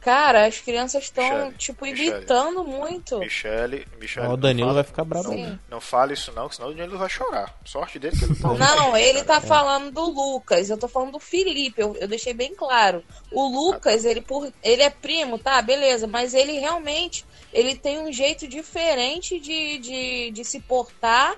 cara, 0.05 0.47
as 0.47 0.59
crianças 0.61 1.05
estão, 1.05 1.51
tipo, 1.53 1.85
Michele. 1.87 2.11
imitando 2.11 2.63
muito. 2.63 3.19
Michele, 3.19 3.87
Michele. 3.99 4.27
O 4.27 4.31
não 4.31 4.39
Danilo 4.39 4.69
fala- 4.69 4.75
vai 4.75 4.85
ficar 4.85 5.05
bravo. 5.05 5.31
Sim. 5.31 5.59
Não 5.71 5.81
fale 5.81 6.13
isso 6.13 6.31
não, 6.33 6.49
que 6.49 6.57
senão 6.57 6.69
o 6.69 6.75
Danilo 6.75 6.99
vai 6.99 7.09
chorar. 7.09 7.57
Sorte 7.65 7.99
dele 7.99 8.17
que 8.17 8.25
ele 8.25 8.37
não 8.41 8.57
Não, 8.59 8.97
ele 8.97 9.25
tá 9.25 9.41
falando 9.41 9.91
do 9.91 10.05
Lucas, 10.05 10.69
eu 10.69 10.77
tô 10.77 10.87
falando 10.87 11.13
do 11.13 11.19
Felipe, 11.19 11.81
eu, 11.81 11.97
eu 11.99 12.07
deixei 12.07 12.35
bem 12.35 12.55
claro. 12.55 13.03
O 13.33 13.47
Lucas, 13.47 14.05
ele, 14.05 14.21
por, 14.21 14.53
ele 14.63 14.83
é 14.83 14.91
primo, 14.91 15.39
tá, 15.39 15.61
beleza, 15.63 16.07
mas 16.07 16.35
ele 16.35 16.59
realmente 16.59 17.25
ele 17.53 17.75
tem 17.75 17.99
um 17.99 18.13
jeito 18.13 18.47
diferente 18.47 19.41
de, 19.41 19.79
de, 19.79 20.31
de 20.33 20.45
se 20.45 20.61
portar 20.61 21.35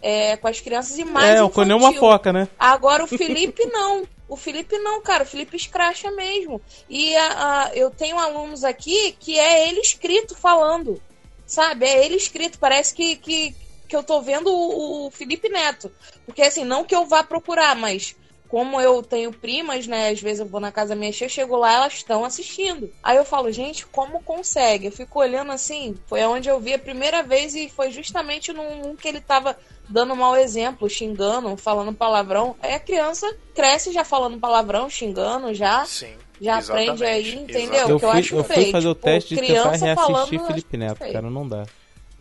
é, 0.00 0.36
com 0.36 0.46
as 0.46 0.60
crianças 0.60 0.98
e 0.98 1.04
mais 1.04 1.34
é, 1.34 1.42
o 1.42 1.48
Cone 1.48 1.72
é 1.72 1.74
uma 1.74 1.92
foca, 1.94 2.32
né? 2.32 2.46
Agora 2.58 3.02
o 3.02 3.06
Felipe 3.06 3.64
não. 3.66 4.06
O 4.34 4.36
Felipe 4.36 4.76
não, 4.78 5.00
cara. 5.00 5.22
O 5.22 5.26
Felipe 5.26 5.56
escracha 5.56 6.10
mesmo. 6.10 6.60
E 6.88 7.14
a- 7.16 7.66
a- 7.66 7.70
eu 7.74 7.88
tenho 7.90 8.18
alunos 8.18 8.64
aqui 8.64 9.12
que 9.20 9.38
é 9.38 9.68
ele 9.68 9.80
escrito 9.80 10.34
falando. 10.36 11.00
Sabe? 11.46 11.86
É 11.86 12.04
ele 12.04 12.16
escrito. 12.16 12.58
Parece 12.58 12.92
que, 12.94 13.14
que, 13.16 13.54
que 13.88 13.94
eu 13.94 14.02
tô 14.02 14.20
vendo 14.20 14.48
o, 14.52 15.06
o 15.06 15.10
Felipe 15.12 15.48
Neto. 15.48 15.88
Porque 16.26 16.42
assim, 16.42 16.64
não 16.64 16.84
que 16.84 16.94
eu 16.96 17.06
vá 17.06 17.22
procurar, 17.22 17.76
mas 17.76 18.16
como 18.54 18.80
eu 18.80 19.02
tenho 19.02 19.32
primas, 19.32 19.88
né? 19.88 20.10
Às 20.10 20.20
vezes 20.20 20.38
eu 20.38 20.46
vou 20.46 20.60
na 20.60 20.70
casa 20.70 20.94
mexer, 20.94 21.24
eu 21.24 21.28
chego 21.28 21.56
lá, 21.56 21.72
elas 21.72 21.94
estão 21.94 22.24
assistindo. 22.24 22.88
Aí 23.02 23.16
eu 23.16 23.24
falo, 23.24 23.50
gente, 23.50 23.84
como 23.84 24.22
consegue? 24.22 24.86
Eu 24.86 24.92
fico 24.92 25.18
olhando 25.18 25.50
assim, 25.50 25.96
foi 26.06 26.22
onde 26.22 26.48
eu 26.48 26.60
vi 26.60 26.72
a 26.72 26.78
primeira 26.78 27.20
vez 27.20 27.56
e 27.56 27.68
foi 27.68 27.90
justamente 27.90 28.52
num, 28.52 28.94
que 28.94 29.08
ele 29.08 29.20
tava 29.20 29.56
dando 29.88 30.14
mau 30.14 30.36
exemplo, 30.36 30.88
xingando, 30.88 31.56
falando 31.56 31.92
palavrão. 31.92 32.54
Aí 32.62 32.74
a 32.74 32.78
criança 32.78 33.26
cresce 33.52 33.92
já 33.92 34.04
falando 34.04 34.38
palavrão, 34.38 34.88
xingando 34.88 35.52
já. 35.52 35.84
Sim. 35.84 36.14
Já 36.40 36.58
exatamente, 36.58 36.90
aprende 36.90 37.04
aí, 37.04 37.34
entendeu? 37.34 37.88
Eu 37.88 37.98
que 37.98 38.04
eu 38.04 38.10
fui, 38.10 38.18
acho 38.20 38.36
eu 38.36 38.44
fui 38.44 38.70
fazer 38.70 38.88
o 38.88 38.94
tipo, 38.94 39.04
teste 39.04 39.34
de 39.34 39.40
tentar 39.40 39.52
criança 39.52 39.84
reassistir 39.84 40.12
falando, 40.12 40.32
eu 40.32 40.46
Felipe 40.46 40.76
Neto, 40.76 40.98
cara, 41.00 41.28
não 41.28 41.48
dá. 41.48 41.66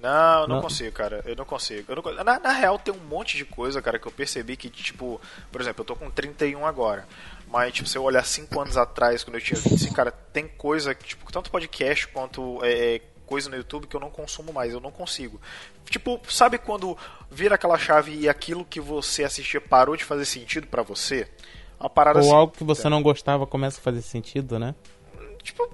Não, 0.04 0.42
eu 0.42 0.48
não, 0.50 0.56
Não. 0.58 0.62
consigo, 0.62 0.92
cara. 0.92 1.24
Eu 1.26 1.34
não 1.34 1.46
consigo. 1.46 1.90
Eu 1.90 1.96
não 1.96 2.24
na, 2.26 2.38
na 2.38 2.52
real, 2.52 2.78
tem 2.78 2.94
um 2.94 2.98
monte 3.08 3.38
de 3.38 3.46
coisa, 3.46 3.82
cara, 3.82 3.98
que 3.98 4.06
eu 4.06 4.12
percebi 4.12 4.58
que, 4.58 4.70
tipo, 4.70 5.20
por 5.50 5.62
exemplo, 5.62 5.80
eu 5.82 5.86
tô 5.86 5.96
com 5.96 6.12
31 6.12 6.66
agora. 6.66 7.08
Mas, 7.48 7.74
tipo, 7.74 7.88
se 7.88 7.98
eu 7.98 8.04
olhar 8.04 8.26
5 8.26 8.60
anos 8.60 8.76
atrás, 8.76 9.24
quando 9.24 9.36
eu 9.36 9.42
tinha 9.42 9.58
25, 9.58 9.96
cara, 9.96 10.12
tem 10.12 10.46
coisa, 10.46 10.94
que, 10.94 11.06
tipo, 11.06 11.32
tanto 11.32 11.50
podcast 11.50 12.06
quanto 12.10 12.60
é, 12.66 12.96
é, 12.96 13.02
coisa 13.26 13.50
no 13.50 13.56
YouTube 13.56 13.88
que 13.88 13.96
eu 13.96 14.00
não 14.02 14.10
consumo 14.10 14.52
mais, 14.52 14.74
eu 14.74 14.82
não 14.82 14.92
consigo. 14.92 15.40
Tipo, 15.86 16.20
sabe 16.28 16.58
quando 16.58 16.98
vira 17.32 17.56
aquela 17.56 17.78
chave 17.78 18.14
e 18.14 18.28
aquilo 18.28 18.66
que 18.66 18.82
você 18.82 19.24
assistia 19.24 19.62
parou 19.62 19.96
de 19.96 20.04
fazer 20.04 20.26
sentido 20.26 20.68
pra 20.68 20.84
você? 20.84 21.30
Uma 21.80 21.90
parada 21.90 22.20
Ou 22.20 22.26
assim. 22.26 22.36
algo 22.36 22.54
que 22.54 22.64
você 22.66 22.90
não 22.90 23.02
gostava 23.02 23.48
começa 23.48 23.80
a 23.80 23.84
fazer 23.84 24.02
sentido, 24.02 24.60
né? 24.60 24.76
Tipo, 25.42 25.70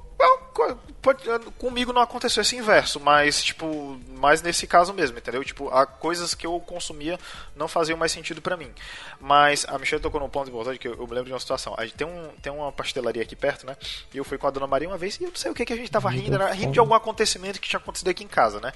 comigo 1.58 1.94
não 1.94 2.02
aconteceu 2.02 2.42
esse 2.42 2.56
inverso, 2.56 3.00
mas, 3.00 3.44
tipo, 3.44 4.00
mais 4.16 4.42
nesse 4.42 4.68
caso 4.68 4.94
mesmo, 4.94 5.18
entendeu? 5.18 5.44
Tipo, 5.44 5.70
há 5.70 5.86
coisas 5.86 6.34
que 6.34 6.46
eu 6.46 6.60
consumia 6.60 7.18
não 7.56 7.68
faziam 7.68 7.98
mais 7.98 8.12
sentido 8.12 8.42
pra 8.42 8.58
mim. 8.58 8.72
Mas 9.20 9.66
a 9.68 9.78
Michelle 9.78 10.02
tocou 10.02 10.20
num 10.20 10.30
ponto 10.30 10.50
importante 10.50 10.80
que 10.80 10.88
eu, 10.88 10.94
eu 10.94 11.08
me 11.08 11.14
lembro 11.14 11.26
de 11.26 11.34
uma 11.34 11.40
situação. 11.40 11.74
A 11.78 11.86
gente 11.86 11.96
tem, 11.96 12.08
um, 12.08 12.30
tem 12.42 12.52
uma 12.52 12.72
pastelaria 12.72 13.22
aqui 13.22 13.36
perto, 13.36 13.66
né? 13.66 13.76
E 14.14 14.18
eu 14.18 14.24
fui 14.24 14.38
com 14.38 14.48
a 14.48 14.52
dona 14.52 14.68
Maria 14.68 14.88
uma 14.88 14.98
vez 14.98 15.18
e 15.20 15.24
eu 15.24 15.30
não 15.30 15.36
sei 15.36 15.52
o 15.52 15.54
que, 15.54 15.66
que 15.66 15.74
a 15.74 15.78
gente 15.78 15.92
tava 15.92 16.10
rindo, 16.10 16.36
era 16.36 16.52
rindo 16.52 16.74
de 16.74 16.80
algum 16.80 16.94
acontecimento 16.94 17.60
que 17.60 17.68
tinha 17.68 17.80
acontecido 17.80 18.10
aqui 18.10 18.24
em 18.24 18.28
casa, 18.28 18.60
né? 18.60 18.72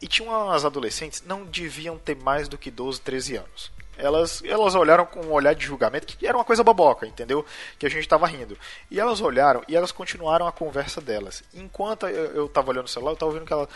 E 0.00 0.06
tinha 0.06 0.28
umas 0.28 0.64
adolescentes, 0.64 1.22
não 1.26 1.44
deviam 1.44 1.98
ter 1.98 2.16
mais 2.16 2.48
do 2.48 2.58
que 2.58 2.70
12, 2.70 3.00
13 3.00 3.36
anos. 3.36 3.81
Elas, 3.96 4.42
elas 4.44 4.74
olharam 4.74 5.04
com 5.04 5.20
um 5.20 5.32
olhar 5.32 5.54
de 5.54 5.66
julgamento 5.66 6.06
que 6.06 6.26
era 6.26 6.36
uma 6.36 6.44
coisa 6.44 6.64
boboca, 6.64 7.06
entendeu? 7.06 7.44
Que 7.78 7.86
a 7.86 7.90
gente 7.90 8.08
tava 8.08 8.26
rindo. 8.26 8.56
E 8.90 8.98
elas 8.98 9.20
olharam 9.20 9.62
e 9.68 9.76
elas 9.76 9.92
continuaram 9.92 10.46
a 10.46 10.52
conversa 10.52 11.00
delas. 11.00 11.42
Enquanto 11.54 12.06
eu, 12.06 12.32
eu 12.32 12.48
tava 12.48 12.70
olhando 12.70 12.86
o 12.86 12.90
celular, 12.90 13.12
eu 13.12 13.16
tava 13.16 13.30
ouvindo 13.30 13.46
que 13.46 13.52
ela. 13.52 13.68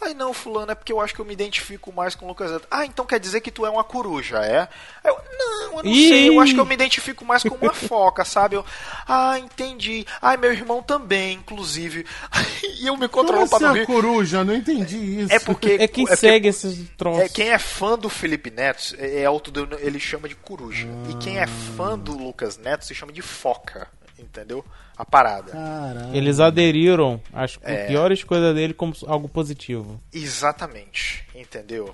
Ai 0.00 0.12
não, 0.12 0.34
fulano, 0.34 0.70
é 0.70 0.74
porque 0.74 0.92
eu 0.92 1.00
acho 1.00 1.14
que 1.14 1.20
eu 1.20 1.24
me 1.24 1.32
identifico 1.32 1.90
mais 1.92 2.14
com 2.14 2.26
o 2.26 2.28
Lucas 2.28 2.50
Neto. 2.50 2.66
Ah, 2.70 2.84
então 2.84 3.06
quer 3.06 3.18
dizer 3.18 3.40
que 3.40 3.50
tu 3.50 3.64
é 3.64 3.70
uma 3.70 3.82
coruja, 3.84 4.38
é? 4.44 4.68
Eu, 5.02 5.16
não, 5.38 5.62
eu 5.78 5.82
não 5.82 5.90
Ih! 5.90 6.08
sei, 6.08 6.28
eu 6.28 6.40
acho 6.40 6.52
que 6.52 6.60
eu 6.60 6.64
me 6.66 6.74
identifico 6.74 7.24
mais 7.24 7.42
com 7.42 7.54
uma 7.54 7.72
foca, 7.72 8.22
sabe? 8.24 8.56
Eu, 8.56 8.64
ah, 9.08 9.38
entendi. 9.38 10.04
Ai, 10.20 10.36
meu 10.36 10.52
irmão 10.52 10.82
também, 10.82 11.34
inclusive. 11.38 12.04
E 12.84 12.86
eu 12.86 12.96
me 12.98 13.08
Como 13.08 13.26
controlo 13.28 13.48
pra 13.48 13.56
assim 13.56 13.64
não 13.64 13.72
a 13.72 13.76
rir. 13.78 13.86
coruja? 13.86 14.44
Não 14.44 14.54
entendi 14.54 15.20
isso. 15.22 15.32
É 15.32 15.38
porque. 15.38 15.76
É 15.80 15.88
quem 15.88 16.04
porque- 16.04 16.16
segue 16.20 16.48
esses 16.48 16.86
troncos. 16.98 17.22
é, 17.22 17.28
quem 17.30 17.48
é 17.50 17.58
fã 17.58 17.96
do 17.96 18.10
Felipe 18.10 18.50
Neto 18.50 18.94
é, 18.98 19.20
é 19.20 19.24
auto 19.24 19.50
ele 19.80 19.98
chama 19.98 20.28
de 20.28 20.34
coruja. 20.34 20.86
E 21.08 21.14
quem 21.14 21.38
é 21.38 21.46
fã 21.46 21.98
do 21.98 22.12
Lucas 22.14 22.58
Neto 22.58 22.84
se 22.84 22.94
chama 22.94 23.10
de 23.12 23.22
foca. 23.22 23.88
Entendeu? 24.18 24.62
A 24.96 25.04
parada. 25.04 25.50
Caralho. 25.52 26.14
Eles 26.14 26.38
aderiram 26.40 27.20
às 27.32 27.58
É. 27.62 27.86
piores 27.88 28.22
coisas 28.22 28.54
dele 28.54 28.72
como 28.74 28.92
algo 29.06 29.28
positivo. 29.28 30.00
Exatamente. 30.12 31.24
Entendeu? 31.34 31.92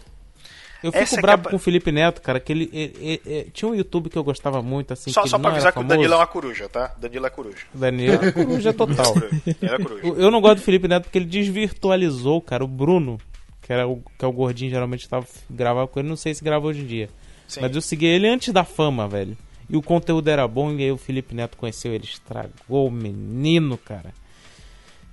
Eu 0.82 0.90
fico 0.92 1.02
Essa 1.04 1.16
que 1.16 1.22
bravo 1.22 1.46
é 1.46 1.50
com 1.50 1.56
o 1.56 1.58
Felipe 1.58 1.92
Neto, 1.92 2.22
cara, 2.22 2.40
que 2.40 2.50
ele, 2.50 2.70
ele- 2.72 2.96
ele- 3.00 3.22
ele- 3.26 3.50
tinha 3.52 3.70
um 3.70 3.74
YouTube 3.74 4.08
que 4.08 4.16
eu 4.16 4.24
gostava 4.24 4.62
muito, 4.62 4.92
assim, 4.94 5.10
Só, 5.12 5.22
que 5.22 5.28
só 5.28 5.36
ele 5.36 5.42
pra 5.42 5.50
não 5.50 5.56
avisar 5.56 5.72
que 5.74 5.78
o. 5.78 5.84
Danilo 5.84 6.14
é 6.14 6.16
uma 6.16 6.26
coruja, 6.26 6.68
tá? 6.70 6.94
Danilo 6.98 7.26
é 7.26 7.30
coruja. 7.30 7.66
Daniel 7.74 8.14
é 8.22 8.32
coruja 8.32 8.72
total. 8.72 9.12
Danilo 9.14 9.34
é 9.60 9.78
coruja. 9.78 10.06
Eu 10.06 10.16
eu 10.18 10.30
não 10.30 10.40
gosto 10.40 10.56
do 10.56 10.62
Felipe 10.62 10.88
Neto 10.88 11.04
porque 11.04 11.18
ele 11.18 11.26
desvirtualizou, 11.26 12.40
cara, 12.40 12.64
o 12.64 12.68
Bruno, 12.68 13.18
que, 13.62 13.70
era 13.72 13.86
o, 13.86 14.02
que 14.18 14.24
é 14.24 14.28
o 14.28 14.32
gordinho, 14.32 14.70
geralmente 14.70 15.06
tava, 15.08 15.26
gravava 15.50 15.86
com 15.86 16.00
ele, 16.00 16.08
não 16.08 16.16
sei 16.16 16.34
se 16.34 16.42
grava 16.42 16.66
hoje 16.66 16.80
em 16.80 16.86
dia. 16.86 17.10
Sim. 17.46 17.60
Mas 17.60 17.74
eu 17.74 17.82
segui 17.82 18.06
ele 18.06 18.26
antes 18.26 18.50
da 18.52 18.64
fama, 18.64 19.06
velho. 19.06 19.36
E 19.70 19.76
o 19.76 19.82
conteúdo 19.82 20.28
era 20.28 20.46
bom, 20.48 20.72
e 20.72 20.82
aí 20.82 20.90
o 20.92 20.96
Felipe 20.96 21.34
Neto 21.34 21.56
conheceu 21.56 21.92
ele, 21.94 22.04
estragou 22.04 22.88
o 22.88 22.90
menino, 22.90 23.78
cara. 23.78 24.12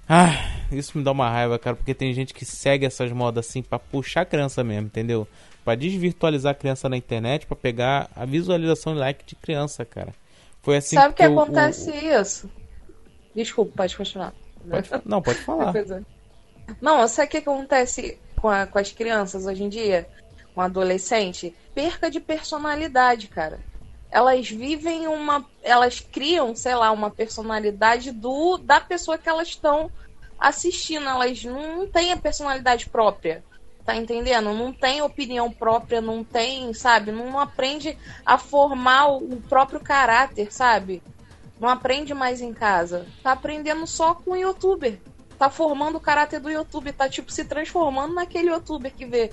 Ah, 0.09 0.31
isso 0.71 0.97
me 0.97 1.03
dá 1.03 1.11
uma 1.11 1.29
raiva, 1.29 1.59
cara, 1.59 1.75
porque 1.75 1.93
tem 1.93 2.13
gente 2.13 2.33
que 2.33 2.45
segue 2.45 2.85
essas 2.85 3.11
modas 3.11 3.47
assim 3.47 3.61
pra 3.61 3.77
puxar 3.77 4.21
a 4.21 4.25
criança 4.25 4.63
mesmo, 4.63 4.87
entendeu? 4.87 5.27
Pra 5.65 5.75
desvirtualizar 5.75 6.51
a 6.53 6.55
criança 6.55 6.87
na 6.87 6.95
internet, 6.97 7.45
pra 7.45 7.55
pegar 7.57 8.09
a 8.15 8.25
visualização 8.25 8.95
e 8.95 8.97
like 8.97 9.25
de 9.25 9.35
criança, 9.35 9.83
cara. 9.85 10.13
Foi 10.61 10.77
assim 10.77 10.95
Sabe 10.95 11.13
o 11.13 11.15
que 11.15 11.23
eu- 11.23 11.33
o- 11.35 11.39
acontece 11.41 11.91
isso? 11.91 12.49
Desculpa, 13.35 13.73
pode 13.75 13.95
continuar. 13.95 14.33
Pode 14.69 14.89
não, 15.05 15.21
pode 15.21 15.39
falar. 15.39 15.73
Não, 16.81 17.07
sabe 17.07 17.27
o 17.27 17.31
que 17.31 17.37
acontece 17.37 18.17
com, 18.37 18.49
a- 18.49 18.65
com 18.65 18.79
as 18.79 18.91
crianças 18.91 19.45
hoje 19.45 19.63
em 19.63 19.69
dia? 19.69 20.07
Com 20.55 20.61
adolescente? 20.61 21.53
Perca 21.75 22.09
de 22.09 22.19
personalidade, 22.19 23.27
cara. 23.27 23.59
Elas 24.17 24.49
vivem 24.49 25.07
uma. 25.07 25.45
Elas 25.61 25.99
criam, 25.99 26.55
sei 26.55 26.73
lá, 26.73 26.91
uma 26.91 27.11
personalidade 27.11 28.11
do 28.11 28.57
da 28.57 28.81
pessoa 28.81 29.15
que 29.15 29.29
elas 29.29 29.49
estão 29.49 29.91
assistindo. 30.39 31.07
Elas 31.07 31.43
não 31.43 31.85
têm 31.85 32.11
a 32.11 32.17
personalidade 32.17 32.89
própria. 32.89 33.43
Tá 33.85 33.95
entendendo? 33.95 34.51
Não 34.55 34.73
tem 34.73 35.03
opinião 35.03 35.51
própria, 35.51 36.01
não 36.01 36.23
tem, 36.23 36.73
sabe? 36.73 37.11
Não 37.11 37.39
aprende 37.39 37.95
a 38.25 38.39
formar 38.39 39.05
o 39.05 39.39
próprio 39.47 39.79
caráter, 39.79 40.51
sabe? 40.51 41.03
Não 41.59 41.69
aprende 41.69 42.11
mais 42.15 42.41
em 42.41 42.51
casa. 42.51 43.05
Tá 43.21 43.33
aprendendo 43.33 43.85
só 43.85 44.15
com 44.15 44.31
o 44.31 44.35
youtuber. 44.35 44.97
Tá 45.37 45.47
formando 45.47 45.97
o 45.97 46.01
caráter 46.01 46.39
do 46.39 46.49
youtuber. 46.49 46.91
Tá, 46.91 47.07
tipo, 47.07 47.31
se 47.31 47.45
transformando 47.45 48.15
naquele 48.15 48.49
youtuber 48.49 48.91
que 48.91 49.05
vê. 49.05 49.31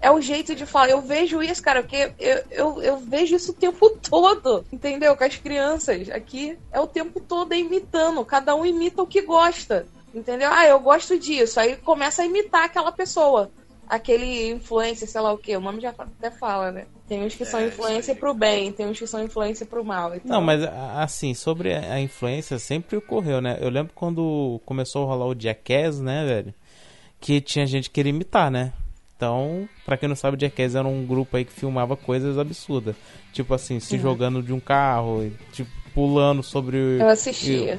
É 0.00 0.10
o 0.10 0.20
jeito 0.20 0.54
de 0.54 0.64
falar. 0.64 0.90
Eu 0.90 1.00
vejo 1.00 1.42
isso, 1.42 1.62
cara, 1.62 1.82
porque 1.82 2.12
eu, 2.18 2.44
eu, 2.50 2.82
eu 2.82 2.96
vejo 2.98 3.34
isso 3.34 3.50
o 3.50 3.54
tempo 3.54 3.90
todo. 4.00 4.64
Entendeu? 4.72 5.16
Com 5.16 5.24
as 5.24 5.36
crianças. 5.36 6.08
Aqui 6.10 6.56
é 6.72 6.80
o 6.80 6.86
tempo 6.86 7.20
todo 7.20 7.54
imitando. 7.54 8.24
Cada 8.24 8.54
um 8.54 8.64
imita 8.64 9.02
o 9.02 9.06
que 9.06 9.22
gosta. 9.22 9.86
Entendeu? 10.14 10.50
Ah, 10.52 10.66
eu 10.66 10.78
gosto 10.80 11.18
disso. 11.18 11.58
Aí 11.60 11.76
começa 11.76 12.22
a 12.22 12.26
imitar 12.26 12.64
aquela 12.64 12.92
pessoa. 12.92 13.50
Aquele 13.88 14.50
influencer, 14.50 15.08
sei 15.08 15.20
lá 15.20 15.32
o 15.32 15.38
que. 15.38 15.56
O 15.56 15.60
nome 15.60 15.80
já 15.80 15.94
até 15.96 16.30
fala, 16.30 16.70
né? 16.70 16.86
Tem 17.08 17.24
uns 17.24 17.34
que 17.34 17.44
são 17.44 17.58
É, 17.58 17.68
influência 17.68 18.14
pro 18.14 18.34
bem, 18.34 18.70
tem 18.70 18.86
uns 18.86 18.98
que 18.98 19.06
são 19.06 19.22
influência 19.24 19.64
pro 19.64 19.82
mal. 19.82 20.14
Então... 20.14 20.30
Não, 20.30 20.42
mas 20.42 20.62
assim, 20.62 21.32
sobre 21.32 21.74
a 21.74 21.94
a 21.94 22.00
influência 22.00 22.58
sempre 22.58 22.98
ocorreu, 22.98 23.40
né? 23.40 23.56
Eu 23.60 23.70
lembro 23.70 23.92
quando 23.94 24.60
começou 24.66 25.04
a 25.04 25.06
rolar 25.06 25.26
o 25.26 25.34
Jackass, 25.40 26.00
né, 26.00 26.26
velho? 26.26 26.54
Que 27.18 27.40
tinha 27.40 27.66
gente 27.66 27.88
que 27.88 27.94
queria 27.94 28.10
imitar, 28.10 28.50
né? 28.50 28.74
Então, 29.18 29.68
pra 29.84 29.96
quem 29.96 30.08
não 30.08 30.14
sabe, 30.14 30.36
o 30.36 30.40
Jackass 30.40 30.76
era 30.76 30.86
um 30.86 31.04
grupo 31.04 31.36
aí 31.36 31.44
que 31.44 31.52
filmava 31.52 31.96
coisas 31.96 32.38
absurdas. 32.38 32.94
Tipo 33.32 33.52
assim, 33.52 33.80
se 33.80 33.96
Uhum. 33.96 34.00
jogando 34.00 34.40
de 34.44 34.52
um 34.52 34.60
carro, 34.60 35.28
tipo, 35.52 35.68
pulando 35.92 36.40
sobre 36.40 37.00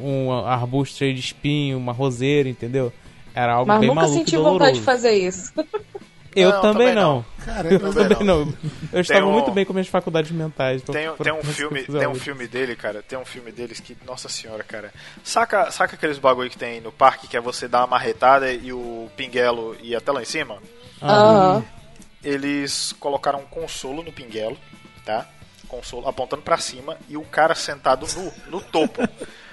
um 0.02 0.34
arbusto 0.46 0.98
cheio 0.98 1.14
de 1.14 1.22
espinho, 1.22 1.78
uma 1.78 1.94
roseira, 1.94 2.50
entendeu? 2.50 2.92
Era 3.34 3.54
algo 3.54 3.70
Mas 3.70 3.80
bem 3.80 3.88
nunca 3.88 4.02
maluco 4.02 4.18
senti 4.20 4.36
e 4.36 4.38
vontade 4.38 4.58
doloroso. 4.58 4.74
de 4.74 4.82
fazer 4.82 5.12
isso. 5.14 5.54
Eu 6.36 6.50
Não, 6.52 6.62
também, 6.62 6.88
também 6.90 6.96
não. 6.96 7.14
não. 7.16 7.26
Cara, 7.46 7.68
eu 7.74 7.80
eu- 7.80 7.94
também 7.94 8.24
não. 8.24 8.54
Eu 8.94 9.02
estava 9.02 9.26
um- 9.26 9.32
muito 9.32 9.52
bem 9.52 9.66
com 9.66 9.74
minhas 9.74 9.88
faculdades 9.88 10.32
mentais. 10.32 10.82
pra- 10.82 10.94
Tem, 10.94 11.12
pra- 11.16 11.24
tem 11.24 11.34
um 11.34 11.44
filme, 11.44 11.84
tem 11.84 12.08
um 12.08 12.16
filme 12.16 12.48
dele, 12.48 12.76
cara. 12.76 13.02
Tem 13.02 13.18
um 13.18 13.26
filme 13.26 13.52
deles 13.52 13.80
que, 13.80 13.98
nossa 14.06 14.30
senhora, 14.30 14.64
cara. 14.64 14.94
Saca, 15.24 15.72
saca 15.72 15.96
aqueles 15.96 16.18
bagulho 16.20 16.50
que 16.50 16.58
tem 16.58 16.80
no 16.82 16.92
parque 16.92 17.28
que 17.28 17.36
é 17.36 17.42
você 17.42 17.68
dar 17.68 17.80
uma 17.80 17.88
marretada 17.88 18.52
e 18.52 18.72
o 18.72 19.10
pinguelo 19.18 19.76
ir 19.82 19.96
até 19.96 20.12
lá 20.12 20.22
em 20.22 20.26
cima? 20.26 20.58
Aham. 21.02 21.64
Eles 22.24 22.94
colocaram 23.00 23.40
um 23.40 23.46
consolo 23.46 24.04
no 24.04 24.12
pinguelo, 24.12 24.58
tá? 25.06 25.26
console 25.68 26.08
apontando 26.08 26.42
pra 26.42 26.58
cima 26.58 26.98
e 27.08 27.16
o 27.16 27.22
cara 27.22 27.54
sentado 27.54 28.08
no, 28.16 28.58
no 28.58 28.62
topo. 28.62 29.02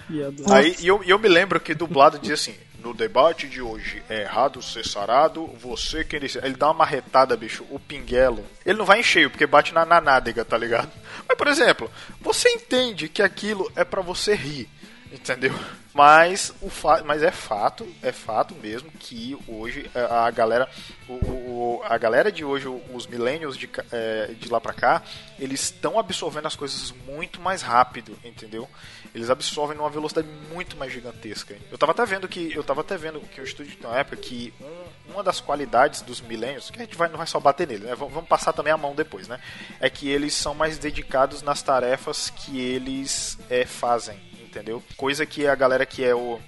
E 0.08 0.22
Aí 0.52 0.76
e 0.78 0.86
eu, 0.86 1.02
e 1.02 1.10
eu 1.10 1.18
me 1.18 1.28
lembro 1.28 1.58
que 1.58 1.74
dublado 1.74 2.16
dizia 2.16 2.34
assim: 2.34 2.54
no 2.86 2.94
debate 2.94 3.48
de 3.48 3.60
hoje 3.60 4.00
é 4.08 4.20
errado 4.20 4.62
ser 4.62 4.86
sarado, 4.86 5.48
você 5.60 6.04
quem 6.04 6.20
disse. 6.20 6.38
Ele 6.38 6.54
dá 6.54 6.68
uma 6.68 6.74
marretada, 6.74 7.36
bicho, 7.36 7.66
o 7.68 7.80
pinguelo. 7.80 8.46
Ele 8.64 8.78
não 8.78 8.84
vai 8.84 9.00
em 9.00 9.02
cheio, 9.02 9.28
porque 9.28 9.44
bate 9.44 9.74
na, 9.74 9.84
na 9.84 10.00
nádega, 10.00 10.44
tá 10.44 10.56
ligado? 10.56 10.88
Mas, 11.28 11.36
por 11.36 11.48
exemplo, 11.48 11.90
você 12.20 12.48
entende 12.48 13.08
que 13.08 13.22
aquilo 13.22 13.70
é 13.74 13.82
pra 13.82 14.00
você 14.02 14.36
rir. 14.36 14.68
Entendeu? 15.12 15.54
Mas, 15.94 16.52
o 16.60 16.68
fa 16.68 17.02
mas 17.04 17.22
é 17.22 17.30
fato, 17.30 17.86
é 18.02 18.12
fato 18.12 18.54
mesmo 18.56 18.90
que 18.98 19.36
hoje 19.48 19.90
a 19.94 20.26
a 20.26 20.30
galera, 20.30 20.68
o, 21.08 21.12
o- 21.14 21.82
a 21.84 21.96
galera 21.96 22.30
de 22.30 22.44
hoje, 22.44 22.66
os 22.92 23.06
millennials 23.06 23.56
de, 23.56 23.68
é, 23.92 24.26
de 24.38 24.48
lá 24.50 24.60
pra 24.60 24.74
cá, 24.74 25.02
eles 25.38 25.60
estão 25.62 25.98
absorvendo 25.98 26.46
as 26.46 26.56
coisas 26.56 26.90
muito 27.06 27.40
mais 27.40 27.62
rápido, 27.62 28.18
entendeu? 28.24 28.68
Eles 29.14 29.30
absorvem 29.30 29.76
numa 29.76 29.88
velocidade 29.88 30.28
muito 30.52 30.76
mais 30.76 30.92
gigantesca. 30.92 31.56
Eu 31.70 31.78
tava 31.78 31.92
até 31.92 32.04
vendo 32.04 32.28
que 32.28 32.52
eu 32.54 32.62
tava 32.64 32.82
até 32.82 32.98
vendo 32.98 33.20
que 33.20 33.40
o 33.40 33.44
estúdio 33.44 33.78
uma 33.82 33.96
época 33.96 34.16
que 34.16 34.52
um- 34.60 35.12
uma 35.14 35.22
das 35.22 35.40
qualidades 35.40 36.02
dos 36.02 36.20
millennials, 36.20 36.68
que 36.70 36.78
a 36.78 36.84
gente 36.84 36.96
vai, 36.96 37.08
não 37.08 37.16
vai 37.16 37.26
só 37.26 37.40
bater 37.40 37.66
nele, 37.66 37.86
né? 37.86 37.94
Vamos 37.94 38.26
passar 38.28 38.52
também 38.52 38.72
a 38.72 38.76
mão 38.76 38.94
depois, 38.94 39.28
né? 39.28 39.40
É 39.80 39.88
que 39.88 40.08
eles 40.10 40.34
são 40.34 40.52
mais 40.54 40.76
dedicados 40.76 41.40
nas 41.40 41.62
tarefas 41.62 42.28
que 42.28 42.60
eles 42.60 43.38
é, 43.48 43.64
fazem, 43.64 44.20
entendeu? 44.56 44.82
Coisa 44.96 45.26
que 45.26 45.46
a 45.46 45.54
galera 45.54 45.84
que 45.84 46.02
é 46.04 46.14
o 46.14 46.38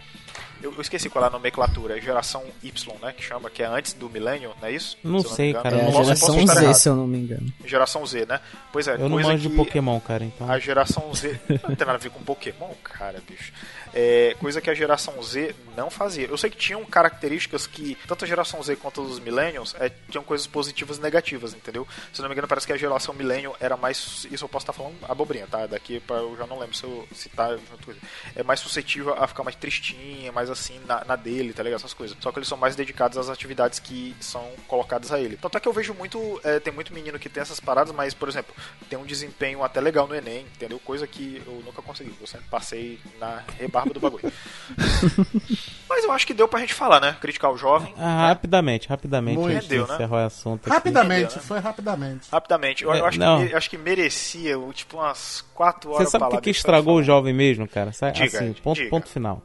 eu, 0.60 0.74
eu 0.74 0.80
esqueci 0.80 1.08
qual 1.08 1.24
é 1.24 1.28
a 1.28 1.30
nomenclatura, 1.30 1.96
é 1.96 2.00
geração 2.00 2.42
Y, 2.64 2.92
né? 3.00 3.12
Que 3.16 3.22
chama, 3.22 3.48
que 3.48 3.62
é 3.62 3.66
antes 3.66 3.92
do 3.92 4.10
milênio, 4.10 4.52
não 4.60 4.66
é 4.68 4.72
isso? 4.72 4.96
Não 5.04 5.20
Se 5.20 5.36
sei, 5.36 5.50
engano. 5.50 5.62
cara, 5.62 5.76
É, 5.78 5.82
não 5.92 6.00
a 6.00 6.02
geração 6.02 6.34
Z, 6.34 6.40
errado. 6.64 6.74
se 6.74 6.88
eu 6.88 6.96
não 6.96 7.06
me 7.06 7.18
engano. 7.18 7.52
Geração 7.64 8.04
Z, 8.04 8.26
né? 8.26 8.40
Pois 8.72 8.88
é, 8.88 8.94
Eu 8.94 9.08
não 9.08 9.20
manjo 9.20 9.48
de 9.48 9.54
Pokémon, 9.54 10.00
cara, 10.00 10.24
então. 10.24 10.50
A 10.50 10.58
geração 10.58 11.14
Z. 11.14 11.38
Não 11.48 11.76
tem 11.76 11.86
nada 11.86 11.92
a 11.92 11.96
ver 11.98 12.10
com 12.10 12.20
Pokémon, 12.24 12.70
cara, 12.82 13.22
bicho. 13.28 13.52
É, 14.00 14.36
coisa 14.38 14.60
que 14.60 14.70
a 14.70 14.74
geração 14.74 15.20
Z 15.20 15.56
não 15.76 15.90
fazia. 15.90 16.28
Eu 16.28 16.38
sei 16.38 16.48
que 16.48 16.56
tinham 16.56 16.84
características 16.84 17.66
que 17.66 17.98
tanto 18.06 18.24
a 18.24 18.28
geração 18.28 18.62
Z 18.62 18.76
quanto 18.76 19.02
os 19.02 19.18
Millennials 19.18 19.74
é, 19.76 19.90
tinham 20.08 20.22
coisas 20.22 20.46
positivas 20.46 20.98
e 20.98 21.00
negativas, 21.00 21.52
entendeu? 21.52 21.84
Se 22.12 22.22
não 22.22 22.28
me 22.28 22.32
engano, 22.32 22.46
parece 22.46 22.64
que 22.64 22.72
a 22.72 22.76
geração 22.76 23.12
Millennial 23.12 23.56
era 23.58 23.76
mais. 23.76 24.24
Isso 24.30 24.44
eu 24.44 24.48
posso 24.48 24.62
estar 24.62 24.72
falando 24.72 24.94
abobrinha, 25.08 25.48
tá? 25.48 25.66
Daqui 25.66 25.98
pra, 25.98 26.18
eu 26.18 26.36
já 26.38 26.46
não 26.46 26.60
lembro 26.60 26.76
se 26.76 26.84
eu 26.84 27.08
tá 27.34 27.56
junto. 27.56 27.96
É 28.36 28.44
mais 28.44 28.60
suscetível 28.60 29.20
a 29.20 29.26
ficar 29.26 29.42
mais 29.42 29.56
tristinha, 29.56 30.30
mais 30.30 30.48
assim, 30.48 30.78
na, 30.86 31.04
na 31.04 31.16
dele, 31.16 31.52
tá 31.52 31.64
ligado? 31.64 31.80
Essas 31.80 31.92
coisas. 31.92 32.16
Só 32.20 32.30
que 32.30 32.38
eles 32.38 32.48
são 32.48 32.56
mais 32.56 32.76
dedicados 32.76 33.18
às 33.18 33.28
atividades 33.28 33.80
que 33.80 34.14
são 34.20 34.48
colocadas 34.68 35.10
a 35.10 35.18
ele. 35.20 35.36
Tanto 35.36 35.56
é 35.56 35.60
que 35.60 35.66
eu 35.66 35.72
vejo 35.72 35.92
muito. 35.92 36.40
é, 36.44 36.60
tem 36.60 36.72
muito 36.72 36.94
menino 36.94 37.18
que 37.18 37.28
tem 37.28 37.40
essas 37.40 37.58
paradas, 37.58 37.92
mas, 37.92 38.14
por 38.14 38.28
exemplo, 38.28 38.54
tem 38.88 38.96
um 38.96 39.04
desempenho 39.04 39.64
até 39.64 39.80
legal 39.80 40.06
no 40.06 40.14
Enem, 40.14 40.42
entendeu? 40.54 40.78
Coisa 40.78 41.04
que 41.04 41.42
eu 41.44 41.60
nunca 41.66 41.82
consegui. 41.82 42.14
Eu 42.20 42.28
sempre 42.28 42.46
passei 42.48 43.00
na 43.18 43.42
rebarba 43.58 43.87
do 43.92 44.00
bagulho. 44.00 44.32
mas 45.88 46.04
eu 46.04 46.12
acho 46.12 46.26
que 46.26 46.34
deu 46.34 46.46
pra 46.48 46.60
gente 46.60 46.74
falar, 46.74 47.00
né? 47.00 47.16
Criticar 47.20 47.50
o 47.52 47.56
jovem. 47.56 47.92
Ah, 47.98 48.28
rapidamente, 48.28 48.88
rapidamente, 48.88 49.38
Muito. 49.38 49.62
Rendeu, 49.62 49.86
né? 49.86 49.94
encerrar 49.94 50.16
o 50.22 50.26
assunto 50.26 50.60
aqui. 50.66 50.70
Rapidamente, 50.70 51.22
Entendeu, 51.22 51.36
né? 51.42 51.46
foi 51.48 51.58
rapidamente. 51.58 52.28
Rapidamente. 52.30 52.84
Eu, 52.84 52.90
eu 52.94 53.04
É, 53.04 53.08
acho, 53.08 53.18
que, 53.18 53.54
acho 53.54 53.70
que 53.70 53.78
merecia, 53.78 54.56
tipo, 54.72 54.96
umas 54.98 55.44
4 55.54 55.90
Você 55.90 55.96
horas 55.96 56.10
sabe 56.10 56.24
o 56.24 56.28
pra 56.28 56.40
que, 56.40 56.50
estragou 56.50 56.96
o 56.96 57.02
jovem 57.02 57.32
mesmo, 57.34 57.66
cara? 57.68 57.90
Diga, 57.90 58.26
assim, 58.26 58.52
ponto, 58.54 58.76
diga. 58.76 58.90
ponto 58.90 59.08
final. 59.08 59.42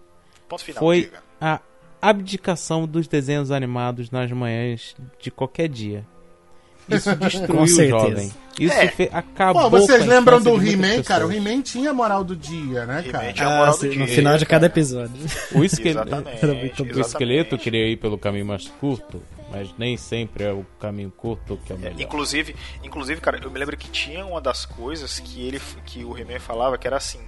Ponto 0.48 0.64
final. 0.64 0.80
Foi 0.80 1.02
diga. 1.02 1.24
a 1.40 1.60
abdicação 2.02 2.86
dos 2.86 3.08
desenhos 3.08 3.50
animados 3.52 4.12
nas 4.12 4.32
manhãs 4.32 4.96
de 5.20 5.32
qualquer 5.32 5.70
dia. 5.70 6.06
Isso 6.90 7.16
destruiu 7.18 7.62
o 7.62 7.68
jovem. 7.90 8.32
Isso 8.60 8.74
É. 8.74 8.88
fe- 8.88 9.10
acabou 9.12 9.64
Pô, 9.64 9.70
vocês 9.80 10.06
com 10.06 10.12
a 10.12 10.16
lembram 10.16 10.40
do 10.42 10.56
He-Man, 10.64 11.02
cara? 11.04 11.26
O. 11.26 11.32
He-Man 11.32 11.62
tinha 11.62 11.92
moral 11.92 12.24
do 12.24 12.36
dia, 12.36 12.86
né, 12.86 13.02
cara? 13.04 13.34
Tinha 13.34 13.48
a 13.48 13.54
Ah, 13.54 13.58
moral 13.58 13.74
sim, 13.74 13.90
do 13.90 13.96
no 14.00 14.06
dia, 14.06 14.16
final 14.16 14.38
de 14.38 14.46
cada 14.46 14.66
episódio. 14.68 15.16
O, 15.52 15.56
bom. 15.56 15.60
o 15.60 17.00
esqueleto 17.02 17.58
queria 17.58 17.88
ir 17.88 17.98
pelo 17.98 18.16
caminho 18.18 18.46
mais 18.46 18.68
curto, 18.80 19.24
mas 19.52 19.70
nem 19.78 19.98
sempre 19.98 20.44
é 20.44 20.52
o 20.52 20.64
caminho 20.80 21.12
curto 21.16 21.58
que 21.66 21.74
é 21.74 21.76
o 21.76 21.80
É, 21.80 21.82
melhor. 21.82 22.02
inclusive, 22.02 22.56
inclusive, 22.84 23.20
cara, 23.22 23.40
eu 23.42 23.50
me 23.50 23.58
lembro 23.58 23.76
que 23.76 23.90
tinha 23.90 24.24
uma 24.26 24.40
das 24.40 24.66
coisas 24.66 25.20
que 25.20 25.42
ele 25.48 25.60
que 25.86 26.04
o 26.06 26.16
He-Man 26.18 26.40
falava 26.40 26.78
que 26.78 26.86
era 26.86 26.98
assim, 26.98 27.20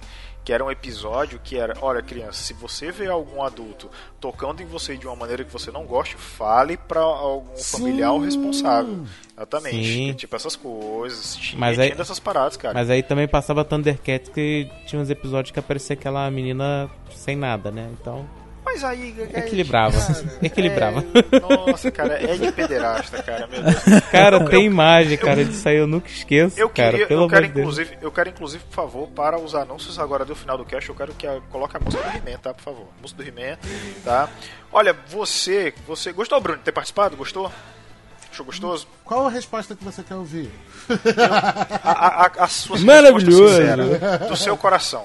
que 0.46 0.52
era 0.52 0.64
um 0.64 0.70
episódio 0.70 1.40
que 1.42 1.58
era, 1.58 1.74
olha, 1.82 2.00
criança, 2.00 2.34
se 2.40 2.52
você 2.54 2.92
vê 2.92 3.08
algum 3.08 3.42
adulto 3.42 3.90
tocando 4.20 4.62
em 4.62 4.64
você 4.66 4.96
de 4.96 5.04
uma 5.04 5.16
maneira 5.16 5.42
que 5.44 5.52
você 5.52 5.72
não 5.72 5.84
goste, 5.84 6.14
fale 6.16 6.76
pra 6.76 7.00
algum 7.00 7.56
Sim. 7.56 7.78
familiar 7.78 8.12
ou 8.12 8.20
responsável. 8.20 9.04
Exatamente. 9.36 9.84
Sim. 9.92 10.12
Tipo 10.14 10.36
essas 10.36 10.54
coisas. 10.54 11.34
Tinha, 11.34 11.58
Mas 11.58 11.76
aí- 11.80 11.88
tinha 11.88 11.96
dessas 11.98 12.20
paradas, 12.20 12.56
cara. 12.56 12.74
Mas 12.74 12.88
aí 12.88 13.02
também 13.02 13.26
passava 13.26 13.64
Thundercats 13.64 14.28
que 14.28 14.70
tinha 14.86 15.02
uns 15.02 15.10
episódios 15.10 15.50
que 15.50 15.58
aparecia 15.58 15.94
aquela 15.94 16.30
menina 16.30 16.88
sem 17.10 17.34
nada, 17.34 17.72
né? 17.72 17.90
Então. 18.00 18.24
Mas 18.66 18.82
aí. 18.84 19.14
é- 19.32 19.38
Equilibrava. 19.38 19.96
cara, 19.98 20.24
Equilibrava. 20.42 21.04
é- 21.32 21.40
nossa, 21.66 21.90
cara, 21.90 22.14
é 22.22 22.36
de 22.36 22.50
pederasta, 22.52 23.22
cara, 23.22 23.46
meu 23.46 23.62
Deus. 23.62 23.76
Cara, 24.10 24.36
Eu- 24.38 24.48
tem 24.50 24.64
eu- 24.64 24.70
imagem, 24.70 25.16
cara, 25.16 25.44
disso 25.44 25.68
aí 25.68 25.76
eu 25.76 25.86
nunca 25.86 26.08
esqueço, 26.08 26.58
Eu, 26.58 26.68
cara. 26.68 26.90
queria, 26.90 27.06
pelo 27.06 27.22
eu 27.22 27.28
quero 27.28 27.44
amor 27.44 27.48
de 27.48 27.54
Deus. 27.54 27.64
inclusive, 27.78 27.98
eu 28.02 28.10
quero 28.12 28.28
inclusive, 28.28 28.64
por 28.64 28.74
favor, 28.74 29.08
para 29.08 29.38
os 29.38 29.54
anúncios 29.54 29.98
agora 29.98 30.24
do 30.24 30.34
final 30.34 30.58
do 30.58 30.64
cast, 30.64 30.88
eu 30.90 30.94
quero 30.96 31.14
que 31.14 31.26
a, 31.26 31.40
coloque 31.50 31.76
a 31.76 31.80
música 31.80 32.02
do 32.02 32.16
He-Man, 32.18 32.38
tá, 32.38 32.52
por 32.52 32.62
favor. 32.62 32.86
Música 33.00 33.22
do 33.22 33.28
He-Man, 33.28 33.56
tá? 34.04 34.28
Olha, 34.72 34.94
você, 35.08 35.72
você 35.86 36.12
gostou, 36.12 36.40
Bruno, 36.40 36.58
de 36.58 36.64
ter 36.64 36.72
participado? 36.72 37.16
Gostou? 37.16 37.50
Achou 38.32 38.44
gostoso? 38.44 38.86
Qual 39.04 39.26
a 39.26 39.30
resposta 39.30 39.74
que 39.74 39.82
você 39.84 40.02
quer 40.02 40.16
ouvir? 40.16 40.50
A, 41.82 41.90
a, 41.90 42.26
a, 42.26 42.44
a 42.44 42.48
sua 42.48 42.78
Maravilhoso. 42.84 43.48
sincera, 43.48 44.18
do 44.28 44.36
seu 44.36 44.56
coração. 44.56 45.04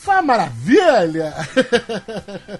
Foi 0.00 0.14
uma 0.14 0.22
maravilha! 0.22 1.34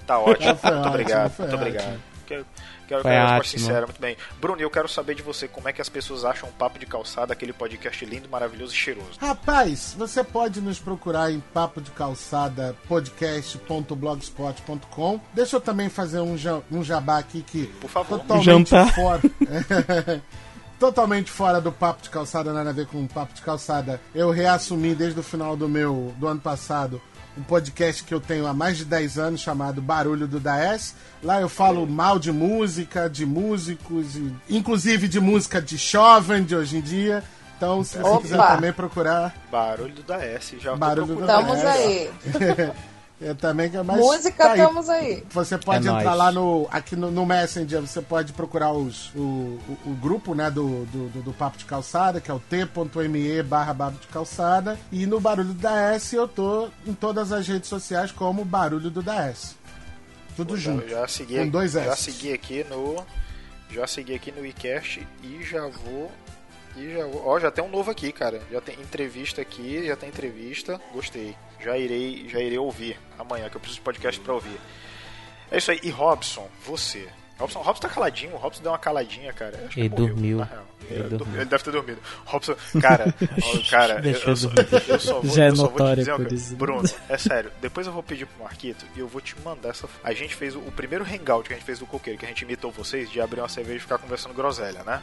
Tá 0.07 0.19
ótimo. 0.19 0.55
Foi 0.57 0.71
muito 0.71 0.81
ótimo, 0.81 0.87
obrigado, 0.89 1.31
foi 1.31 1.47
muito 1.47 1.61
ótimo. 1.61 1.77
obrigado. 1.79 2.01
Quero, 2.27 2.47
quero, 2.87 3.03
Foi 3.03 3.11
quero 3.11 3.25
a 3.25 3.29
resposta 3.31 3.57
ótimo. 3.57 3.61
sincera, 3.67 3.87
muito 3.87 4.01
bem. 4.01 4.17
Bruno, 4.41 4.61
eu 4.61 4.71
quero 4.71 4.89
saber 4.89 5.15
de 5.17 5.23
você 5.23 5.49
como 5.49 5.69
é 5.69 5.73
que 5.73 5.83
as 5.83 5.89
pessoas 5.89 6.25
acham 6.25 6.49
o 6.49 6.53
Papo 6.53 6.79
de 6.79 6.87
Calçada, 6.87 7.33
aquele 7.33 7.53
podcast 7.53 8.05
lindo, 8.05 8.29
maravilhoso 8.29 8.73
e 8.73 8.77
cheiroso. 8.77 9.19
Rapaz, 9.21 9.97
você 9.99 10.23
pode 10.23 10.61
nos 10.61 10.79
procurar 10.79 11.33
em 11.33 11.41
papo 11.41 11.81
de 11.81 11.91
calçada 11.91 12.77
podcast.blogspot.com. 12.87 15.21
Deixa 15.35 15.57
eu 15.57 15.61
também 15.61 15.89
fazer 15.89 16.21
um, 16.21 16.37
ja- 16.37 16.61
um 16.71 16.85
jabá 16.85 17.19
aqui 17.19 17.43
que 17.43 17.67
Por 17.81 17.91
favor. 17.91 18.21
totalmente 18.21 18.71
Jantar. 18.71 18.95
fora. 18.95 19.21
totalmente 20.79 21.31
fora 21.31 21.61
do 21.61 21.71
papo 21.73 22.03
de 22.03 22.11
calçada, 22.11 22.53
nada 22.53 22.71
a 22.71 22.73
ver 22.73 22.87
com 22.87 23.07
papo 23.07 23.35
de 23.35 23.43
calçada. 23.43 24.01
Eu 24.15 24.31
reassumi 24.31 24.95
desde 24.95 25.21
o 25.21 25.23
final 25.23 25.57
do 25.57 25.69
meu 25.69 26.15
do 26.17 26.27
ano 26.27 26.41
passado 26.41 27.01
um 27.41 27.43
podcast 27.43 28.05
que 28.05 28.13
eu 28.13 28.21
tenho 28.21 28.47
há 28.47 28.53
mais 28.53 28.77
de 28.77 28.85
10 28.85 29.19
anos 29.19 29.41
chamado 29.41 29.81
Barulho 29.81 30.29
do 30.29 30.39
Daes. 30.39 30.95
Lá 31.23 31.41
eu 31.41 31.49
falo 31.49 31.87
mal 31.87 32.19
de 32.19 32.31
música, 32.31 33.09
de 33.09 33.25
músicos, 33.25 34.15
e, 34.17 34.33
inclusive 34.49 35.09
de 35.09 35.19
música 35.19 35.61
de 35.61 35.77
jovem 35.77 36.45
de 36.45 36.55
hoje 36.55 36.77
em 36.77 36.81
dia. 36.81 37.25
Então, 37.57 37.83
se 37.83 37.99
você 37.99 38.09
Opa! 38.09 38.23
quiser 38.23 38.37
também 38.39 38.73
procurar 38.73 39.35
Barulho 39.51 39.95
do 39.95 40.03
da 40.03 40.23
S, 40.25 40.59
já 40.59 40.77
Barulho 40.77 41.15
do. 41.15 41.21
Estamos 41.21 41.59
aí. 41.65 42.11
Eu 43.21 43.35
também, 43.35 43.71
mas 43.85 43.99
Música, 43.99 44.45
tá 44.45 44.53
aí. 44.53 44.61
estamos 44.61 44.89
aí. 44.89 45.25
Você 45.31 45.59
pode 45.59 45.87
É 45.87 45.91
entrar 45.91 46.05
nóis. 46.05 46.17
lá 46.19 46.33
no 46.33 46.67
aqui 46.71 46.97
no, 46.97 47.11
no 47.11 47.27
Messenger, 47.27 47.83
você 47.83 48.01
pode 48.01 48.33
procurar 48.33 48.73
os, 48.73 49.11
o, 49.15 49.19
o, 49.21 49.79
o 49.87 49.91
grupo 50.01 50.35
né, 50.35 50.51
do, 50.51 50.87
do, 50.87 51.09
do- 51.11 51.23
do 51.25 51.33
Papo 51.35 51.59
de 51.59 51.67
Calçada, 51.67 52.19
que 52.19 52.31
é 52.31 52.35
o 52.35 52.41
t.me 52.41 53.43
barra 53.43 53.75
Papo 53.75 53.99
de 54.01 54.07
Calçada. 54.07 54.79
E 54.91 55.05
no 55.05 55.21
Barulho 55.21 55.53
do 55.53 55.55
DS 55.55 56.15
eu 56.15 56.27
tô 56.27 56.69
em 56.87 56.95
todas 56.95 57.31
as 57.31 57.47
redes 57.47 57.69
sociais 57.69 58.11
como 58.11 58.43
Barulho 58.43 58.89
do 58.91 59.03
DS. 59.03 59.55
Tudo 60.35 60.57
junto. 60.57 60.85
Eu 60.85 60.89
já 60.89 61.07
segui, 61.07 61.37
Com 61.41 61.49
dois 61.49 61.73
já 61.73 61.83
S. 61.93 62.05
segui 62.05 62.33
aqui 62.33 62.65
no 62.71 63.05
já 63.71 63.87
segui 63.87 64.15
aqui 64.15 64.33
no 64.33 64.45
iCast 64.47 65.07
e 65.23 65.45
já 65.45 65.67
vou 65.67 66.11
e 66.77 66.95
já 66.95 67.05
vou, 67.07 67.23
ó, 67.27 67.39
já 67.39 67.51
tem 67.51 67.63
um 67.63 67.69
novo 67.71 67.91
aqui, 67.91 68.11
cara. 68.13 68.41
Já 68.51 68.61
tem 68.63 68.75
entrevista 68.81 69.43
aqui, 69.43 69.87
já 69.87 69.95
tem 69.95 70.09
entrevista. 70.09 70.81
Gostei. 70.95 71.37
Já 71.63 71.77
irei, 71.77 72.29
já 72.29 72.41
irei 72.41 72.59
ouvir 72.59 72.99
amanhã 73.19 73.49
que 73.49 73.57
eu 73.57 73.61
preciso 73.61 73.81
de 73.81 73.85
podcast 73.85 74.21
pra 74.21 74.35
ouvir. 74.35 74.59
É 75.51 75.59
isso 75.59 75.71
aí. 75.71 75.81
E 75.83 75.91
Robson, 75.91 76.49
você. 76.65 77.07
Robson, 77.39 77.61
Robson 77.61 77.83
tá 77.83 77.89
caladinho, 77.89 78.35
o 78.35 78.37
Robson 78.37 78.63
deu 78.63 78.71
uma 78.73 78.79
caladinha, 78.79 79.33
cara. 79.33 79.57
Acho 79.65 79.71
que 79.71 79.81
Ele 79.81 79.89
morreu, 79.89 80.07
dormiu. 80.09 80.39
na 80.39 80.45
real. 80.45 80.65
Ele 80.91 81.01
Ele, 81.01 81.17
dormiu. 81.17 81.41
Ele 81.41 81.51
deve 81.51 81.65
ter 81.65 81.71
dormido. 81.71 81.99
Robson, 82.27 82.55
cara, 82.81 83.15
cara, 83.71 84.03
eu, 84.07 84.37
só, 84.37 84.49
eu 84.89 85.01
só 85.01 85.21
vou, 85.21 85.35
Já 85.35 85.45
é 85.45 85.49
eu 85.49 85.57
só 85.57 85.63
vou 85.63 85.73
te 85.73 85.79
notório 85.81 86.29
dizer 86.29 86.33
isso. 86.33 86.57
Bruno, 86.57 86.89
é 87.09 87.17
sério, 87.17 87.51
depois 87.61 87.87
eu 87.87 87.93
vou 87.93 88.03
pedir 88.03 88.27
pro 88.27 88.45
Marquito 88.45 88.85
e 88.95 89.01
eu 89.01 89.09
vou 89.09 89.21
te 89.21 89.35
mandar 89.41 89.71
essa. 89.71 89.89
A 90.05 90.13
gente 90.13 90.35
fez 90.35 90.55
o, 90.55 90.59
o 90.59 90.73
primeiro 90.73 91.05
hangout 91.05 91.49
que 91.49 91.55
a 91.55 91.57
gente 91.57 91.65
fez 91.65 91.79
do 91.79 91.87
coqueiro, 91.87 92.19
que 92.19 92.27
a 92.27 92.29
gente 92.29 92.43
imitou 92.43 92.71
vocês 92.71 93.11
de 93.11 93.21
abrir 93.21 93.41
uma 93.41 93.49
cerveja 93.49 93.79
e 93.79 93.81
ficar 93.81 93.99
conversando 93.99 94.35
groselha, 94.35 94.83
né? 94.85 95.03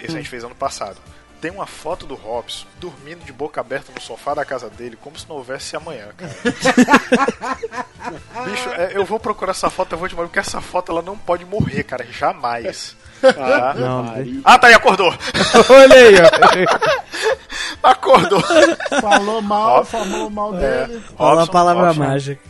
Isso 0.00 0.12
a 0.14 0.18
gente 0.18 0.28
fez 0.28 0.42
ano 0.44 0.54
passado. 0.54 0.96
Tem 1.42 1.50
uma 1.50 1.66
foto 1.66 2.06
do 2.06 2.14
Robson 2.14 2.64
dormindo 2.78 3.24
de 3.24 3.32
boca 3.32 3.60
aberta 3.60 3.90
no 3.92 4.00
sofá 4.00 4.32
da 4.32 4.44
casa 4.44 4.70
dele, 4.70 4.96
como 5.02 5.18
se 5.18 5.28
não 5.28 5.34
houvesse 5.34 5.74
amanhã, 5.74 6.06
cara. 6.16 6.32
Bicho, 8.48 8.68
é, 8.70 8.92
eu 8.94 9.04
vou 9.04 9.18
procurar 9.18 9.50
essa 9.50 9.68
foto, 9.68 9.92
eu 9.92 9.98
vou 9.98 10.08
te 10.08 10.14
mostrar, 10.14 10.28
porque 10.28 10.38
essa 10.38 10.60
foto 10.60 10.92
ela 10.92 11.02
não 11.02 11.18
pode 11.18 11.44
morrer, 11.44 11.82
cara, 11.82 12.06
jamais. 12.08 12.96
Tá? 13.20 13.74
Não, 13.74 14.14
Ah, 14.44 14.56
tá 14.56 14.68
aí, 14.68 14.74
acordou. 14.74 15.10
Olha 15.68 15.96
aí, 15.96 16.14
ó. 16.20 16.28
Acordou. 17.90 18.40
Falou 19.00 19.42
mal, 19.42 19.84
falou 19.84 20.30
mal 20.30 20.54
é. 20.56 20.86
dele. 20.86 21.00
Falou 21.16 21.32
a 21.32 21.34
Robson, 21.40 21.52
palavra 21.52 21.86
Robson. 21.88 22.04
mágica. 22.04 22.40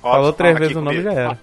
Falou 0.00 0.26
Robson, 0.26 0.32
três 0.36 0.52
aqui 0.54 0.60
vezes 0.62 0.76
o 0.76 0.80
nome 0.80 0.98
comigo. 0.98 1.12
já 1.14 1.20
era. 1.20 1.38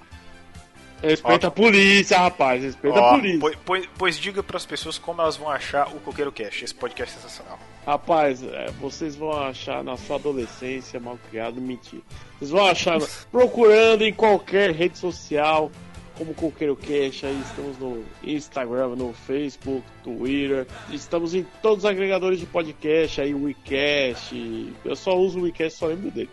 Respeita 1.01 1.47
a 1.47 1.51
polícia, 1.51 2.17
rapaz. 2.17 2.63
Respeita 2.63 2.99
Ó, 2.99 3.09
a 3.09 3.13
polícia. 3.15 3.39
pois, 3.39 3.57
pois- 3.65 3.89
pois 3.97 4.17
diga 4.17 4.41
para 4.41 4.57
as 4.57 4.65
pessoas 4.65 4.97
como 4.97 5.22
elas 5.22 5.38
vão 5.38 5.49
achar 5.49 5.88
o 5.89 5.99
Coqueiro 5.99 6.31
Cast, 6.31 6.63
esse 6.65 6.73
podcast 6.73 7.15
sensacional. 7.15 7.59
Rapaz, 7.85 8.41
é, 8.41 8.72
vocês 8.80 9.15
vão 9.15 9.31
achar 9.31 9.84
na 9.84 9.95
sua 9.97 10.15
adolescência 10.15 10.99
mal 10.99 11.19
criado, 11.30 11.61
mentira. 11.61 12.01
Vocês 12.39 12.49
vão 12.49 12.65
achar 12.65 12.97
procurando 13.31 14.01
em 14.03 14.11
qualquer 14.13 14.72
rede 14.72 14.97
social, 14.97 15.72
como 16.17 16.34
Coqueiro 16.34 16.76
Cash, 16.77 17.26
aí 17.26 17.39
estamos 17.45 17.77
no 17.77 18.03
Instagram, 18.23 18.95
no 18.95 19.13
Facebook, 19.13 19.84
Twitter, 20.03 20.65
estamos 20.89 21.35
em 21.35 21.45
todos 21.61 21.80
os 21.84 21.85
agregadores 21.85 22.39
de 22.39 22.45
podcast, 22.45 23.19
aí 23.22 23.35
o 23.35 23.43
WeCast, 23.43 24.73
eu 24.85 24.95
só 24.95 25.15
uso 25.15 25.39
o 25.39 25.43
WeCast, 25.43 25.77
só 25.77 25.88
lembro 25.88 26.09
dele. 26.09 26.30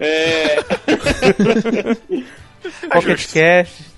É... 0.00 0.56
Pocket 2.92 3.32
Cash. 3.32 3.89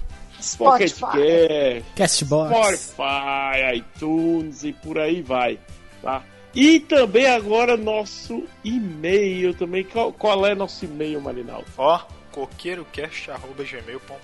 Spotify. 0.43 1.01
Cast, 1.01 1.85
Castbox. 1.97 2.81
Spotify, 2.81 3.77
iTunes 3.77 4.65
e 4.65 4.73
por 4.73 4.99
aí 4.99 5.23
vai, 5.23 5.59
tá? 6.03 6.23
E 6.55 6.81
também 6.81 7.27
agora 7.27 7.77
nosso 7.77 8.45
e-mail 8.63 9.55
também. 9.55 9.85
Qual, 9.85 10.13
qual 10.13 10.47
é 10.47 10.55
nosso 10.55 10.85
e-mail, 10.85 11.21
Marinaldo? 11.21 11.67
Ó, 11.79 12.01
coqueirocast.gmail.com 12.33 14.19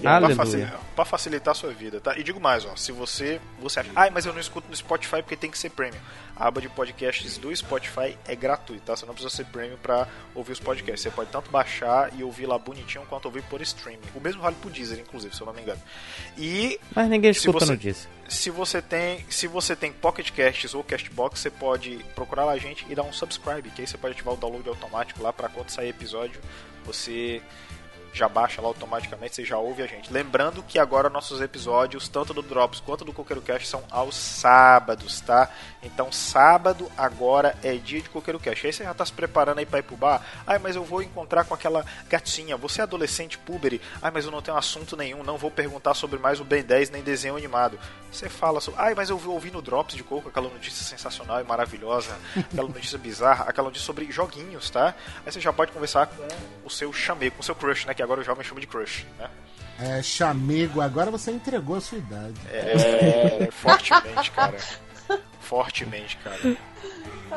Pra, 0.00 0.16
Aleluia. 0.16 0.36
facilitar, 0.36 0.80
pra 0.96 1.04
facilitar 1.04 1.52
a 1.52 1.54
sua 1.54 1.70
vida, 1.72 2.00
tá? 2.00 2.16
E 2.18 2.22
digo 2.22 2.40
mais, 2.40 2.64
ó, 2.64 2.74
se 2.76 2.92
você, 2.92 3.40
você 3.60 3.80
acha, 3.80 3.90
ai, 3.94 4.10
mas 4.10 4.26
eu 4.26 4.32
não 4.32 4.40
escuto 4.40 4.68
no 4.68 4.76
Spotify 4.76 5.22
porque 5.22 5.36
tem 5.36 5.50
que 5.50 5.58
ser 5.58 5.70
premium. 5.70 6.00
A 6.36 6.46
aba 6.48 6.60
de 6.60 6.68
podcasts 6.70 7.36
do 7.38 7.54
Spotify 7.54 8.16
é 8.26 8.34
gratuita, 8.34 8.82
tá? 8.86 8.96
Você 8.96 9.04
não 9.04 9.12
precisa 9.14 9.34
ser 9.34 9.44
premium 9.46 9.76
pra 9.76 10.08
ouvir 10.34 10.52
os 10.52 10.60
podcasts. 10.60 11.02
Você 11.02 11.10
pode 11.10 11.30
tanto 11.30 11.50
baixar 11.50 12.10
e 12.18 12.24
ouvir 12.24 12.46
lá 12.46 12.58
bonitinho 12.58 13.04
quanto 13.08 13.26
ouvir 13.26 13.42
por 13.42 13.60
streaming. 13.60 14.00
O 14.14 14.20
mesmo 14.20 14.40
vale 14.40 14.56
pro 14.56 14.70
Deezer, 14.70 14.98
inclusive, 14.98 15.34
se 15.36 15.42
eu 15.42 15.46
não 15.46 15.52
me 15.52 15.60
engano. 15.60 15.80
E 16.38 16.80
Mas 16.94 17.08
ninguém 17.10 17.32
Se 17.34 17.40
escuta 17.40 17.66
você- 17.66 17.72
no 17.72 17.76
disco. 17.78 18.10
se 18.28 18.48
você 18.48 18.80
tem, 18.80 19.22
se 19.28 19.46
você 19.46 19.76
tem 19.76 19.92
Pocket 19.92 20.30
Casts 20.30 20.72
ou 20.74 20.82
Castbox, 20.82 21.40
você 21.40 21.50
pode 21.50 21.98
procurar 22.14 22.46
lá 22.46 22.52
a 22.52 22.58
gente 22.58 22.86
e 22.88 22.94
dar 22.94 23.02
um 23.02 23.12
subscribe, 23.12 23.68
que 23.70 23.82
aí 23.82 23.86
você 23.86 23.98
pode 23.98 24.14
ativar 24.14 24.32
o 24.32 24.36
download 24.38 24.66
automático 24.68 25.22
lá 25.22 25.32
para 25.34 25.48
quando 25.50 25.68
sair 25.68 25.90
episódio, 25.90 26.40
você 26.84 27.42
já 28.12 28.28
baixa 28.28 28.60
lá 28.60 28.68
automaticamente, 28.68 29.36
você 29.36 29.44
já 29.44 29.58
ouve 29.58 29.82
a 29.82 29.86
gente. 29.86 30.12
Lembrando 30.12 30.62
que 30.62 30.78
agora 30.78 31.08
nossos 31.08 31.40
episódios, 31.40 32.08
tanto 32.08 32.34
do 32.34 32.42
Drops 32.42 32.80
quanto 32.80 33.04
do 33.04 33.12
Coqueiro 33.12 33.42
Cast, 33.42 33.68
são 33.68 33.82
aos 33.90 34.16
sábados, 34.16 35.20
tá? 35.20 35.48
Então 35.82 36.10
sábado 36.10 36.90
agora 36.96 37.56
é 37.62 37.74
dia 37.74 38.00
de 38.00 38.10
Coqueiro 38.10 38.40
Cast. 38.40 38.66
Aí 38.66 38.72
você 38.72 38.84
já 38.84 38.94
tá 38.94 39.04
se 39.04 39.12
preparando 39.12 39.58
aí 39.58 39.66
pra 39.66 39.78
ir 39.78 39.82
pro 39.82 39.96
bar. 39.96 40.22
Ai, 40.46 40.58
mas 40.58 40.76
eu 40.76 40.84
vou 40.84 41.02
encontrar 41.02 41.44
com 41.44 41.54
aquela 41.54 41.84
gatinha. 42.08 42.56
Você 42.56 42.80
é 42.80 42.84
adolescente 42.84 43.38
puber. 43.38 43.80
Ai, 44.02 44.10
mas 44.10 44.24
eu 44.24 44.30
não 44.30 44.42
tenho 44.42 44.56
assunto 44.56 44.96
nenhum, 44.96 45.22
não 45.22 45.38
vou 45.38 45.50
perguntar 45.50 45.94
sobre 45.94 46.18
mais 46.18 46.40
o 46.40 46.44
Ben 46.44 46.62
10 46.62 46.90
nem 46.90 47.02
desenho 47.02 47.36
animado. 47.36 47.78
Você 48.10 48.28
fala 48.28 48.60
sobre. 48.60 48.80
Ai, 48.80 48.94
mas 48.94 49.08
eu 49.08 49.16
vou 49.16 49.34
ouvir 49.34 49.52
no 49.52 49.62
Drops 49.62 49.94
de 49.94 50.02
Coco 50.02 50.28
aquela 50.28 50.48
notícia 50.48 50.84
sensacional 50.84 51.40
e 51.40 51.44
maravilhosa, 51.44 52.16
aquela 52.36 52.66
notícia 52.68 52.98
bizarra, 52.98 53.44
aquela 53.44 53.68
notícia 53.68 53.86
sobre 53.86 54.10
joguinhos, 54.10 54.68
tá? 54.68 54.94
Aí 55.24 55.30
você 55.30 55.40
já 55.40 55.52
pode 55.52 55.70
conversar 55.70 56.06
com 56.06 56.26
o 56.64 56.70
seu 56.70 56.92
chamego, 56.92 57.36
com 57.36 57.42
o 57.42 57.44
seu 57.44 57.54
crush, 57.54 57.86
né? 57.86 57.94
Que 58.00 58.04
agora 58.04 58.22
o 58.22 58.24
jovem 58.24 58.42
chama 58.42 58.62
de 58.62 58.66
crush, 58.66 59.04
né? 59.18 59.28
É, 59.78 60.02
chamego, 60.02 60.80
agora 60.80 61.10
você 61.10 61.30
entregou 61.30 61.76
a 61.76 61.82
sua 61.82 61.98
idade. 61.98 62.40
É, 62.50 63.46
fortemente, 63.52 64.30
cara. 64.30 64.56
Fortemente, 65.38 66.16
cara. 66.24 66.56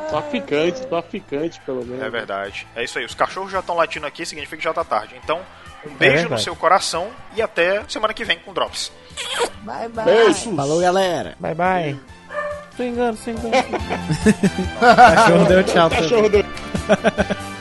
traficante, 0.08 0.88
traficante, 0.88 1.60
pelo 1.66 1.84
menos. 1.84 2.02
É 2.02 2.10
verdade. 2.10 2.66
É 2.78 2.82
isso 2.82 2.98
aí. 2.98 3.04
Os 3.04 3.14
cachorros 3.14 3.52
já 3.52 3.60
estão 3.60 3.76
latindo 3.76 4.08
aqui, 4.08 4.26
significa 4.26 4.56
que 4.56 4.64
já 4.64 4.74
tá 4.74 4.86
tarde. 4.86 5.20
Então, 5.22 5.42
um 5.86 5.96
beijo 5.96 6.14
no 6.14 6.22
verdade. 6.22 6.44
seu 6.44 6.56
coração 6.56 7.12
e 7.36 7.42
até 7.42 7.84
semana 7.90 8.14
que 8.14 8.24
vem 8.24 8.40
com 8.40 8.54
Drops. 8.54 8.90
Bye, 9.64 9.90
bye. 9.90 10.06
Beijo. 10.06 10.56
Falou, 10.56 10.80
galera. 10.80 11.36
Bye 11.42 11.56
bye. 11.56 12.00
Swingando, 12.78 13.18
swingando. 13.18 13.52
Cachorro 14.80 15.46
deu 15.46 15.64
tchau. 15.66 15.90
Cachorro 15.90 16.30
do... 16.30 16.38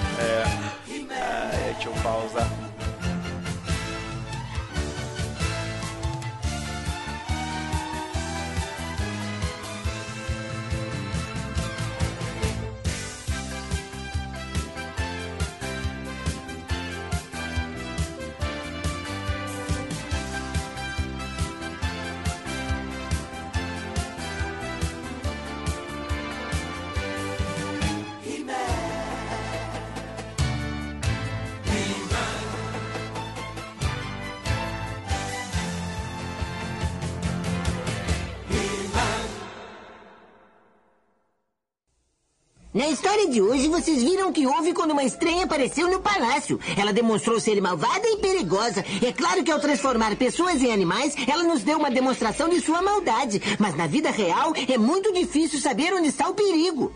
Na 42.83 42.89
história 42.89 43.29
de 43.29 43.41
hoje, 43.41 43.69
vocês 43.69 44.03
viram 44.03 44.29
o 44.29 44.33
que 44.33 44.45
houve 44.45 44.73
quando 44.73 44.91
uma 44.91 45.05
estranha 45.05 45.45
apareceu 45.45 45.89
no 45.89 46.01
palácio. 46.01 46.59
Ela 46.77 46.93
demonstrou 46.93 47.39
ser 47.39 47.63
malvada 47.63 48.09
e 48.09 48.17
perigosa. 48.17 48.85
É 49.01 49.13
claro 49.13 49.45
que 49.45 49.53
ao 49.53 49.61
transformar 49.61 50.17
pessoas 50.17 50.61
em 50.61 50.73
animais, 50.73 51.15
ela 51.29 51.45
nos 51.45 51.63
deu 51.63 51.79
uma 51.79 51.93
demonstração 51.93 52.49
de 52.49 52.61
sua 52.61 52.83
maldade. 52.83 53.41
Mas 53.57 53.77
na 53.77 53.87
vida 53.87 54.11
real, 54.11 54.53
é 54.69 54.77
muito 54.77 55.13
difícil 55.13 55.61
saber 55.61 55.95
onde 55.95 56.09
está 56.09 56.29
o 56.29 56.35
perigo. 56.35 56.93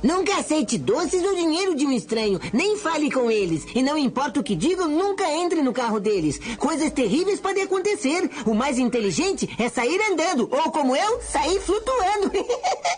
Nunca 0.00 0.36
aceite 0.36 0.78
doces 0.78 1.24
ou 1.24 1.34
dinheiro 1.34 1.74
de 1.74 1.84
um 1.84 1.90
estranho. 1.90 2.40
Nem 2.52 2.76
fale 2.76 3.10
com 3.10 3.28
eles. 3.28 3.66
E 3.74 3.82
não 3.82 3.98
importa 3.98 4.38
o 4.38 4.44
que 4.44 4.54
digam, 4.54 4.86
nunca 4.86 5.28
entre 5.28 5.60
no 5.60 5.72
carro 5.72 5.98
deles. 5.98 6.38
Coisas 6.56 6.92
terríveis 6.92 7.40
podem 7.40 7.64
acontecer. 7.64 8.30
O 8.46 8.54
mais 8.54 8.78
inteligente 8.78 9.50
é 9.58 9.68
sair 9.68 10.00
andando. 10.08 10.48
Ou 10.52 10.70
como 10.70 10.94
eu, 10.94 11.20
sair 11.20 11.58
flutuando. 11.58 12.30